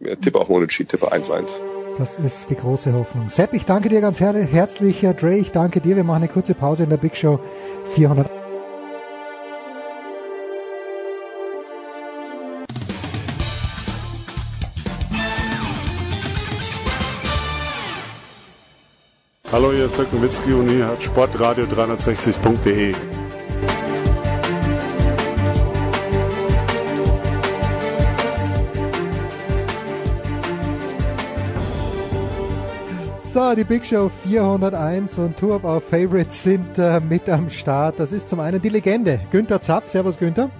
[0.00, 1.77] ja, tippe auch Unentschieden, tippe 1-1.
[1.98, 3.28] Das ist die große Hoffnung.
[3.28, 5.00] Sepp, ich danke dir ganz her herzlich.
[5.00, 5.96] Dre, ich danke dir.
[5.96, 7.40] Wir machen eine kurze Pause in der Big Show
[7.96, 8.30] 400.
[19.50, 22.94] Hallo, hier ist Dirk Nowitzki und hier hat sportradio360.de.
[33.56, 37.98] Die Big Show 401 und Two of Our Favorites sind äh, mit am Start.
[37.98, 39.88] Das ist zum einen die Legende Günther Zapf.
[39.88, 40.50] Servus Günther.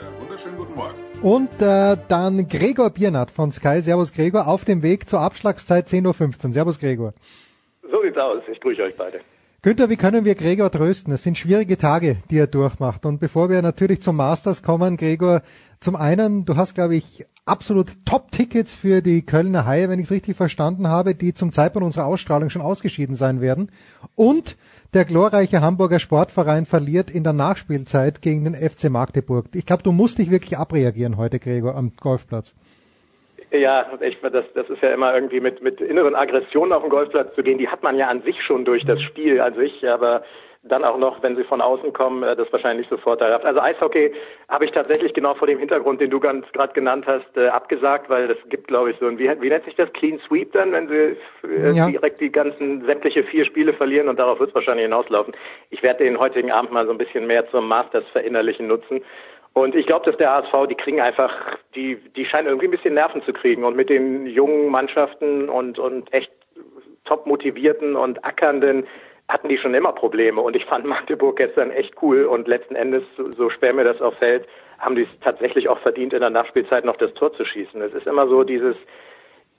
[0.00, 0.94] Ja, wunderschönen guten Morgen.
[1.20, 3.82] Und äh, dann Gregor Biernat von Sky.
[3.82, 6.52] Servus Gregor auf dem Weg zur Abschlagszeit 10.15 Uhr.
[6.52, 7.12] Servus Gregor.
[7.82, 8.42] So sieht's aus.
[8.50, 9.20] Ich grüße euch beide.
[9.62, 11.12] Günther, wie können wir Gregor trösten?
[11.12, 13.04] Es sind schwierige Tage, die er durchmacht.
[13.04, 15.42] Und bevor wir natürlich zum Masters kommen, Gregor,
[15.80, 20.12] zum einen, du hast, glaube ich, absolut Top-Tickets für die Kölner Haie, wenn ich es
[20.12, 23.70] richtig verstanden habe, die zum Zeitpunkt unserer Ausstrahlung schon ausgeschieden sein werden.
[24.14, 24.56] Und
[24.94, 29.48] der glorreiche Hamburger Sportverein verliert in der Nachspielzeit gegen den FC Magdeburg.
[29.52, 32.54] Ich glaube, du musst dich wirklich abreagieren heute, Gregor, am Golfplatz.
[33.52, 37.34] Ja, ich, das, das ist ja immer irgendwie mit, mit inneren Aggressionen auf den Golfplatz
[37.34, 37.58] zu gehen.
[37.58, 40.22] Die hat man ja an sich schon durch das Spiel an sich, aber
[40.62, 43.44] dann auch noch, wenn sie von außen kommen, äh, das wahrscheinlich so vorteilhaft.
[43.44, 44.12] Also Eishockey
[44.48, 48.10] habe ich tatsächlich genau vor dem Hintergrund, den du ganz gerade genannt hast, äh, abgesagt,
[48.10, 50.72] weil das gibt, glaube ich, so ein, wie, wie nennt sich das, Clean Sweep dann,
[50.72, 51.16] wenn sie
[51.48, 51.88] äh, ja.
[51.88, 55.34] direkt die ganzen sämtliche vier Spiele verlieren und darauf wird es wahrscheinlich hinauslaufen.
[55.70, 59.02] Ich werde den heutigen Abend mal so ein bisschen mehr zum Masters verinnerlichen nutzen
[59.52, 61.32] und ich glaube, dass der HSV, die kriegen einfach,
[61.74, 63.64] die, die scheinen irgendwie ein bisschen Nerven zu kriegen.
[63.64, 66.30] Und mit den jungen Mannschaften und, und echt
[67.04, 68.86] top motivierten und ackernden
[69.28, 70.40] hatten die schon immer Probleme.
[70.40, 72.24] Und ich fand Magdeburg gestern echt cool.
[72.24, 73.02] Und letzten Endes,
[73.36, 74.46] so, schwer mir das auch fällt,
[74.78, 77.80] haben die es tatsächlich auch verdient, in der Nachspielzeit noch das Tor zu schießen.
[77.82, 78.76] Es ist immer so dieses,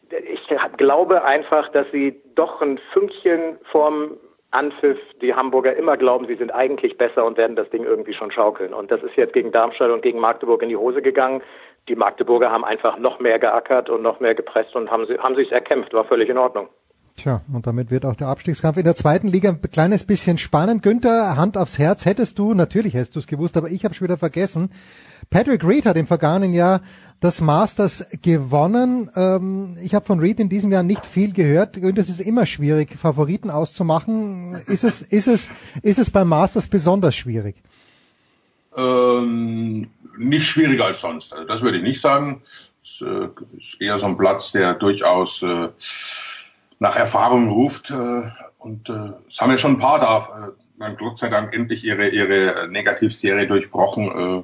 [0.10, 0.42] ich
[0.78, 4.18] glaube einfach, dass sie doch ein Fünkchen vorm
[4.51, 8.31] Anpfiff die Hamburger immer glauben, sie sind eigentlich besser und werden das Ding irgendwie schon
[8.31, 8.73] schaukeln.
[8.73, 11.41] Und das ist jetzt gegen Darmstadt und gegen Magdeburg in die Hose gegangen.
[11.88, 15.51] Die Magdeburger haben einfach noch mehr geackert und noch mehr gepresst und haben, haben sich
[15.51, 16.67] erkämpft, war völlig in Ordnung.
[17.17, 20.81] Tja, und damit wird auch der Abstiegskampf in der zweiten Liga ein kleines bisschen spannend.
[20.81, 24.07] Günther, Hand aufs Herz, hättest du, natürlich hättest du es gewusst, aber ich habe schon
[24.07, 24.71] wieder vergessen.
[25.30, 26.81] Patrick Reed hat im vergangenen Jahr
[27.22, 29.09] das Masters gewonnen.
[29.16, 31.77] Ähm, ich habe von Reed in diesem Jahr nicht viel gehört.
[31.77, 34.56] Es ist immer schwierig, Favoriten auszumachen.
[34.67, 35.50] Ist es, ist es,
[35.83, 37.56] ist es beim Masters besonders schwierig?
[38.75, 41.32] Ähm, nicht schwieriger als sonst.
[41.32, 42.41] Also das würde ich nicht sagen.
[42.83, 45.69] Es äh, ist eher so ein Platz, der durchaus äh,
[46.80, 47.91] nach Erfahrung ruft.
[47.91, 51.83] Äh, und äh, es haben ja schon ein paar da, äh, Gott sei Dank endlich
[51.83, 54.43] ihre, ihre Negativserie durchbrochen.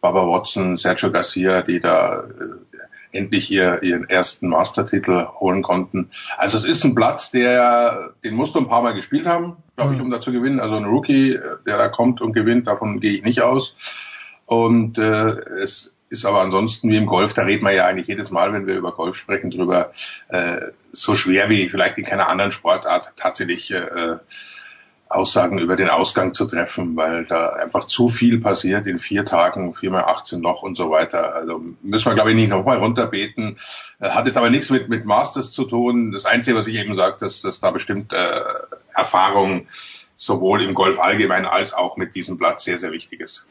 [0.00, 6.10] Äh, Baba Watson, Sergio Garcia, die da äh, endlich ihr, ihren ersten Mastertitel holen konnten.
[6.36, 9.94] Also es ist ein Platz, der, den musst du ein paar Mal gespielt haben, glaube
[9.94, 10.06] ich, mhm.
[10.06, 10.60] um da zu gewinnen.
[10.60, 13.76] Also ein Rookie, der da kommt und gewinnt, davon gehe ich nicht aus.
[14.46, 15.28] Und äh,
[15.62, 18.66] es ist aber ansonsten wie im Golf, da reden wir ja eigentlich jedes Mal, wenn
[18.66, 19.92] wir über Golf sprechen, drüber
[20.28, 20.60] äh,
[20.92, 24.16] so schwer wie vielleicht in keiner anderen Sportart tatsächlich äh,
[25.10, 29.74] Aussagen über den Ausgang zu treffen, weil da einfach zu viel passiert in vier Tagen,
[29.74, 31.34] viermal 18 noch und so weiter.
[31.34, 33.58] Also müssen wir, glaube ich, nicht nochmal runterbeten.
[33.98, 36.12] Äh, hat jetzt aber nichts mit, mit Masters zu tun.
[36.12, 38.40] Das Einzige, was ich eben sage, dass, dass da bestimmt äh,
[38.94, 39.66] Erfahrung
[40.14, 43.46] sowohl im Golf allgemein als auch mit diesem Platz sehr, sehr wichtig ist.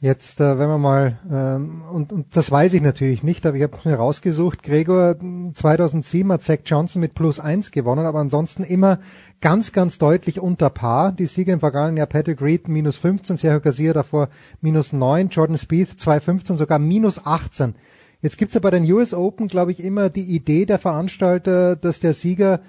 [0.00, 3.62] Jetzt, äh, wenn wir mal, ähm, und, und das weiß ich natürlich nicht, aber ich
[3.62, 5.16] habe mir rausgesucht, Gregor,
[5.54, 8.98] 2007 hat Zach Johnson mit plus eins gewonnen, aber ansonsten immer
[9.40, 11.12] ganz, ganz deutlich unter Paar.
[11.12, 14.28] Die Sieger im vergangenen Jahr Patrick Reed minus 15, Sergio Garcia davor
[14.60, 17.76] minus 9, Jordan Spieth 2,15, sogar minus 18.
[18.20, 22.00] Jetzt gibt's ja bei den US Open, glaube ich, immer die Idee der Veranstalter, dass
[22.00, 22.60] der Sieger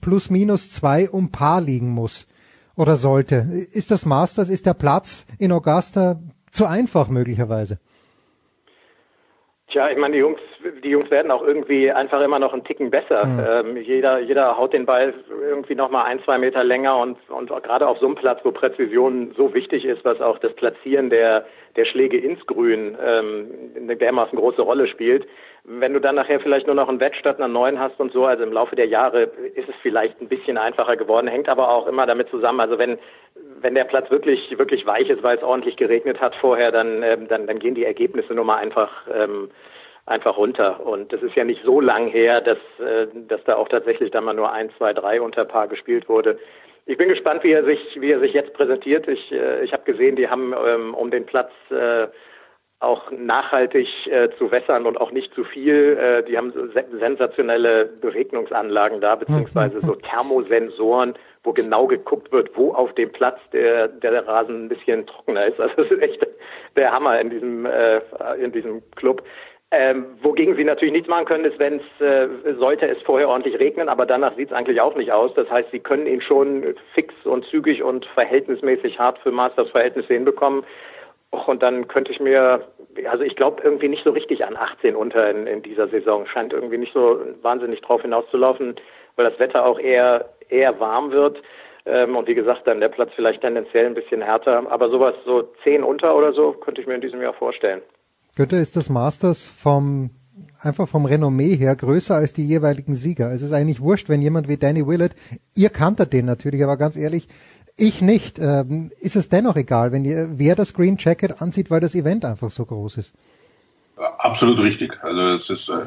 [0.00, 2.26] plus minus zwei um Paar liegen muss
[2.76, 3.66] oder sollte.
[3.72, 7.78] Ist das Masters, ist der Platz in Augusta zu einfach möglicherweise.
[9.70, 10.40] Tja, ich meine, die Jungs,
[10.82, 13.24] die Jungs werden auch irgendwie einfach immer noch einen Ticken besser.
[13.24, 13.44] Mhm.
[13.48, 15.14] Ähm, jeder, jeder haut den Ball
[15.48, 18.50] irgendwie noch mal ein, zwei Meter länger und, und gerade auf so einem Platz, wo
[18.50, 21.46] Präzision so wichtig ist, was auch das Platzieren der,
[21.76, 23.46] der Schläge ins Grün ähm,
[23.76, 25.28] eine dermaßen große Rolle spielt,
[25.64, 28.24] wenn du dann nachher vielleicht nur noch einen Wett statt einer neuen hast und so,
[28.24, 29.24] also im Laufe der Jahre
[29.54, 32.60] ist es vielleicht ein bisschen einfacher geworden, hängt aber auch immer damit zusammen.
[32.60, 32.98] Also wenn,
[33.60, 37.28] wenn der Platz wirklich, wirklich weich ist, weil es ordentlich geregnet hat vorher, dann, ähm,
[37.28, 39.50] dann, dann gehen die Ergebnisse nun mal einfach, ähm,
[40.06, 40.84] einfach runter.
[40.84, 44.24] Und das ist ja nicht so lang her, dass, äh, dass da auch tatsächlich dann
[44.24, 46.38] mal nur ein, zwei, drei unter Paar gespielt wurde.
[46.86, 49.06] Ich bin gespannt, wie er sich, wie er sich jetzt präsentiert.
[49.08, 52.08] Ich, äh, ich habe gesehen, die haben ähm, um den Platz äh,
[52.80, 55.98] auch nachhaltig äh, zu wässern und auch nicht zu viel.
[55.98, 56.66] Äh, die haben so
[56.98, 63.88] sensationelle Beregnungsanlagen da, beziehungsweise so Thermosensoren, wo genau geguckt wird, wo auf dem Platz der,
[63.88, 65.60] der Rasen ein bisschen trockener ist.
[65.60, 66.26] Also das ist echt
[66.76, 68.00] der Hammer in diesem, äh,
[68.42, 69.22] in diesem Club.
[69.72, 72.28] Ähm, wogegen sie natürlich nichts machen können, ist, wenn es äh,
[72.58, 75.32] sollte es vorher ordentlich regnen, aber danach sieht es eigentlich auch nicht aus.
[75.34, 80.64] Das heißt, sie können ihn schon fix und zügig und verhältnismäßig hart für Masters-Verhältnisse hinbekommen.
[81.32, 82.66] Och, und dann könnte ich mir,
[83.08, 86.26] also ich glaube irgendwie nicht so richtig an 18 unter in, in dieser Saison.
[86.26, 88.74] Scheint irgendwie nicht so wahnsinnig drauf hinauszulaufen,
[89.16, 91.40] weil das Wetter auch eher eher warm wird.
[91.86, 94.70] Ähm, und wie gesagt, dann der Platz vielleicht tendenziell ein bisschen härter.
[94.70, 97.80] Aber sowas so 10 unter oder so könnte ich mir in diesem Jahr vorstellen.
[98.36, 100.10] Götter ist das Masters vom
[100.62, 103.32] einfach vom Renommee her größer als die jeweiligen Sieger.
[103.32, 105.14] Es ist eigentlich wurscht, wenn jemand wie Danny Willett,
[105.54, 107.28] ihr kanntet den natürlich, aber ganz ehrlich,
[107.80, 108.38] ich nicht.
[108.38, 112.24] Ähm, ist es dennoch egal, wenn ihr, wer das Green Jacket anzieht, weil das Event
[112.24, 113.12] einfach so groß ist?
[114.18, 114.98] Absolut richtig.
[115.02, 115.86] Also es ist, äh,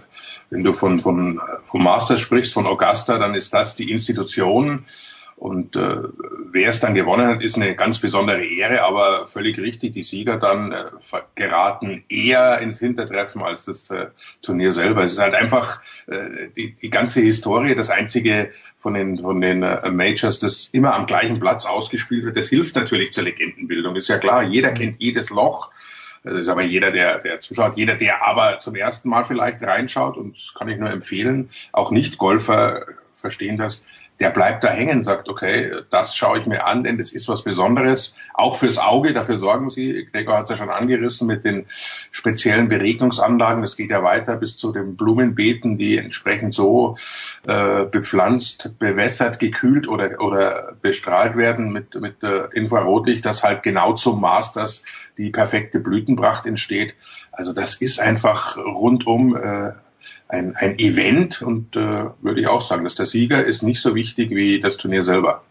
[0.50, 4.86] wenn du von, von vom Masters sprichst, von Augusta, dann ist das die Institution,
[5.44, 5.98] und äh,
[6.52, 10.38] wer es dann gewonnen hat, ist eine ganz besondere Ehre, aber völlig richtig, die Sieger
[10.38, 10.86] dann äh,
[11.36, 14.08] geraten eher ins Hintertreffen als das äh,
[14.42, 15.04] Turnier selber.
[15.04, 18.52] Es ist halt einfach äh, die, die ganze Historie, das einzige
[18.84, 22.36] von den, von den äh, Majors, das immer am gleichen Platz ausgespielt wird.
[22.36, 23.96] Das hilft natürlich zur Legendenbildung.
[23.96, 25.72] Ist ja klar, jeder kennt jedes Loch.
[26.24, 30.18] Das ist aber jeder, der, der zuschaut, jeder, der aber zum ersten Mal vielleicht reinschaut,
[30.18, 33.84] und das kann ich nur empfehlen, auch Nicht-Golfer verstehen das,
[34.24, 37.44] der bleibt da hängen, sagt, okay, das schaue ich mir an, denn das ist was
[37.44, 40.08] Besonderes, auch fürs Auge, dafür sorgen sie.
[40.14, 41.66] Gregor hat es ja schon angerissen mit den
[42.10, 46.96] speziellen Beregnungsanlagen, das geht ja weiter bis zu den Blumenbeeten, die entsprechend so
[47.46, 53.92] äh, bepflanzt, bewässert, gekühlt oder, oder bestrahlt werden mit, mit äh, Infrarotlicht, dass halt genau
[53.92, 54.86] zum Maß, dass
[55.18, 56.94] die perfekte Blütenpracht entsteht.
[57.34, 59.74] Also das ist einfach rundum äh,
[60.28, 63.96] ein, ein Event und äh, würde ich auch sagen, dass der Sieger ist nicht so
[63.96, 65.44] wichtig wie das Turnier selber.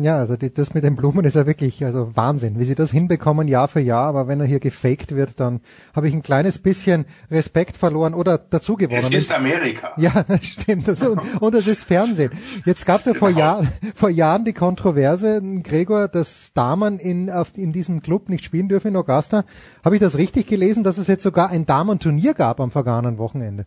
[0.00, 2.92] Ja, also die, das mit den Blumen ist ja wirklich also Wahnsinn, wie sie das
[2.92, 5.60] hinbekommen Jahr für Jahr, aber wenn er hier gefaked wird, dann
[5.92, 8.98] habe ich ein kleines bisschen Respekt verloren oder dazu gewonnen.
[8.98, 9.92] Es ist Amerika.
[9.96, 10.86] Ja, stimmt.
[10.86, 12.30] Das, und, und es ist Fernsehen.
[12.64, 13.40] Jetzt gab es ja vor, genau.
[13.40, 18.68] Jahr, vor Jahren die Kontroverse, Gregor, dass Damen in, auf, in diesem Club nicht spielen
[18.68, 19.44] dürfen in Augusta.
[19.84, 23.66] Habe ich das richtig gelesen, dass es jetzt sogar ein Damenturnier gab am vergangenen Wochenende?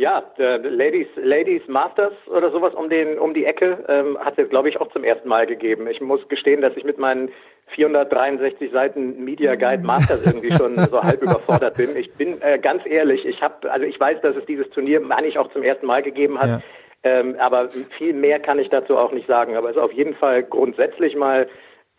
[0.00, 4.70] Ja, Ladies, Ladies Masters oder sowas um den um die Ecke ähm, hat es glaube
[4.70, 5.86] ich auch zum ersten Mal gegeben.
[5.88, 7.28] Ich muss gestehen, dass ich mit meinen
[7.74, 11.94] 463 Seiten Media Guide Masters irgendwie schon so halb überfordert bin.
[11.96, 15.36] Ich bin äh, ganz ehrlich, ich habe also ich weiß, dass es dieses Turnier eigentlich
[15.36, 16.48] auch zum ersten Mal gegeben hat.
[16.48, 16.60] Ja.
[17.02, 19.54] Ähm, aber viel mehr kann ich dazu auch nicht sagen.
[19.54, 21.46] Aber es ist auf jeden Fall grundsätzlich mal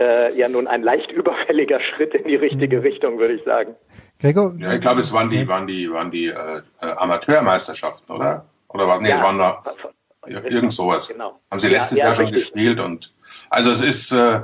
[0.02, 2.84] äh, ja nun ein leicht überfälliger Schritt in die richtige mhm.
[2.84, 3.76] Richtung, würde ich sagen.
[4.20, 4.54] Gregor?
[4.58, 8.46] Ja, ich glaube, es waren die, waren die, waren die äh, äh Amateurmeisterschaften, oder?
[8.68, 9.02] Oder was?
[9.02, 9.64] Nee, ja, waren da
[10.26, 11.08] irgend sowas.
[11.08, 11.40] Genau.
[11.50, 12.44] Haben sie letztes ja, ja, Jahr schon richtig.
[12.46, 13.14] gespielt und
[13.50, 14.42] also es ist äh,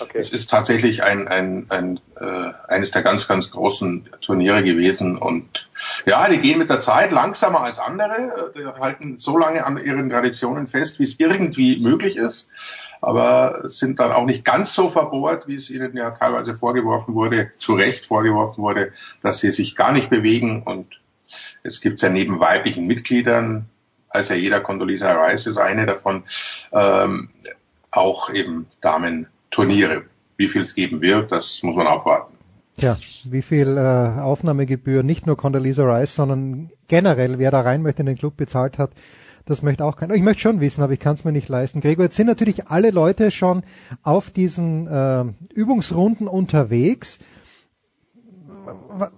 [0.00, 0.18] okay.
[0.18, 5.68] es ist tatsächlich ein, ein, ein äh, eines der ganz ganz großen Turniere gewesen und
[6.04, 10.10] ja, die gehen mit der Zeit langsamer als andere, die halten so lange an ihren
[10.10, 12.48] Traditionen fest, wie es irgendwie möglich ist
[13.00, 17.50] aber sind dann auch nicht ganz so verbohrt, wie es ihnen ja teilweise vorgeworfen wurde,
[17.58, 20.62] zu Recht vorgeworfen wurde, dass sie sich gar nicht bewegen.
[20.62, 21.00] Und
[21.62, 23.66] es gibt ja neben weiblichen Mitgliedern,
[24.08, 26.24] also jeder Condoleezza Rice ist eine davon,
[26.72, 27.30] ähm,
[27.90, 30.02] auch eben Damen-Turniere.
[30.36, 32.36] Wie viel es geben wird, das muss man abwarten.
[32.76, 38.00] Tja, wie viel äh, Aufnahmegebühr nicht nur Condoleezza Rice, sondern generell, wer da rein möchte
[38.00, 38.90] in den Club bezahlt hat,
[39.44, 40.14] das möchte auch keiner.
[40.14, 41.80] Ich möchte schon wissen, aber ich kann es mir nicht leisten.
[41.80, 43.62] Gregor, jetzt sind natürlich alle Leute schon
[44.02, 47.18] auf diesen äh, Übungsrunden unterwegs.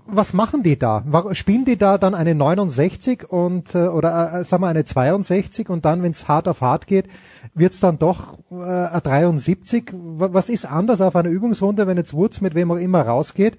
[0.07, 1.05] Was machen die da?
[1.33, 5.85] Spielen die da dann eine 69 und äh, oder äh, sagen wir eine 62 und
[5.85, 7.07] dann, wenn es hart auf hart geht,
[7.55, 9.93] wird es dann doch äh, eine 73?
[9.93, 13.59] Was ist anders auf einer Übungsrunde, wenn jetzt Woods mit wem auch immer rausgeht,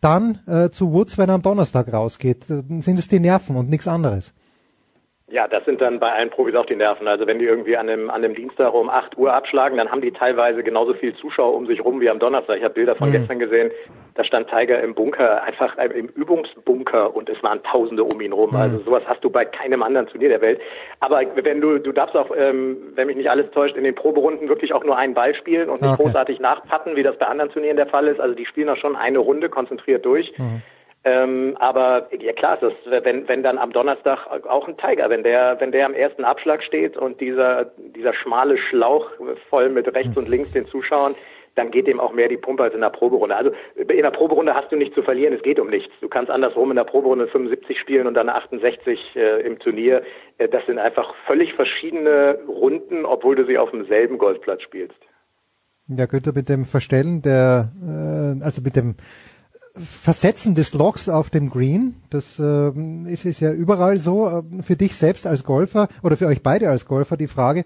[0.00, 2.46] dann äh, zu Woods, wenn er am Donnerstag rausgeht?
[2.46, 4.32] Sind es die Nerven und nichts anderes?
[5.30, 7.06] Ja, das sind dann bei allen Profis auch die Nerven.
[7.06, 10.00] Also wenn die irgendwie an einem, an einem Dienstag um 8 Uhr abschlagen, dann haben
[10.00, 12.56] die teilweise genauso viel Zuschauer um sich rum wie am Donnerstag.
[12.56, 13.12] Ich habe Bilder von mhm.
[13.12, 13.70] gestern gesehen,
[14.14, 18.50] da stand Tiger im Bunker, einfach im Übungsbunker und es waren Tausende um ihn rum.
[18.50, 18.56] Mhm.
[18.56, 20.62] Also sowas hast du bei keinem anderen Turnier der Welt.
[21.00, 24.48] Aber wenn du, du darfst auch, ähm, wenn mich nicht alles täuscht, in den Proberunden
[24.48, 26.04] wirklich auch nur einen Ball spielen und nicht okay.
[26.04, 28.18] großartig nachpatten, wie das bei anderen Turnieren der Fall ist.
[28.18, 30.32] Also die spielen auch schon eine Runde konzentriert durch.
[30.38, 30.62] Mhm.
[31.08, 35.56] Ähm, aber ja klar, das, wenn, wenn dann am Donnerstag auch ein Tiger, wenn der,
[35.58, 39.10] wenn der am ersten Abschlag steht und dieser, dieser schmale Schlauch
[39.48, 41.14] voll mit rechts und links den Zuschauern,
[41.54, 43.34] dann geht dem auch mehr die Pumpe als in der Proberunde.
[43.34, 45.92] Also in der Proberunde hast du nichts zu verlieren, es geht um nichts.
[46.00, 50.02] Du kannst andersrum in der Proberunde 75 spielen und dann 68 äh, im Turnier.
[50.36, 54.98] Äh, das sind einfach völlig verschiedene Runden, obwohl du sie auf demselben Golfplatz spielst.
[55.88, 58.96] Ja, Günther, mit dem Verstellen der, äh, also mit dem
[59.78, 62.70] Versetzen des Logs auf dem Green, das äh,
[63.10, 64.42] ist, ist ja überall so.
[64.62, 67.64] Für dich selbst als Golfer oder für euch beide als Golfer die Frage,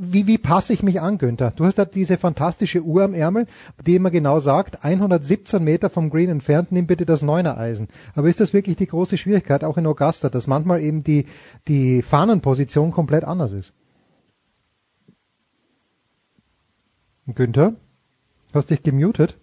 [0.00, 1.52] wie, wie passe ich mich an, Günther?
[1.54, 3.46] Du hast da diese fantastische Uhr am Ärmel,
[3.86, 7.88] die immer genau sagt, 117 Meter vom Green entfernt, nimm bitte das Neuner Eisen.
[8.14, 11.26] Aber ist das wirklich die große Schwierigkeit, auch in Augusta, dass manchmal eben die,
[11.68, 13.72] die Fahnenposition komplett anders ist?
[17.26, 17.74] Günther,
[18.52, 19.38] hast dich gemutet?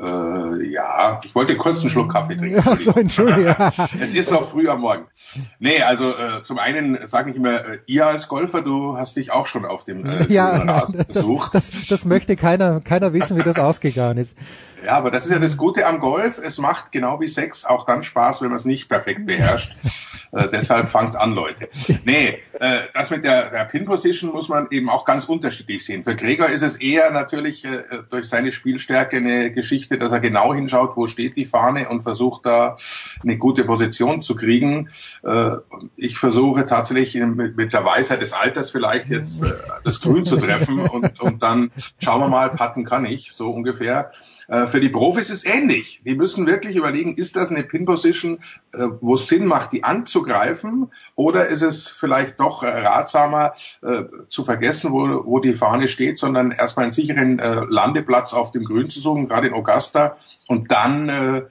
[0.00, 2.62] Äh, ja, ich wollte kurz einen Schluck Kaffee trinken.
[2.64, 3.54] Ja, so, Entschuldigung.
[4.00, 5.04] es ist noch früh am Morgen.
[5.58, 9.32] Nee, also äh, zum einen sage ich immer, äh, ihr als Golfer, du hast dich
[9.32, 11.50] auch schon auf dem äh, ja, besucht.
[11.60, 14.36] Das, das, das möchte keiner, keiner wissen, wie das ausgegangen ist.
[14.84, 16.38] Ja, aber das ist ja das Gute am Golf.
[16.38, 19.76] Es macht genau wie Sex auch dann Spaß, wenn man es nicht perfekt beherrscht.
[20.32, 21.68] äh, deshalb fangt an, Leute.
[22.04, 26.02] Nee, äh, das mit der, der Pin-Position muss man eben auch ganz unterschiedlich sehen.
[26.02, 30.54] Für Gregor ist es eher natürlich äh, durch seine Spielstärke eine Geschichte, dass er genau
[30.54, 32.76] hinschaut, wo steht die Fahne und versucht da
[33.22, 34.88] eine gute Position zu kriegen.
[35.22, 35.56] Äh,
[35.96, 39.52] ich versuche tatsächlich mit, mit der Weisheit des Alters vielleicht jetzt äh,
[39.84, 44.12] das Grün zu treffen und, und dann schauen wir mal, patten kann ich, so ungefähr.
[44.50, 46.02] Äh, für die Profis ist ähnlich.
[46.04, 48.40] Die müssen wirklich überlegen, ist das eine Pin-Position,
[48.74, 53.54] äh, wo es Sinn macht, die anzugreifen, oder ist es vielleicht doch äh, ratsamer
[54.28, 58.90] zu vergessen, wo, wo die Fahne steht, sondern erstmal einen sicheren Landeplatz auf dem Grün
[58.90, 60.16] zu suchen, gerade in Augusta,
[60.48, 61.46] und dann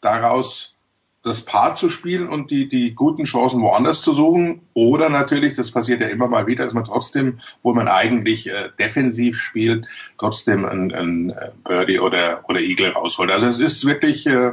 [0.00, 0.76] daraus
[1.22, 4.62] das Paar zu spielen und die, die guten Chancen woanders zu suchen.
[4.72, 8.70] Oder natürlich, das passiert ja immer mal wieder, dass man trotzdem, wo man eigentlich äh,
[8.78, 9.86] defensiv spielt,
[10.18, 11.34] trotzdem ein, ein
[11.64, 13.30] Birdie oder, oder Eagle rausholt.
[13.30, 14.52] Also es ist wirklich äh,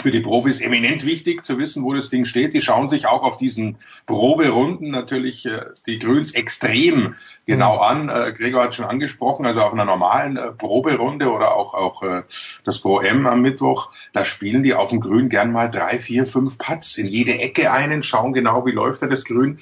[0.00, 2.54] für die Profis eminent wichtig zu wissen, wo das Ding steht.
[2.54, 7.14] Die schauen sich auch auf diesen Proberunden natürlich äh, die Grüns extrem
[7.50, 8.08] genau an.
[8.08, 12.22] Äh, Gregor hat schon angesprochen, also auf einer normalen äh, Proberunde oder auch, auch äh,
[12.64, 16.26] das Pro M am Mittwoch, da spielen die auf dem Grün gern mal drei, vier,
[16.26, 19.58] fünf Putts in jede Ecke einen, schauen genau, wie läuft da das Grün.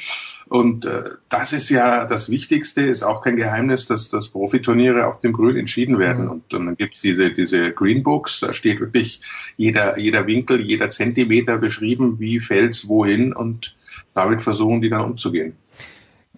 [0.49, 5.20] Und äh, das ist ja das Wichtigste, ist auch kein Geheimnis, dass, dass Profiturniere auf
[5.20, 6.25] dem Grün entschieden werden.
[6.25, 6.31] Mhm.
[6.31, 9.20] Und, und dann gibt's diese, diese Greenbooks, da steht wirklich
[9.57, 13.76] jeder, jeder Winkel, jeder Zentimeter beschrieben, wie fällt's wohin und
[14.15, 15.57] damit versuchen die dann umzugehen.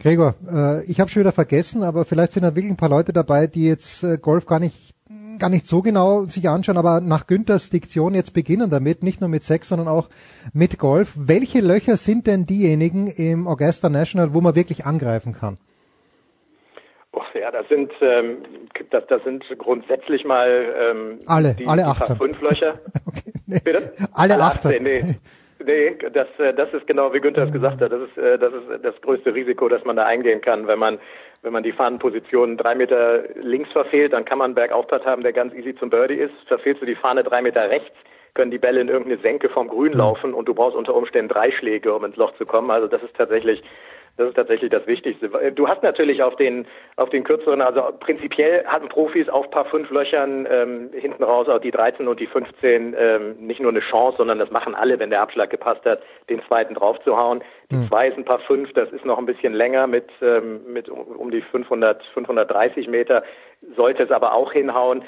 [0.01, 3.13] Gregor, äh, ich habe schon wieder vergessen, aber vielleicht sind da wirklich ein paar Leute
[3.13, 4.95] dabei, die jetzt äh, Golf gar nicht
[5.39, 9.31] gar nicht so genau sich anschauen, aber nach Günthers Diktion jetzt beginnen damit, nicht nur
[9.31, 10.09] mit Sex, sondern auch
[10.53, 11.15] mit Golf.
[11.17, 15.59] Welche Löcher sind denn diejenigen im Augusta National, wo man wirklich angreifen kann?
[17.13, 18.39] Oh, ja, das sind ähm,
[18.91, 22.15] das, das sind grundsätzlich mal ähm, alle, die, alle 18.
[22.15, 22.79] Die fünf Löcher.
[23.07, 23.61] okay, nee.
[23.65, 23.93] Bitte?
[24.13, 24.71] Alle, alle 18.
[24.71, 25.15] 18 nee.
[25.65, 27.93] Nee, das, äh, das ist genau wie Günther es gesagt hat.
[27.93, 30.67] Das ist, äh, das ist das größte Risiko, das man da eingehen kann.
[30.67, 30.99] Wenn man,
[31.43, 35.33] wenn man die Fahnenposition drei Meter links verfehlt, dann kann man einen Bergauftritt haben, der
[35.33, 36.35] ganz easy zum Birdie ist.
[36.47, 37.95] Verfehlst du die Fahne drei Meter rechts,
[38.35, 41.51] können die Bälle in irgendeine Senke vom Grün laufen und du brauchst unter Umständen drei
[41.51, 42.71] Schläge, um ins Loch zu kommen.
[42.71, 43.63] Also das ist tatsächlich
[44.21, 45.31] das ist tatsächlich das Wichtigste.
[45.53, 46.67] Du hast natürlich auf den
[46.97, 51.59] auf den kürzeren, also prinzipiell hatten Profis auf paar fünf Löchern ähm, hinten raus auch
[51.59, 55.09] die 13 und die 15 ähm, nicht nur eine Chance, sondern das machen alle, wenn
[55.09, 57.43] der Abschlag gepasst hat, den zweiten draufzuhauen.
[57.71, 57.89] Die mhm.
[57.89, 61.31] zwei ist ein paar fünf, das ist noch ein bisschen länger mit ähm, mit um
[61.31, 63.23] die 500 530 Meter,
[63.75, 65.03] sollte es aber auch hinhauen.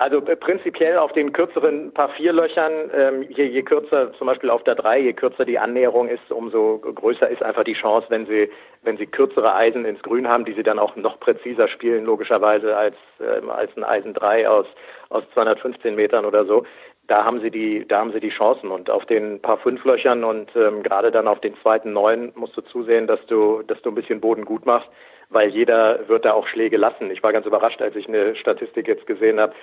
[0.00, 4.62] Also äh, prinzipiell auf den kürzeren paar Vierlöchern, ähm, je, je kürzer, zum Beispiel auf
[4.62, 8.48] der drei, je kürzer die Annäherung ist, umso größer ist einfach die Chance, wenn sie,
[8.84, 12.76] wenn sie kürzere Eisen ins Grün haben, die sie dann auch noch präziser spielen, logischerweise
[12.76, 14.66] als, ähm, als ein Eisen drei aus,
[15.08, 16.62] aus 215 Metern oder so.
[17.08, 20.54] Da haben sie die, da haben sie die Chancen und auf den paar Fünflöchern und
[20.54, 23.96] ähm, gerade dann auf den zweiten neun musst du zusehen, dass du, dass du ein
[23.96, 24.88] bisschen Boden gut machst
[25.30, 27.10] weil jeder wird da auch Schläge lassen.
[27.10, 29.54] Ich war ganz überrascht, als ich eine Statistik jetzt gesehen habe,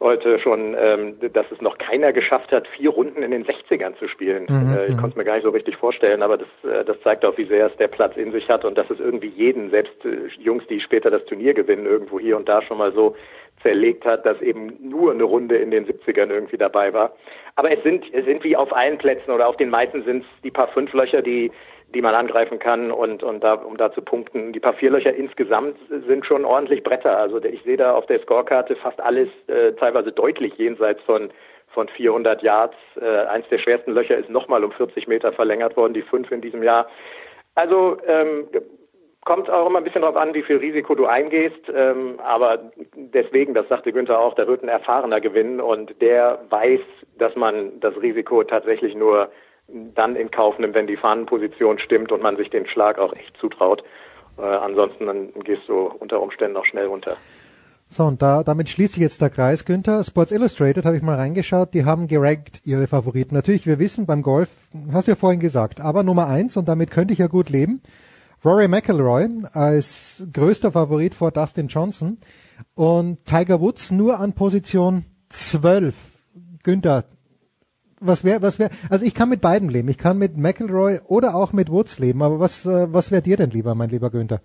[0.00, 4.08] heute schon, ähm, dass es noch keiner geschafft hat, vier Runden in den 60ern zu
[4.08, 4.46] spielen.
[4.48, 5.00] Mhm, äh, ich mhm.
[5.00, 7.44] konnte es mir gar nicht so richtig vorstellen, aber das, äh, das zeigt auch, wie
[7.44, 10.66] sehr es der Platz in sich hat und dass es irgendwie jeden, selbst äh, Jungs,
[10.68, 13.14] die später das Turnier gewinnen, irgendwo hier und da schon mal so
[13.62, 17.14] zerlegt hat, dass eben nur eine Runde in den 70ern irgendwie dabei war.
[17.56, 20.42] Aber es sind, es sind wie auf allen Plätzen oder auf den meisten sind es
[20.42, 21.52] die paar fünf Löcher, die,
[21.94, 24.52] die man angreifen kann und, und da, um da zu punkten.
[24.52, 27.18] Die paar vier Löcher insgesamt sind schon ordentlich Bretter.
[27.18, 31.30] Also ich sehe da auf der Scorekarte fast alles äh, teilweise deutlich jenseits von
[31.72, 32.76] von 400 Yards.
[33.00, 36.40] Äh, eins der schwersten Löcher ist nochmal um 40 Meter verlängert worden, die fünf in
[36.40, 36.88] diesem Jahr.
[37.54, 38.48] Also ähm,
[39.24, 41.70] kommt auch immer ein bisschen darauf an, wie viel Risiko du eingehst.
[41.74, 46.80] Ähm, aber deswegen, das sagte Günther auch, da wird ein Erfahrener gewinnen und der weiß,
[47.18, 49.30] dass man das Risiko tatsächlich nur
[49.94, 53.36] dann in Kauf nimmt, wenn die Fahnenposition stimmt und man sich den Schlag auch echt
[53.38, 53.82] zutraut.
[54.38, 57.16] Äh, ansonsten dann gehst du unter Umständen auch schnell runter.
[57.92, 60.04] So, und da, damit schließt sich jetzt der Kreis, Günther.
[60.04, 63.34] Sports Illustrated habe ich mal reingeschaut, die haben gerankt ihre Favoriten.
[63.34, 64.48] Natürlich, wir wissen beim Golf,
[64.92, 67.82] hast du ja vorhin gesagt, aber Nummer eins, und damit könnte ich ja gut leben,
[68.44, 72.18] Rory McIlroy als größter Favorit vor Dustin Johnson
[72.74, 75.94] und Tiger Woods nur an Position 12.
[76.62, 77.04] Günther,
[78.00, 79.88] was wäre, was wäre, also ich kann mit beiden leben.
[79.88, 83.36] Ich kann mit McIlroy oder auch mit Woods leben, aber was, äh, was wäre dir
[83.36, 84.40] denn lieber, mein lieber Günther?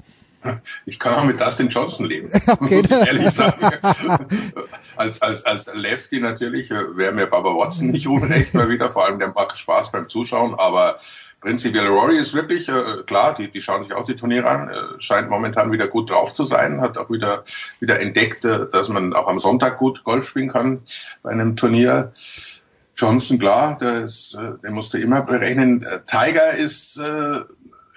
[0.86, 2.82] Ich kann auch mit Dustin Johnson leben, okay.
[2.82, 3.66] muss ich ehrlich sagen.
[4.96, 9.06] als, als, als Lefty natürlich äh, wäre mir Baba Watson nicht unrecht mal wieder, vor
[9.06, 11.00] allem der macht Spaß beim Zuschauen, aber
[11.42, 14.74] prinzipiell Rory ist wirklich, äh, klar, die, die schauen sich auch die Turniere an, äh,
[15.00, 17.44] scheint momentan wieder gut drauf zu sein, hat auch wieder,
[17.80, 20.82] wieder entdeckt, äh, dass man auch am Sonntag gut Golf spielen kann
[21.24, 22.14] bei einem Turnier.
[22.96, 25.84] Johnson, klar, das, äh, den musste immer berechnen.
[25.84, 27.42] Äh, Tiger ist äh,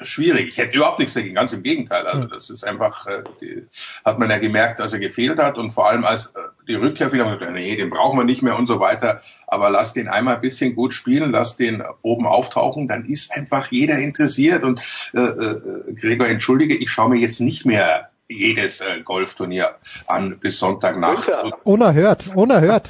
[0.03, 0.49] schwierig.
[0.49, 2.07] Ich hätte überhaupt nichts dagegen, ganz im Gegenteil.
[2.07, 3.67] Also das ist einfach, äh, die,
[4.05, 7.13] hat man ja gemerkt, als er gefehlt hat und vor allem als äh, die Rückkehr
[7.13, 9.21] wieder, nee, den brauchen wir nicht mehr und so weiter.
[9.47, 13.71] Aber lass den einmal ein bisschen gut spielen, lass den oben auftauchen, dann ist einfach
[13.71, 14.63] jeder interessiert.
[14.65, 14.81] Und
[15.15, 19.77] äh, äh, Gregor, entschuldige, ich schaue mir jetzt nicht mehr jedes äh, Golfturnier
[20.07, 21.31] an bis Sonntagnacht.
[21.65, 22.89] Unerhört, unerhört.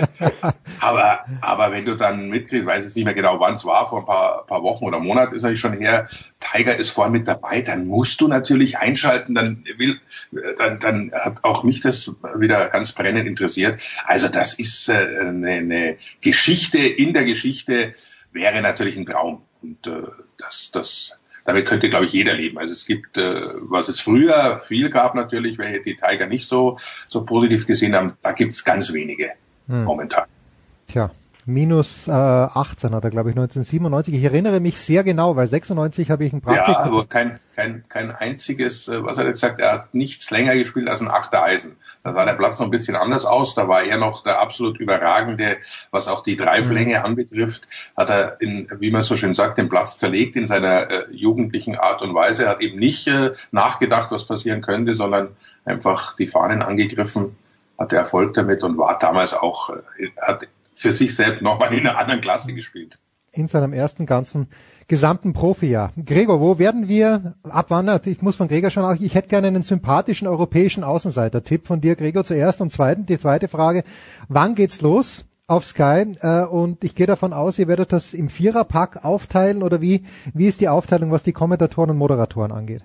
[0.80, 4.00] aber, aber wenn du dann mitkriegst, weiß ich nicht mehr genau, wann es war, vor
[4.00, 6.08] ein paar, paar Wochen oder Monaten ist natürlich schon her,
[6.40, 10.00] Tiger ist vorne mit dabei, dann musst du natürlich einschalten, dann will,
[10.56, 13.82] dann, dann hat auch mich das wieder ganz brennend interessiert.
[14.06, 17.92] Also das ist äh, eine, eine Geschichte in der Geschichte,
[18.32, 19.42] wäre natürlich ein Traum.
[19.62, 20.02] Und äh,
[20.38, 22.58] das, das damit könnte, glaube ich, jeder leben.
[22.58, 26.78] Also es gibt, äh, was es früher viel gab natürlich, welche die Tiger nicht so,
[27.08, 29.32] so positiv gesehen haben, da gibt es ganz wenige
[29.66, 29.84] hm.
[29.84, 30.24] momentan.
[30.88, 31.10] Tja,
[31.46, 34.14] minus äh, 18 hat er, glaube ich, 1997.
[34.14, 36.72] Ich erinnere mich sehr genau, weil 96 habe ich ein Praktikum.
[36.72, 40.54] Ja, aber kein, kein, kein einziges, äh, was hat er gesagt, er hat nichts länger
[40.54, 41.76] gespielt als ein achter Eisen.
[42.02, 43.54] Da sah der Platz noch ein bisschen anders aus.
[43.54, 45.56] Da war er noch der absolut überragende,
[45.90, 47.04] was auch die Dreiflänge mhm.
[47.04, 51.04] anbetrifft, hat er, in, wie man so schön sagt, den Platz zerlegt in seiner äh,
[51.10, 52.44] jugendlichen Art und Weise.
[52.44, 57.36] Er hat eben nicht äh, nachgedacht, was passieren könnte, sondern einfach die Fahnen angegriffen,
[57.78, 61.98] hatte Erfolg damit und war damals auch, äh, hat für sich selbst nochmal in einer
[61.98, 62.98] anderen Klasse gespielt.
[63.32, 64.48] In seinem ersten ganzen
[64.86, 65.92] gesamten Profijahr.
[66.04, 68.00] Gregor, wo werden wir abwandern?
[68.04, 71.96] Ich muss von Gregor schon auch, ich hätte gerne einen sympathischen europäischen Außenseiter-Tipp von dir,
[71.96, 72.60] Gregor, zuerst.
[72.60, 73.84] Und zweitens, die zweite Frage,
[74.28, 75.24] wann geht's los?
[75.46, 79.80] auf Sky äh, und ich gehe davon aus, ihr werdet das im Viererpack aufteilen oder
[79.80, 82.82] wie, wie ist die Aufteilung, was die Kommentatoren und Moderatoren angeht?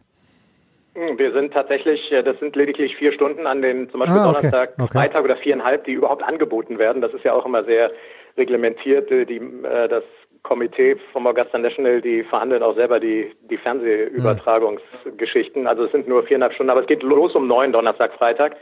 [0.95, 4.29] Hm, wir sind tatsächlich, äh, das sind lediglich vier Stunden an den zum Beispiel ah,
[4.29, 4.35] okay.
[4.35, 4.97] Donnerstag, okay.
[4.97, 7.01] Freitag oder viereinhalb, die überhaupt angeboten werden.
[7.01, 7.91] Das ist ja auch immer sehr
[8.37, 9.09] reglementiert.
[9.09, 10.03] Die, äh, das
[10.43, 15.67] Komitee vom Augusta National, die verhandeln auch selber die, die Fernsehübertragungsgeschichten.
[15.67, 18.55] Also es sind nur viereinhalb Stunden, aber es geht los um neun Donnerstag, Freitag.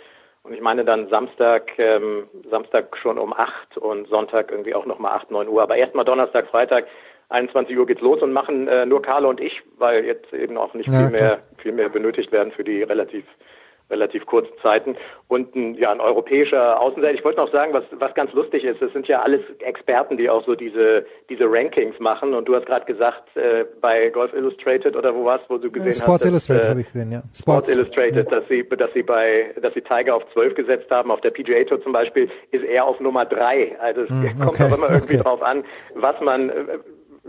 [0.44, 5.14] Und ich meine dann Samstag, ähm, Samstag schon um acht und Sonntag irgendwie auch nochmal
[5.14, 5.62] acht, neun Uhr.
[5.62, 6.88] Aber erstmal Donnerstag, Freitag
[7.30, 10.74] 21 Uhr geht's los und machen äh, nur Carlo und ich, weil jetzt eben auch
[10.74, 13.26] nicht ja, viel mehr viel mehr benötigt werden für die relativ
[13.90, 14.98] relativ kurzen Zeiten
[15.28, 17.14] und ein, ja ein europäischer Außenseiter.
[17.14, 20.30] Ich wollte noch sagen, was was ganz lustig ist, es sind ja alles Experten, die
[20.30, 24.96] auch so diese diese Rankings machen und du hast gerade gesagt äh, bei Golf Illustrated
[24.96, 27.20] oder wo warst, wo du gesehen Sports hast, Illustrated äh, habe ich gesehen, ja.
[27.34, 28.40] Sports, Sports Illustrated, ja.
[28.40, 31.64] dass sie dass sie bei dass sie Tiger auf 12 gesetzt haben, auf der PGA
[31.64, 33.80] Tour zum Beispiel ist er auf Nummer 3.
[33.80, 35.24] Also es mm, kommt auch immer irgendwie okay.
[35.24, 35.64] drauf an,
[35.96, 36.52] was man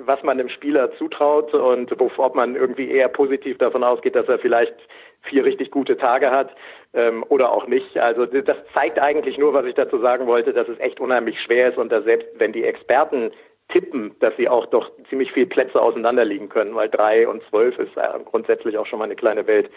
[0.04, 4.38] was man dem Spieler zutraut und ob man irgendwie eher positiv davon ausgeht, dass er
[4.38, 4.74] vielleicht
[5.22, 6.54] vier richtig gute Tage hat
[6.94, 7.98] ähm, oder auch nicht.
[7.98, 11.70] Also das zeigt eigentlich nur, was ich dazu sagen wollte, dass es echt unheimlich schwer
[11.70, 13.32] ist und dass selbst wenn die Experten
[13.68, 17.92] tippen, dass sie auch doch ziemlich viel Plätze auseinanderliegen können, weil drei und zwölf ist
[18.24, 19.70] grundsätzlich auch schon mal eine kleine Welt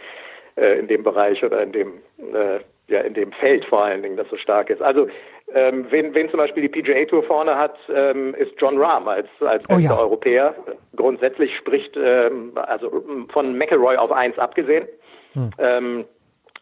[0.55, 1.93] äh, in dem Bereich oder in dem
[2.33, 4.81] äh, ja in dem Feld vor allen Dingen, das so stark ist.
[4.81, 5.07] Also
[5.53, 9.27] ähm, wen, wen zum Beispiel die PGA Tour vorne hat, ähm, ist John Rahm als,
[9.39, 9.97] als oh ja.
[9.97, 10.55] Europäer.
[10.95, 14.87] Grundsätzlich spricht, ähm, also von McElroy auf eins abgesehen.
[15.33, 15.51] Hm.
[15.57, 16.05] Ähm,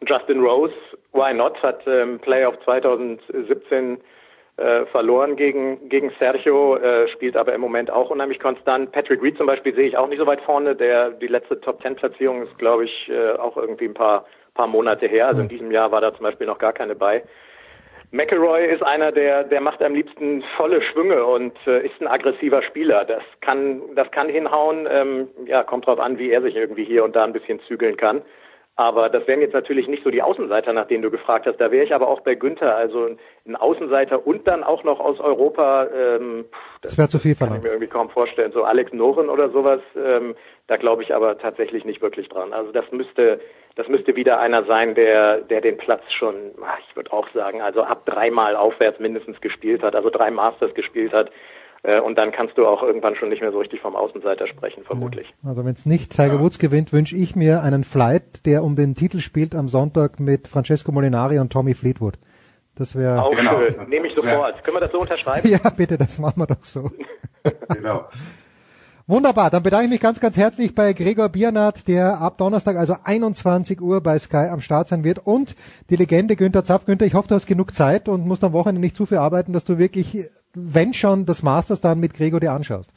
[0.06, 0.74] Justin Rose
[1.14, 4.00] Why Not hat ähm, Playoff 2017
[4.58, 8.92] äh, verloren gegen, gegen Sergio, äh, spielt aber im Moment auch unheimlich konstant.
[8.92, 10.76] Patrick Reed zum Beispiel sehe ich auch nicht so weit vorne.
[10.76, 14.68] Der, die letzte Top Ten Platzierung ist, glaube ich, äh, auch irgendwie ein paar, paar
[14.68, 15.27] Monate her.
[15.27, 17.24] Also in diesem Jahr war da zum Beispiel noch gar keine bei.
[18.11, 22.63] McElroy ist einer, der, der macht am liebsten volle Schwünge und äh, ist ein aggressiver
[22.63, 23.05] Spieler.
[23.05, 24.88] Das kann, das kann hinhauen.
[24.89, 27.97] Ähm, ja, kommt drauf an, wie er sich irgendwie hier und da ein bisschen zügeln
[27.97, 28.23] kann.
[28.75, 31.57] Aber das wären jetzt natürlich nicht so die Außenseiter, nach denen du gefragt hast.
[31.57, 33.09] Da wäre ich aber auch bei Günther, also
[33.45, 35.88] ein Außenseiter und dann auch noch aus Europa.
[35.93, 36.45] Ähm,
[36.81, 37.57] das wäre zu viel verlangt.
[37.57, 38.53] Kann ich mir irgendwie kaum vorstellen.
[38.53, 40.33] So Alex Noren oder sowas, ähm,
[40.69, 42.53] da glaube ich aber tatsächlich nicht wirklich dran.
[42.53, 43.39] Also das müsste,
[43.75, 46.35] das müsste wieder einer sein, der, der den Platz schon,
[46.88, 51.11] ich würde auch sagen, also ab dreimal aufwärts mindestens gespielt hat, also drei Masters gespielt
[51.11, 51.31] hat.
[51.81, 54.83] Äh, und dann kannst du auch irgendwann schon nicht mehr so richtig vom Außenseiter sprechen,
[54.83, 55.27] vermutlich.
[55.41, 55.49] Ja.
[55.49, 58.93] Also wenn es nicht Tiger Woods gewinnt, wünsche ich mir einen Flight, der um den
[58.93, 62.19] Titel spielt am Sonntag mit Francesco Molinari und Tommy Fleetwood.
[62.75, 63.57] Das wäre auch genau.
[63.57, 63.89] schön.
[63.89, 64.64] Nehme ich sofort.
[64.64, 65.49] Können wir das so unterschreiben?
[65.49, 66.91] ja, bitte, das machen wir doch so.
[67.73, 68.06] genau.
[69.09, 72.95] Wunderbar, dann bedanke ich mich ganz, ganz herzlich bei Gregor Biernat, der ab Donnerstag, also
[73.03, 75.55] 21 Uhr bei Sky am Start sein wird und
[75.89, 76.85] die Legende Günther Zapf.
[76.85, 79.51] Günther, ich hoffe, du hast genug Zeit und musst am Wochenende nicht zu viel arbeiten,
[79.51, 82.91] dass du wirklich, wenn schon, das Masters dann mit Gregor dir anschaust.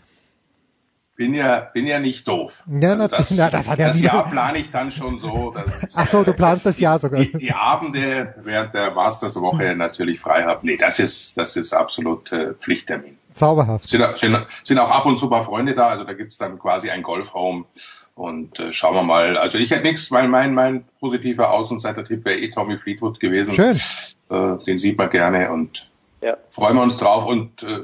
[1.16, 2.62] Bin ja, bin ja nicht doof.
[2.68, 5.52] Ja, also das, na, das hat ja das Jahr plane ich dann schon so.
[5.52, 7.20] Dass ich, Ach so, du planst das Jahr sogar.
[7.20, 10.66] Die, die Abende während der Masterswoche natürlich frei habe.
[10.66, 13.16] Nee, das ist, das ist absolut äh, Pflichttermin.
[13.34, 13.88] Zauberhaft.
[13.88, 16.90] Sind, sind, sind auch ab und zu paar Freunde da, also da gibt's dann quasi
[16.90, 17.66] einen Golfraum
[18.14, 19.36] und äh, schauen wir mal.
[19.36, 23.54] Also ich hätte nichts, weil mein, mein positiver Außenseiter-Tipp wäre eh Tommy Fleetwood gewesen.
[23.54, 23.80] Schön.
[24.30, 26.36] Äh, den sieht man gerne und ja.
[26.50, 27.80] freuen wir uns drauf und äh,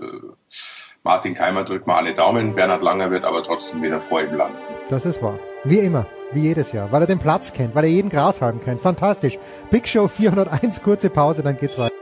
[1.03, 2.55] Martin Keimer drückt mal alle Daumen.
[2.55, 4.59] Bernhard Langer wird aber trotzdem wieder vor ihm landen.
[4.91, 5.39] Das ist wahr.
[5.65, 6.07] Wie immer.
[6.33, 6.93] Wie jedes Jahr.
[6.93, 8.83] Weil er den Platz kennt, weil er jeden Grashalm kennt.
[8.83, 9.39] Fantastisch.
[9.71, 11.98] Big Show 401, kurze Pause, dann geht's weiter.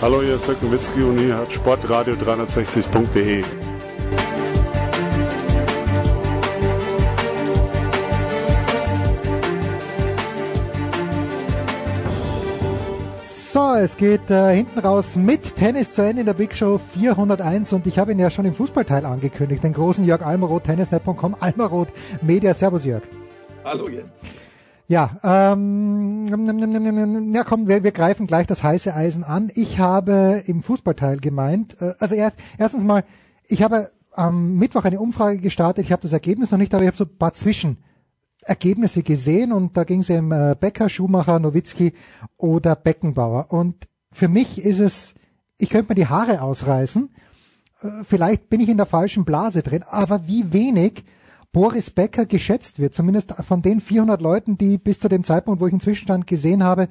[0.00, 3.42] Hallo, hier ist Dirk Nowitzki und hier hat Sportradio 360.de.
[13.16, 17.72] So, es geht äh, hinten raus mit Tennis zu Ende in der Big Show 401
[17.72, 21.88] und ich habe ihn ja schon im Fußballteil angekündigt, den großen Jörg Almaroth, tennisnet.com, Almaroth
[22.22, 22.54] Media.
[22.54, 23.02] Servus Jörg.
[23.64, 24.12] Hallo Jens.
[24.90, 26.26] Ja, ähm,
[27.34, 29.52] ja komm, wir, wir greifen gleich das heiße Eisen an.
[29.54, 33.04] Ich habe im Fußballteil gemeint, äh, also erst, erstens mal,
[33.46, 36.88] ich habe am Mittwoch eine Umfrage gestartet, ich habe das Ergebnis noch nicht, aber ich
[36.88, 41.92] habe so ein paar Zwischenergebnisse gesehen und da ging es um äh, Becker, Schumacher, Nowitzki
[42.38, 43.52] oder Beckenbauer.
[43.52, 45.14] Und für mich ist es,
[45.58, 47.10] ich könnte mir die Haare ausreißen,
[47.82, 51.04] äh, vielleicht bin ich in der falschen Blase drin, aber wie wenig
[51.52, 55.66] Boris Becker geschätzt wird, zumindest von den 400 Leuten, die bis zu dem Zeitpunkt, wo
[55.66, 56.88] ich einen Zwischenstand gesehen habe,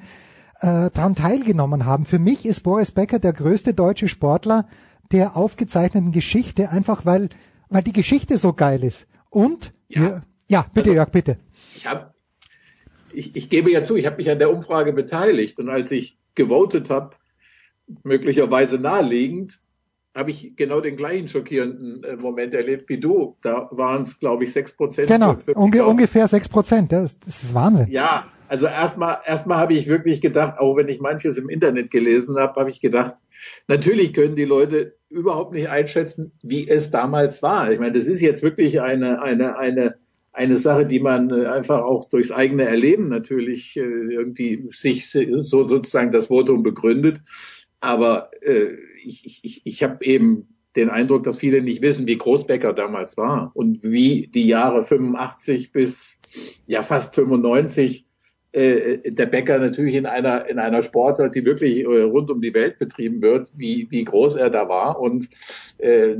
[0.61, 2.05] äh, daran teilgenommen haben.
[2.05, 4.67] Für mich ist Boris Becker der größte deutsche Sportler
[5.11, 7.29] der aufgezeichneten Geschichte, einfach weil,
[7.69, 9.07] weil die Geschichte so geil ist.
[9.29, 11.37] Und, ja, wir, ja bitte also, Jörg, bitte.
[11.75, 12.13] Ich, hab,
[13.13, 16.17] ich, ich gebe ja zu, ich habe mich an der Umfrage beteiligt und als ich
[16.35, 17.15] gewotet habe,
[18.03, 19.61] möglicherweise naheliegend,
[20.17, 23.37] habe ich genau den gleichen schockierenden äh, Moment erlebt wie du.
[23.41, 25.07] Da waren es, glaube ich, sechs Prozent.
[25.07, 26.91] Genau, unge ungefähr sechs Prozent.
[26.91, 27.87] Das, das ist Wahnsinn.
[27.91, 32.37] Ja, also erstmal erstmal habe ich wirklich gedacht, auch wenn ich manches im Internet gelesen
[32.37, 33.13] habe, habe ich gedacht,
[33.67, 37.71] natürlich können die Leute überhaupt nicht einschätzen, wie es damals war.
[37.71, 39.95] Ich meine, das ist jetzt wirklich eine eine eine
[40.33, 45.63] eine Sache, die man äh, einfach auch durchs eigene Erleben natürlich äh, irgendwie sich so
[45.63, 47.21] sozusagen das Votum begründet.
[47.79, 48.69] Aber äh,
[49.07, 53.17] ich, ich, ich habe eben den Eindruck, dass viele nicht wissen, wie groß Becker damals
[53.17, 56.17] war und wie die Jahre 85 bis
[56.67, 58.05] ja fast 95
[58.51, 62.53] äh, der Bäcker natürlich in einer in einer Sportart, die wirklich äh, rund um die
[62.53, 64.99] Welt betrieben wird, wie wie groß er da war.
[64.99, 65.29] Und
[65.79, 66.15] äh,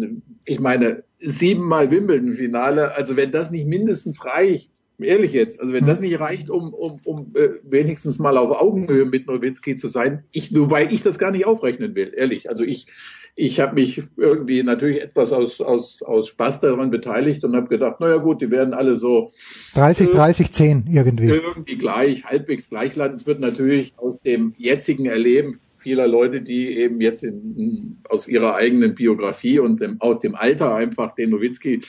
[0.45, 5.99] ich meine siebenmal Wimbledon-Finale, also wenn das nicht mindestens reicht, ehrlich jetzt, also wenn das
[5.99, 10.55] nicht reicht, um, um, um äh, wenigstens mal auf Augenhöhe mit Nowitzki zu sein, ich,
[10.55, 12.49] wobei ich das gar nicht aufrechnen will, ehrlich.
[12.49, 12.87] Also ich,
[13.35, 17.99] ich habe mich irgendwie natürlich etwas aus, aus, aus Spaß daran beteiligt und habe gedacht,
[17.99, 19.29] naja gut, die werden alle so
[19.75, 21.27] 30, 30, 10 irgendwie.
[21.27, 23.15] Irgendwie gleich, halbwegs gleich landen.
[23.15, 28.55] Es wird natürlich aus dem jetzigen Erleben vieler Leute, die eben jetzt in, aus ihrer
[28.55, 31.79] eigenen Biografie und dem, auch dem Alter einfach den Nowitzki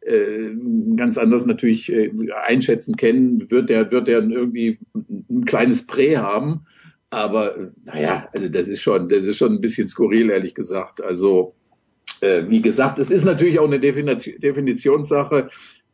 [0.00, 0.50] äh,
[0.96, 2.10] ganz anders natürlich äh,
[2.48, 4.80] einschätzen kennen, wird der wird der irgendwie
[5.30, 6.66] ein kleines Prä haben.
[7.10, 11.00] Aber naja, also das ist schon, das ist schon ein bisschen skurril, ehrlich gesagt.
[11.00, 11.54] Also
[12.22, 15.46] äh, wie gesagt, es ist natürlich auch eine Definition, Definitionssache.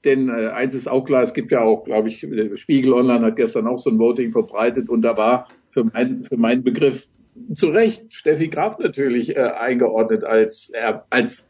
[0.06, 3.36] Denn äh, eins ist auch klar, es gibt ja auch, glaube ich, Spiegel Online hat
[3.36, 7.06] gestern auch so ein Voting verbreitet und da war für, mein, für meinen Begriff
[7.54, 11.48] zu Recht Steffi Graf natürlich äh, eingeordnet als, äh, als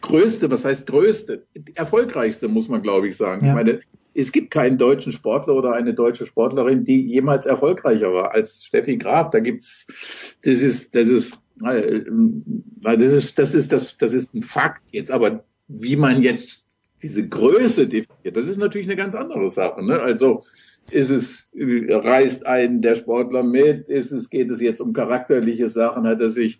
[0.00, 1.44] größte, was heißt größte,
[1.74, 3.44] erfolgreichste, muss man glaube ich sagen.
[3.44, 3.52] Ja.
[3.52, 3.80] Ich meine,
[4.14, 8.96] es gibt keinen deutschen Sportler oder eine deutsche Sportlerin, die jemals erfolgreicher war als Steffi
[8.96, 9.30] Graf.
[9.30, 9.86] Da gibt's,
[10.44, 11.32] das ist, das ist,
[11.64, 12.00] äh,
[12.82, 14.82] das ist, das ist, das, das ist ein Fakt.
[14.92, 16.64] Jetzt aber, wie man jetzt
[17.02, 19.82] diese Größe definiert, das ist natürlich eine ganz andere Sache.
[19.84, 19.98] Ne?
[20.00, 20.42] Also
[20.90, 23.88] ist es, reißt einen der Sportler mit?
[23.88, 26.06] Ist es, geht es jetzt um charakterliche Sachen?
[26.06, 26.58] Hat er sich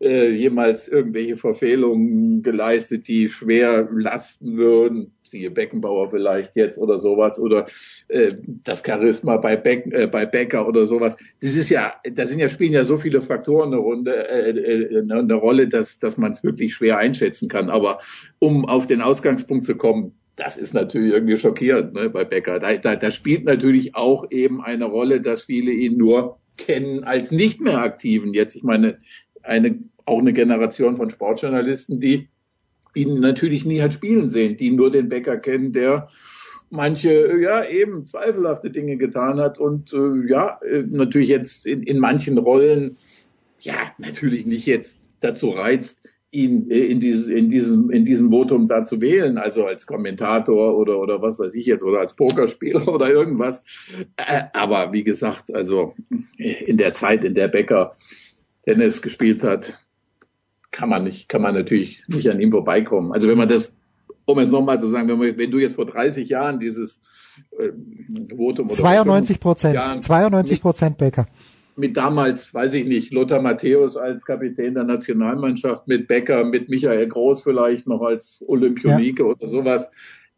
[0.00, 5.12] äh, jemals irgendwelche Verfehlungen geleistet, die schwer lasten würden?
[5.24, 7.64] Siehe Beckenbauer vielleicht jetzt oder sowas oder
[8.08, 8.32] äh,
[8.64, 11.16] das Charisma bei, Beck, äh, bei Becker oder sowas.
[11.40, 15.10] Das ist ja, da sind ja spielen ja so viele Faktoren eine Runde, äh, äh,
[15.10, 17.70] eine Rolle, dass dass man es wirklich schwer einschätzen kann.
[17.70, 17.98] Aber
[18.38, 22.58] um auf den Ausgangspunkt zu kommen, das ist natürlich irgendwie schockierend ne, bei Becker.
[22.58, 27.30] Da, da, da spielt natürlich auch eben eine Rolle, dass viele ihn nur kennen als
[27.30, 28.34] nicht mehr aktiven.
[28.34, 28.98] Jetzt, ich meine,
[29.42, 32.28] eine, auch eine Generation von Sportjournalisten, die
[32.94, 36.08] ihn natürlich nie hat spielen sehen, die nur den Becker kennen, der
[36.70, 41.98] manche, ja, eben zweifelhafte Dinge getan hat und äh, ja, äh, natürlich jetzt in, in
[41.98, 42.96] manchen Rollen,
[43.60, 46.02] ja, natürlich nicht jetzt dazu reizt,
[46.32, 50.76] ihn äh, in, dieses, in, diesem, in diesem Votum da zu wählen, also als Kommentator
[50.76, 53.62] oder, oder was weiß ich jetzt, oder als Pokerspieler oder irgendwas.
[54.16, 55.94] Äh, aber wie gesagt, also
[56.38, 57.92] in der Zeit, in der Becker
[58.64, 59.78] Tennis gespielt hat,
[60.70, 63.12] kann man nicht, kann man natürlich nicht an ihm vorbeikommen.
[63.12, 63.74] Also wenn man das,
[64.24, 67.00] um es nochmal zu sagen, wenn, man, wenn du jetzt vor 30 Jahren dieses
[67.58, 67.68] äh,
[68.34, 71.26] Votum oder 92 Prozent, 92 Prozent Becker
[71.76, 77.06] mit damals, weiß ich nicht, Lothar Matthäus als Kapitän der Nationalmannschaft, mit Becker, mit Michael
[77.06, 79.28] Groß vielleicht noch als Olympionike ja.
[79.28, 79.90] oder sowas,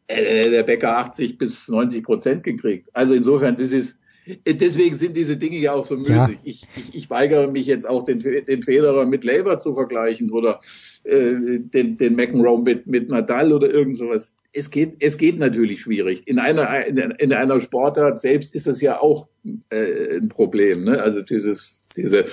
[0.06, 2.88] äh, der Becker 80 bis 90 Prozent gekriegt.
[2.92, 3.98] Also insofern, das ist,
[4.46, 6.14] deswegen sind diese Dinge ja auch so müßig.
[6.14, 6.30] Ja.
[6.44, 10.60] Ich, ich, ich weigere mich jetzt auch den, den Federer mit Labour zu vergleichen oder
[11.04, 14.34] äh, den, den McEnroe mit, mit Nadal oder irgend sowas.
[14.54, 16.26] Es geht, es geht natürlich schwierig.
[16.26, 19.28] In einer, in, in einer Sportart selbst ist das ja auch
[19.70, 20.84] äh, ein Problem.
[20.84, 21.02] Ne?
[21.02, 22.26] Also dieses, diese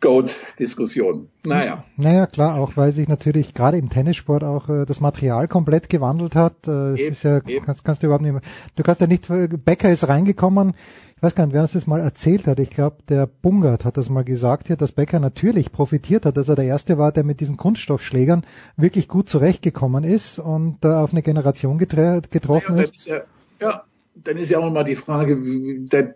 [0.00, 1.28] Goat-Diskussion.
[1.44, 1.84] Naja.
[1.96, 6.36] Naja, klar, auch weil sich natürlich gerade im Tennissport auch äh, das Material komplett gewandelt
[6.36, 6.68] hat.
[6.68, 8.42] Äh, es ist ja, kannst, kannst du überhaupt nicht mehr,
[8.76, 9.26] du kannst ja nicht,
[9.64, 10.74] Becker ist reingekommen,
[11.16, 12.60] ich weiß gar nicht, wer uns das mal erzählt hat.
[12.60, 16.48] Ich glaube, der Bungert hat das mal gesagt hier, dass Becker natürlich profitiert hat, dass
[16.48, 21.10] er der Erste war, der mit diesen Kunststoffschlägern wirklich gut zurechtgekommen ist und äh, auf
[21.10, 23.06] eine Generation getroffen ja, ist.
[23.06, 23.20] Ja,
[23.60, 23.82] ja,
[24.24, 25.38] dann ist ja auch mal die Frage,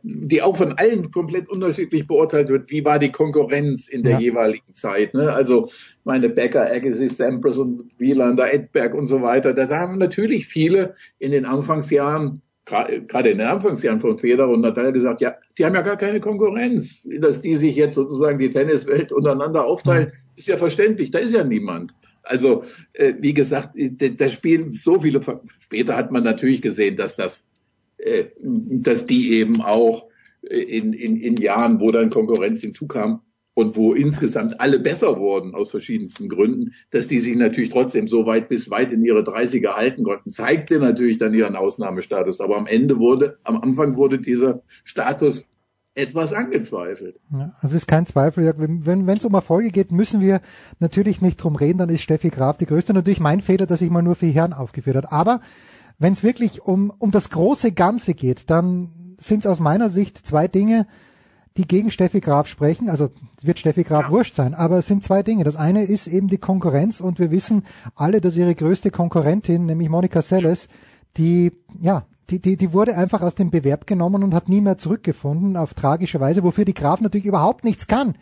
[0.03, 4.21] die auch von allen komplett unterschiedlich beurteilt wird, wie war die Konkurrenz in der ja.
[4.21, 5.15] jeweiligen Zeit.
[5.15, 5.33] Ne?
[5.33, 5.69] Also
[6.05, 9.53] meine Becker, Agassi, Sampras und Wielander, Edberg und so weiter.
[9.53, 14.93] Da haben natürlich viele in den Anfangsjahren, gerade in den Anfangsjahren von Federer und Nadal
[14.93, 17.07] gesagt, ja, die haben ja gar keine Konkurrenz.
[17.21, 20.37] Dass die sich jetzt sozusagen die Tenniswelt untereinander aufteilen, mhm.
[20.37, 21.11] ist ja verständlich.
[21.11, 21.95] Da ist ja niemand.
[22.25, 25.21] Also, äh, wie gesagt, da spielen so viele.
[25.59, 27.52] Später hat man natürlich gesehen, dass das äh,
[28.43, 30.09] dass die eben auch
[30.43, 33.23] äh, in, in, in Jahren, wo dann Konkurrenz hinzukam
[33.55, 38.25] und wo insgesamt alle besser wurden aus verschiedensten Gründen, dass die sich natürlich trotzdem so
[38.25, 42.41] weit bis weit in ihre 30er halten konnten, zeigte natürlich dann ihren Ausnahmestatus.
[42.41, 45.47] Aber am Ende wurde, am Anfang wurde dieser Status
[45.95, 47.21] etwas angezweifelt.
[47.31, 48.45] Ja, also ist kein Zweifel.
[48.45, 50.41] Ja, wenn es um Erfolge geht, müssen wir
[50.81, 52.95] natürlich nicht drum reden, dann ist Steffi Graf die größte.
[52.95, 55.13] Natürlich mein Fehler, dass ich mal nur vier Herren aufgeführt hat.
[55.13, 55.43] Aber
[56.03, 60.27] wenn es wirklich um, um das große Ganze geht, dann sind es aus meiner Sicht
[60.27, 60.89] zwei Dinge,
[61.57, 62.91] die gegen Steffi Graf sprechen.
[62.91, 64.11] Also wird Steffi Graf ja.
[64.11, 65.45] wurscht sein, aber es sind zwei Dinge.
[65.45, 67.65] Das eine ist eben die Konkurrenz und wir wissen
[67.95, 70.67] alle, dass ihre größte Konkurrentin, nämlich Monika Seles,
[71.17, 74.79] die, ja, die, die, die wurde einfach aus dem Bewerb genommen und hat nie mehr
[74.79, 78.17] zurückgefunden, auf tragische Weise, wofür die Graf natürlich überhaupt nichts kann.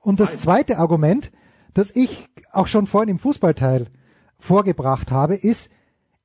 [0.00, 1.30] Und das zweite Argument,
[1.74, 3.88] das ich auch schon vorhin im Fußballteil
[4.38, 5.68] vorgebracht habe, ist,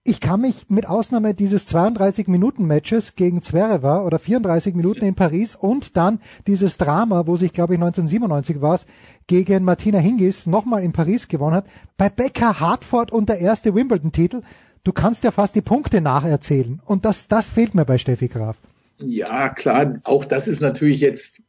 [0.06, 5.16] ich kann mich mit Ausnahme dieses 32 Minuten Matches gegen Zverev oder 34 Minuten in
[5.16, 8.86] Paris und dann dieses Drama, wo sich glaube ich 1997 war es,
[9.28, 11.66] gegen Martina Hingis nochmal in Paris gewonnen hat,
[11.98, 14.42] bei Becker Hartford und der erste Wimbledon Titel,
[14.84, 16.82] du kannst ja fast die Punkte nacherzählen.
[16.84, 18.58] Und das das fehlt mir bei Steffi Graf.
[19.00, 21.42] Ja, klar, auch das ist natürlich jetzt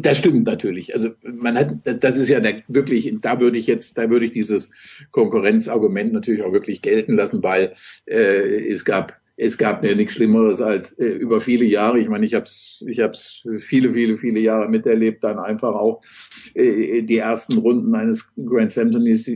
[0.00, 0.94] das stimmt natürlich.
[0.94, 4.70] Also man hat, das ist ja wirklich, da würde ich jetzt, da würde ich dieses
[5.10, 7.72] Konkurrenzargument natürlich auch wirklich gelten lassen, weil
[8.06, 11.98] äh, es gab es gab mir nichts Schlimmeres als äh, über viele Jahre.
[11.98, 16.00] Ich meine, ich habe es ich hab's viele, viele, viele Jahre miterlebt, dann einfach auch
[16.54, 19.30] äh, die ersten Runden eines Grand Slam Turniers,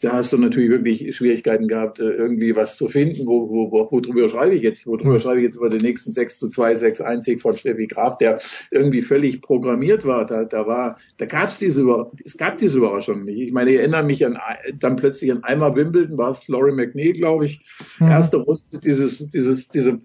[0.00, 3.26] da hast du natürlich wirklich Schwierigkeiten gehabt, äh, irgendwie was zu finden.
[3.26, 4.86] Wo, wo, wo, worüber schreibe ich jetzt?
[4.86, 7.86] Worüber schreibe ich jetzt über den nächsten 6 zu 2, 6 1 Sieg von Steffi
[7.86, 10.26] Graf, der irgendwie völlig programmiert war.
[10.26, 11.84] Da, da war, da gab es diese,
[12.24, 13.38] es gab diese Überraschung nicht.
[13.38, 14.38] Ich meine, ich erinnere mich an,
[14.78, 17.60] dann plötzlich an einmal Wimbledon, war es Laurie McNeil, glaube ich,
[18.00, 18.78] erste Runde,
[19.08, 19.98] dieses, dieses, diese,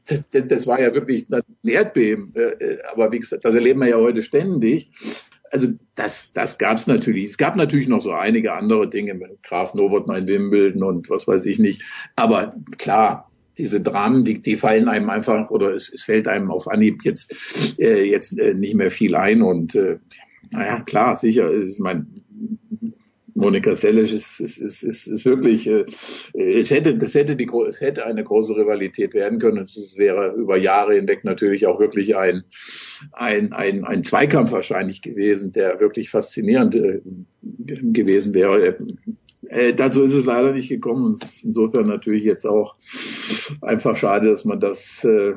[0.47, 2.33] das, war ja wirklich ein Erdbeben.
[2.35, 4.91] Äh, äh, aber wie gesagt, das erleben wir ja heute ständig
[5.51, 7.25] also das, das gab es natürlich.
[7.25, 11.45] Es gab natürlich noch so einige andere Dinge mit Graf Novotny Wimbledon und was weiß
[11.45, 11.81] ich nicht.
[12.15, 16.67] Aber klar, diese Dramen, die, die fallen einem einfach oder es, es fällt einem auf
[16.67, 17.35] Anhieb jetzt
[17.77, 19.97] äh, jetzt äh, nicht mehr viel ein und äh,
[20.51, 21.51] naja, klar, sicher.
[21.53, 22.07] Ich meine,
[23.35, 25.85] Monika Seles ist, ist, ist, ist, ist wirklich, äh,
[26.33, 29.57] es hätte, das hätte die, es hätte eine große Rivalität werden können.
[29.57, 32.43] Es wäre über Jahre hinweg natürlich auch wirklich ein,
[33.13, 37.01] ein, ein, ein Zweikampf wahrscheinlich gewesen, der wirklich faszinierend äh,
[37.41, 38.77] gewesen wäre.
[39.47, 42.75] Äh, dazu ist es leider nicht gekommen und insofern natürlich jetzt auch
[43.61, 45.33] einfach schade, dass man das äh,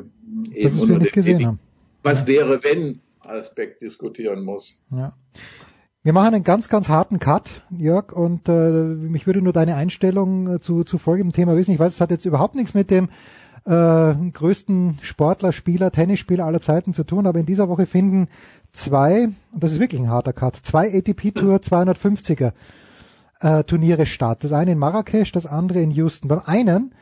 [0.55, 1.59] eben unter dem gesehen haben.
[2.03, 4.81] Was wäre, wenn Aspekt diskutieren muss.
[4.91, 5.15] Ja.
[6.05, 10.55] Wir machen einen ganz, ganz harten Cut, Jörg, und äh, mich würde nur deine Einstellung
[10.55, 11.71] äh, zu, zu folgendem Thema wissen.
[11.71, 13.09] Ich weiß, es hat jetzt überhaupt nichts mit dem
[13.67, 18.27] äh, größten Sportler, Spieler, Tennisspieler aller Zeiten zu tun, aber in dieser Woche finden
[18.73, 22.53] zwei, und das ist wirklich ein harter Cut, zwei ATP Tour 250er
[23.39, 24.43] äh, Turniere statt.
[24.43, 26.27] Das eine in Marrakesch, das andere in Houston.
[26.27, 26.95] Beim einen,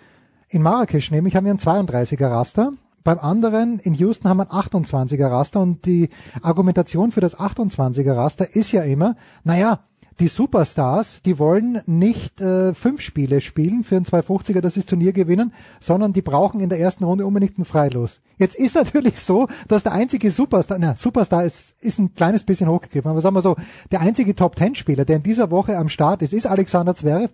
[0.51, 4.61] in Marrakesch nämlich, haben wir einen 32er Raster beim anderen in Houston haben wir ein
[4.61, 6.11] 28er Raster und die
[6.43, 9.81] Argumentation für das 28er Raster ist ja immer, naja,
[10.21, 15.13] die Superstars, die wollen nicht äh, fünf Spiele spielen für ein 250er, das ist Turnier
[15.13, 18.21] gewinnen, sondern die brauchen in der ersten Runde unbedingt einen Freilos.
[18.37, 22.69] Jetzt ist natürlich so, dass der einzige Superstar, na, Superstar ist, ist ein kleines bisschen
[22.69, 23.57] hochgegriffen, aber sagen wir so,
[23.91, 27.33] der einzige Top-10-Spieler, der in dieser Woche am Start ist, ist Alexander Zverev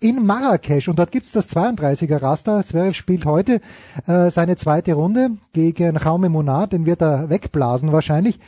[0.00, 2.64] in Marrakesch und dort gibt's das 32er Raster.
[2.64, 3.60] Zverev spielt heute
[4.06, 8.40] äh, seine zweite Runde gegen Jaume Monat, den wird er wegblasen wahrscheinlich.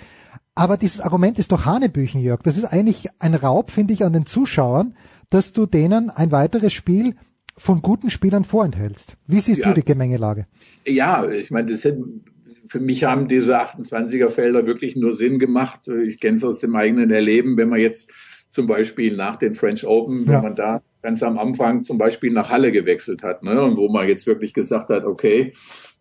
[0.56, 2.42] Aber dieses Argument ist doch Hanebüchen, Jörg.
[2.42, 4.94] Das ist eigentlich ein Raub, finde ich, an den Zuschauern,
[5.28, 7.14] dass du denen ein weiteres Spiel
[7.58, 9.18] von guten Spielern vorenthältst.
[9.26, 9.68] Wie siehst ja.
[9.68, 10.46] du die Gemengelage?
[10.86, 12.02] Ja, ich meine, das hätte,
[12.68, 15.88] für mich haben diese 28er Felder wirklich nur Sinn gemacht.
[15.88, 18.10] Ich kenne es aus dem eigenen Erleben, wenn man jetzt
[18.50, 20.32] zum Beispiel nach den French Open, ja.
[20.32, 23.90] wenn man da ganz am Anfang zum Beispiel nach Halle gewechselt hat, ne, und wo
[23.90, 25.52] man jetzt wirklich gesagt hat, okay,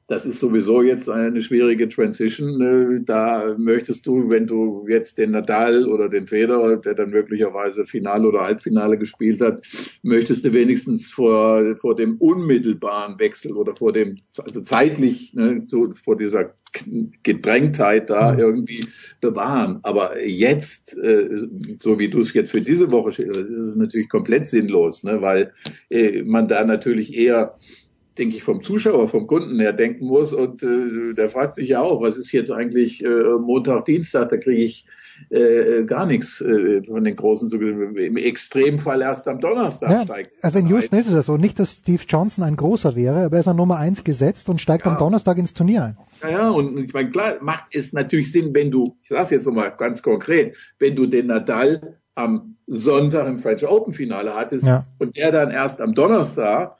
[0.07, 2.61] das ist sowieso jetzt eine schwierige Transition.
[2.61, 7.85] Äh, da möchtest du, wenn du jetzt den Nadal oder den Federer, der dann möglicherweise
[7.85, 9.61] Finale oder Halbfinale gespielt hat,
[10.03, 15.89] möchtest du wenigstens vor, vor dem unmittelbaren Wechsel oder vor dem, also zeitlich, ne, so
[15.91, 16.53] vor dieser
[17.23, 18.85] Gedrängtheit da irgendwie
[19.21, 19.79] bewahren.
[19.83, 21.29] Aber jetzt, äh,
[21.79, 25.51] so wie du es jetzt für diese Woche, ist es natürlich komplett sinnlos, ne, weil
[25.89, 27.55] äh, man da natürlich eher
[28.17, 30.33] denke ich, vom Zuschauer, vom Kunden her denken muss.
[30.33, 34.37] Und äh, der fragt sich ja auch, was ist jetzt eigentlich äh, Montag, Dienstag, da
[34.37, 34.85] kriege ich
[35.29, 40.33] äh, gar nichts äh, von den großen, im Extremfall erst am Donnerstag ja, steigt.
[40.41, 43.37] Also in Houston ist es ja so, nicht, dass Steve Johnson ein großer wäre, aber
[43.37, 44.91] er ist an Nummer eins gesetzt und steigt ja.
[44.91, 45.97] am Donnerstag ins Turnier ein.
[46.21, 49.45] Ja, ja, und ich meine, klar, macht es natürlich Sinn, wenn du, ich sage jetzt
[49.45, 54.87] nochmal ganz konkret, wenn du den Nadal am Sonntag im French Open Finale hattest ja.
[54.99, 56.77] und der dann erst am Donnerstag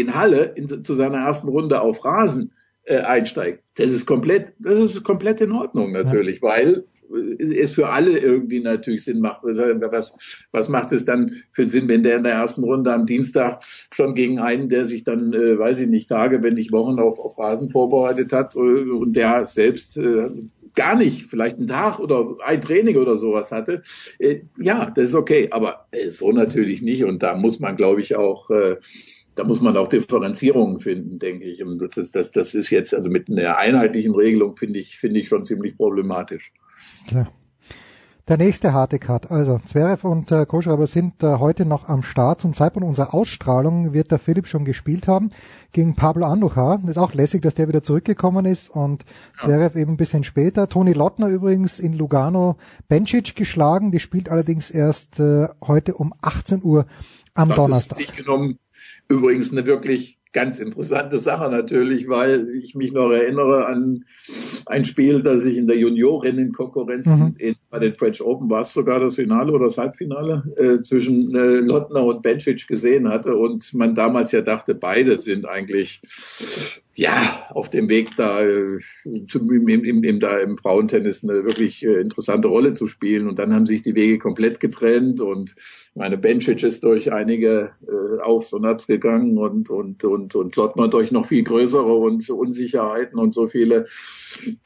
[0.00, 2.52] in Halle in, zu seiner ersten Runde auf Rasen
[2.84, 3.62] äh, einsteigt.
[3.74, 6.48] Das ist komplett, das ist komplett in Ordnung natürlich, ja.
[6.48, 6.84] weil
[7.38, 9.42] es für alle irgendwie natürlich Sinn macht.
[9.42, 10.12] Was,
[10.52, 14.14] was macht es dann für Sinn, wenn der in der ersten Runde am Dienstag schon
[14.14, 17.38] gegen einen, der sich dann, äh, weiß ich nicht, Tage, wenn nicht Wochen auf, auf
[17.38, 20.30] Rasen vorbereitet hat äh, und der selbst äh,
[20.74, 23.82] gar nicht, vielleicht einen Tag oder ein Training oder sowas hatte,
[24.18, 28.00] äh, ja, das ist okay, aber äh, so natürlich nicht und da muss man, glaube
[28.00, 28.76] ich, auch äh,
[29.36, 31.62] da muss man auch Differenzierungen finden, denke ich.
[31.62, 35.20] Und das ist, das, das ist jetzt, also mit einer einheitlichen Regelung finde ich, finde
[35.20, 36.52] ich schon ziemlich problematisch.
[37.06, 37.30] Klar.
[38.28, 39.30] Der nächste harte Cut.
[39.30, 42.40] Also Zverev und äh, Koschraber sind äh, heute noch am Start.
[42.40, 45.30] Zum Zeitpunkt unserer Ausstrahlung wird der Philipp schon gespielt haben
[45.70, 46.80] gegen Pablo Andujar.
[46.88, 49.44] Ist auch lässig, dass der wieder zurückgekommen ist und ja.
[49.44, 50.68] Zverev eben ein bisschen später.
[50.68, 52.56] Toni Lottner übrigens in Lugano
[52.88, 53.92] Bencic geschlagen.
[53.92, 56.86] Die spielt allerdings erst äh, heute um 18 Uhr
[57.34, 58.00] am das Donnerstag.
[58.00, 58.58] Ist genommen
[59.08, 64.04] Übrigens eine wirklich ganz interessante Sache natürlich, weil ich mich noch erinnere an
[64.66, 67.36] ein Spiel, das ich in der Juniorinnenkonkurrenz mhm.
[67.70, 71.60] bei den French Open war es sogar das Finale oder das Halbfinale äh, zwischen äh,
[71.60, 76.02] Lottner und Bencic gesehen hatte und man damals ja dachte, beide sind eigentlich
[76.96, 78.78] ja, auf dem Weg da, äh,
[79.28, 83.28] zum, im, im, im, da im Frauentennis eine wirklich äh, interessante Rolle zu spielen.
[83.28, 85.54] Und dann haben sich die Wege komplett getrennt und
[85.96, 90.88] meine Bencic ist durch einige äh, Aufs und Abs gegangen und, und, und, und Lottner
[90.88, 93.86] durch noch viel größere und Unsicherheiten und so viele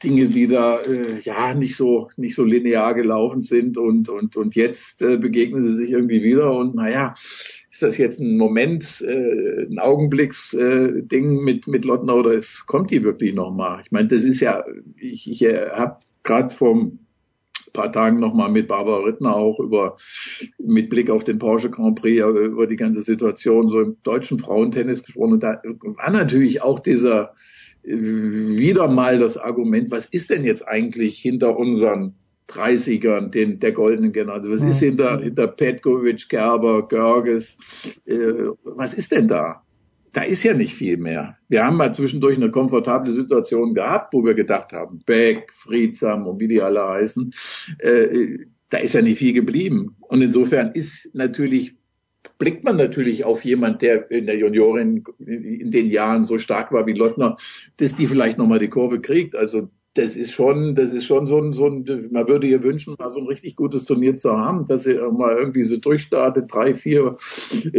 [0.03, 3.77] Dinge, die da äh, ja nicht so, nicht so linear gelaufen sind.
[3.77, 7.13] Und, und, und jetzt äh, begegnen sie sich irgendwie wieder und naja,
[7.71, 12.65] ist das jetzt ein Moment, äh, ein Augenblicksding äh, Ding mit, mit Lottner oder es
[12.65, 13.81] kommt die wirklich nochmal?
[13.85, 14.65] Ich meine, das ist ja,
[14.97, 16.91] ich, ich äh, habe gerade vor
[17.73, 19.97] paar Tagen nochmal mit Barbara Rittner auch über,
[20.59, 25.03] mit Blick auf den Porsche Grand Prix, über die ganze Situation so im deutschen Frauentennis
[25.03, 25.33] gesprochen.
[25.33, 27.33] Und da war natürlich auch dieser,
[27.83, 32.15] wieder mal das Argument, was ist denn jetzt eigentlich hinter unseren
[32.51, 34.53] 30ern, den, der goldenen Generation.
[34.53, 34.69] Was mhm.
[34.69, 37.57] ist hinter, hinter Petkovic, Gerber, Görges?
[38.05, 39.63] Äh, was ist denn da?
[40.13, 41.37] Da ist ja nicht viel mehr.
[41.47, 46.39] Wir haben mal zwischendurch eine komfortable Situation gehabt, wo wir gedacht haben, Beck, Friedsam und
[46.39, 47.33] wie die alle heißen,
[47.79, 49.95] äh, da ist ja nicht viel geblieben.
[50.01, 51.75] Und insofern ist natürlich
[52.37, 56.87] blickt man natürlich auf jemand, der in der Juniorin in den Jahren so stark war
[56.87, 57.35] wie Lottner,
[57.77, 59.35] dass die vielleicht nochmal die Kurve kriegt.
[59.35, 62.95] Also das ist schon, das ist schon so ein, so ein, man würde ihr wünschen,
[62.97, 66.73] mal so ein richtig gutes Turnier zu haben, dass sie mal irgendwie so durchstartet, drei,
[66.73, 67.17] vier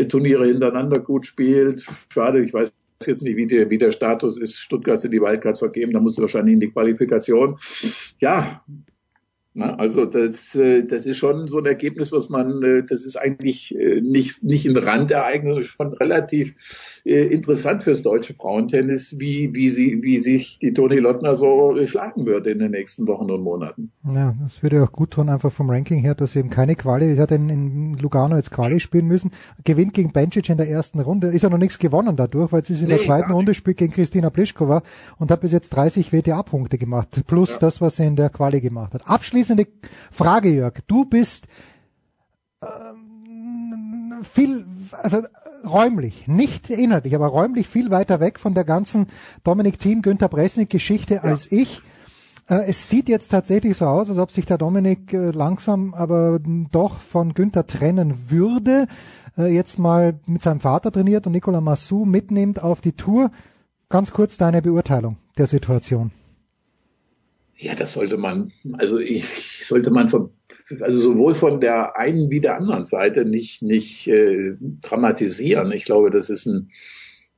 [0.08, 1.84] Turniere hintereinander gut spielt.
[2.10, 2.72] Schade, ich weiß
[3.06, 4.58] jetzt nicht, wie der, wie der Status ist.
[4.58, 7.56] Stuttgart sind die Wildcards vergeben, da muss sie wahrscheinlich in die Qualifikation.
[8.18, 8.62] Ja,
[9.54, 13.16] na, also das, äh, das ist schon so ein Ergebnis, was man, äh, das ist
[13.16, 16.54] eigentlich äh, nicht, nicht ein Randereignis, schon relativ
[17.04, 22.50] interessant fürs deutsche Frauentennis, wie, wie, sie, wie sich die Toni Lottner so schlagen würde
[22.50, 23.90] in den nächsten Wochen und Monaten.
[24.08, 27.12] Ja, das würde auch gut tun, einfach vom Ranking her, dass sie eben keine Quali,
[27.12, 29.32] sie hat in, in Lugano jetzt Quali spielen müssen,
[29.64, 32.74] gewinnt gegen Bencic in der ersten Runde, ist ja noch nichts gewonnen dadurch, weil sie
[32.74, 34.82] in nee, der zweiten Runde spielt gegen Kristina Pliskova
[35.18, 37.58] und hat bis jetzt 30 WTA-Punkte gemacht, plus ja.
[37.58, 39.02] das, was sie in der Quali gemacht hat.
[39.42, 39.66] Abschließende
[40.12, 41.48] Frage, Jörg, du bist
[42.62, 45.22] ähm, viel, also
[45.64, 49.08] räumlich, nicht inhaltlich, aber räumlich viel weiter weg von der ganzen
[49.42, 51.22] Dominik Thiem, Günther Bresnik Geschichte ja.
[51.22, 51.82] als ich.
[52.48, 56.38] Äh, es sieht jetzt tatsächlich so aus, als ob sich der Dominik äh, langsam aber
[56.70, 58.86] doch von Günther trennen würde.
[59.36, 63.32] Äh, jetzt mal mit seinem Vater trainiert und Nicolas Massou mitnimmt auf die Tour.
[63.88, 66.12] Ganz kurz deine Beurteilung der Situation.
[67.62, 69.24] Ja, das sollte man, also ich
[69.64, 70.30] sollte man von,
[70.80, 75.70] also sowohl von der einen wie der anderen Seite nicht nicht äh, dramatisieren.
[75.70, 76.70] Ich glaube, das ist ein,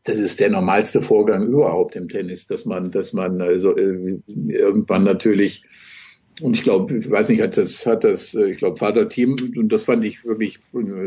[0.03, 5.05] das ist der normalste Vorgang überhaupt im Tennis, dass man, dass man also äh, irgendwann
[5.05, 5.63] natürlich
[6.41, 9.37] und ich glaube, ich weiß nicht, hat das, hat das, äh, ich glaube, Vater Team,
[9.57, 10.59] und das fand ich wirklich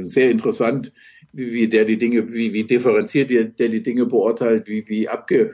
[0.03, 0.93] sehr interessant,
[1.33, 5.09] wie, wie der die Dinge, wie, wie differenziert der, der die Dinge beurteilt, wie, wie
[5.09, 5.51] abge,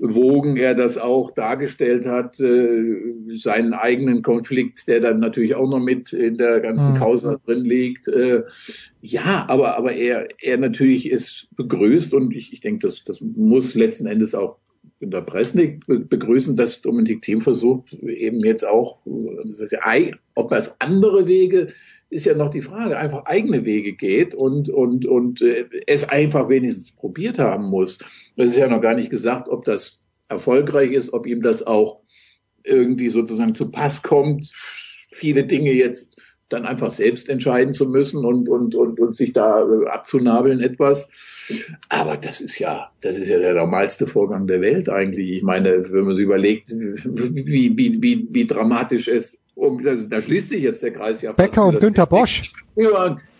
[0.00, 2.96] wogen er das auch dargestellt hat, äh,
[3.34, 6.96] seinen eigenen Konflikt, der dann natürlich auch noch mit in der ganzen mhm.
[6.96, 8.08] Causa drin liegt.
[8.08, 8.42] Äh,
[9.02, 13.74] ja, aber, aber er, er natürlich ist begrüßt und ich, ich denke, das, das muss
[13.74, 14.56] letzten Endes auch
[15.00, 19.00] Günter Presnik begrüßen, dass Dominik Thiem versucht, eben jetzt auch,
[19.44, 19.80] das ist ja,
[20.34, 21.68] ob es andere Wege
[22.10, 26.48] ist ja noch die Frage, einfach eigene Wege geht und, und, und äh, es einfach
[26.48, 27.98] wenigstens probiert haben muss.
[28.36, 32.00] Es ist ja noch gar nicht gesagt, ob das erfolgreich ist, ob ihm das auch
[32.64, 34.50] irgendwie sozusagen zu Pass kommt,
[35.10, 36.16] viele Dinge jetzt
[36.48, 41.08] dann einfach selbst entscheiden zu müssen und, und, und, und sich da äh, abzunabeln etwas.
[41.88, 45.30] Aber das ist ja, das ist ja der normalste Vorgang der Welt eigentlich.
[45.30, 50.20] Ich meine, wenn man sich überlegt, wie, wie, wie, wie dramatisch es um, das, da
[50.20, 51.32] schließt sich jetzt der Kreis ja.
[51.32, 52.52] Becker und Günter Bosch.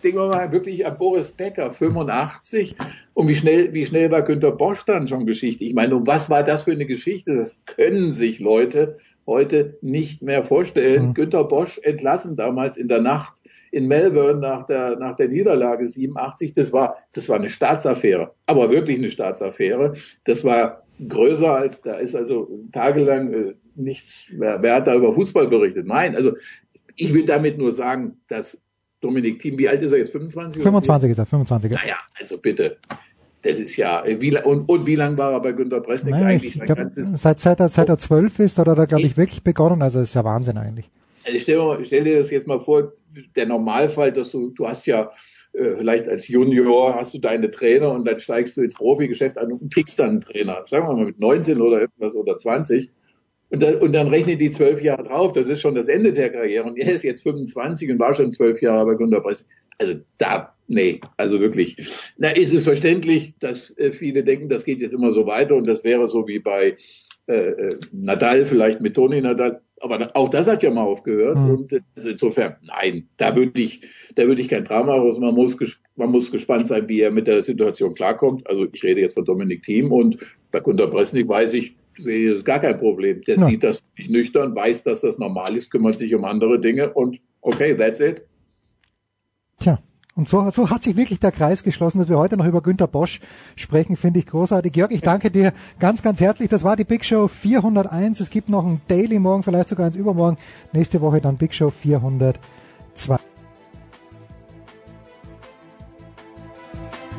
[0.02, 2.74] Denken wir mal wirklich an Boris Becker, 85.
[3.12, 5.64] Und wie schnell, wie schnell war Günter Bosch dann schon Geschichte?
[5.64, 7.36] Ich meine, was war das für eine Geschichte?
[7.36, 11.08] Das können sich Leute heute nicht mehr vorstellen.
[11.08, 11.14] Mhm.
[11.14, 16.54] Günter Bosch entlassen damals in der Nacht in Melbourne nach der, nach der Niederlage 87.
[16.54, 18.34] Das war, das war eine Staatsaffäre.
[18.46, 19.92] Aber wirklich eine Staatsaffäre.
[20.24, 25.14] Das war größer als, da ist also tagelang äh, nichts, wer, wer hat da über
[25.14, 25.86] Fußball berichtet?
[25.86, 26.32] Nein, also
[26.96, 28.58] ich will damit nur sagen, dass
[29.00, 30.12] Dominik Thiem, wie alt ist er jetzt?
[30.12, 30.62] 25?
[30.62, 31.70] 25 ist er, 25.
[31.72, 32.76] Naja, also bitte.
[33.42, 36.54] Das ist ja, wie, und, und wie lange war er bei Günter Bresnik naja, eigentlich?
[36.56, 39.42] Sein glaub, seit, seit, er, seit er zwölf ist, oder hat er, glaube ich, wirklich
[39.42, 40.90] begonnen, also ist ja Wahnsinn eigentlich.
[41.24, 42.92] Also stell, stell dir das jetzt mal vor,
[43.36, 45.08] der Normalfall, dass du, du hast ja äh,
[45.52, 49.72] vielleicht als Junior hast du deine Trainer und dann steigst du ins Profigeschäft an und
[49.72, 50.62] kriegst dann einen Trainer.
[50.66, 52.90] Sagen wir mal mit 19 oder irgendwas oder 20.
[53.50, 55.32] Und, dann, und dann rechne die zwölf Jahre drauf.
[55.32, 56.64] Das ist schon das Ende der Karriere.
[56.64, 59.46] Und er ist jetzt 25 und war schon zwölf Jahre bei Gunter Press.
[59.78, 61.76] Also da, nee, also wirklich.
[62.16, 65.66] Na, ist es verständlich, dass äh, viele denken, das geht jetzt immer so weiter und
[65.66, 66.76] das wäre so wie bei
[67.30, 69.60] äh, äh Nadal, vielleicht mit Toni Nadal.
[69.82, 71.38] Aber auch das hat ja mal aufgehört.
[71.38, 71.50] Mhm.
[71.50, 73.82] Und also insofern, nein, da würde ich,
[74.14, 75.18] da würde ich kein Drama raus.
[75.18, 75.56] Man muss,
[75.96, 78.46] man muss gespannt sein, wie er mit der Situation klarkommt.
[78.46, 80.18] Also ich rede jetzt von Dominik Thiem und
[80.50, 83.22] bei Gunter Bresnik weiß ich, sehe ich gar kein Problem.
[83.22, 83.46] Der ja.
[83.46, 87.20] sieht das nicht nüchtern, weiß, dass das normal ist, kümmert sich um andere Dinge und
[87.40, 88.22] okay, that's it.
[89.60, 89.78] Tja.
[90.20, 92.86] Und so, so hat sich wirklich der Kreis geschlossen, dass wir heute noch über Günter
[92.86, 93.20] Bosch
[93.56, 94.76] sprechen, finde ich großartig.
[94.76, 96.50] Jörg, ich danke dir ganz, ganz herzlich.
[96.50, 98.20] Das war die Big Show 401.
[98.20, 100.36] Es gibt noch ein Daily morgen, vielleicht sogar eins übermorgen.
[100.74, 103.16] Nächste Woche dann Big Show 402.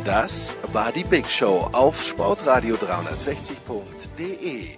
[0.05, 4.77] Das war die Big Show auf Sportradio 360.de.